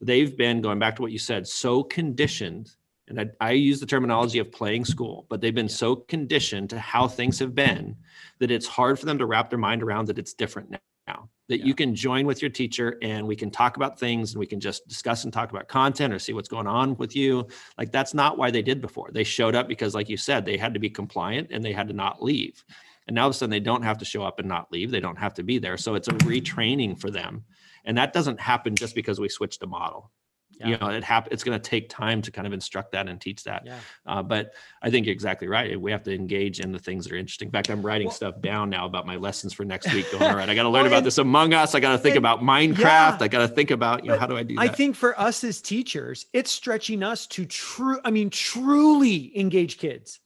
they've 0.00 0.36
been 0.36 0.60
going 0.60 0.78
back 0.78 0.96
to 0.96 1.02
what 1.02 1.12
you 1.12 1.18
said, 1.18 1.46
so 1.46 1.82
conditioned. 1.82 2.74
And 3.08 3.20
I, 3.20 3.26
I 3.40 3.50
use 3.52 3.78
the 3.78 3.86
terminology 3.86 4.38
of 4.38 4.50
playing 4.50 4.84
school, 4.84 5.26
but 5.28 5.40
they've 5.40 5.54
been 5.54 5.68
so 5.68 5.96
conditioned 5.96 6.70
to 6.70 6.78
how 6.78 7.06
things 7.06 7.38
have 7.38 7.54
been 7.54 7.96
that 8.40 8.50
it's 8.50 8.66
hard 8.66 8.98
for 8.98 9.06
them 9.06 9.18
to 9.18 9.26
wrap 9.26 9.48
their 9.48 9.58
mind 9.58 9.82
around 9.82 10.06
that 10.08 10.18
it's 10.18 10.34
different 10.34 10.70
now. 10.70 10.78
Now 11.06 11.28
that 11.48 11.60
yeah. 11.60 11.66
you 11.66 11.74
can 11.74 11.94
join 11.94 12.26
with 12.26 12.42
your 12.42 12.50
teacher 12.50 12.98
and 13.02 13.26
we 13.26 13.36
can 13.36 13.50
talk 13.50 13.76
about 13.76 13.98
things 13.98 14.32
and 14.32 14.40
we 14.40 14.46
can 14.46 14.58
just 14.58 14.86
discuss 14.88 15.24
and 15.24 15.32
talk 15.32 15.50
about 15.50 15.68
content 15.68 16.12
or 16.12 16.18
see 16.18 16.32
what's 16.32 16.48
going 16.48 16.66
on 16.66 16.96
with 16.96 17.14
you. 17.14 17.46
Like 17.78 17.92
that's 17.92 18.14
not 18.14 18.38
why 18.38 18.50
they 18.50 18.62
did 18.62 18.80
before. 18.80 19.10
They 19.12 19.24
showed 19.24 19.54
up 19.54 19.68
because 19.68 19.94
like 19.94 20.08
you 20.08 20.16
said 20.16 20.44
they 20.44 20.56
had 20.56 20.74
to 20.74 20.80
be 20.80 20.90
compliant 20.90 21.48
and 21.52 21.64
they 21.64 21.72
had 21.72 21.88
to 21.88 21.94
not 21.94 22.22
leave. 22.22 22.64
And 23.06 23.14
now 23.14 23.22
all 23.22 23.28
of 23.28 23.34
a 23.34 23.38
sudden 23.38 23.50
they 23.50 23.60
don't 23.60 23.84
have 23.84 23.98
to 23.98 24.04
show 24.04 24.24
up 24.24 24.40
and 24.40 24.48
not 24.48 24.72
leave. 24.72 24.90
They 24.90 25.00
don't 25.00 25.18
have 25.18 25.34
to 25.34 25.44
be 25.44 25.58
there. 25.58 25.76
So 25.76 25.94
it's 25.94 26.08
a 26.08 26.12
retraining 26.12 26.98
for 26.98 27.10
them 27.10 27.44
and 27.86 27.96
that 27.96 28.12
doesn't 28.12 28.40
happen 28.40 28.74
just 28.76 28.94
because 28.94 29.18
we 29.18 29.28
switched 29.28 29.62
a 29.62 29.66
model. 29.66 30.10
Yeah. 30.58 30.68
you 30.68 30.78
know 30.78 30.88
it 30.88 31.04
happen 31.04 31.32
it's 31.32 31.44
going 31.44 31.60
to 31.60 31.62
take 31.62 31.90
time 31.90 32.22
to 32.22 32.30
kind 32.30 32.46
of 32.46 32.54
instruct 32.54 32.92
that 32.92 33.08
and 33.08 33.20
teach 33.20 33.44
that. 33.44 33.64
Yeah. 33.66 33.78
uh, 34.06 34.22
but 34.22 34.54
i 34.80 34.88
think 34.88 35.04
you're 35.04 35.12
exactly 35.12 35.48
right. 35.48 35.78
We 35.78 35.90
have 35.90 36.02
to 36.04 36.14
engage 36.14 36.60
in 36.60 36.72
the 36.72 36.78
things 36.78 37.04
that 37.04 37.12
are 37.12 37.16
interesting. 37.16 37.48
In 37.48 37.52
fact 37.52 37.68
i'm 37.68 37.82
writing 37.82 38.06
well, 38.06 38.14
stuff 38.14 38.40
down 38.40 38.70
now 38.70 38.86
about 38.86 39.06
my 39.06 39.16
lessons 39.16 39.52
for 39.52 39.64
next 39.64 39.92
week 39.92 40.10
going 40.10 40.22
all 40.22 40.36
right 40.36 40.48
i 40.48 40.54
got 40.54 40.62
to 40.62 40.68
learn 40.70 40.84
well, 40.84 40.92
about 40.92 40.98
and, 40.98 41.06
this 41.06 41.18
among 41.18 41.52
us. 41.52 41.74
I 41.74 41.80
got 41.80 41.92
to 41.92 41.98
think 41.98 42.16
and, 42.16 42.24
about 42.24 42.40
minecraft. 42.40 42.78
Yeah, 42.78 43.18
i 43.20 43.28
got 43.28 43.40
to 43.40 43.48
think 43.48 43.70
about 43.70 44.04
you 44.04 44.12
know 44.12 44.18
how 44.18 44.26
do 44.26 44.36
i 44.36 44.42
do 44.42 44.54
that? 44.54 44.60
i 44.62 44.68
think 44.68 44.96
for 44.96 45.18
us 45.20 45.44
as 45.44 45.60
teachers 45.60 46.24
it's 46.32 46.50
stretching 46.50 47.02
us 47.02 47.26
to 47.26 47.44
true 47.44 48.00
i 48.04 48.10
mean 48.10 48.30
truly 48.30 49.38
engage 49.38 49.78
kids. 49.78 50.20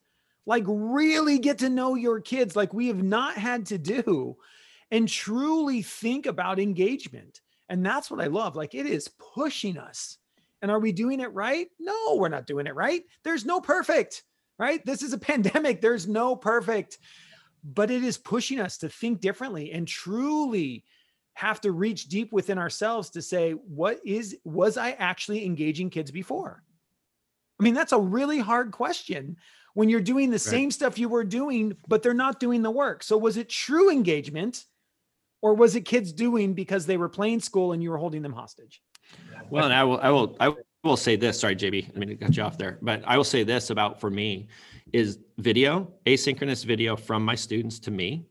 Like 0.46 0.64
really 0.66 1.38
get 1.38 1.58
to 1.58 1.68
know 1.68 1.94
your 1.94 2.20
kids 2.20 2.54
like 2.56 2.72
we 2.72 2.88
have 2.88 3.02
not 3.02 3.36
had 3.36 3.66
to 3.66 3.78
do 3.78 4.36
and 4.90 5.08
truly 5.08 5.82
think 5.82 6.26
about 6.26 6.58
engagement 6.58 7.40
and 7.70 7.86
that's 7.86 8.10
what 8.10 8.20
I 8.20 8.26
love. 8.26 8.56
Like 8.56 8.74
it 8.74 8.84
is 8.84 9.08
pushing 9.34 9.78
us. 9.78 10.18
And 10.60 10.70
are 10.70 10.80
we 10.80 10.92
doing 10.92 11.20
it 11.20 11.32
right? 11.32 11.68
No, 11.78 12.16
we're 12.16 12.28
not 12.28 12.46
doing 12.46 12.66
it 12.66 12.74
right. 12.74 13.02
There's 13.22 13.46
no 13.46 13.60
perfect, 13.60 14.24
right? 14.58 14.84
This 14.84 15.02
is 15.02 15.14
a 15.14 15.18
pandemic. 15.30 15.80
There's 15.80 16.06
no 16.06 16.36
perfect, 16.36 16.98
but 17.64 17.90
it 17.90 18.04
is 18.04 18.18
pushing 18.18 18.60
us 18.60 18.76
to 18.78 18.88
think 18.90 19.20
differently 19.20 19.72
and 19.72 19.88
truly 19.88 20.84
have 21.34 21.60
to 21.62 21.72
reach 21.72 22.08
deep 22.08 22.32
within 22.32 22.58
ourselves 22.58 23.08
to 23.10 23.22
say, 23.22 23.52
what 23.52 24.00
is, 24.04 24.36
was 24.44 24.76
I 24.76 24.90
actually 24.92 25.46
engaging 25.46 25.88
kids 25.88 26.10
before? 26.10 26.62
I 27.58 27.62
mean, 27.62 27.74
that's 27.74 27.92
a 27.92 27.98
really 27.98 28.40
hard 28.40 28.72
question 28.72 29.36
when 29.74 29.88
you're 29.88 30.00
doing 30.00 30.28
the 30.28 30.34
right. 30.34 30.40
same 30.40 30.70
stuff 30.70 30.98
you 30.98 31.08
were 31.08 31.24
doing, 31.24 31.76
but 31.88 32.02
they're 32.02 32.12
not 32.14 32.40
doing 32.40 32.62
the 32.62 32.70
work. 32.70 33.02
So 33.02 33.16
was 33.16 33.36
it 33.36 33.48
true 33.48 33.90
engagement? 33.90 34.66
Or 35.42 35.54
was 35.54 35.74
it 35.76 35.82
kids 35.82 36.12
doing 36.12 36.54
because 36.54 36.86
they 36.86 36.96
were 36.96 37.08
playing 37.08 37.40
school 37.40 37.72
and 37.72 37.82
you 37.82 37.90
were 37.90 37.98
holding 37.98 38.22
them 38.22 38.32
hostage? 38.32 38.82
Well, 39.48 39.64
and 39.64 39.74
I 39.74 39.84
will, 39.84 40.00
I 40.00 40.10
will, 40.10 40.36
I 40.40 40.54
will 40.84 40.96
say 40.96 41.16
this. 41.16 41.40
Sorry, 41.40 41.56
JB, 41.56 41.94
I 41.94 41.98
mean 41.98 42.08
to 42.10 42.16
cut 42.16 42.36
you 42.36 42.42
off 42.42 42.58
there, 42.58 42.78
but 42.82 43.02
I 43.06 43.16
will 43.16 43.24
say 43.24 43.42
this 43.42 43.70
about 43.70 44.00
for 44.00 44.10
me 44.10 44.48
is 44.92 45.18
video, 45.38 45.92
asynchronous 46.06 46.64
video 46.64 46.96
from 46.96 47.24
my 47.24 47.34
students 47.34 47.78
to 47.80 47.90
me 47.90 48.26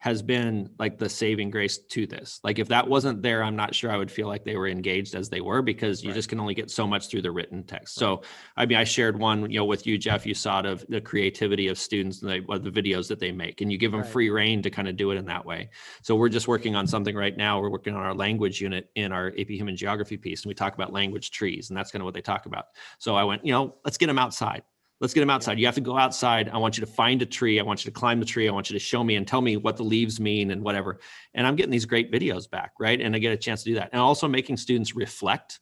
has 0.00 0.22
been 0.22 0.70
like 0.78 0.98
the 0.98 1.08
saving 1.08 1.50
grace 1.50 1.76
to 1.76 2.06
this. 2.06 2.40
Like 2.42 2.58
if 2.58 2.68
that 2.68 2.88
wasn't 2.88 3.22
there, 3.22 3.44
I'm 3.44 3.54
not 3.54 3.74
sure 3.74 3.90
I 3.90 3.98
would 3.98 4.10
feel 4.10 4.28
like 4.28 4.44
they 4.44 4.56
were 4.56 4.66
engaged 4.66 5.14
as 5.14 5.28
they 5.28 5.42
were 5.42 5.60
because 5.60 6.02
you 6.02 6.08
right. 6.08 6.14
just 6.14 6.30
can 6.30 6.40
only 6.40 6.54
get 6.54 6.70
so 6.70 6.86
much 6.86 7.08
through 7.08 7.20
the 7.20 7.30
written 7.30 7.62
text. 7.64 7.96
So 7.96 8.22
I 8.56 8.64
mean, 8.64 8.78
I 8.78 8.84
shared 8.84 9.18
one, 9.18 9.50
you 9.50 9.58
know, 9.58 9.66
with 9.66 9.86
you, 9.86 9.98
Jeff. 9.98 10.24
You 10.24 10.32
saw 10.32 10.60
it 10.60 10.66
of 10.66 10.86
the 10.88 11.02
creativity 11.02 11.68
of 11.68 11.78
students 11.78 12.22
and 12.22 12.30
the, 12.30 12.58
the 12.58 12.70
videos 12.70 13.08
that 13.08 13.20
they 13.20 13.30
make, 13.30 13.60
and 13.60 13.70
you 13.70 13.76
give 13.76 13.92
them 13.92 14.00
right. 14.00 14.10
free 14.10 14.30
reign 14.30 14.62
to 14.62 14.70
kind 14.70 14.88
of 14.88 14.96
do 14.96 15.10
it 15.10 15.16
in 15.16 15.26
that 15.26 15.44
way. 15.44 15.68
So 16.02 16.16
we're 16.16 16.30
just 16.30 16.48
working 16.48 16.74
on 16.74 16.86
something 16.86 17.14
right 17.14 17.36
now. 17.36 17.60
We're 17.60 17.70
working 17.70 17.94
on 17.94 18.02
our 18.02 18.14
language 18.14 18.58
unit 18.58 18.88
in 18.94 19.12
our 19.12 19.28
AP 19.38 19.48
Human 19.48 19.76
Geography 19.76 20.16
piece, 20.16 20.44
and 20.44 20.48
we 20.48 20.54
talk 20.54 20.74
about 20.74 20.94
language 20.94 21.30
trees, 21.30 21.68
and 21.68 21.76
that's 21.76 21.90
kind 21.90 22.00
of 22.00 22.06
what 22.06 22.14
they 22.14 22.22
talk 22.22 22.46
about. 22.46 22.66
So 22.98 23.16
I 23.16 23.24
went, 23.24 23.44
you 23.44 23.52
know, 23.52 23.76
let's 23.84 23.98
get 23.98 24.06
them 24.06 24.18
outside 24.18 24.62
let's 25.00 25.14
get 25.14 25.20
them 25.20 25.30
outside. 25.30 25.58
You 25.58 25.66
have 25.66 25.74
to 25.76 25.80
go 25.80 25.96
outside. 25.96 26.48
I 26.50 26.58
want 26.58 26.76
you 26.76 26.84
to 26.84 26.90
find 26.90 27.22
a 27.22 27.26
tree. 27.26 27.58
I 27.58 27.62
want 27.62 27.84
you 27.84 27.90
to 27.90 27.98
climb 27.98 28.20
the 28.20 28.26
tree. 28.26 28.48
I 28.48 28.52
want 28.52 28.68
you 28.70 28.74
to 28.74 28.84
show 28.84 29.02
me 29.02 29.16
and 29.16 29.26
tell 29.26 29.40
me 29.40 29.56
what 29.56 29.76
the 29.76 29.82
leaves 29.82 30.20
mean 30.20 30.50
and 30.50 30.62
whatever. 30.62 31.00
And 31.34 31.46
I'm 31.46 31.56
getting 31.56 31.70
these 31.70 31.86
great 31.86 32.12
videos 32.12 32.48
back, 32.48 32.72
right? 32.78 33.00
And 33.00 33.16
I 33.16 33.18
get 33.18 33.32
a 33.32 33.36
chance 33.36 33.62
to 33.62 33.70
do 33.70 33.74
that. 33.76 33.90
And 33.92 34.00
also 34.00 34.28
making 34.28 34.58
students 34.58 34.94
reflect, 34.94 35.60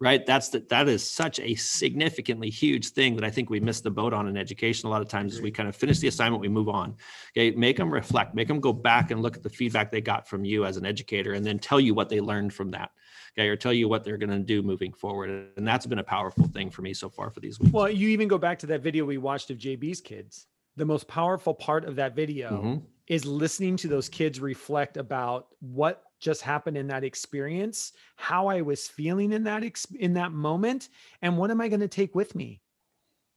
right? 0.00 0.24
That's 0.24 0.48
the, 0.48 0.60
that 0.70 0.88
is 0.88 1.08
such 1.08 1.38
a 1.40 1.54
significantly 1.54 2.50
huge 2.50 2.90
thing 2.90 3.14
that 3.16 3.24
I 3.24 3.30
think 3.30 3.50
we 3.50 3.60
miss 3.60 3.80
the 3.80 3.90
boat 3.90 4.12
on 4.12 4.28
in 4.28 4.36
education. 4.36 4.86
A 4.86 4.90
lot 4.90 5.02
of 5.02 5.08
times 5.08 5.34
is 5.34 5.42
we 5.42 5.50
kind 5.50 5.68
of 5.68 5.76
finish 5.76 5.98
the 5.98 6.08
assignment, 6.08 6.40
we 6.40 6.48
move 6.48 6.68
on. 6.68 6.96
Okay, 7.36 7.50
make 7.50 7.76
them 7.76 7.92
reflect, 7.92 8.34
make 8.34 8.48
them 8.48 8.60
go 8.60 8.72
back 8.72 9.10
and 9.10 9.22
look 9.22 9.36
at 9.36 9.42
the 9.42 9.50
feedback 9.50 9.90
they 9.90 10.00
got 10.00 10.26
from 10.26 10.44
you 10.44 10.64
as 10.64 10.76
an 10.76 10.86
educator, 10.86 11.34
and 11.34 11.44
then 11.44 11.58
tell 11.58 11.78
you 11.78 11.94
what 11.94 12.08
they 12.08 12.20
learned 12.20 12.52
from 12.52 12.70
that 12.70 12.90
okay, 13.36 13.48
or 13.48 13.56
tell 13.56 13.72
you 13.72 13.88
what 13.88 14.04
they're 14.04 14.16
going 14.16 14.30
to 14.30 14.38
do 14.38 14.62
moving 14.62 14.92
forward. 14.92 15.50
And 15.56 15.66
that's 15.66 15.86
been 15.86 15.98
a 15.98 16.04
powerful 16.04 16.46
thing 16.48 16.70
for 16.70 16.82
me 16.82 16.94
so 16.94 17.08
far 17.08 17.30
for 17.30 17.40
these 17.40 17.58
weeks. 17.60 17.72
Well, 17.72 17.90
you 17.90 18.08
even 18.08 18.28
go 18.28 18.38
back 18.38 18.58
to 18.60 18.66
that 18.66 18.82
video 18.82 19.04
we 19.04 19.18
watched 19.18 19.50
of 19.50 19.58
JB's 19.58 20.00
kids. 20.00 20.46
The 20.76 20.84
most 20.84 21.08
powerful 21.08 21.54
part 21.54 21.84
of 21.84 21.96
that 21.96 22.14
video 22.14 22.50
mm-hmm. 22.50 22.84
is 23.06 23.24
listening 23.24 23.76
to 23.78 23.88
those 23.88 24.08
kids 24.08 24.40
reflect 24.40 24.96
about 24.96 25.48
what 25.60 26.04
just 26.20 26.42
happened 26.42 26.76
in 26.76 26.86
that 26.88 27.04
experience, 27.04 27.92
how 28.16 28.46
I 28.46 28.60
was 28.60 28.86
feeling 28.86 29.32
in 29.32 29.44
that 29.44 29.64
ex- 29.64 29.86
in 29.98 30.14
that 30.14 30.32
moment, 30.32 30.88
and 31.22 31.36
what 31.36 31.50
am 31.50 31.60
I 31.60 31.68
going 31.68 31.80
to 31.80 31.88
take 31.88 32.14
with 32.14 32.34
me? 32.34 32.60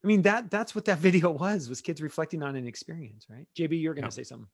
I 0.04 0.08
mean 0.08 0.22
that 0.24 0.52
that's 0.52 0.76
what 0.76 0.86
that 0.86 0.98
video 1.08 1.32
was 1.32 1.70
was 1.70 1.82
kids 1.82 2.02
reflecting 2.02 2.44
on 2.44 2.56
an 2.56 2.68
experience, 2.68 3.28
right? 3.30 3.48
JB, 3.58 3.82
you're 3.82 3.94
going 3.94 4.04
to 4.04 4.08
yeah. 4.08 4.12
say 4.12 4.24
something. 4.24 4.50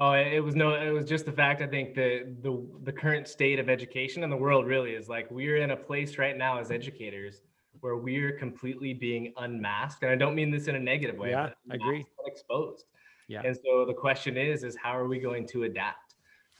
Oh, 0.00 0.12
it 0.12 0.42
was 0.42 0.56
no, 0.56 0.74
it 0.74 0.90
was 0.90 1.04
just 1.04 1.24
the 1.24 1.32
fact. 1.32 1.62
I 1.62 1.66
think 1.68 1.94
the 1.94 2.34
the 2.42 2.66
the 2.82 2.92
current 2.92 3.28
state 3.28 3.60
of 3.60 3.68
education 3.68 4.24
in 4.24 4.30
the 4.30 4.36
world 4.36 4.66
really 4.66 4.90
is 4.90 5.08
like 5.08 5.30
we're 5.30 5.58
in 5.58 5.70
a 5.70 5.76
place 5.76 6.18
right 6.18 6.36
now 6.36 6.58
as 6.58 6.72
educators 6.72 7.42
where 7.80 7.96
we're 7.96 8.32
completely 8.32 8.92
being 8.92 9.32
unmasked, 9.36 10.02
and 10.02 10.10
I 10.10 10.16
don't 10.16 10.34
mean 10.34 10.50
this 10.50 10.66
in 10.66 10.74
a 10.74 10.80
negative 10.80 11.16
way. 11.16 11.30
Yeah, 11.30 11.50
I 11.70 11.74
agree. 11.74 12.04
Exposed. 12.26 12.86
Yeah. 13.28 13.42
And 13.44 13.56
so 13.64 13.84
the 13.86 13.94
question 13.94 14.36
is, 14.36 14.64
is 14.64 14.76
how 14.76 14.96
are 14.96 15.06
we 15.06 15.18
going 15.18 15.46
to 15.48 15.62
adapt, 15.62 16.03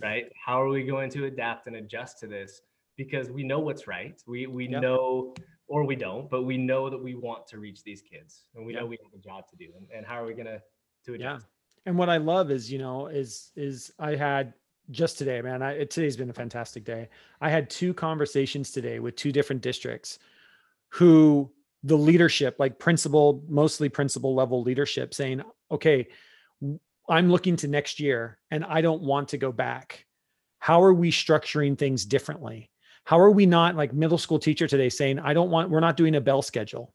right? 0.01 0.31
How 0.45 0.63
are 0.63 0.69
we 0.69 0.85
going 0.85 1.11
to 1.11 1.27
adapt 1.27 1.67
and 1.67 1.77
adjust 1.77 2.19
to 2.21 2.27
this? 2.27 2.63
Because 2.97 3.31
we 3.31 3.43
know 3.43 3.59
what's 3.59 3.87
right. 3.87 4.21
We 4.27 4.47
we 4.47 4.69
yep. 4.69 4.83
know, 4.83 5.35
or 5.67 5.85
we 5.85 5.97
don't, 5.97 6.31
but 6.31 6.43
we 6.43 6.57
know 6.57 6.89
that 6.91 7.03
we 7.03 7.15
want 7.15 7.47
to 7.49 7.59
reach 7.59 7.83
these 7.83 8.03
kids, 8.03 8.45
and 8.55 8.65
we 8.65 8.73
yep. 8.73 8.83
know 8.83 8.87
we 8.87 8.99
have 9.03 9.13
a 9.13 9.23
job 9.23 9.49
to 9.49 9.57
do. 9.57 9.67
And, 9.77 9.87
and 9.95 10.07
how 10.07 10.23
are 10.23 10.27
we 10.27 10.35
gonna 10.35 10.61
to 11.07 11.15
adjust? 11.15 11.45
Yeah 11.45 11.49
and 11.87 11.99
what 11.99 12.09
I 12.09 12.17
love 12.17 12.51
is, 12.51 12.71
you 12.71 12.79
know, 12.79 13.07
is 13.07 13.51
is 13.57 13.93
I 13.99 14.17
had 14.17 14.55
just 14.91 15.19
today, 15.19 15.41
man. 15.43 15.63
I, 15.63 15.85
today's 15.85 16.17
been 16.17 16.31
a 16.31 16.35
fantastic 16.35 16.85
day. 16.85 17.09
I 17.41 17.51
had 17.51 17.71
two 17.71 17.95
conversations 17.95 18.71
today 18.71 18.99
with 18.99 19.17
two 19.17 19.33
different 19.33 19.63
districts, 19.63 20.19
who 20.91 21.51
the 21.83 21.97
leadership, 21.97 22.57
like 22.59 22.79
principal, 22.79 23.43
mostly 23.49 23.89
principal 23.89 24.35
level 24.35 24.63
leadership, 24.63 25.13
saying, 25.13 25.43
"Okay, 25.71 26.09
I'm 27.09 27.31
looking 27.31 27.57
to 27.57 27.69
next 27.69 28.01
year, 28.01 28.39
and 28.51 28.65
I 28.65 28.81
don't 28.81 29.03
want 29.03 29.29
to 29.29 29.39
go 29.39 29.53
back. 29.53 30.07
How 30.59 30.83
are 30.83 30.95
we 30.95 31.11
structuring 31.11 31.79
things 31.79 32.05
differently? 32.05 32.71
How 33.05 33.19
are 33.19 33.31
we 33.31 33.45
not 33.45 33.77
like 33.77 33.93
middle 33.93 34.17
school 34.17 34.39
teacher 34.39 34.67
today 34.67 34.89
saying, 34.89 35.19
I 35.19 35.35
don't 35.35 35.51
want, 35.51 35.69
we're 35.69 35.81
not 35.81 35.97
doing 35.97 36.17
a 36.17 36.21
bell 36.21 36.43
schedule." 36.43 36.95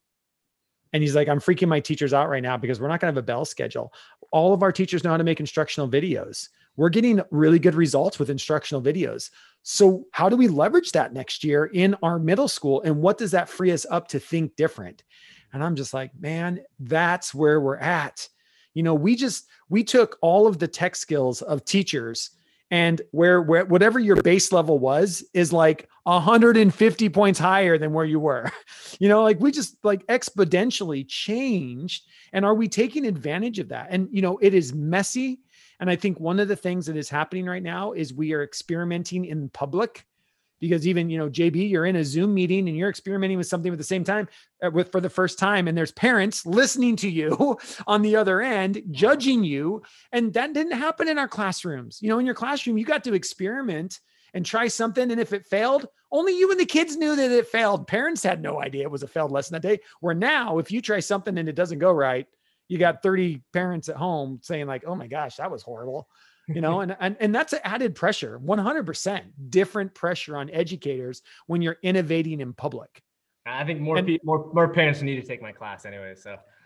And 0.94 1.04
he's 1.04 1.16
like, 1.16 1.28
I'm 1.28 1.40
freaking 1.40 1.68
my 1.68 1.80
teachers 1.80 2.14
out 2.14 2.30
right 2.30 2.42
now 2.42 2.58
because 2.58 2.80
we're 2.80 2.88
not 2.88 3.00
going 3.00 3.14
to 3.14 3.18
have 3.18 3.24
a 3.24 3.26
bell 3.26 3.46
schedule. 3.46 3.94
All 4.32 4.54
of 4.54 4.64
our 4.64 4.72
teachers 4.72 5.04
know 5.04 5.12
how 5.12 5.18
to 5.18 5.24
make 5.24 5.40
instructional 5.40 5.88
videos. 5.88 6.50
We're 6.76 6.90
getting 6.90 7.22
really 7.32 7.60
good 7.60 7.76
results 7.76 8.20
with 8.20 8.30
instructional 8.30 8.82
videos. 8.82 9.30
So, 9.64 10.06
how 10.14 10.30
do 10.30 10.38
we 10.38 10.48
leverage 10.48 10.92
that 10.94 11.14
next 11.14 11.44
year 11.44 11.66
in 11.66 11.96
our 12.02 12.18
middle 12.18 12.48
school? 12.48 12.82
And 12.82 13.02
what 13.02 13.18
does 13.18 13.32
that 13.32 13.50
free 13.50 13.72
us 13.72 13.86
up 13.90 14.08
to 14.10 14.20
think 14.20 14.56
different? 14.56 15.04
And 15.52 15.64
I'm 15.64 15.76
just 15.76 15.94
like, 15.94 16.12
man, 16.18 16.62
that's 16.80 17.34
where 17.34 17.60
we're 17.60 17.78
at. 17.78 18.28
You 18.74 18.84
know, 18.84 18.94
we 18.94 19.16
just, 19.16 19.48
we 19.70 19.84
took 19.84 20.18
all 20.22 20.48
of 20.48 20.60
the 20.60 20.68
tech 20.68 20.96
skills 20.96 21.42
of 21.42 21.66
teachers 21.66 22.32
and 22.72 23.02
where, 23.12 23.42
where 23.42 23.66
whatever 23.66 24.00
your 24.00 24.22
base 24.22 24.52
level 24.52 24.78
was 24.78 25.24
is 25.34 25.52
like 25.52 25.90
150 26.04 27.10
points 27.10 27.40
higher 27.40 27.78
than 27.78 27.94
where 27.94 28.06
you 28.06 28.20
were. 28.20 28.52
You 29.00 29.08
know 29.08 29.24
like 29.24 29.40
we 29.40 29.52
just 29.52 29.78
like 29.86 30.06
exponentially 30.08 31.08
changed. 31.08 32.04
And 32.34 32.44
are 32.44 32.56
we 32.56 32.68
taking 32.68 33.06
advantage 33.06 33.60
of 33.60 33.70
that? 33.70 33.88
And 33.92 34.10
you 34.12 34.22
know 34.22 34.38
it 34.42 34.54
is 34.54 34.74
messy. 34.74 35.40
And 35.80 35.90
i 35.90 35.96
think 35.96 36.20
one 36.20 36.40
of 36.40 36.50
the 36.50 36.56
things 36.56 36.88
that 36.88 36.98
is 36.98 37.10
happening 37.10 37.46
right 37.46 37.64
now 37.64 37.94
is 37.94 38.14
we 38.14 38.34
are 38.34 38.44
experimenting 38.44 39.24
in 39.26 39.48
public 39.50 40.06
because 40.60 40.88
even 40.88 41.10
you 41.10 41.18
know 41.18 41.30
jb 41.30 41.70
you're 41.70 41.86
in 41.86 41.96
a 41.96 42.04
zoom 42.04 42.34
meeting 42.34 42.68
and 42.68 42.78
you're 42.78 42.90
experimenting 42.90 43.38
with 43.38 43.48
something 43.48 43.72
at 43.72 43.78
the 43.78 43.84
same 43.84 44.04
time 44.04 44.28
uh, 44.64 44.70
with 44.72 44.92
for 44.92 45.02
the 45.02 45.10
first 45.10 45.40
time 45.40 45.68
and 45.68 45.78
there's 45.78 45.92
parents 45.92 46.46
listening 46.46 46.96
to 46.96 47.10
you 47.10 47.58
on 47.88 48.02
the 48.02 48.16
other 48.16 48.42
end 48.42 48.82
judging 48.92 49.44
you. 49.44 49.82
And 50.12 50.34
that 50.34 50.54
didn't 50.54 50.74
happen 50.74 51.08
in 51.08 51.18
our 51.18 51.28
classrooms. 51.28 52.00
You 52.02 52.10
know 52.10 52.20
in 52.20 52.26
your 52.26 52.36
classroom 52.36 52.78
you 52.78 52.86
got 52.86 53.04
to 53.06 53.14
experiment 53.14 54.00
and 54.34 54.46
try 54.46 54.68
something 54.68 55.12
and 55.12 55.20
if 55.20 55.34
it 55.34 55.48
failed 55.48 55.88
only 56.12 56.38
you 56.38 56.50
and 56.50 56.60
the 56.60 56.66
kids 56.66 56.98
knew 56.98 57.16
that 57.16 57.32
it 57.32 57.48
failed. 57.48 57.88
Parents 57.88 58.24
had 58.24 58.42
no 58.42 58.62
idea 58.62 58.84
it 58.84 58.92
was 58.92 59.04
a 59.04 59.08
failed 59.08 59.32
lesson 59.32 59.54
that 59.54 59.62
day. 59.62 59.80
Where 60.00 60.16
now 60.16 60.58
if 60.58 60.72
you 60.72 60.82
try 60.82 61.00
something 61.00 61.38
and 61.38 61.48
it 61.48 61.56
doesn't 61.56 61.80
go 61.80 61.92
right 61.92 62.28
you 62.68 62.78
got 62.78 63.02
30 63.02 63.42
parents 63.52 63.90
at 63.90 63.96
home 63.96 64.40
saying 64.42 64.68
like 64.68 64.84
oh 64.86 64.96
my 64.96 65.08
gosh 65.08 65.36
that 65.38 65.52
was 65.52 65.64
horrible 65.64 66.08
you 66.54 66.62
know 66.62 66.82
and, 66.82 66.96
and 67.00 67.16
and 67.20 67.34
that's 67.34 67.54
added 67.64 67.96
pressure 67.96 68.40
100% 68.44 69.22
different 69.50 69.94
pressure 69.94 70.36
on 70.36 70.50
educators 70.50 71.22
when 71.48 71.62
you're 71.62 71.78
innovating 71.84 72.42
in 72.42 72.54
public. 72.54 73.02
I 73.46 73.64
think 73.64 73.80
more 73.80 73.98
and, 73.98 74.06
people 74.06 74.26
more, 74.26 74.52
more 74.54 74.68
parents 74.68 75.02
need 75.02 75.16
to 75.16 75.26
take 75.26 75.42
my 75.42 75.52
class 75.52 75.86
anyway 75.86 76.14
so. 76.16 76.38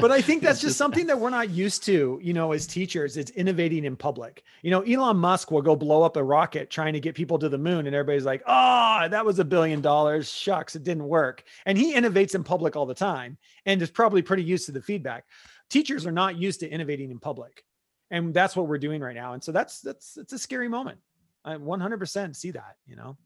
But 0.00 0.10
i 0.10 0.20
think 0.20 0.42
that's 0.42 0.60
just 0.60 0.76
something 0.76 1.06
that 1.06 1.18
we're 1.18 1.30
not 1.30 1.50
used 1.50 1.84
to 1.84 2.18
you 2.22 2.32
know 2.32 2.52
as 2.52 2.66
teachers 2.66 3.16
it's 3.16 3.30
innovating 3.32 3.84
in 3.84 3.96
public. 3.96 4.42
You 4.62 4.70
know 4.70 4.82
elon 4.82 5.16
musk 5.16 5.50
will 5.50 5.62
go 5.62 5.76
blow 5.76 6.02
up 6.02 6.16
a 6.16 6.22
rocket 6.22 6.70
trying 6.70 6.94
to 6.94 7.00
get 7.00 7.14
people 7.14 7.38
to 7.38 7.48
the 7.48 7.58
moon 7.58 7.86
and 7.86 7.94
everybody's 7.94 8.24
like 8.24 8.42
oh 8.46 9.06
that 9.10 9.24
was 9.24 9.38
a 9.38 9.44
billion 9.44 9.80
dollars 9.80 10.30
shucks 10.30 10.76
it 10.76 10.84
didn't 10.84 11.06
work. 11.06 11.44
And 11.66 11.76
he 11.76 11.94
innovates 11.94 12.34
in 12.34 12.42
public 12.42 12.74
all 12.76 12.86
the 12.86 12.94
time 12.94 13.38
and 13.66 13.80
is 13.82 13.90
probably 13.90 14.22
pretty 14.22 14.44
used 14.44 14.66
to 14.66 14.72
the 14.72 14.82
feedback. 14.82 15.24
Teachers 15.70 16.06
are 16.06 16.12
not 16.12 16.36
used 16.36 16.60
to 16.60 16.68
innovating 16.68 17.10
in 17.10 17.18
public 17.18 17.64
and 18.10 18.32
that's 18.32 18.56
what 18.56 18.66
we're 18.66 18.78
doing 18.78 19.00
right 19.00 19.14
now. 19.14 19.34
And 19.34 19.42
so 19.42 19.52
that's 19.52 19.80
that's 19.80 20.16
it's 20.16 20.32
a 20.32 20.38
scary 20.38 20.68
moment. 20.68 20.98
I 21.44 21.54
100% 21.54 22.36
see 22.36 22.50
that 22.52 22.76
you 22.86 22.96
know? 22.96 23.16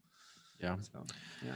Yeah. 0.59 0.75
So, 0.79 1.05
yeah. 1.43 1.51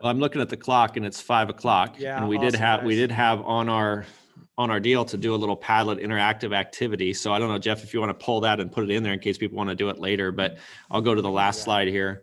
Well, 0.00 0.10
i'm 0.10 0.18
looking 0.18 0.40
at 0.40 0.48
the 0.48 0.56
clock 0.56 0.96
and 0.96 1.04
it's 1.04 1.20
five 1.20 1.50
o'clock. 1.50 1.96
Yeah 1.98 2.18
and 2.18 2.28
we 2.28 2.36
awesome, 2.36 2.50
did 2.52 2.58
have 2.58 2.80
guys. 2.80 2.86
we 2.86 2.96
did 2.96 3.10
have 3.10 3.42
on 3.42 3.68
our 3.68 4.06
on 4.56 4.70
our 4.70 4.80
deal 4.80 5.04
to 5.06 5.16
do 5.16 5.34
a 5.34 5.36
little 5.36 5.56
padlet 5.56 6.02
interactive 6.02 6.54
activity. 6.54 7.12
So 7.12 7.32
i 7.32 7.38
don't 7.38 7.48
know 7.48 7.58
jeff 7.58 7.82
if 7.82 7.92
you 7.92 8.00
want 8.00 8.18
to 8.18 8.24
pull 8.24 8.40
that 8.40 8.60
and 8.60 8.70
put 8.72 8.84
it 8.84 8.90
in 8.90 9.02
there 9.02 9.12
in 9.12 9.18
case 9.18 9.36
people 9.36 9.56
want 9.56 9.70
to 9.70 9.76
do 9.76 9.88
it 9.88 9.98
later 9.98 10.32
but 10.32 10.58
i'll 10.90 11.02
go 11.02 11.14
to 11.14 11.22
the 11.22 11.30
last 11.30 11.58
yeah. 11.58 11.64
slide 11.64 11.88
here 11.88 12.22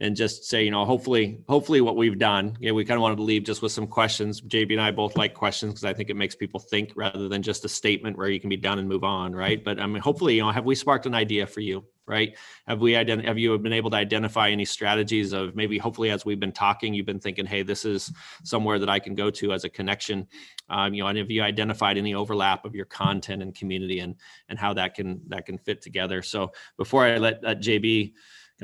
and 0.00 0.16
just 0.16 0.44
say, 0.44 0.64
you 0.64 0.70
know, 0.70 0.84
hopefully, 0.84 1.40
hopefully 1.48 1.80
what 1.80 1.96
we've 1.96 2.18
done, 2.18 2.56
yeah, 2.60 2.72
we 2.72 2.84
kind 2.84 2.96
of 2.96 3.02
wanted 3.02 3.16
to 3.16 3.22
leave 3.22 3.44
just 3.44 3.62
with 3.62 3.70
some 3.70 3.86
questions. 3.86 4.40
JB 4.40 4.72
and 4.72 4.80
I 4.80 4.90
both 4.90 5.16
like 5.16 5.34
questions 5.34 5.74
because 5.74 5.84
I 5.84 5.92
think 5.92 6.10
it 6.10 6.16
makes 6.16 6.34
people 6.34 6.58
think 6.58 6.92
rather 6.96 7.28
than 7.28 7.42
just 7.42 7.64
a 7.64 7.68
statement 7.68 8.18
where 8.18 8.28
you 8.28 8.40
can 8.40 8.50
be 8.50 8.56
done 8.56 8.80
and 8.80 8.88
move 8.88 9.04
on, 9.04 9.34
right? 9.34 9.62
But 9.62 9.80
I 9.80 9.86
mean, 9.86 10.02
hopefully, 10.02 10.34
you 10.34 10.42
know, 10.42 10.50
have 10.50 10.64
we 10.64 10.74
sparked 10.74 11.06
an 11.06 11.14
idea 11.14 11.46
for 11.46 11.60
you, 11.60 11.84
right? 12.06 12.36
Have 12.66 12.80
we 12.80 12.92
ident- 12.92 13.24
have 13.24 13.38
you 13.38 13.56
been 13.56 13.72
able 13.72 13.90
to 13.90 13.96
identify 13.96 14.50
any 14.50 14.64
strategies 14.64 15.32
of 15.32 15.54
maybe 15.54 15.78
hopefully 15.78 16.10
as 16.10 16.24
we've 16.24 16.40
been 16.40 16.52
talking, 16.52 16.92
you've 16.92 17.06
been 17.06 17.20
thinking, 17.20 17.46
hey, 17.46 17.62
this 17.62 17.84
is 17.84 18.12
somewhere 18.42 18.80
that 18.80 18.88
I 18.88 18.98
can 18.98 19.14
go 19.14 19.30
to 19.30 19.52
as 19.52 19.62
a 19.62 19.68
connection. 19.68 20.26
Um, 20.68 20.92
you 20.92 21.04
know, 21.04 21.08
and 21.08 21.18
have 21.18 21.30
you 21.30 21.42
identified 21.42 21.98
any 21.98 22.14
overlap 22.14 22.64
of 22.64 22.74
your 22.74 22.86
content 22.86 23.42
and 23.42 23.54
community 23.54 24.00
and 24.00 24.16
and 24.48 24.58
how 24.58 24.74
that 24.74 24.94
can 24.94 25.20
that 25.28 25.46
can 25.46 25.56
fit 25.56 25.82
together? 25.82 26.20
So 26.20 26.50
before 26.76 27.04
I 27.04 27.18
let, 27.18 27.44
let 27.44 27.60
JB 27.60 28.12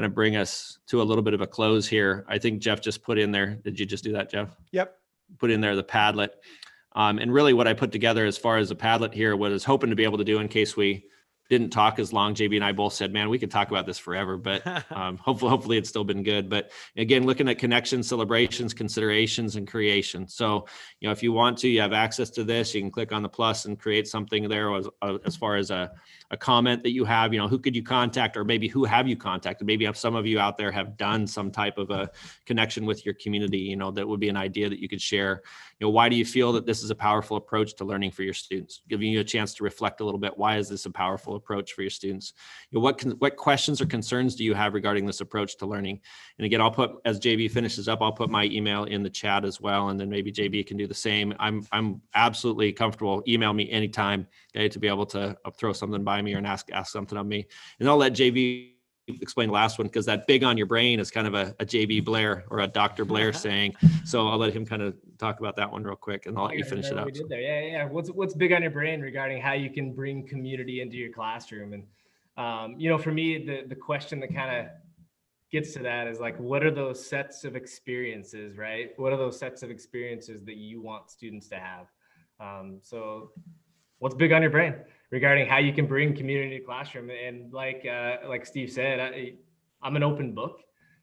kind 0.00 0.06
of 0.06 0.14
bring 0.14 0.34
us 0.34 0.78
to 0.86 1.02
a 1.02 1.04
little 1.04 1.22
bit 1.22 1.34
of 1.34 1.42
a 1.42 1.46
close 1.46 1.86
here. 1.86 2.24
I 2.26 2.38
think 2.38 2.62
Jeff 2.62 2.80
just 2.80 3.02
put 3.02 3.18
in 3.18 3.30
there. 3.30 3.56
Did 3.62 3.78
you 3.78 3.84
just 3.84 4.02
do 4.02 4.12
that, 4.12 4.30
Jeff? 4.30 4.56
Yep. 4.72 4.96
Put 5.36 5.50
in 5.50 5.60
there 5.60 5.76
the 5.76 5.84
Padlet. 5.84 6.30
Um, 6.92 7.18
and 7.18 7.30
really, 7.30 7.52
what 7.52 7.68
I 7.68 7.74
put 7.74 7.92
together 7.92 8.24
as 8.24 8.38
far 8.38 8.56
as 8.56 8.70
the 8.70 8.74
Padlet 8.74 9.12
here 9.12 9.36
was 9.36 9.62
hoping 9.62 9.90
to 9.90 9.96
be 9.96 10.04
able 10.04 10.16
to 10.16 10.24
do 10.24 10.38
in 10.38 10.48
case 10.48 10.74
we 10.74 11.04
didn't 11.50 11.70
talk 11.70 11.98
as 11.98 12.12
long. 12.12 12.34
JB 12.34 12.54
and 12.56 12.64
I 12.64 12.72
both 12.72 12.94
said, 12.94 13.12
"Man, 13.12 13.28
we 13.28 13.38
could 13.38 13.50
talk 13.50 13.70
about 13.70 13.84
this 13.84 13.98
forever," 13.98 14.38
but 14.38 14.62
um, 14.96 15.18
hopefully, 15.18 15.50
hopefully, 15.50 15.76
it's 15.76 15.88
still 15.88 16.04
been 16.04 16.22
good. 16.22 16.48
But 16.48 16.70
again, 16.96 17.26
looking 17.26 17.48
at 17.48 17.58
connections, 17.58 18.08
celebrations, 18.08 18.72
considerations, 18.72 19.56
and 19.56 19.68
creation. 19.68 20.28
So, 20.28 20.66
you 21.00 21.08
know, 21.08 21.12
if 21.12 21.22
you 21.22 21.32
want 21.32 21.58
to, 21.58 21.68
you 21.68 21.80
have 21.80 21.92
access 21.92 22.30
to 22.30 22.44
this. 22.44 22.74
You 22.74 22.80
can 22.80 22.90
click 22.90 23.12
on 23.12 23.22
the 23.22 23.28
plus 23.28 23.66
and 23.66 23.78
create 23.78 24.06
something 24.06 24.48
there 24.48 24.74
as, 24.74 24.88
uh, 25.02 25.18
as 25.26 25.36
far 25.36 25.56
as 25.56 25.70
a 25.70 25.90
a 26.30 26.36
comment 26.36 26.82
that 26.84 26.92
you 26.92 27.04
have, 27.04 27.32
you 27.32 27.40
know, 27.40 27.48
who 27.48 27.58
could 27.58 27.74
you 27.74 27.82
contact 27.82 28.36
or 28.36 28.44
maybe 28.44 28.68
who 28.68 28.84
have 28.84 29.08
you 29.08 29.16
contacted? 29.16 29.66
Maybe 29.66 29.84
have 29.84 29.96
some 29.96 30.14
of 30.14 30.26
you 30.26 30.38
out 30.38 30.56
there 30.56 30.70
have 30.70 30.96
done 30.96 31.26
some 31.26 31.50
type 31.50 31.76
of 31.76 31.90
a 31.90 32.10
connection 32.46 32.86
with 32.86 33.04
your 33.04 33.14
community, 33.14 33.58
you 33.58 33.76
know, 33.76 33.90
that 33.90 34.06
would 34.06 34.20
be 34.20 34.28
an 34.28 34.36
idea 34.36 34.68
that 34.68 34.78
you 34.78 34.88
could 34.88 35.02
share. 35.02 35.42
You 35.80 35.86
know, 35.86 35.90
why 35.90 36.08
do 36.08 36.14
you 36.14 36.24
feel 36.24 36.52
that 36.52 36.66
this 36.66 36.84
is 36.84 36.90
a 36.90 36.94
powerful 36.94 37.36
approach 37.36 37.74
to 37.76 37.84
learning 37.84 38.12
for 38.12 38.22
your 38.22 38.34
students? 38.34 38.82
Giving 38.88 39.10
you 39.10 39.20
a 39.20 39.24
chance 39.24 39.54
to 39.54 39.64
reflect 39.64 40.00
a 40.00 40.04
little 40.04 40.20
bit. 40.20 40.38
Why 40.38 40.56
is 40.56 40.68
this 40.68 40.86
a 40.86 40.90
powerful 40.90 41.39
approach 41.40 41.72
for 41.72 41.82
your 41.82 41.90
students? 41.90 42.34
You 42.70 42.78
know, 42.78 42.82
what 42.82 42.98
can, 42.98 43.12
what 43.12 43.36
questions 43.36 43.80
or 43.80 43.86
concerns 43.86 44.36
do 44.36 44.44
you 44.44 44.54
have 44.54 44.74
regarding 44.74 45.06
this 45.06 45.20
approach 45.20 45.56
to 45.58 45.66
learning? 45.66 46.00
And 46.38 46.46
again, 46.46 46.60
I'll 46.60 46.70
put 46.70 46.92
as 47.04 47.18
JB 47.18 47.50
finishes 47.50 47.88
up, 47.88 48.02
I'll 48.02 48.12
put 48.12 48.30
my 48.30 48.44
email 48.44 48.84
in 48.84 49.02
the 49.02 49.10
chat 49.10 49.44
as 49.44 49.60
well, 49.60 49.88
and 49.88 49.98
then 49.98 50.08
maybe 50.08 50.30
JB 50.30 50.66
can 50.66 50.76
do 50.76 50.86
the 50.86 50.94
same. 50.94 51.34
I'm 51.38 51.66
I'm 51.72 52.00
absolutely 52.14 52.72
comfortable. 52.72 53.22
Email 53.26 53.52
me 53.52 53.70
anytime 53.70 54.26
okay, 54.56 54.68
to 54.68 54.78
be 54.78 54.88
able 54.88 55.06
to 55.06 55.36
uh, 55.44 55.50
throw 55.50 55.72
something 55.72 56.04
by 56.04 56.22
me 56.22 56.34
or 56.34 56.42
ask 56.44 56.70
ask 56.72 56.92
something 56.92 57.18
of 57.18 57.26
me. 57.26 57.46
And 57.78 57.88
I'll 57.88 57.96
let 57.96 58.12
JB 58.12 58.79
explain 59.20 59.48
the 59.48 59.54
last 59.54 59.78
one 59.78 59.86
because 59.86 60.06
that 60.06 60.26
big 60.26 60.44
on 60.44 60.56
your 60.56 60.66
brain 60.66 61.00
is 61.00 61.10
kind 61.10 61.26
of 61.26 61.34
a, 61.34 61.54
a 61.60 61.66
JB 61.66 62.04
Blair 62.04 62.44
or 62.50 62.60
a 62.60 62.66
Dr. 62.66 63.04
Blair 63.04 63.32
saying. 63.46 63.74
So 64.04 64.28
I'll 64.28 64.38
let 64.38 64.52
him 64.52 64.64
kind 64.66 64.82
of 64.82 64.94
talk 65.18 65.40
about 65.40 65.56
that 65.56 65.70
one 65.70 65.82
real 65.82 65.96
quick 65.96 66.26
and 66.26 66.36
I'll 66.38 66.46
let 66.46 66.56
you 66.56 66.64
finish 66.64 66.86
it 66.86 66.98
up. 66.98 67.06
We 67.06 67.12
did 67.12 67.28
there. 67.28 67.40
Yeah, 67.40 67.60
yeah. 67.60 67.84
What's 67.86 68.10
what's 68.10 68.34
big 68.34 68.52
on 68.52 68.62
your 68.62 68.70
brain 68.70 69.00
regarding 69.00 69.40
how 69.40 69.52
you 69.52 69.70
can 69.70 69.92
bring 69.92 70.26
community 70.26 70.80
into 70.80 70.96
your 70.96 71.12
classroom? 71.12 71.72
And 71.72 71.84
um, 72.36 72.76
you 72.78 72.88
know, 72.88 72.98
for 72.98 73.12
me, 73.12 73.44
the 73.44 73.64
the 73.68 73.74
question 73.74 74.20
that 74.20 74.34
kind 74.34 74.56
of 74.56 74.72
gets 75.50 75.72
to 75.74 75.80
that 75.80 76.06
is 76.06 76.20
like 76.20 76.38
what 76.38 76.64
are 76.64 76.70
those 76.70 77.04
sets 77.04 77.44
of 77.44 77.56
experiences 77.56 78.56
right 78.56 78.90
what 78.96 79.12
are 79.12 79.16
those 79.16 79.38
sets 79.38 79.62
of 79.62 79.70
experiences 79.70 80.44
that 80.44 80.56
you 80.56 80.80
want 80.80 81.10
students 81.10 81.48
to 81.48 81.56
have 81.56 81.86
um, 82.38 82.78
so 82.82 83.32
what's 83.98 84.14
big 84.14 84.32
on 84.32 84.42
your 84.42 84.50
brain 84.50 84.74
regarding 85.10 85.48
how 85.48 85.58
you 85.58 85.72
can 85.72 85.86
bring 85.86 86.14
community 86.14 86.58
to 86.58 86.64
classroom. 86.64 87.10
And 87.10 87.52
like 87.52 87.86
uh, 87.86 88.28
like 88.28 88.46
Steve 88.46 88.70
said, 88.70 89.00
I, 89.00 89.34
I'm 89.82 89.96
an 89.96 90.02
open 90.02 90.34
book. 90.34 90.60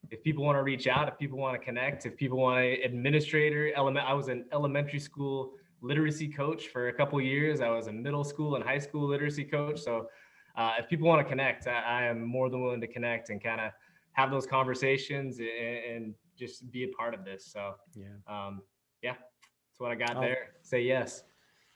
If 0.10 0.24
people 0.24 0.46
want 0.46 0.58
to 0.58 0.64
reach 0.64 0.88
out, 0.88 1.08
if 1.08 1.18
people 1.18 1.38
want 1.38 1.60
to 1.60 1.64
connect, 1.64 2.06
if 2.06 2.16
people 2.16 2.38
want 2.38 2.64
to 2.64 2.82
administrator, 2.82 3.72
element. 3.76 4.06
I 4.08 4.14
was 4.14 4.30
an 4.30 4.46
elementary 4.54 5.00
school 5.00 5.54
literacy 5.82 6.28
coach 6.28 6.68
for 6.68 6.88
a 6.88 6.94
couple 6.94 7.20
years. 7.22 7.62
I 7.62 7.70
was 7.70 7.88
a 7.88 7.92
middle 7.92 8.24
school 8.24 8.56
and 8.56 8.64
high 8.64 8.80
school 8.80 9.08
literacy 9.08 9.44
coach. 9.44 9.80
So 9.80 10.08
uh, 10.56 10.74
if 10.80 10.90
people 10.90 11.08
want 11.08 11.26
to 11.26 11.30
connect, 11.30 11.68
I, 11.68 11.82
I, 11.82 12.04
am 12.06 12.26
more 12.26 12.50
than 12.50 12.64
willing 12.64 12.82
to 12.82 12.88
connect 12.88 13.30
and 13.30 13.42
kind 13.42 13.62
of 13.62 13.72
have 14.14 14.32
those 14.32 14.48
conversations 14.48 15.40
and, 15.40 15.48
and, 15.48 16.14
just 16.38 16.72
be 16.72 16.84
a 16.84 16.88
part 16.90 17.16
of 17.16 17.26
this. 17.26 17.52
So 17.52 17.74
yeah, 17.96 18.06
um, 18.28 18.62
yeah, 19.02 19.14
that's 19.14 19.80
what 19.80 19.90
I 19.90 19.96
got 19.96 20.22
there. 20.22 20.50
Say 20.62 20.84
yes. 20.84 21.24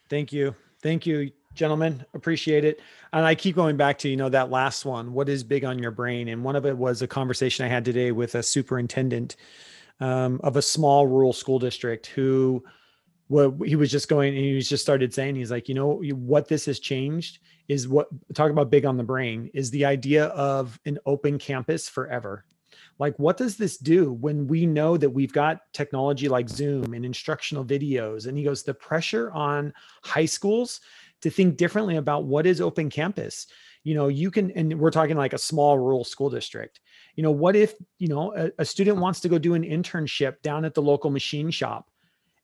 Thank 0.08 0.32
you. 0.32 0.56
Thank 0.84 1.08
you, 1.08 1.32
gentlemen. 1.54 2.06
Appreciate 2.14 2.66
it. 2.66 2.82
And 3.14 3.26
I 3.26 3.36
keep 3.36 3.56
going 3.56 3.78
back 3.78 3.98
to, 4.00 4.10
you 4.10 4.18
know, 4.18 4.30
that 4.30 4.50
last 4.50 4.86
one. 4.86 5.14
What 5.14 5.30
is 5.30 5.44
big 5.44 5.66
on 5.66 5.80
your 5.80 5.92
brain? 5.92 6.30
And 6.30 6.44
one 6.44 6.56
of 6.56 6.66
it 6.66 6.78
was 6.78 7.02
a 7.02 7.08
conversation 7.08 7.66
I 7.66 7.70
had 7.70 7.86
today 7.86 8.12
with 8.12 8.36
a 8.36 8.44
superintendent 8.44 9.36
um, 10.00 10.40
of 10.44 10.56
a 10.56 10.62
small 10.62 11.08
rural 11.08 11.34
school 11.34 11.60
district 11.60 12.08
who 12.08 12.64
well, 13.30 13.58
he 13.64 13.78
was 13.78 13.90
just 13.90 14.10
going 14.10 14.36
and 14.36 14.44
he 14.44 14.56
was 14.56 14.68
just 14.68 14.84
started 14.84 15.14
saying, 15.14 15.36
he's 15.36 15.52
like, 15.52 15.70
you 15.70 15.76
know, 15.76 16.02
what 16.14 16.50
this 16.50 16.66
has 16.66 16.80
changed 16.82 17.40
is 17.70 17.88
what 17.88 18.10
talk 18.34 18.52
about 18.52 18.70
big 18.70 18.86
on 18.86 18.98
the 18.98 19.04
brain 19.04 19.50
is 19.54 19.72
the 19.72 19.86
idea 19.86 20.26
of 20.26 20.78
an 20.86 21.00
open 21.06 21.40
campus 21.40 21.88
forever 21.88 22.44
like 23.00 23.18
what 23.18 23.38
does 23.38 23.58
this 23.58 23.78
do 23.78 24.14
when 24.14 24.48
we 24.48 24.66
know 24.66 24.98
that 24.98 25.10
we've 25.10 25.34
got 25.34 25.62
technology 25.74 26.28
like 26.28 26.50
zoom 26.50 26.94
and 26.94 27.06
instructional 27.06 27.64
videos 27.64 28.28
and 28.28 28.38
he 28.38 28.44
goes 28.44 28.64
the 28.64 28.74
pressure 28.74 29.32
on 29.32 29.74
high 30.04 30.26
schools 30.26 30.82
to 31.22 31.30
think 31.30 31.58
differently 31.58 31.98
about 31.98 32.26
what 32.26 32.46
is 32.46 32.62
open 32.62 32.90
campus. 32.90 33.48
You 33.84 33.96
know 33.96 34.08
you 34.10 34.30
can 34.30 34.52
and 34.52 34.80
we're 34.80 34.92
talking 34.92 35.18
like 35.18 35.34
a 35.34 35.40
small 35.40 35.78
rural 35.78 36.04
school 36.04 36.30
district. 36.30 36.80
You 37.16 37.24
know 37.24 37.32
what 37.32 37.56
if 37.56 37.74
you 37.98 38.08
know 38.08 38.34
a, 38.36 38.52
a 38.60 38.66
student 38.66 38.98
wants 38.98 39.20
to 39.22 39.30
go 39.30 39.38
do 39.38 39.54
an 39.54 39.64
internship 39.64 40.42
down 40.42 40.66
at 40.66 40.74
the 40.74 40.82
local 40.82 41.10
machine 41.10 41.50
shop? 41.50 41.90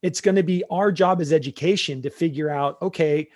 It's 0.02 0.22
going 0.22 0.36
to 0.36 0.44
be 0.44 0.64
our 0.70 0.92
job 0.92 1.22
as 1.22 1.34
education 1.34 2.02
to 2.04 2.10
figure 2.10 2.50
out 2.50 2.82
okay 2.82 3.30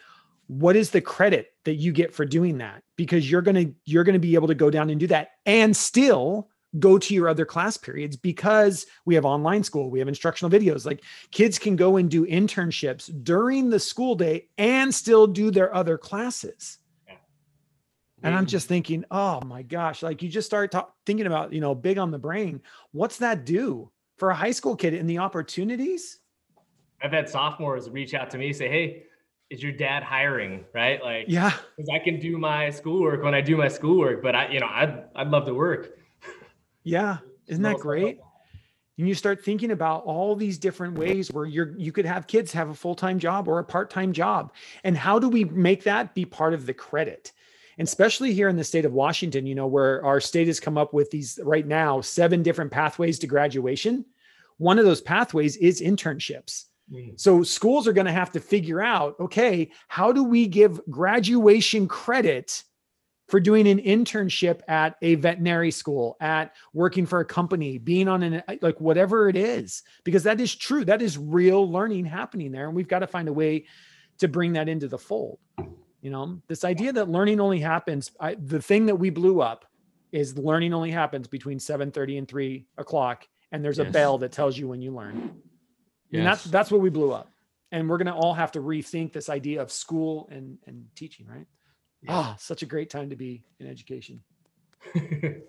what 0.52 0.76
is 0.76 0.90
the 0.90 1.00
credit 1.00 1.54
that 1.64 1.76
you 1.76 1.94
get 1.94 2.14
for 2.14 2.26
doing 2.26 2.58
that? 2.58 2.84
Because 2.98 3.32
you're 3.32 3.42
going 3.42 3.56
to 3.56 3.74
you're 3.86 4.04
going 4.04 4.14
to 4.14 4.20
be 4.20 4.36
able 4.36 4.50
to 4.50 4.56
go 4.56 4.70
down 4.70 4.90
and 4.90 5.00
do 5.00 5.08
that. 5.08 5.30
And 5.46 5.76
still 5.76 6.50
go 6.80 6.98
to 6.98 7.14
your 7.14 7.28
other 7.28 7.46
class 7.46 7.78
periods 7.78 8.16
because 8.16 8.86
we 9.06 9.16
have 9.16 9.26
online 9.26 9.64
school, 9.64 9.90
we 9.90 10.00
have 10.00 10.08
instructional 10.08 10.50
videos. 10.50 10.86
Like 10.86 11.04
kids 11.32 11.60
can 11.60 11.76
go 11.76 11.98
and 11.98 12.10
do 12.10 12.26
internships 12.26 13.12
during 13.24 13.70
the 13.70 13.80
school 13.80 14.16
day 14.16 14.48
and 14.58 14.94
still 14.94 15.28
do 15.28 15.52
their 15.52 15.74
other 15.76 15.98
classes. 15.98 16.78
And 18.24 18.36
I'm 18.36 18.46
just 18.46 18.68
thinking, 18.68 19.04
oh 19.10 19.42
my 19.42 19.64
gosh, 19.64 20.04
like 20.04 20.22
you 20.22 20.30
just 20.30 20.46
start 20.46 20.72
talk, 20.72 20.94
thinking 21.08 21.26
about, 21.26 21.54
you 21.54 21.60
know, 21.60 21.74
big 21.74 21.98
on 21.98 22.12
the 22.12 22.20
brain. 22.20 22.62
What's 22.92 23.18
that 23.18 23.46
do 23.46 23.92
for 24.18 24.30
a 24.30 24.36
high 24.36 24.52
school 24.52 24.76
kid 24.76 24.94
and 24.94 25.10
the 25.10 25.18
opportunities? 25.18 26.20
I've 27.02 27.12
had 27.12 27.28
sophomores 27.28 27.90
reach 27.90 28.14
out 28.14 28.30
to 28.30 28.38
me 28.38 28.54
say, 28.54 28.70
Hey, 28.70 29.06
is 29.50 29.64
your 29.64 29.72
dad 29.72 30.04
hiring? 30.04 30.66
Right. 30.72 31.04
Like, 31.04 31.26
yeah, 31.30 31.54
because 31.76 31.90
I 31.92 31.98
can 31.98 32.20
do 32.20 32.38
my 32.38 32.70
schoolwork 32.70 33.24
when 33.24 33.34
I 33.34 33.42
do 33.42 33.58
my 33.58 33.68
schoolwork, 33.68 34.22
but 34.22 34.36
I, 34.36 34.50
you 34.50 34.60
know, 34.60 34.70
I'd, 34.70 35.04
I'd 35.16 35.30
love 35.30 35.46
to 35.48 35.56
work 35.56 35.98
Yeah. 36.84 37.18
Isn't 37.48 37.64
that 37.64 37.78
great? 37.78 38.20
And 38.98 39.08
you 39.08 39.16
start 39.16 39.44
thinking 39.44 39.72
about 39.72 40.04
all 40.04 40.36
these 40.36 40.58
different 40.58 40.98
ways 40.98 41.32
where 41.32 41.46
you're 41.46 41.74
you 41.78 41.92
could 41.92 42.06
have 42.06 42.28
kids 42.28 42.52
have 42.54 42.70
a 42.70 42.74
full-time 42.74 43.20
job 43.20 43.48
or 43.48 43.60
a 43.60 43.64
part-time 43.64 44.14
job. 44.14 44.54
And 44.84 44.96
how 44.96 45.18
do 45.18 45.28
we 45.28 45.44
make 45.46 45.84
that 45.86 46.14
be 46.14 46.26
part 46.26 46.54
of 46.54 46.66
the 46.66 46.74
credit? 46.74 47.32
And 47.78 47.88
especially 47.88 48.34
here 48.34 48.48
in 48.48 48.58
the 48.58 48.64
state 48.64 48.86
of 48.86 48.94
Washington, 48.94 49.48
you 49.48 49.56
know, 49.56 49.66
where 49.66 50.06
our 50.06 50.20
state 50.20 50.48
has 50.48 50.60
come 50.60 50.78
up 50.78 50.94
with 50.94 51.10
these 51.10 51.40
right 51.44 51.66
now 51.66 52.02
seven 52.02 52.44
different 52.44 52.72
pathways 52.72 53.18
to 53.20 53.28
graduation. 53.28 54.06
One 54.58 54.78
of 54.78 54.86
those 54.86 55.02
pathways 55.02 55.56
is 55.58 55.82
internships. 55.82 56.66
Mm. 56.94 57.20
So 57.20 57.42
schools 57.42 57.88
are 57.88 57.94
going 57.94 58.06
to 58.06 58.12
have 58.12 58.32
to 58.34 58.40
figure 58.40 58.82
out, 58.82 59.20
okay, 59.20 59.72
how 59.88 60.12
do 60.12 60.24
we 60.24 60.46
give 60.46 60.80
graduation 60.90 61.88
credit 61.88 62.64
for 63.32 63.40
doing 63.40 63.66
an 63.66 63.80
internship 63.80 64.60
at 64.68 64.98
a 65.02 65.16
veterinary 65.16 65.72
school, 65.72 66.18
at 66.20 66.54
working 66.74 67.06
for 67.06 67.22
a 67.22 67.26
company, 67.26 67.78
being 67.78 68.10
on 68.10 68.24
an 68.24 68.44
uh, 68.46 68.56
like 68.62 68.82
whatever 68.82 69.30
it 69.30 69.38
is, 69.38 69.84
because 70.04 70.24
that 70.24 70.42
is 70.42 70.54
true. 70.54 70.84
That 70.84 71.02
is 71.02 71.18
real 71.18 71.72
learning 71.72 72.04
happening 72.06 72.52
there. 72.52 72.68
And 72.68 72.76
we've 72.76 72.90
got 72.90 73.00
to 73.00 73.08
find 73.08 73.30
a 73.30 73.34
way 73.34 73.68
to 74.18 74.28
bring 74.28 74.54
that 74.54 74.68
into 74.68 74.90
the 74.90 74.98
fold. 74.98 75.40
You 76.02 76.10
know, 76.10 76.42
this 76.50 76.66
idea 76.66 76.92
that 76.92 77.08
learning 77.08 77.40
only 77.40 77.62
happens, 77.62 78.12
I, 78.20 78.36
the 78.36 78.62
thing 78.62 78.88
that 78.88 78.98
we 78.98 79.10
blew 79.12 79.40
up 79.40 79.66
is 80.12 80.38
learning 80.38 80.74
only 80.74 80.92
happens 80.92 81.30
between 81.30 81.58
7:30 81.58 82.18
and 82.18 82.28
3 82.28 82.66
o'clock, 82.78 83.26
and 83.54 83.64
there's 83.64 83.78
yes. 83.78 83.88
a 83.88 83.92
bell 83.92 84.18
that 84.18 84.34
tells 84.34 84.58
you 84.58 84.68
when 84.68 84.82
you 84.82 84.94
learn. 84.94 85.42
Yes. 86.10 86.20
And 86.20 86.28
that's 86.28 86.44
that's 86.44 86.70
what 86.70 86.82
we 86.82 86.90
blew 86.90 87.14
up. 87.14 87.32
And 87.72 87.90
we're 87.90 87.98
gonna 87.98 88.14
all 88.14 88.34
have 88.34 88.52
to 88.52 88.60
rethink 88.60 89.14
this 89.14 89.30
idea 89.30 89.62
of 89.62 89.72
school 89.72 90.28
and 90.30 90.58
and 90.68 90.88
teaching, 90.96 91.28
right? 91.28 91.48
Ah, 92.08 92.34
oh, 92.34 92.38
such 92.40 92.64
a 92.64 92.66
great 92.66 92.90
time 92.90 93.10
to 93.10 93.16
be 93.16 93.44
in 93.60 93.68
education. 93.68 94.22
it 94.96 95.44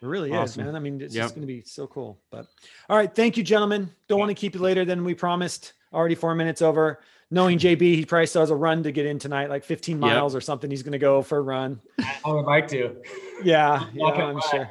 really 0.00 0.32
awesome. 0.32 0.60
is, 0.60 0.66
man. 0.66 0.76
I 0.76 0.80
mean, 0.80 1.00
it's 1.00 1.14
yep. 1.14 1.24
just 1.24 1.34
going 1.34 1.46
to 1.46 1.52
be 1.52 1.62
so 1.62 1.86
cool. 1.86 2.18
But 2.30 2.46
all 2.88 2.96
right, 2.96 3.12
thank 3.14 3.36
you, 3.36 3.42
gentlemen. 3.42 3.90
Don't 4.06 4.18
want 4.18 4.30
to 4.30 4.34
keep 4.34 4.54
you 4.54 4.60
later 4.60 4.84
than 4.84 5.04
we 5.04 5.14
promised. 5.14 5.72
Already 5.92 6.14
four 6.14 6.34
minutes 6.34 6.60
over. 6.60 7.00
Knowing 7.30 7.58
JB, 7.58 7.80
he 7.80 8.04
probably 8.04 8.26
still 8.26 8.42
has 8.42 8.50
a 8.50 8.56
run 8.56 8.82
to 8.82 8.92
get 8.92 9.04
in 9.04 9.18
tonight, 9.18 9.50
like 9.50 9.62
15 9.64 10.00
miles 10.00 10.32
yep. 10.32 10.38
or 10.38 10.40
something. 10.40 10.70
He's 10.70 10.82
going 10.82 10.92
to 10.92 10.98
go 10.98 11.20
for 11.22 11.38
a 11.38 11.42
run. 11.42 11.80
I 12.24 12.32
would 12.32 12.46
like 12.46 12.68
to. 12.68 12.96
Yeah, 13.42 13.84
yeah, 13.92 14.04
I'm 14.06 14.40
sure. 14.50 14.70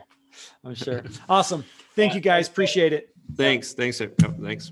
I'm 0.64 0.76
sure. 0.76 1.04
Awesome. 1.30 1.64
Thank 1.96 2.16
you, 2.16 2.22
guys. 2.22 2.48
Appreciate 2.48 2.94
it. 2.94 3.10
Thanks. 3.36 3.74
Thanks. 3.74 4.00
Thanks. 4.00 4.72